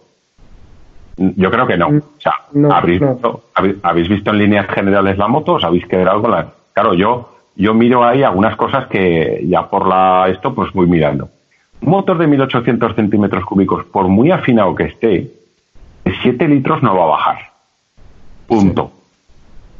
Yo 1.16 1.50
creo 1.50 1.66
que 1.66 1.76
no. 1.76 1.88
O 1.88 2.00
sea, 2.20 2.32
No, 2.52 2.72
¿habéis, 2.72 3.00
no. 3.00 3.12
Visto, 3.12 3.42
habéis, 3.54 3.76
habéis 3.82 4.08
visto 4.08 4.30
en 4.30 4.38
líneas 4.38 4.66
generales 4.68 5.18
la 5.18 5.28
moto? 5.28 5.54
¿Os 5.54 5.64
habéis 5.64 5.86
quedado 5.86 6.22
con 6.22 6.30
la...? 6.30 6.48
Claro, 6.72 6.94
yo, 6.94 7.36
yo 7.54 7.74
miro 7.74 8.02
ahí 8.04 8.22
algunas 8.22 8.56
cosas 8.56 8.86
que 8.86 9.42
ya 9.46 9.68
por 9.68 9.86
la 9.86 10.26
esto 10.28 10.54
pues 10.54 10.72
voy 10.72 10.86
mirando. 10.86 11.28
Un 11.82 11.90
motor 11.90 12.16
de 12.16 12.26
1800 12.26 12.94
centímetros 12.94 13.44
cúbicos, 13.44 13.84
por 13.84 14.08
muy 14.08 14.30
afinado 14.30 14.74
que 14.74 14.84
esté, 14.84 15.30
7 16.22 16.48
litros 16.48 16.82
no 16.82 16.96
va 16.96 17.04
a 17.04 17.08
bajar. 17.08 17.38
Punto. 18.46 18.92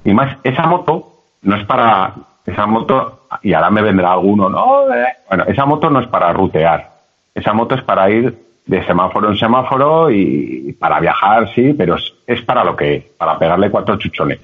Y 0.04 0.12
más, 0.12 0.36
esa 0.42 0.66
moto 0.66 1.12
no 1.42 1.56
es 1.56 1.64
para. 1.64 2.14
Esa 2.44 2.66
moto, 2.66 3.26
y 3.42 3.52
ahora 3.52 3.70
me 3.70 3.82
vendrá 3.82 4.12
alguno, 4.12 4.48
no, 4.48 4.92
eh". 4.92 5.06
bueno, 5.28 5.44
esa 5.46 5.64
moto 5.64 5.88
no 5.90 6.00
es 6.00 6.08
para 6.08 6.32
rutear. 6.32 6.90
Esa 7.32 7.52
moto 7.52 7.76
es 7.76 7.82
para 7.82 8.10
ir 8.10 8.36
de 8.66 8.84
semáforo 8.84 9.30
en 9.30 9.36
semáforo 9.36 10.10
y 10.10 10.72
para 10.78 10.98
viajar, 11.00 11.52
sí, 11.54 11.72
pero 11.72 11.94
es, 11.96 12.12
es 12.26 12.42
para 12.42 12.64
lo 12.64 12.74
que 12.74 12.94
es, 12.94 13.04
para 13.04 13.38
pegarle 13.38 13.70
cuatro 13.70 13.96
chuchones. 13.96 14.40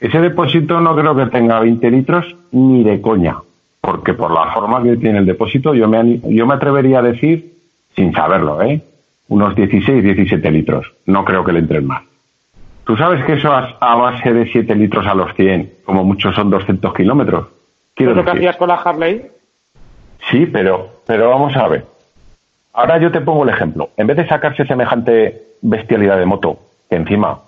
Ese 0.00 0.20
depósito 0.20 0.80
no 0.80 0.96
creo 0.96 1.14
que 1.14 1.26
tenga 1.26 1.60
20 1.60 1.90
litros 1.90 2.34
ni 2.50 2.82
de 2.82 3.00
coña, 3.00 3.36
porque 3.80 4.14
por 4.14 4.32
la 4.32 4.52
forma 4.52 4.82
que 4.82 4.96
tiene 4.96 5.18
el 5.18 5.26
depósito 5.26 5.74
yo 5.74 5.86
me, 5.88 6.20
yo 6.24 6.46
me 6.46 6.54
atrevería 6.54 6.98
a 6.98 7.02
decir, 7.02 7.54
sin 7.94 8.12
saberlo, 8.12 8.60
¿eh? 8.62 8.80
Unos 9.28 9.54
16, 9.54 10.02
17 10.02 10.50
litros. 10.50 10.92
No 11.06 11.24
creo 11.24 11.44
que 11.44 11.52
le 11.52 11.60
entren 11.60 11.86
más. 11.86 12.02
¿Tú 12.84 12.96
sabes 12.96 13.24
que 13.24 13.34
eso 13.34 13.52
a 13.52 13.94
base 13.94 14.32
de 14.32 14.46
7 14.46 14.74
litros 14.74 15.06
a 15.06 15.14
los 15.14 15.32
100, 15.34 15.74
como 15.84 16.04
muchos 16.04 16.34
son 16.34 16.50
200 16.50 16.92
kilómetros? 16.94 17.46
¿Es 17.96 18.16
lo 18.16 18.24
que 18.24 18.30
hacías 18.30 18.56
con 18.56 18.68
la 18.68 18.74
Harley? 18.74 19.30
Sí, 20.30 20.46
pero, 20.46 20.88
pero 21.06 21.30
vamos 21.30 21.56
a 21.56 21.68
ver. 21.68 21.84
Ahora 22.72 22.98
yo 22.98 23.12
te 23.12 23.20
pongo 23.20 23.44
el 23.44 23.50
ejemplo. 23.50 23.90
En 23.96 24.06
vez 24.06 24.16
de 24.16 24.26
sacarse 24.26 24.64
semejante 24.64 25.42
bestialidad 25.60 26.18
de 26.18 26.26
moto, 26.26 26.58
que 26.88 26.96
encima 26.96 27.38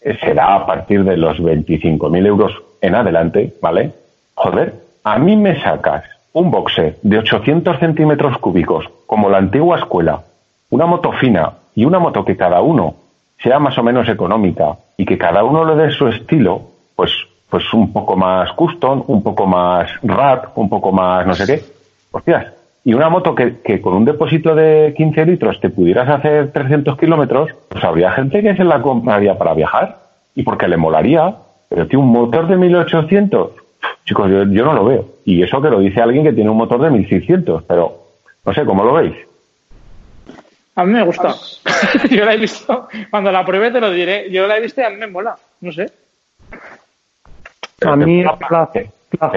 eh, 0.00 0.16
será 0.20 0.54
a 0.56 0.66
partir 0.66 1.04
de 1.04 1.16
los 1.16 1.38
25.000 1.38 2.26
euros 2.26 2.62
en 2.80 2.94
adelante, 2.94 3.54
¿vale? 3.60 3.92
Joder, 4.34 4.74
a 5.04 5.18
mí 5.18 5.36
me 5.36 5.60
sacas 5.60 6.04
un 6.32 6.50
boxe 6.50 6.96
de 7.02 7.18
800 7.18 7.78
centímetros 7.78 8.38
cúbicos, 8.38 8.86
como 9.06 9.28
la 9.28 9.38
antigua 9.38 9.78
escuela, 9.78 10.22
una 10.70 10.86
moto 10.86 11.12
fina 11.12 11.52
y 11.74 11.84
una 11.84 11.98
moto 11.98 12.24
que 12.24 12.36
cada 12.36 12.60
uno 12.60 12.94
sea 13.38 13.58
más 13.58 13.76
o 13.78 13.82
menos 13.82 14.08
económica 14.08 14.76
y 14.96 15.04
que 15.04 15.18
cada 15.18 15.44
uno 15.44 15.64
le 15.64 15.82
dé 15.82 15.90
su 15.90 16.08
estilo, 16.08 16.62
pues, 16.94 17.12
pues 17.48 17.72
un 17.72 17.92
poco 17.92 18.16
más 18.16 18.52
custom, 18.52 19.04
un 19.06 19.22
poco 19.22 19.46
más 19.46 19.90
rap, 20.02 20.56
un 20.56 20.68
poco 20.68 20.92
más 20.92 21.26
no 21.26 21.34
sé 21.34 21.46
qué. 21.46 21.64
Hostias, 22.12 22.52
y 22.84 22.94
una 22.94 23.08
moto 23.08 23.34
que, 23.34 23.60
que, 23.60 23.80
con 23.80 23.94
un 23.94 24.04
depósito 24.04 24.54
de 24.54 24.94
15 24.96 25.26
litros 25.26 25.60
te 25.60 25.70
pudieras 25.70 26.08
hacer 26.08 26.50
300 26.52 26.96
kilómetros, 26.98 27.50
pues 27.68 27.84
habría 27.84 28.10
gente 28.12 28.42
que 28.42 28.56
se 28.56 28.64
la 28.64 28.80
compraría 28.80 29.36
para 29.36 29.54
viajar 29.54 29.98
y 30.34 30.42
porque 30.42 30.68
le 30.68 30.76
molaría. 30.76 31.34
Pero 31.68 31.86
tiene 31.86 32.04
un 32.04 32.10
motor 32.10 32.48
de 32.48 32.56
1800. 32.56 33.50
Chicos, 34.04 34.30
yo, 34.30 34.44
yo, 34.44 34.64
no 34.64 34.72
lo 34.72 34.84
veo. 34.84 35.04
Y 35.24 35.42
eso 35.42 35.62
que 35.62 35.70
lo 35.70 35.78
dice 35.78 36.00
alguien 36.00 36.24
que 36.24 36.32
tiene 36.32 36.50
un 36.50 36.56
motor 36.56 36.80
de 36.80 36.90
1600. 36.90 37.62
Pero 37.64 37.94
no 38.44 38.52
sé, 38.52 38.64
¿cómo 38.64 38.82
lo 38.82 38.94
veis? 38.94 39.14
A 40.76 40.84
mí 40.84 40.92
me 40.92 41.02
gusta. 41.02 41.34
yo 42.10 42.24
la 42.24 42.34
he 42.34 42.38
visto. 42.38 42.88
Cuando 43.10 43.32
la 43.32 43.44
pruebe 43.44 43.70
te 43.70 43.80
lo 43.80 43.90
diré. 43.90 44.30
Yo 44.30 44.46
la 44.46 44.56
he 44.56 44.60
visto 44.60 44.80
y 44.80 44.84
a 44.84 44.90
mí 44.90 44.96
me 44.96 45.06
mola. 45.06 45.36
No 45.60 45.72
sé. 45.72 45.90
A 47.84 47.96
mí 47.96 48.22
la, 48.22 48.38
la 48.50 48.70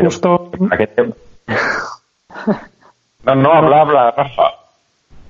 justo... 0.03 0.51
No, 3.26 3.35
no, 3.35 3.53
habla, 3.53 3.81
habla, 3.81 4.11
Rafa. 4.11 4.51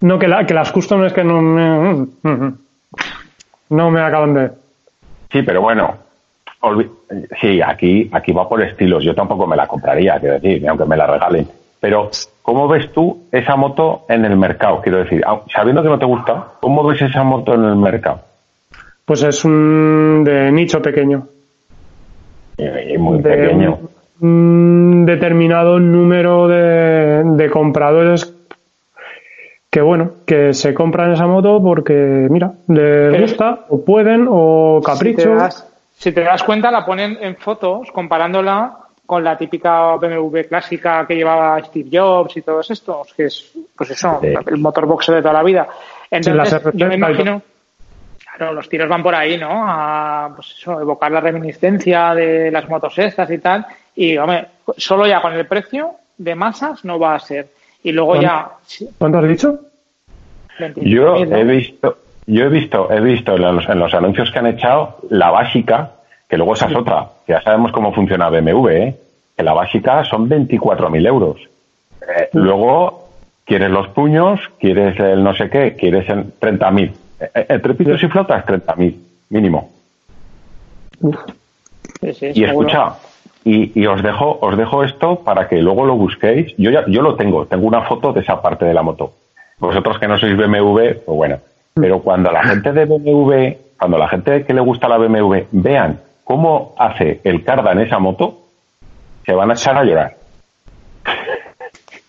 No, 0.01 0.17
que, 0.19 0.27
la, 0.27 0.45
que 0.45 0.53
las 0.53 0.71
custom 0.71 1.05
es 1.05 1.13
que 1.13 1.23
no 1.23 1.41
me, 1.41 2.07
no 3.69 3.91
me 3.91 4.01
acaban 4.01 4.33
de... 4.33 4.51
Sí, 5.31 5.43
pero 5.43 5.61
bueno, 5.61 5.97
sí, 7.39 7.61
aquí, 7.61 8.09
aquí 8.11 8.31
va 8.31 8.49
por 8.49 8.61
estilos. 8.61 9.03
Yo 9.03 9.15
tampoco 9.15 9.47
me 9.47 9.55
la 9.55 9.67
compraría, 9.67 10.19
quiero 10.19 10.39
decir, 10.39 10.67
aunque 10.67 10.85
me 10.85 10.97
la 10.97 11.07
regalen. 11.07 11.47
Pero, 11.83 12.09
¿cómo 12.41 12.69
ves 12.69 12.93
tú 12.93 13.23
esa 13.29 13.57
moto 13.57 14.05
en 14.07 14.23
el 14.23 14.37
mercado? 14.37 14.79
Quiero 14.81 14.99
decir, 14.99 15.21
sabiendo 15.53 15.83
que 15.83 15.89
no 15.89 15.99
te 15.99 16.05
gusta, 16.05 16.51
¿cómo 16.61 16.81
ves 16.87 17.01
esa 17.01 17.23
moto 17.23 17.55
en 17.55 17.65
el 17.65 17.75
mercado? 17.75 18.21
Pues 19.03 19.21
es 19.23 19.43
un 19.43 20.23
de 20.23 20.49
nicho 20.53 20.81
pequeño. 20.81 21.27
Y, 22.57 22.97
muy 22.97 23.21
pequeño 23.21 23.79
un 24.21 25.05
determinado 25.05 25.77
número 25.77 26.47
de, 26.47 27.23
de, 27.25 27.49
compradores 27.49 28.33
que 29.69 29.81
bueno, 29.81 30.11
que 30.25 30.53
se 30.53 30.73
compran 30.73 31.11
esa 31.11 31.27
moto 31.27 31.61
porque, 31.61 32.27
mira, 32.29 32.53
les 32.69 33.19
gusta, 33.19 33.65
o 33.67 33.83
pueden, 33.83 34.27
o 34.29 34.79
capricho. 34.81 35.21
Si 35.21 35.27
te, 35.27 35.35
das, 35.35 35.73
si 35.97 36.11
te 36.13 36.21
das 36.21 36.43
cuenta, 36.43 36.71
la 36.71 36.85
ponen 36.85 37.17
en 37.19 37.35
fotos 37.35 37.91
comparándola 37.91 38.82
con 39.13 39.23
la 39.23 39.37
típica 39.37 39.95
BMW 39.97 40.41
clásica 40.49 41.05
que 41.07 41.15
llevaba 41.15 41.63
Steve 41.63 41.89
Jobs 41.91 42.35
y 42.37 42.41
todos 42.41 42.71
estos, 42.71 43.13
que 43.13 43.25
es, 43.25 43.53
pues 43.77 43.91
eso, 43.91 44.17
sí. 44.19 44.27
el 44.47 44.57
motor 44.57 44.87
boxer 44.87 45.15
de 45.15 45.21
toda 45.21 45.35
la 45.35 45.43
vida. 45.43 45.67
Entonces, 46.09 46.61
sí, 46.63 46.69
yo 46.73 46.87
me 46.87 46.95
imagino, 46.95 47.39
claro, 48.17 48.53
los 48.53 48.67
tiros 48.67 48.89
van 48.89 49.03
por 49.03 49.13
ahí, 49.13 49.37
¿no? 49.37 49.63
A, 49.67 50.31
pues 50.35 50.55
eso, 50.57 50.81
evocar 50.81 51.11
la 51.11 51.19
reminiscencia 51.19 52.15
de 52.15 52.49
las 52.49 52.67
motos 52.67 52.97
estas 52.97 53.29
y 53.29 53.37
tal. 53.37 53.67
Y, 53.95 54.17
hombre, 54.17 54.47
solo 54.77 55.05
ya 55.05 55.21
con 55.21 55.33
el 55.33 55.45
precio 55.45 55.91
de 56.17 56.33
masas 56.33 56.83
no 56.83 56.97
va 56.97 57.13
a 57.13 57.19
ser. 57.19 57.49
Y 57.83 57.91
luego 57.91 58.19
ya. 58.19 58.49
¿Cuánto 58.97 59.19
has 59.19 59.27
dicho? 59.27 59.59
Yo 60.77 61.17
he 61.17 61.43
visto, 61.43 61.97
yo 62.25 62.45
he 62.45 62.49
visto, 62.49 62.91
he 62.91 62.99
visto 62.99 63.35
en 63.35 63.41
los, 63.43 63.69
en 63.69 63.77
los, 63.77 63.93
anuncios 63.93 64.31
que 64.31 64.39
han 64.39 64.47
echado 64.47 64.97
la 65.11 65.29
básica, 65.29 65.91
que 66.27 66.35
luego 66.35 66.53
esa 66.53 66.65
es 66.65 66.75
otra, 66.75 67.09
que 67.27 67.33
ya 67.33 67.41
sabemos 67.41 67.71
cómo 67.71 67.93
funciona 67.93 68.29
BMW, 68.29 68.69
¿eh? 68.69 69.02
Que 69.35 69.43
la 69.43 69.53
básica 69.53 70.03
son 70.05 70.29
24.000 70.29 71.07
euros. 71.07 71.37
Eh, 72.01 72.29
luego 72.33 73.09
quieres 73.45 73.69
los 73.69 73.87
puños, 73.89 74.39
quieres 74.59 74.99
el 74.99 75.23
no 75.23 75.35
sé 75.35 75.49
qué, 75.49 75.75
quieres 75.75 76.07
el 76.09 76.39
30.000. 76.39 76.91
Eh, 77.19 77.45
entre 77.49 77.73
pitos 77.73 78.03
y 78.03 78.07
flotas, 78.07 78.45
30.000, 78.45 78.95
mínimo. 79.29 79.69
Sí, 82.01 82.13
sí, 82.13 82.31
y 82.33 82.43
escucha, 82.43 82.95
y, 83.43 83.79
y, 83.79 83.85
os 83.87 84.01
dejo 84.01 84.37
os 84.41 84.57
dejo 84.57 84.83
esto 84.83 85.19
para 85.19 85.47
que 85.47 85.61
luego 85.61 85.85
lo 85.85 85.95
busquéis. 85.95 86.53
Yo 86.57 86.71
ya 86.71 86.85
yo 86.87 87.01
lo 87.01 87.15
tengo, 87.15 87.45
tengo 87.45 87.67
una 87.67 87.81
foto 87.81 88.13
de 88.13 88.21
esa 88.21 88.41
parte 88.41 88.65
de 88.65 88.73
la 88.73 88.83
moto. 88.83 89.13
Vosotros 89.59 89.99
que 89.99 90.07
no 90.07 90.17
sois 90.17 90.35
BMW, 90.35 90.77
pues 91.05 91.17
bueno. 91.17 91.37
Pero 91.73 91.99
cuando 91.99 92.31
la 92.31 92.43
gente 92.43 92.71
de 92.71 92.85
BMW, 92.85 93.55
cuando 93.77 93.97
la 93.97 94.07
gente 94.07 94.43
que 94.45 94.53
le 94.53 94.61
gusta 94.61 94.87
la 94.87 94.97
BMW 94.97 95.39
vean 95.51 95.99
cómo 96.23 96.73
hace 96.77 97.19
el 97.23 97.43
Carda 97.43 97.71
en 97.71 97.79
esa 97.79 97.99
moto, 97.99 98.42
se 99.25 99.33
van 99.33 99.51
a 99.51 99.53
echar 99.53 99.77
a 99.77 99.83
llorar. 99.83 100.15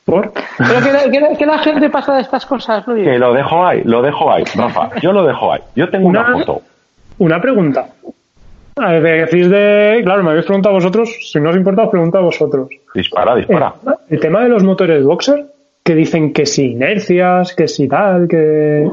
¿Por? 0.05 0.32
Pero 0.59 0.81
que 0.82 0.93
la, 0.93 1.11
que, 1.11 1.20
la, 1.20 1.36
que 1.36 1.47
la, 1.47 1.59
gente 1.59 1.89
pasa 1.89 2.15
de 2.15 2.20
estas 2.20 2.45
cosas, 2.45 2.86
Luis. 2.86 3.05
Que 3.05 3.19
lo 3.19 3.32
dejo 3.32 3.66
ahí, 3.66 3.82
lo 3.85 4.03
dejo 4.03 4.31
ahí, 4.31 4.45
Rafa. 4.55 4.91
Yo 5.01 5.12
lo 5.12 5.24
dejo 5.24 5.53
ahí. 5.53 5.61
Yo 5.74 5.89
tengo 5.89 6.09
una, 6.09 6.27
una 6.27 6.45
foto. 6.45 6.62
Una 7.19 7.41
pregunta. 7.41 7.86
A 8.77 8.93
ver, 8.93 9.27
decís 9.27 9.49
de. 9.49 10.03
Claro, 10.05 10.23
me 10.23 10.31
habéis 10.31 10.45
preguntado 10.45 10.74
vosotros. 10.74 11.31
Si 11.32 11.41
no 11.41 11.51
os 11.51 11.57
importa, 11.57 11.85
os 11.85 11.91
pregunto 11.91 12.19
a 12.19 12.23
vosotros. 12.23 12.69
Dispara, 12.95 13.35
dispara. 13.35 13.74
El, 13.86 14.16
el, 14.16 14.20
tema 14.20 14.43
de 14.43 14.51
los 14.51 14.62
motores 14.62 15.03
boxer, 15.05 15.47
que 15.82 15.95
dicen 15.95 16.32
que 16.32 16.45
si 16.45 16.73
inercias, 16.73 17.55
que 17.55 17.66
si 17.66 17.89
tal, 17.89 18.28
que. 18.28 18.86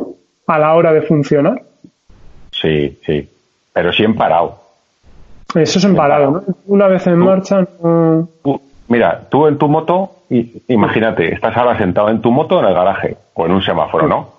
a 0.47 0.59
la 0.59 0.75
hora 0.75 0.93
de 0.93 1.01
funcionar. 1.01 1.61
Sí, 2.51 2.99
sí. 3.05 3.27
Pero 3.73 3.91
sí 3.91 4.03
en 4.03 4.15
parado. 4.15 4.60
Eso 5.55 5.79
es 5.79 5.85
en 5.85 5.95
parado, 5.95 6.31
¿no? 6.31 6.43
Una 6.67 6.87
vez 6.87 7.05
en 7.07 7.19
tú, 7.19 7.25
marcha. 7.25 7.67
No... 7.81 8.27
Tú, 8.43 8.61
mira, 8.87 9.21
tú 9.29 9.47
en 9.47 9.57
tu 9.57 9.67
moto, 9.67 10.11
y, 10.29 10.63
imagínate, 10.67 11.33
estás 11.33 11.55
ahora 11.57 11.77
sentado 11.77 12.09
en 12.09 12.21
tu 12.21 12.31
moto 12.31 12.59
en 12.59 12.65
el 12.65 12.73
garaje 12.73 13.17
o 13.33 13.45
en 13.45 13.51
un 13.51 13.61
semáforo, 13.61 14.07
¿no? 14.07 14.29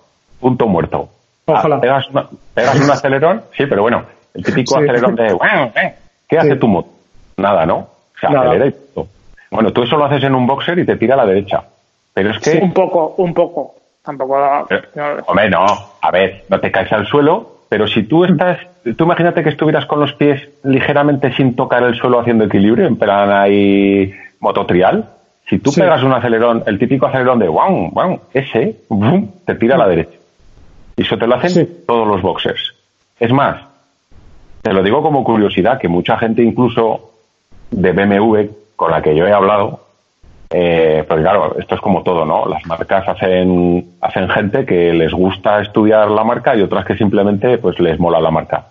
Punto 0.40 0.66
muerto. 0.66 1.08
Ojalá. 1.46 1.76
Ah, 1.76 1.80
pegas, 1.80 2.08
una, 2.10 2.26
pegas 2.54 2.80
un 2.80 2.90
acelerón, 2.90 3.42
sí, 3.56 3.66
pero 3.66 3.82
bueno, 3.82 4.04
el 4.34 4.44
típico 4.44 4.74
sí. 4.76 4.82
acelerón 4.82 5.16
de, 5.16 5.32
bueno, 5.32 5.72
eh, 5.76 5.94
¿qué 6.28 6.38
hace 6.38 6.52
sí. 6.52 6.58
tu 6.58 6.68
moto? 6.68 6.88
Nada, 7.36 7.66
¿no? 7.66 7.76
O 7.76 8.18
sea, 8.18 8.30
Nada. 8.30 8.50
acelera 8.50 8.66
y 8.66 8.74
todo. 8.94 9.06
Bueno, 9.50 9.72
tú 9.72 9.82
eso 9.82 9.96
lo 9.96 10.06
haces 10.06 10.24
en 10.24 10.34
un 10.34 10.46
boxer 10.46 10.78
y 10.78 10.86
te 10.86 10.96
tira 10.96 11.14
a 11.14 11.18
la 11.18 11.26
derecha. 11.26 11.62
Pero 12.14 12.30
es 12.30 12.38
que. 12.38 12.52
Sí, 12.52 12.58
un 12.60 12.72
poco, 12.72 13.14
un 13.18 13.34
poco. 13.34 13.74
Tampoco. 14.02 14.66
Eh, 14.70 14.82
hombre, 15.26 15.50
no. 15.50 15.64
A 16.00 16.10
ver, 16.10 16.44
no 16.48 16.58
te 16.58 16.70
caes 16.70 16.92
al 16.92 17.06
suelo, 17.06 17.51
pero 17.72 17.86
si 17.86 18.02
tú 18.02 18.22
estás. 18.26 18.58
Tú 18.98 19.04
imagínate 19.04 19.42
que 19.42 19.48
estuvieras 19.48 19.86
con 19.86 19.98
los 19.98 20.12
pies 20.12 20.46
ligeramente 20.62 21.32
sin 21.32 21.56
tocar 21.56 21.82
el 21.84 21.94
suelo 21.94 22.20
haciendo 22.20 22.44
equilibrio, 22.44 22.86
en 22.86 22.96
plan 22.96 23.32
ahí 23.32 24.12
mototrial. 24.40 25.08
Si 25.48 25.58
tú 25.58 25.72
sí. 25.72 25.80
pegas 25.80 26.02
un 26.02 26.12
acelerón, 26.12 26.64
el 26.66 26.78
típico 26.78 27.06
acelerón 27.06 27.38
de 27.38 27.48
wow, 27.48 27.90
wow, 27.90 28.20
ese, 28.34 28.76
boom, 28.90 29.36
te 29.46 29.54
tira 29.54 29.76
a 29.76 29.78
la 29.78 29.88
derecha. 29.88 30.18
Y 30.98 31.00
eso 31.00 31.16
te 31.16 31.26
lo 31.26 31.34
hacen 31.36 31.50
sí. 31.50 31.82
todos 31.86 32.06
los 32.06 32.20
boxers. 32.20 32.74
Es 33.18 33.32
más, 33.32 33.62
te 34.60 34.74
lo 34.74 34.82
digo 34.82 35.00
como 35.00 35.24
curiosidad, 35.24 35.80
que 35.80 35.88
mucha 35.88 36.18
gente 36.18 36.42
incluso 36.42 37.12
de 37.70 37.92
BMW 37.92 38.50
con 38.76 38.90
la 38.90 39.00
que 39.00 39.16
yo 39.16 39.26
he 39.26 39.32
hablado, 39.32 39.80
eh, 40.54 41.02
porque 41.08 41.22
claro, 41.22 41.56
esto 41.58 41.74
es 41.76 41.80
como 41.80 42.02
todo, 42.02 42.26
¿no? 42.26 42.46
Las 42.46 42.66
marcas 42.66 43.08
hacen, 43.08 43.96
hacen 44.02 44.28
gente 44.28 44.66
que 44.66 44.92
les 44.92 45.10
gusta 45.12 45.62
estudiar 45.62 46.10
la 46.10 46.24
marca 46.24 46.54
y 46.54 46.60
otras 46.60 46.84
que 46.84 46.94
simplemente 46.94 47.56
pues 47.56 47.80
les 47.80 47.98
mola 47.98 48.20
la 48.20 48.30
marca. 48.30 48.66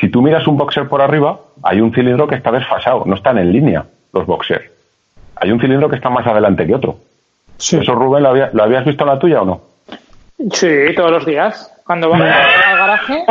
Si 0.00 0.08
tú 0.08 0.22
miras 0.22 0.46
un 0.46 0.56
boxer 0.56 0.88
por 0.88 1.02
arriba, 1.02 1.38
hay 1.62 1.82
un 1.82 1.92
cilindro 1.92 2.26
que 2.26 2.36
está 2.36 2.50
desfasado, 2.50 3.04
no 3.04 3.16
están 3.16 3.36
en 3.36 3.52
línea 3.52 3.84
los 4.14 4.24
boxers. 4.24 4.64
Hay 5.36 5.50
un 5.50 5.60
cilindro 5.60 5.90
que 5.90 5.96
está 5.96 6.08
más 6.08 6.26
adelante 6.26 6.66
que 6.66 6.74
otro. 6.74 6.96
Sí. 7.58 7.76
¿Eso, 7.76 7.94
Rubén, 7.94 8.22
lo, 8.22 8.30
había, 8.30 8.50
lo 8.54 8.62
habías 8.62 8.86
visto 8.86 9.04
en 9.04 9.10
la 9.10 9.18
tuya 9.18 9.42
o 9.42 9.44
no? 9.44 9.60
Sí, 10.52 10.94
todos 10.96 11.10
los 11.10 11.26
días. 11.26 11.70
Cuando 11.84 12.08
vamos 12.08 12.26
al 12.66 12.78
garaje, 12.78 13.24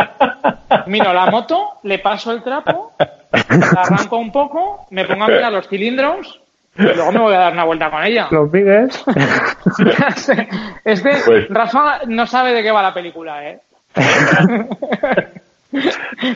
miro 0.85 1.11
la 1.11 1.25
moto, 1.31 1.79
le 1.83 1.97
paso 1.97 2.31
el 2.31 2.43
trapo, 2.43 2.93
la 3.31 3.81
arranco 3.81 4.17
un 4.17 4.31
poco, 4.31 4.85
me 4.91 5.05
pongo 5.05 5.23
a 5.23 5.27
mirar 5.27 5.51
los 5.51 5.67
cilindros 5.67 6.41
luego 6.77 7.11
me 7.11 7.19
voy 7.19 7.33
a 7.33 7.39
dar 7.39 7.53
una 7.53 7.63
vuelta 7.65 7.89
con 7.89 8.03
ella. 8.03 8.27
Los 8.31 8.51
vives. 8.51 9.03
es 10.85 11.01
que 11.01 11.09
Pues- 11.25 11.47
Rafa 11.49 12.01
no 12.07 12.25
sabe 12.27 12.53
de 12.53 12.63
qué 12.63 12.71
va 12.71 12.81
la 12.81 12.93
película, 12.93 13.47
¿eh? 13.49 13.59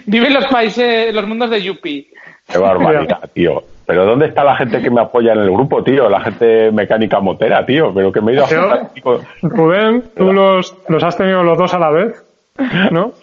Vive 0.05 0.27
en 0.27 0.33
los 0.33 0.45
países, 0.47 1.13
los 1.13 1.25
mundos 1.27 1.49
de 1.49 1.61
Yuppie. 1.61 2.07
Qué 2.47 2.57
barbaridad, 2.57 3.19
tío. 3.33 3.63
Pero 3.85 4.05
¿dónde 4.05 4.27
está 4.27 4.43
la 4.43 4.55
gente 4.55 4.81
que 4.81 4.89
me 4.91 5.01
apoya 5.01 5.33
en 5.33 5.39
el 5.39 5.51
grupo, 5.51 5.83
tío? 5.83 6.09
La 6.09 6.19
gente 6.21 6.71
mecánica 6.71 7.19
motera, 7.19 7.65
tío. 7.65 7.91
Pero 7.93 8.11
que 8.11 8.21
me 8.21 8.31
he 8.31 8.35
ido 8.35 8.43
a 8.43 8.47
juntar, 8.47 8.89
tío. 8.93 9.21
Rubén, 9.41 10.03
tú 10.15 10.31
los, 10.31 10.75
los 10.87 11.03
has 11.03 11.17
tenido 11.17 11.41
los 11.43 11.57
dos 11.57 11.73
a 11.73 11.79
la 11.79 11.89
vez, 11.89 12.23
¿no? 12.91 13.13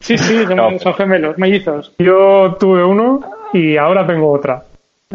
Sí, 0.00 0.18
sí, 0.18 0.44
son, 0.44 0.56
No. 0.56 0.78
son 0.78 0.94
gemelos, 0.94 1.38
mellizos. 1.38 1.92
Yo 1.98 2.56
tuve 2.58 2.82
uno 2.84 3.20
y 3.52 3.76
ahora 3.76 4.06
tengo 4.06 4.32
otra. 4.32 4.62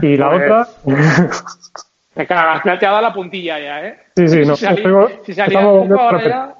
Y 0.01 0.15
la 0.15 0.27
Joder. 0.27 0.51
otra, 0.51 0.67
Te 2.13 2.27
cagas, 2.27 2.61
te 2.63 2.69
ha 2.85 2.89
dado 2.91 3.01
la 3.01 3.13
puntilla 3.13 3.57
ya, 3.59 3.85
¿eh? 3.87 3.99
sí, 4.15 4.27
sí, 4.27 4.39
no. 4.45 4.55
Si 4.55 4.65
salía, 4.65 4.83
tengo- 4.83 5.09
si 5.25 5.31
estamos, 5.31 5.63
volviendo 5.71 5.95
a 5.99 6.03
ahora 6.03 6.17
repetir, 6.17 6.31
ya... 6.31 6.55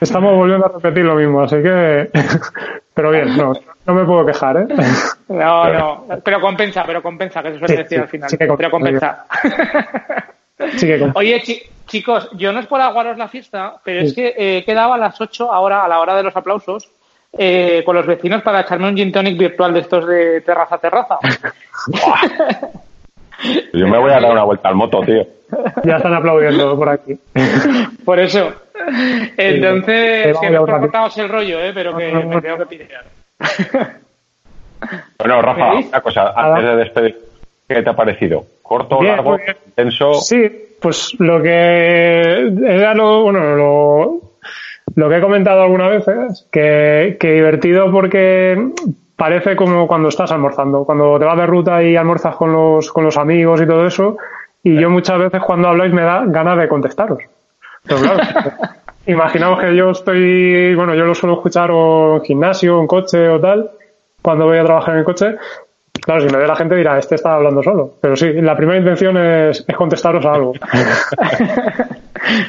estamos 0.00 0.34
volviendo 0.34 0.66
a 0.66 0.68
repetir 0.70 1.04
lo 1.04 1.14
mismo, 1.14 1.42
así 1.42 1.56
que. 1.62 2.10
Pero 2.94 3.10
bien, 3.10 3.36
no, 3.36 3.52
no 3.84 3.94
me 3.94 4.04
puedo 4.06 4.24
quejar, 4.24 4.56
¿eh? 4.56 4.66
No, 5.28 5.70
no, 5.72 6.04
pero 6.22 6.40
compensa, 6.40 6.84
pero 6.86 7.02
compensa, 7.02 7.42
que 7.42 7.52
se 7.52 7.58
suele 7.58 7.74
Sí, 7.74 7.82
decir 7.82 7.98
sí, 7.98 8.02
al 8.02 8.08
final. 8.08 8.30
sí 8.30 8.38
que 8.38 8.46
pero 8.56 8.70
compensa. 8.70 9.26
Sí 10.76 10.86
que 10.86 11.10
Oye, 11.14 11.42
chi- 11.42 11.62
chicos, 11.86 12.30
yo 12.34 12.52
no 12.52 12.60
es 12.60 12.66
por 12.66 12.80
aguaros 12.80 13.18
la 13.18 13.26
fiesta, 13.28 13.74
pero 13.84 14.00
es 14.02 14.14
que 14.14 14.34
eh, 14.36 14.64
quedaba 14.64 14.94
a 14.94 14.98
las 14.98 15.20
8 15.20 15.52
ahora, 15.52 15.84
a 15.84 15.88
la 15.88 15.98
hora 16.00 16.14
de 16.14 16.22
los 16.22 16.34
aplausos, 16.36 16.88
eh, 17.36 17.82
con 17.84 17.96
los 17.96 18.06
vecinos 18.06 18.40
para 18.42 18.60
echarme 18.60 18.88
un 18.88 18.96
gin 18.96 19.10
tonic 19.12 19.36
virtual 19.36 19.74
de 19.74 19.80
estos 19.80 20.06
de 20.06 20.40
terraza 20.42 20.76
a 20.76 20.78
terraza. 20.78 21.18
Yo 23.72 23.86
me 23.86 23.98
voy 23.98 24.10
a 24.12 24.20
dar 24.20 24.32
una 24.32 24.44
vuelta 24.44 24.68
al 24.68 24.74
moto, 24.74 25.00
tío. 25.02 25.26
Ya 25.84 25.96
están 25.96 26.14
aplaudiendo 26.14 26.76
por 26.76 26.88
aquí. 26.88 27.18
Por 28.04 28.18
eso. 28.18 28.52
Entonces, 29.36 30.36
Sí, 30.36 30.46
que 30.46 30.50
no 30.50 30.66
cortaros 30.66 31.16
el 31.18 31.28
rollo, 31.28 31.60
eh, 31.60 31.72
pero 31.74 31.96
que 31.96 32.12
me 32.12 32.40
tengo 32.40 32.58
que 32.58 32.66
pidear. 32.66 33.04
Bueno, 35.18 35.42
Rafa, 35.42 35.74
una 35.74 36.00
cosa, 36.00 36.32
antes 36.36 36.64
de 36.64 36.76
despedir, 36.76 37.18
¿qué 37.68 37.82
te 37.82 37.90
ha 37.90 37.96
parecido? 37.96 38.44
¿Corto, 38.62 38.98
Bien, 39.00 39.16
largo, 39.16 39.36
bien. 39.36 39.56
intenso? 39.66 40.14
Sí, 40.14 40.50
pues 40.80 41.14
lo 41.18 41.42
que 41.42 42.52
era 42.66 42.94
lo, 42.94 43.22
bueno, 43.24 43.56
lo, 43.56 44.20
lo 44.94 45.08
que 45.08 45.16
he 45.16 45.20
comentado 45.20 45.62
algunas 45.62 45.90
veces, 46.04 46.46
que, 46.52 47.16
que 47.18 47.32
divertido 47.32 47.90
porque 47.90 48.70
parece 49.16 49.56
como 49.56 49.86
cuando 49.88 50.08
estás 50.08 50.30
almorzando, 50.32 50.84
cuando 50.84 51.18
te 51.18 51.24
vas 51.24 51.36
de 51.38 51.46
ruta 51.46 51.82
y 51.82 51.96
almuerzas 51.96 52.36
con 52.36 52.52
los, 52.52 52.92
con 52.92 53.04
los 53.04 53.16
amigos 53.16 53.60
y 53.62 53.66
todo 53.66 53.86
eso, 53.86 54.16
y 54.62 54.78
yo 54.78 54.90
muchas 54.90 55.18
veces 55.18 55.40
cuando 55.42 55.68
habláis 55.68 55.92
me 55.92 56.02
da 56.02 56.24
ganas 56.26 56.58
de 56.58 56.68
contestaros. 56.68 57.18
Pero 57.86 58.00
claro, 58.00 58.22
imaginaos 59.06 59.60
que 59.60 59.76
yo 59.76 59.90
estoy, 59.90 60.74
bueno, 60.74 60.94
yo 60.94 61.04
lo 61.04 61.14
suelo 61.14 61.36
escuchar 61.36 61.70
o 61.72 62.16
en 62.16 62.22
gimnasio, 62.22 62.80
en 62.80 62.86
coche 62.86 63.28
o 63.28 63.40
tal, 63.40 63.70
cuando 64.22 64.46
voy 64.46 64.58
a 64.58 64.64
trabajar 64.64 64.94
en 64.94 64.98
el 65.00 65.04
coche, 65.04 65.36
Claro, 65.98 66.20
si 66.20 66.28
me 66.28 66.36
ve 66.38 66.46
la 66.46 66.54
gente 66.54 66.76
dirá, 66.76 66.98
este 66.98 67.14
está 67.16 67.34
hablando 67.34 67.62
solo. 67.64 67.94
Pero 68.00 68.14
sí, 68.14 68.30
la 68.34 68.54
primera 68.54 68.78
intención 68.78 69.16
es, 69.16 69.64
es 69.66 69.76
contestaros 69.76 70.24
a 70.26 70.34
algo. 70.34 70.52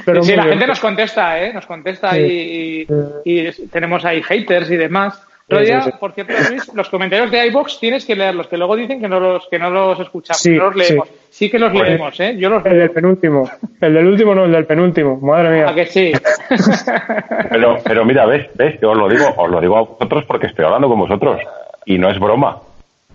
Pero 0.06 0.23
sí, 0.23 0.35
la 0.35 0.44
bien. 0.44 0.53
gente 0.56 0.68
nos 0.68 0.80
contesta, 0.80 1.39
¿eh? 1.41 1.53
Nos 1.53 1.65
contesta 1.65 2.11
Sí. 2.11 2.19
y, 2.19 2.88
y- 3.23 3.48
y 3.48 3.68
tenemos 3.72 4.03
ahí 4.06 4.22
haters 4.22 4.69
y 4.72 4.77
demás. 4.77 5.22
Sí, 5.49 5.56
sí, 5.65 5.74
sí. 5.82 5.91
por 5.98 6.11
cierto, 6.11 6.34
Luis, 6.49 6.74
los 6.74 6.90
comentarios 6.90 7.32
de 7.32 7.45
iBox 7.48 7.80
tienes 7.80 8.06
que 8.06 8.18
leerlos, 8.18 8.48
que 8.48 8.57
luego 8.57 8.76
dicen 8.76 8.99
que 8.99 9.07
no 9.07 9.18
los, 9.19 9.48
que 9.48 9.57
no 9.57 9.69
los 9.69 9.98
escuchamos, 9.98 10.41
Sí, 10.41 10.49
no 10.52 10.65
los 10.65 10.76
leemos. 10.76 11.07
Sí, 11.30 11.49
que 11.49 11.57
los 11.57 11.72
Pues- 11.72 11.88
leemos, 11.88 12.19
¿eh? 12.19 12.36
Yo 12.38 12.49
los 12.49 12.65
El 12.65 12.78
del 12.80 12.91
penúltimo. 12.91 13.49
El 13.80 13.94
del 13.94 14.07
último 14.07 14.36
no, 14.36 14.44
el 14.44 14.52
del 14.52 14.65
penúltimo. 14.65 15.18
Madre 15.22 15.49
mía. 15.52 15.69
¿A 15.69 15.74
que 15.74 15.86
sí? 15.86 16.11
Pero, 17.49 17.78
pero 17.84 18.03
mira, 18.06 18.26
ves, 18.26 18.48
ves, 18.56 18.78
yo 18.82 18.91
os 18.91 18.98
lo 18.98 19.07
digo, 19.07 19.34
os 19.38 19.49
lo 19.49 19.61
digo 19.61 19.78
a 19.78 19.82
vosotros 19.84 20.26
porque 20.26 20.48
estoy 20.48 20.65
hablando 20.65 20.90
con 20.90 20.99
vosotros. 20.99 21.40
Y 21.86 21.98
no 21.98 22.10
es 22.10 22.19
broma. 22.19 22.57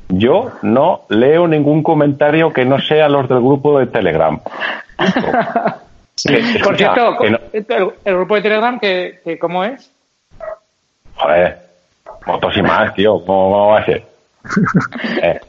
Yo 0.09 0.53
no 0.63 1.03
leo 1.11 1.47
ningún 1.49 1.83
comentario 1.83 2.51
que 2.53 2.65
no 2.65 2.79
sea 2.81 3.09
los 3.09 3.29
del 3.29 3.41
grupo 3.41 3.79
de 3.79 3.87
Telegram. 3.89 4.39
Que- 6.27 6.61
Por 6.63 6.77
cierto, 6.77 7.17
que 7.21 7.31
no- 7.31 7.39
el, 7.53 7.67
el 8.05 8.15
grupo 8.17 8.35
de 8.37 8.43
Telegram, 8.43 8.79
que, 8.79 9.21
que 9.25 9.39
¿cómo 9.39 9.65
es? 9.65 9.91
joder, 11.17 11.59
motos 12.27 12.57
y 12.57 12.63
más, 12.63 12.95
tío, 12.95 13.13
¿cómo, 13.25 13.51
cómo 13.51 13.69
va 13.69 13.79
a 13.81 13.85
ser? 13.87 14.05
Eh, 15.23 15.41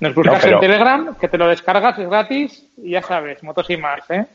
Nos 0.00 0.14
buscas 0.14 0.34
No, 0.34 0.40
pero- 0.42 0.54
en 0.56 0.60
Telegram, 0.60 1.14
que 1.20 1.28
te 1.28 1.38
lo 1.38 1.48
descargas, 1.48 1.98
es 1.98 2.08
gratis, 2.08 2.66
y 2.78 2.90
ya 2.90 3.02
sabes, 3.02 3.42
motos 3.42 3.68
y 3.70 3.76
más, 3.76 4.00
¿eh? 4.10 4.26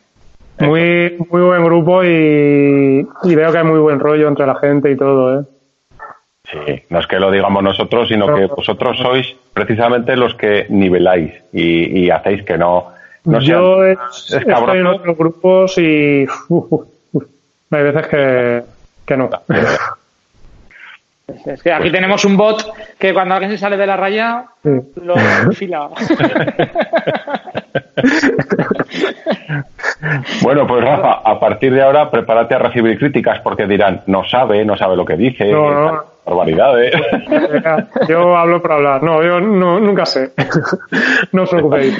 Muy, 0.59 1.15
muy 1.29 1.41
buen 1.41 1.63
grupo 1.63 2.03
y, 2.03 3.07
y 3.23 3.35
veo 3.35 3.51
que 3.51 3.57
hay 3.57 3.63
muy 3.63 3.79
buen 3.79 3.99
rollo 3.99 4.27
entre 4.27 4.45
la 4.45 4.55
gente 4.55 4.91
y 4.91 4.97
todo, 4.97 5.39
¿eh? 5.39 5.43
sí, 6.51 6.83
no 6.89 6.99
es 6.99 7.07
que 7.07 7.19
lo 7.19 7.29
digamos 7.31 7.61
nosotros, 7.63 8.07
sino 8.09 8.33
que 8.33 8.45
vosotros 8.47 8.97
sois 8.97 9.35
precisamente 9.53 10.15
los 10.17 10.33
que 10.35 10.65
niveláis 10.69 11.31
y, 11.53 11.99
y 12.05 12.09
hacéis 12.09 12.43
que 12.43 12.57
no, 12.57 12.91
no 13.25 13.39
sean 13.41 13.59
Yo 13.61 13.77
más 13.95 14.33
estoy 14.33 14.77
en 14.79 14.87
otros 14.87 15.17
grupos 15.17 15.77
y 15.77 16.25
uf, 16.49 16.65
uf, 16.71 16.85
uf. 17.13 17.23
hay 17.71 17.83
veces 17.83 18.07
que, 18.07 18.63
que 19.05 19.17
no. 19.17 19.29
Es 21.45 21.61
que 21.63 21.71
aquí 21.73 21.91
tenemos 21.91 22.23
un 22.25 22.35
bot 22.37 22.73
que 22.97 23.13
cuando 23.13 23.35
alguien 23.35 23.51
se 23.51 23.57
sale 23.57 23.77
de 23.77 23.87
la 23.87 23.97
raya, 23.97 24.45
Sí. 24.63 24.69
lo 25.03 25.15
fila. 25.53 25.89
Bueno, 30.41 30.65
pues 30.65 30.83
Rafa, 30.83 31.21
a 31.25 31.39
partir 31.39 31.73
de 31.73 31.81
ahora 31.81 32.09
prepárate 32.09 32.55
a 32.55 32.59
recibir 32.59 32.97
críticas 32.97 33.39
porque 33.41 33.65
dirán, 33.67 34.01
no 34.07 34.23
sabe, 34.23 34.63
no 34.63 34.77
sabe 34.77 34.95
lo 34.95 35.03
que 35.05 35.17
dice, 35.17 35.51
No, 35.51 35.69
no. 35.91 36.03
barbaridades. 36.25 36.93
Yo 38.07 38.35
hablo 38.37 38.61
por 38.61 38.71
hablar. 38.73 39.03
No, 39.03 39.21
yo 39.23 39.39
no, 39.39 39.79
nunca 39.79 40.05
sé. 40.05 40.31
No 41.31 41.43
os 41.43 41.49
preocupéis. 41.49 41.97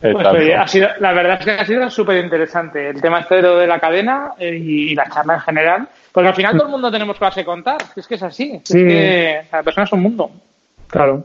Pues, 0.00 0.14
oye, 0.26 0.54
ha 0.54 0.66
sido, 0.66 0.88
la 1.00 1.12
verdad 1.12 1.36
es 1.40 1.44
que 1.44 1.50
ha 1.52 1.64
sido 1.66 1.90
súper 1.90 2.24
interesante 2.24 2.88
el 2.90 3.00
tema 3.02 3.20
este 3.20 3.42
de 3.42 3.66
la 3.66 3.78
cadena 3.78 4.32
eh, 4.38 4.56
y, 4.56 4.92
y 4.92 4.94
la 4.94 5.04
charla 5.10 5.34
en 5.34 5.40
general. 5.40 5.88
Porque 6.12 6.28
al 6.28 6.34
final 6.34 6.52
todo 6.56 6.64
el 6.66 6.70
mundo 6.70 6.90
tenemos 6.90 7.18
cosas 7.18 7.34
que 7.34 7.44
contar. 7.44 7.78
Es 7.96 8.06
que 8.06 8.14
es 8.14 8.22
así. 8.22 8.60
Sí. 8.64 8.78
Es 8.78 8.84
que 8.84 9.40
cada 9.50 9.62
persona 9.62 9.84
es 9.84 9.92
un 9.92 10.00
mundo. 10.02 10.30
Claro. 10.88 11.24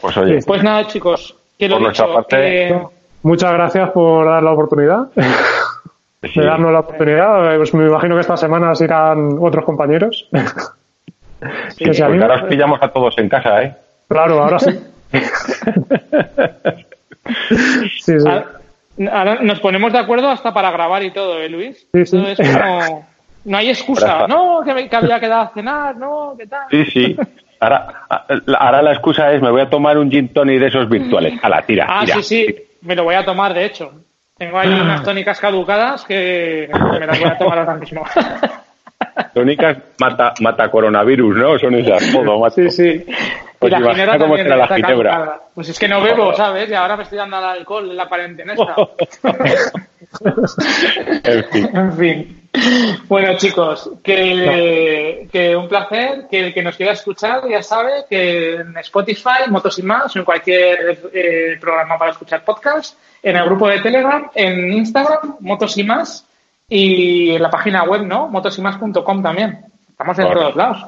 Pues 0.00 0.16
oye, 0.16 0.38
Pues 0.46 0.62
nada, 0.62 0.86
chicos. 0.86 1.34
Quiero 1.58 1.74
Por 1.74 1.82
nuestra 1.82 2.12
parte- 2.12 2.68
eh, 2.68 2.82
Muchas 3.22 3.52
gracias 3.52 3.90
por 3.90 4.24
dar 4.26 4.42
la 4.42 4.52
oportunidad. 4.52 5.08
sí, 6.22 6.40
De 6.40 6.46
darnos 6.46 6.72
la 6.72 6.80
oportunidad. 6.80 7.56
Pues 7.56 7.74
me 7.74 7.86
imagino 7.86 8.14
que 8.14 8.20
estas 8.20 8.40
semanas 8.40 8.80
irán 8.80 9.36
otros 9.40 9.64
compañeros. 9.64 10.28
sí, 11.76 11.84
que 11.84 11.94
se 11.94 12.04
ahora 12.04 12.36
os 12.36 12.42
pillamos 12.44 12.80
a 12.80 12.88
todos 12.88 13.18
en 13.18 13.28
casa, 13.28 13.62
¿eh? 13.62 13.74
Claro, 14.08 14.42
ahora 14.42 14.58
sí. 14.60 14.78
Sí, 18.00 18.14
sí. 18.20 19.06
ahora 19.10 19.42
nos 19.42 19.60
ponemos 19.60 19.92
de 19.92 19.98
acuerdo 19.98 20.28
hasta 20.30 20.52
para 20.54 20.70
grabar 20.70 21.02
y 21.02 21.10
todo, 21.10 21.40
¿eh, 21.40 21.48
Luis? 21.48 21.86
Sí, 21.92 22.06
sí. 22.06 22.16
Todo 22.16 22.28
es 22.28 22.38
como- 22.38 23.06
No 23.48 23.56
hay 23.58 23.70
excusa. 23.70 24.26
No, 24.28 24.60
que, 24.64 24.74
me- 24.74 24.88
que 24.88 24.96
había 24.96 25.18
quedado 25.18 25.42
a 25.42 25.48
cenar, 25.54 25.96
no, 25.96 26.34
¿qué 26.38 26.46
tal? 26.46 26.66
Sí, 26.70 26.84
sí. 26.86 27.16
Ahora, 27.60 28.06
ahora 28.58 28.82
la 28.82 28.92
excusa 28.92 29.32
es, 29.32 29.42
me 29.42 29.50
voy 29.50 29.60
a 29.62 29.68
tomar 29.70 29.98
un 29.98 30.10
gin 30.10 30.32
tonic 30.32 30.60
de 30.60 30.66
esos 30.68 30.88
virtuales. 30.88 31.34
A 31.42 31.48
la 31.48 31.62
tira, 31.62 31.86
Ah, 31.88 32.02
tira. 32.04 32.16
sí, 32.16 32.22
sí, 32.46 32.56
me 32.82 32.94
lo 32.94 33.04
voy 33.04 33.14
a 33.16 33.24
tomar, 33.24 33.52
de 33.54 33.64
hecho. 33.64 33.90
Tengo 34.36 34.58
ahí 34.58 34.68
unas 34.68 35.02
tónicas 35.02 35.40
caducadas 35.40 36.04
que 36.04 36.70
me 37.00 37.06
las 37.06 37.18
voy 37.18 37.28
a 37.28 37.36
tomar 37.38 37.58
ahora 37.58 37.74
mismo. 37.74 38.04
Tónicas 39.34 39.76
mata, 39.98 40.32
mata 40.40 40.70
coronavirus, 40.70 41.36
¿no? 41.36 41.58
Son 41.58 41.74
esas, 41.74 42.12
todo. 42.12 42.48
Sí, 42.50 42.70
sí. 42.70 43.04
Pues 43.58 43.72
y 43.72 43.76
la 43.80 43.90
ginebra 43.90 44.18
cómo 44.18 44.36
será 44.36 44.56
la 44.56 44.68
ginebra. 44.68 45.10
caducada. 45.10 45.40
Pues 45.54 45.68
es 45.70 45.78
que 45.78 45.88
no 45.88 46.00
bebo, 46.00 46.32
¿sabes? 46.34 46.70
Y 46.70 46.74
ahora 46.74 46.96
me 46.96 47.02
estoy 47.02 47.18
dando 47.18 47.36
al 47.36 47.44
alcohol 47.44 47.90
en 47.90 47.96
la 47.96 48.06
cuarentena 48.08 48.54
esta. 48.54 48.76
En 51.24 51.44
fin. 51.44 51.68
En 51.74 51.92
fin. 51.96 52.47
Bueno, 53.08 53.36
chicos, 53.36 53.90
que, 54.02 55.28
que 55.30 55.56
un 55.56 55.68
placer. 55.68 56.26
Que 56.30 56.46
el 56.46 56.54
que 56.54 56.62
nos 56.62 56.76
quiera 56.76 56.92
escuchar 56.92 57.42
ya 57.48 57.62
sabe 57.62 58.04
que 58.08 58.54
en 58.56 58.76
Spotify, 58.78 59.48
Motos 59.48 59.78
y 59.78 59.82
Más, 59.82 60.14
en 60.16 60.24
cualquier 60.24 60.98
eh, 61.12 61.56
programa 61.60 61.98
para 61.98 62.12
escuchar 62.12 62.44
podcast, 62.44 62.98
en 63.22 63.36
el 63.36 63.44
grupo 63.44 63.68
de 63.68 63.80
Telegram, 63.80 64.30
en 64.34 64.72
Instagram, 64.72 65.36
Motos 65.40 65.76
y 65.78 65.84
Más, 65.84 66.26
y 66.68 67.30
en 67.30 67.42
la 67.42 67.50
página 67.50 67.84
web, 67.84 68.02
¿no? 68.02 68.28
motosymas.com 68.28 69.22
también. 69.22 69.60
Estamos 69.90 70.18
en 70.18 70.24
Correcto. 70.26 70.42
todos 70.52 70.56
lados. 70.56 70.84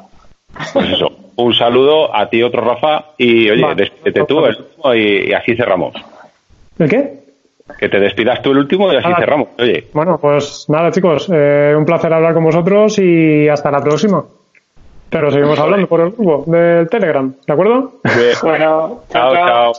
Pues 0.72 0.90
eso. 0.90 1.12
Un 1.36 1.54
saludo 1.54 2.14
a 2.14 2.28
ti, 2.28 2.42
otro 2.42 2.60
Rafa. 2.62 3.12
Y 3.16 3.48
oye, 3.48 3.62
Vale. 3.62 3.74
despídete 3.76 4.24
tú 4.26 4.44
el 4.44 4.56
último, 4.56 4.94
y, 4.94 5.28
y 5.30 5.32
así 5.32 5.56
cerramos. 5.56 5.94
¿El 6.78 6.88
qué? 6.90 7.19
Que 7.78 7.88
te 7.88 7.98
despidas 7.98 8.42
tú 8.42 8.52
el 8.52 8.58
último 8.58 8.92
y 8.92 8.96
así 8.96 9.08
cerramos. 9.18 9.48
Oye. 9.58 9.88
Bueno, 9.92 10.18
pues 10.20 10.66
nada, 10.68 10.90
chicos, 10.90 11.28
eh, 11.32 11.74
un 11.76 11.84
placer 11.84 12.12
hablar 12.12 12.34
con 12.34 12.44
vosotros 12.44 12.98
y 12.98 13.48
hasta 13.48 13.70
la 13.70 13.80
próxima. 13.80 14.24
Pero 15.10 15.30
seguimos 15.30 15.58
hablando 15.58 15.88
por 15.88 16.00
el 16.00 16.10
grupo 16.12 16.44
del 16.46 16.88
Telegram, 16.88 17.34
¿de 17.46 17.52
acuerdo? 17.52 17.94
Bueno, 18.42 19.00
chao. 19.10 19.34
chao. 19.34 19.72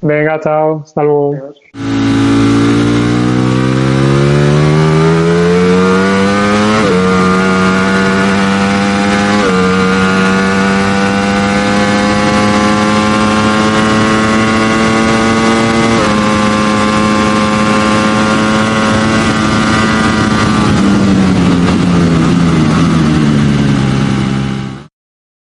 Venga, 0.00 0.40
chao. 0.40 0.80
Hasta 0.82 1.02
luego. 1.02 1.34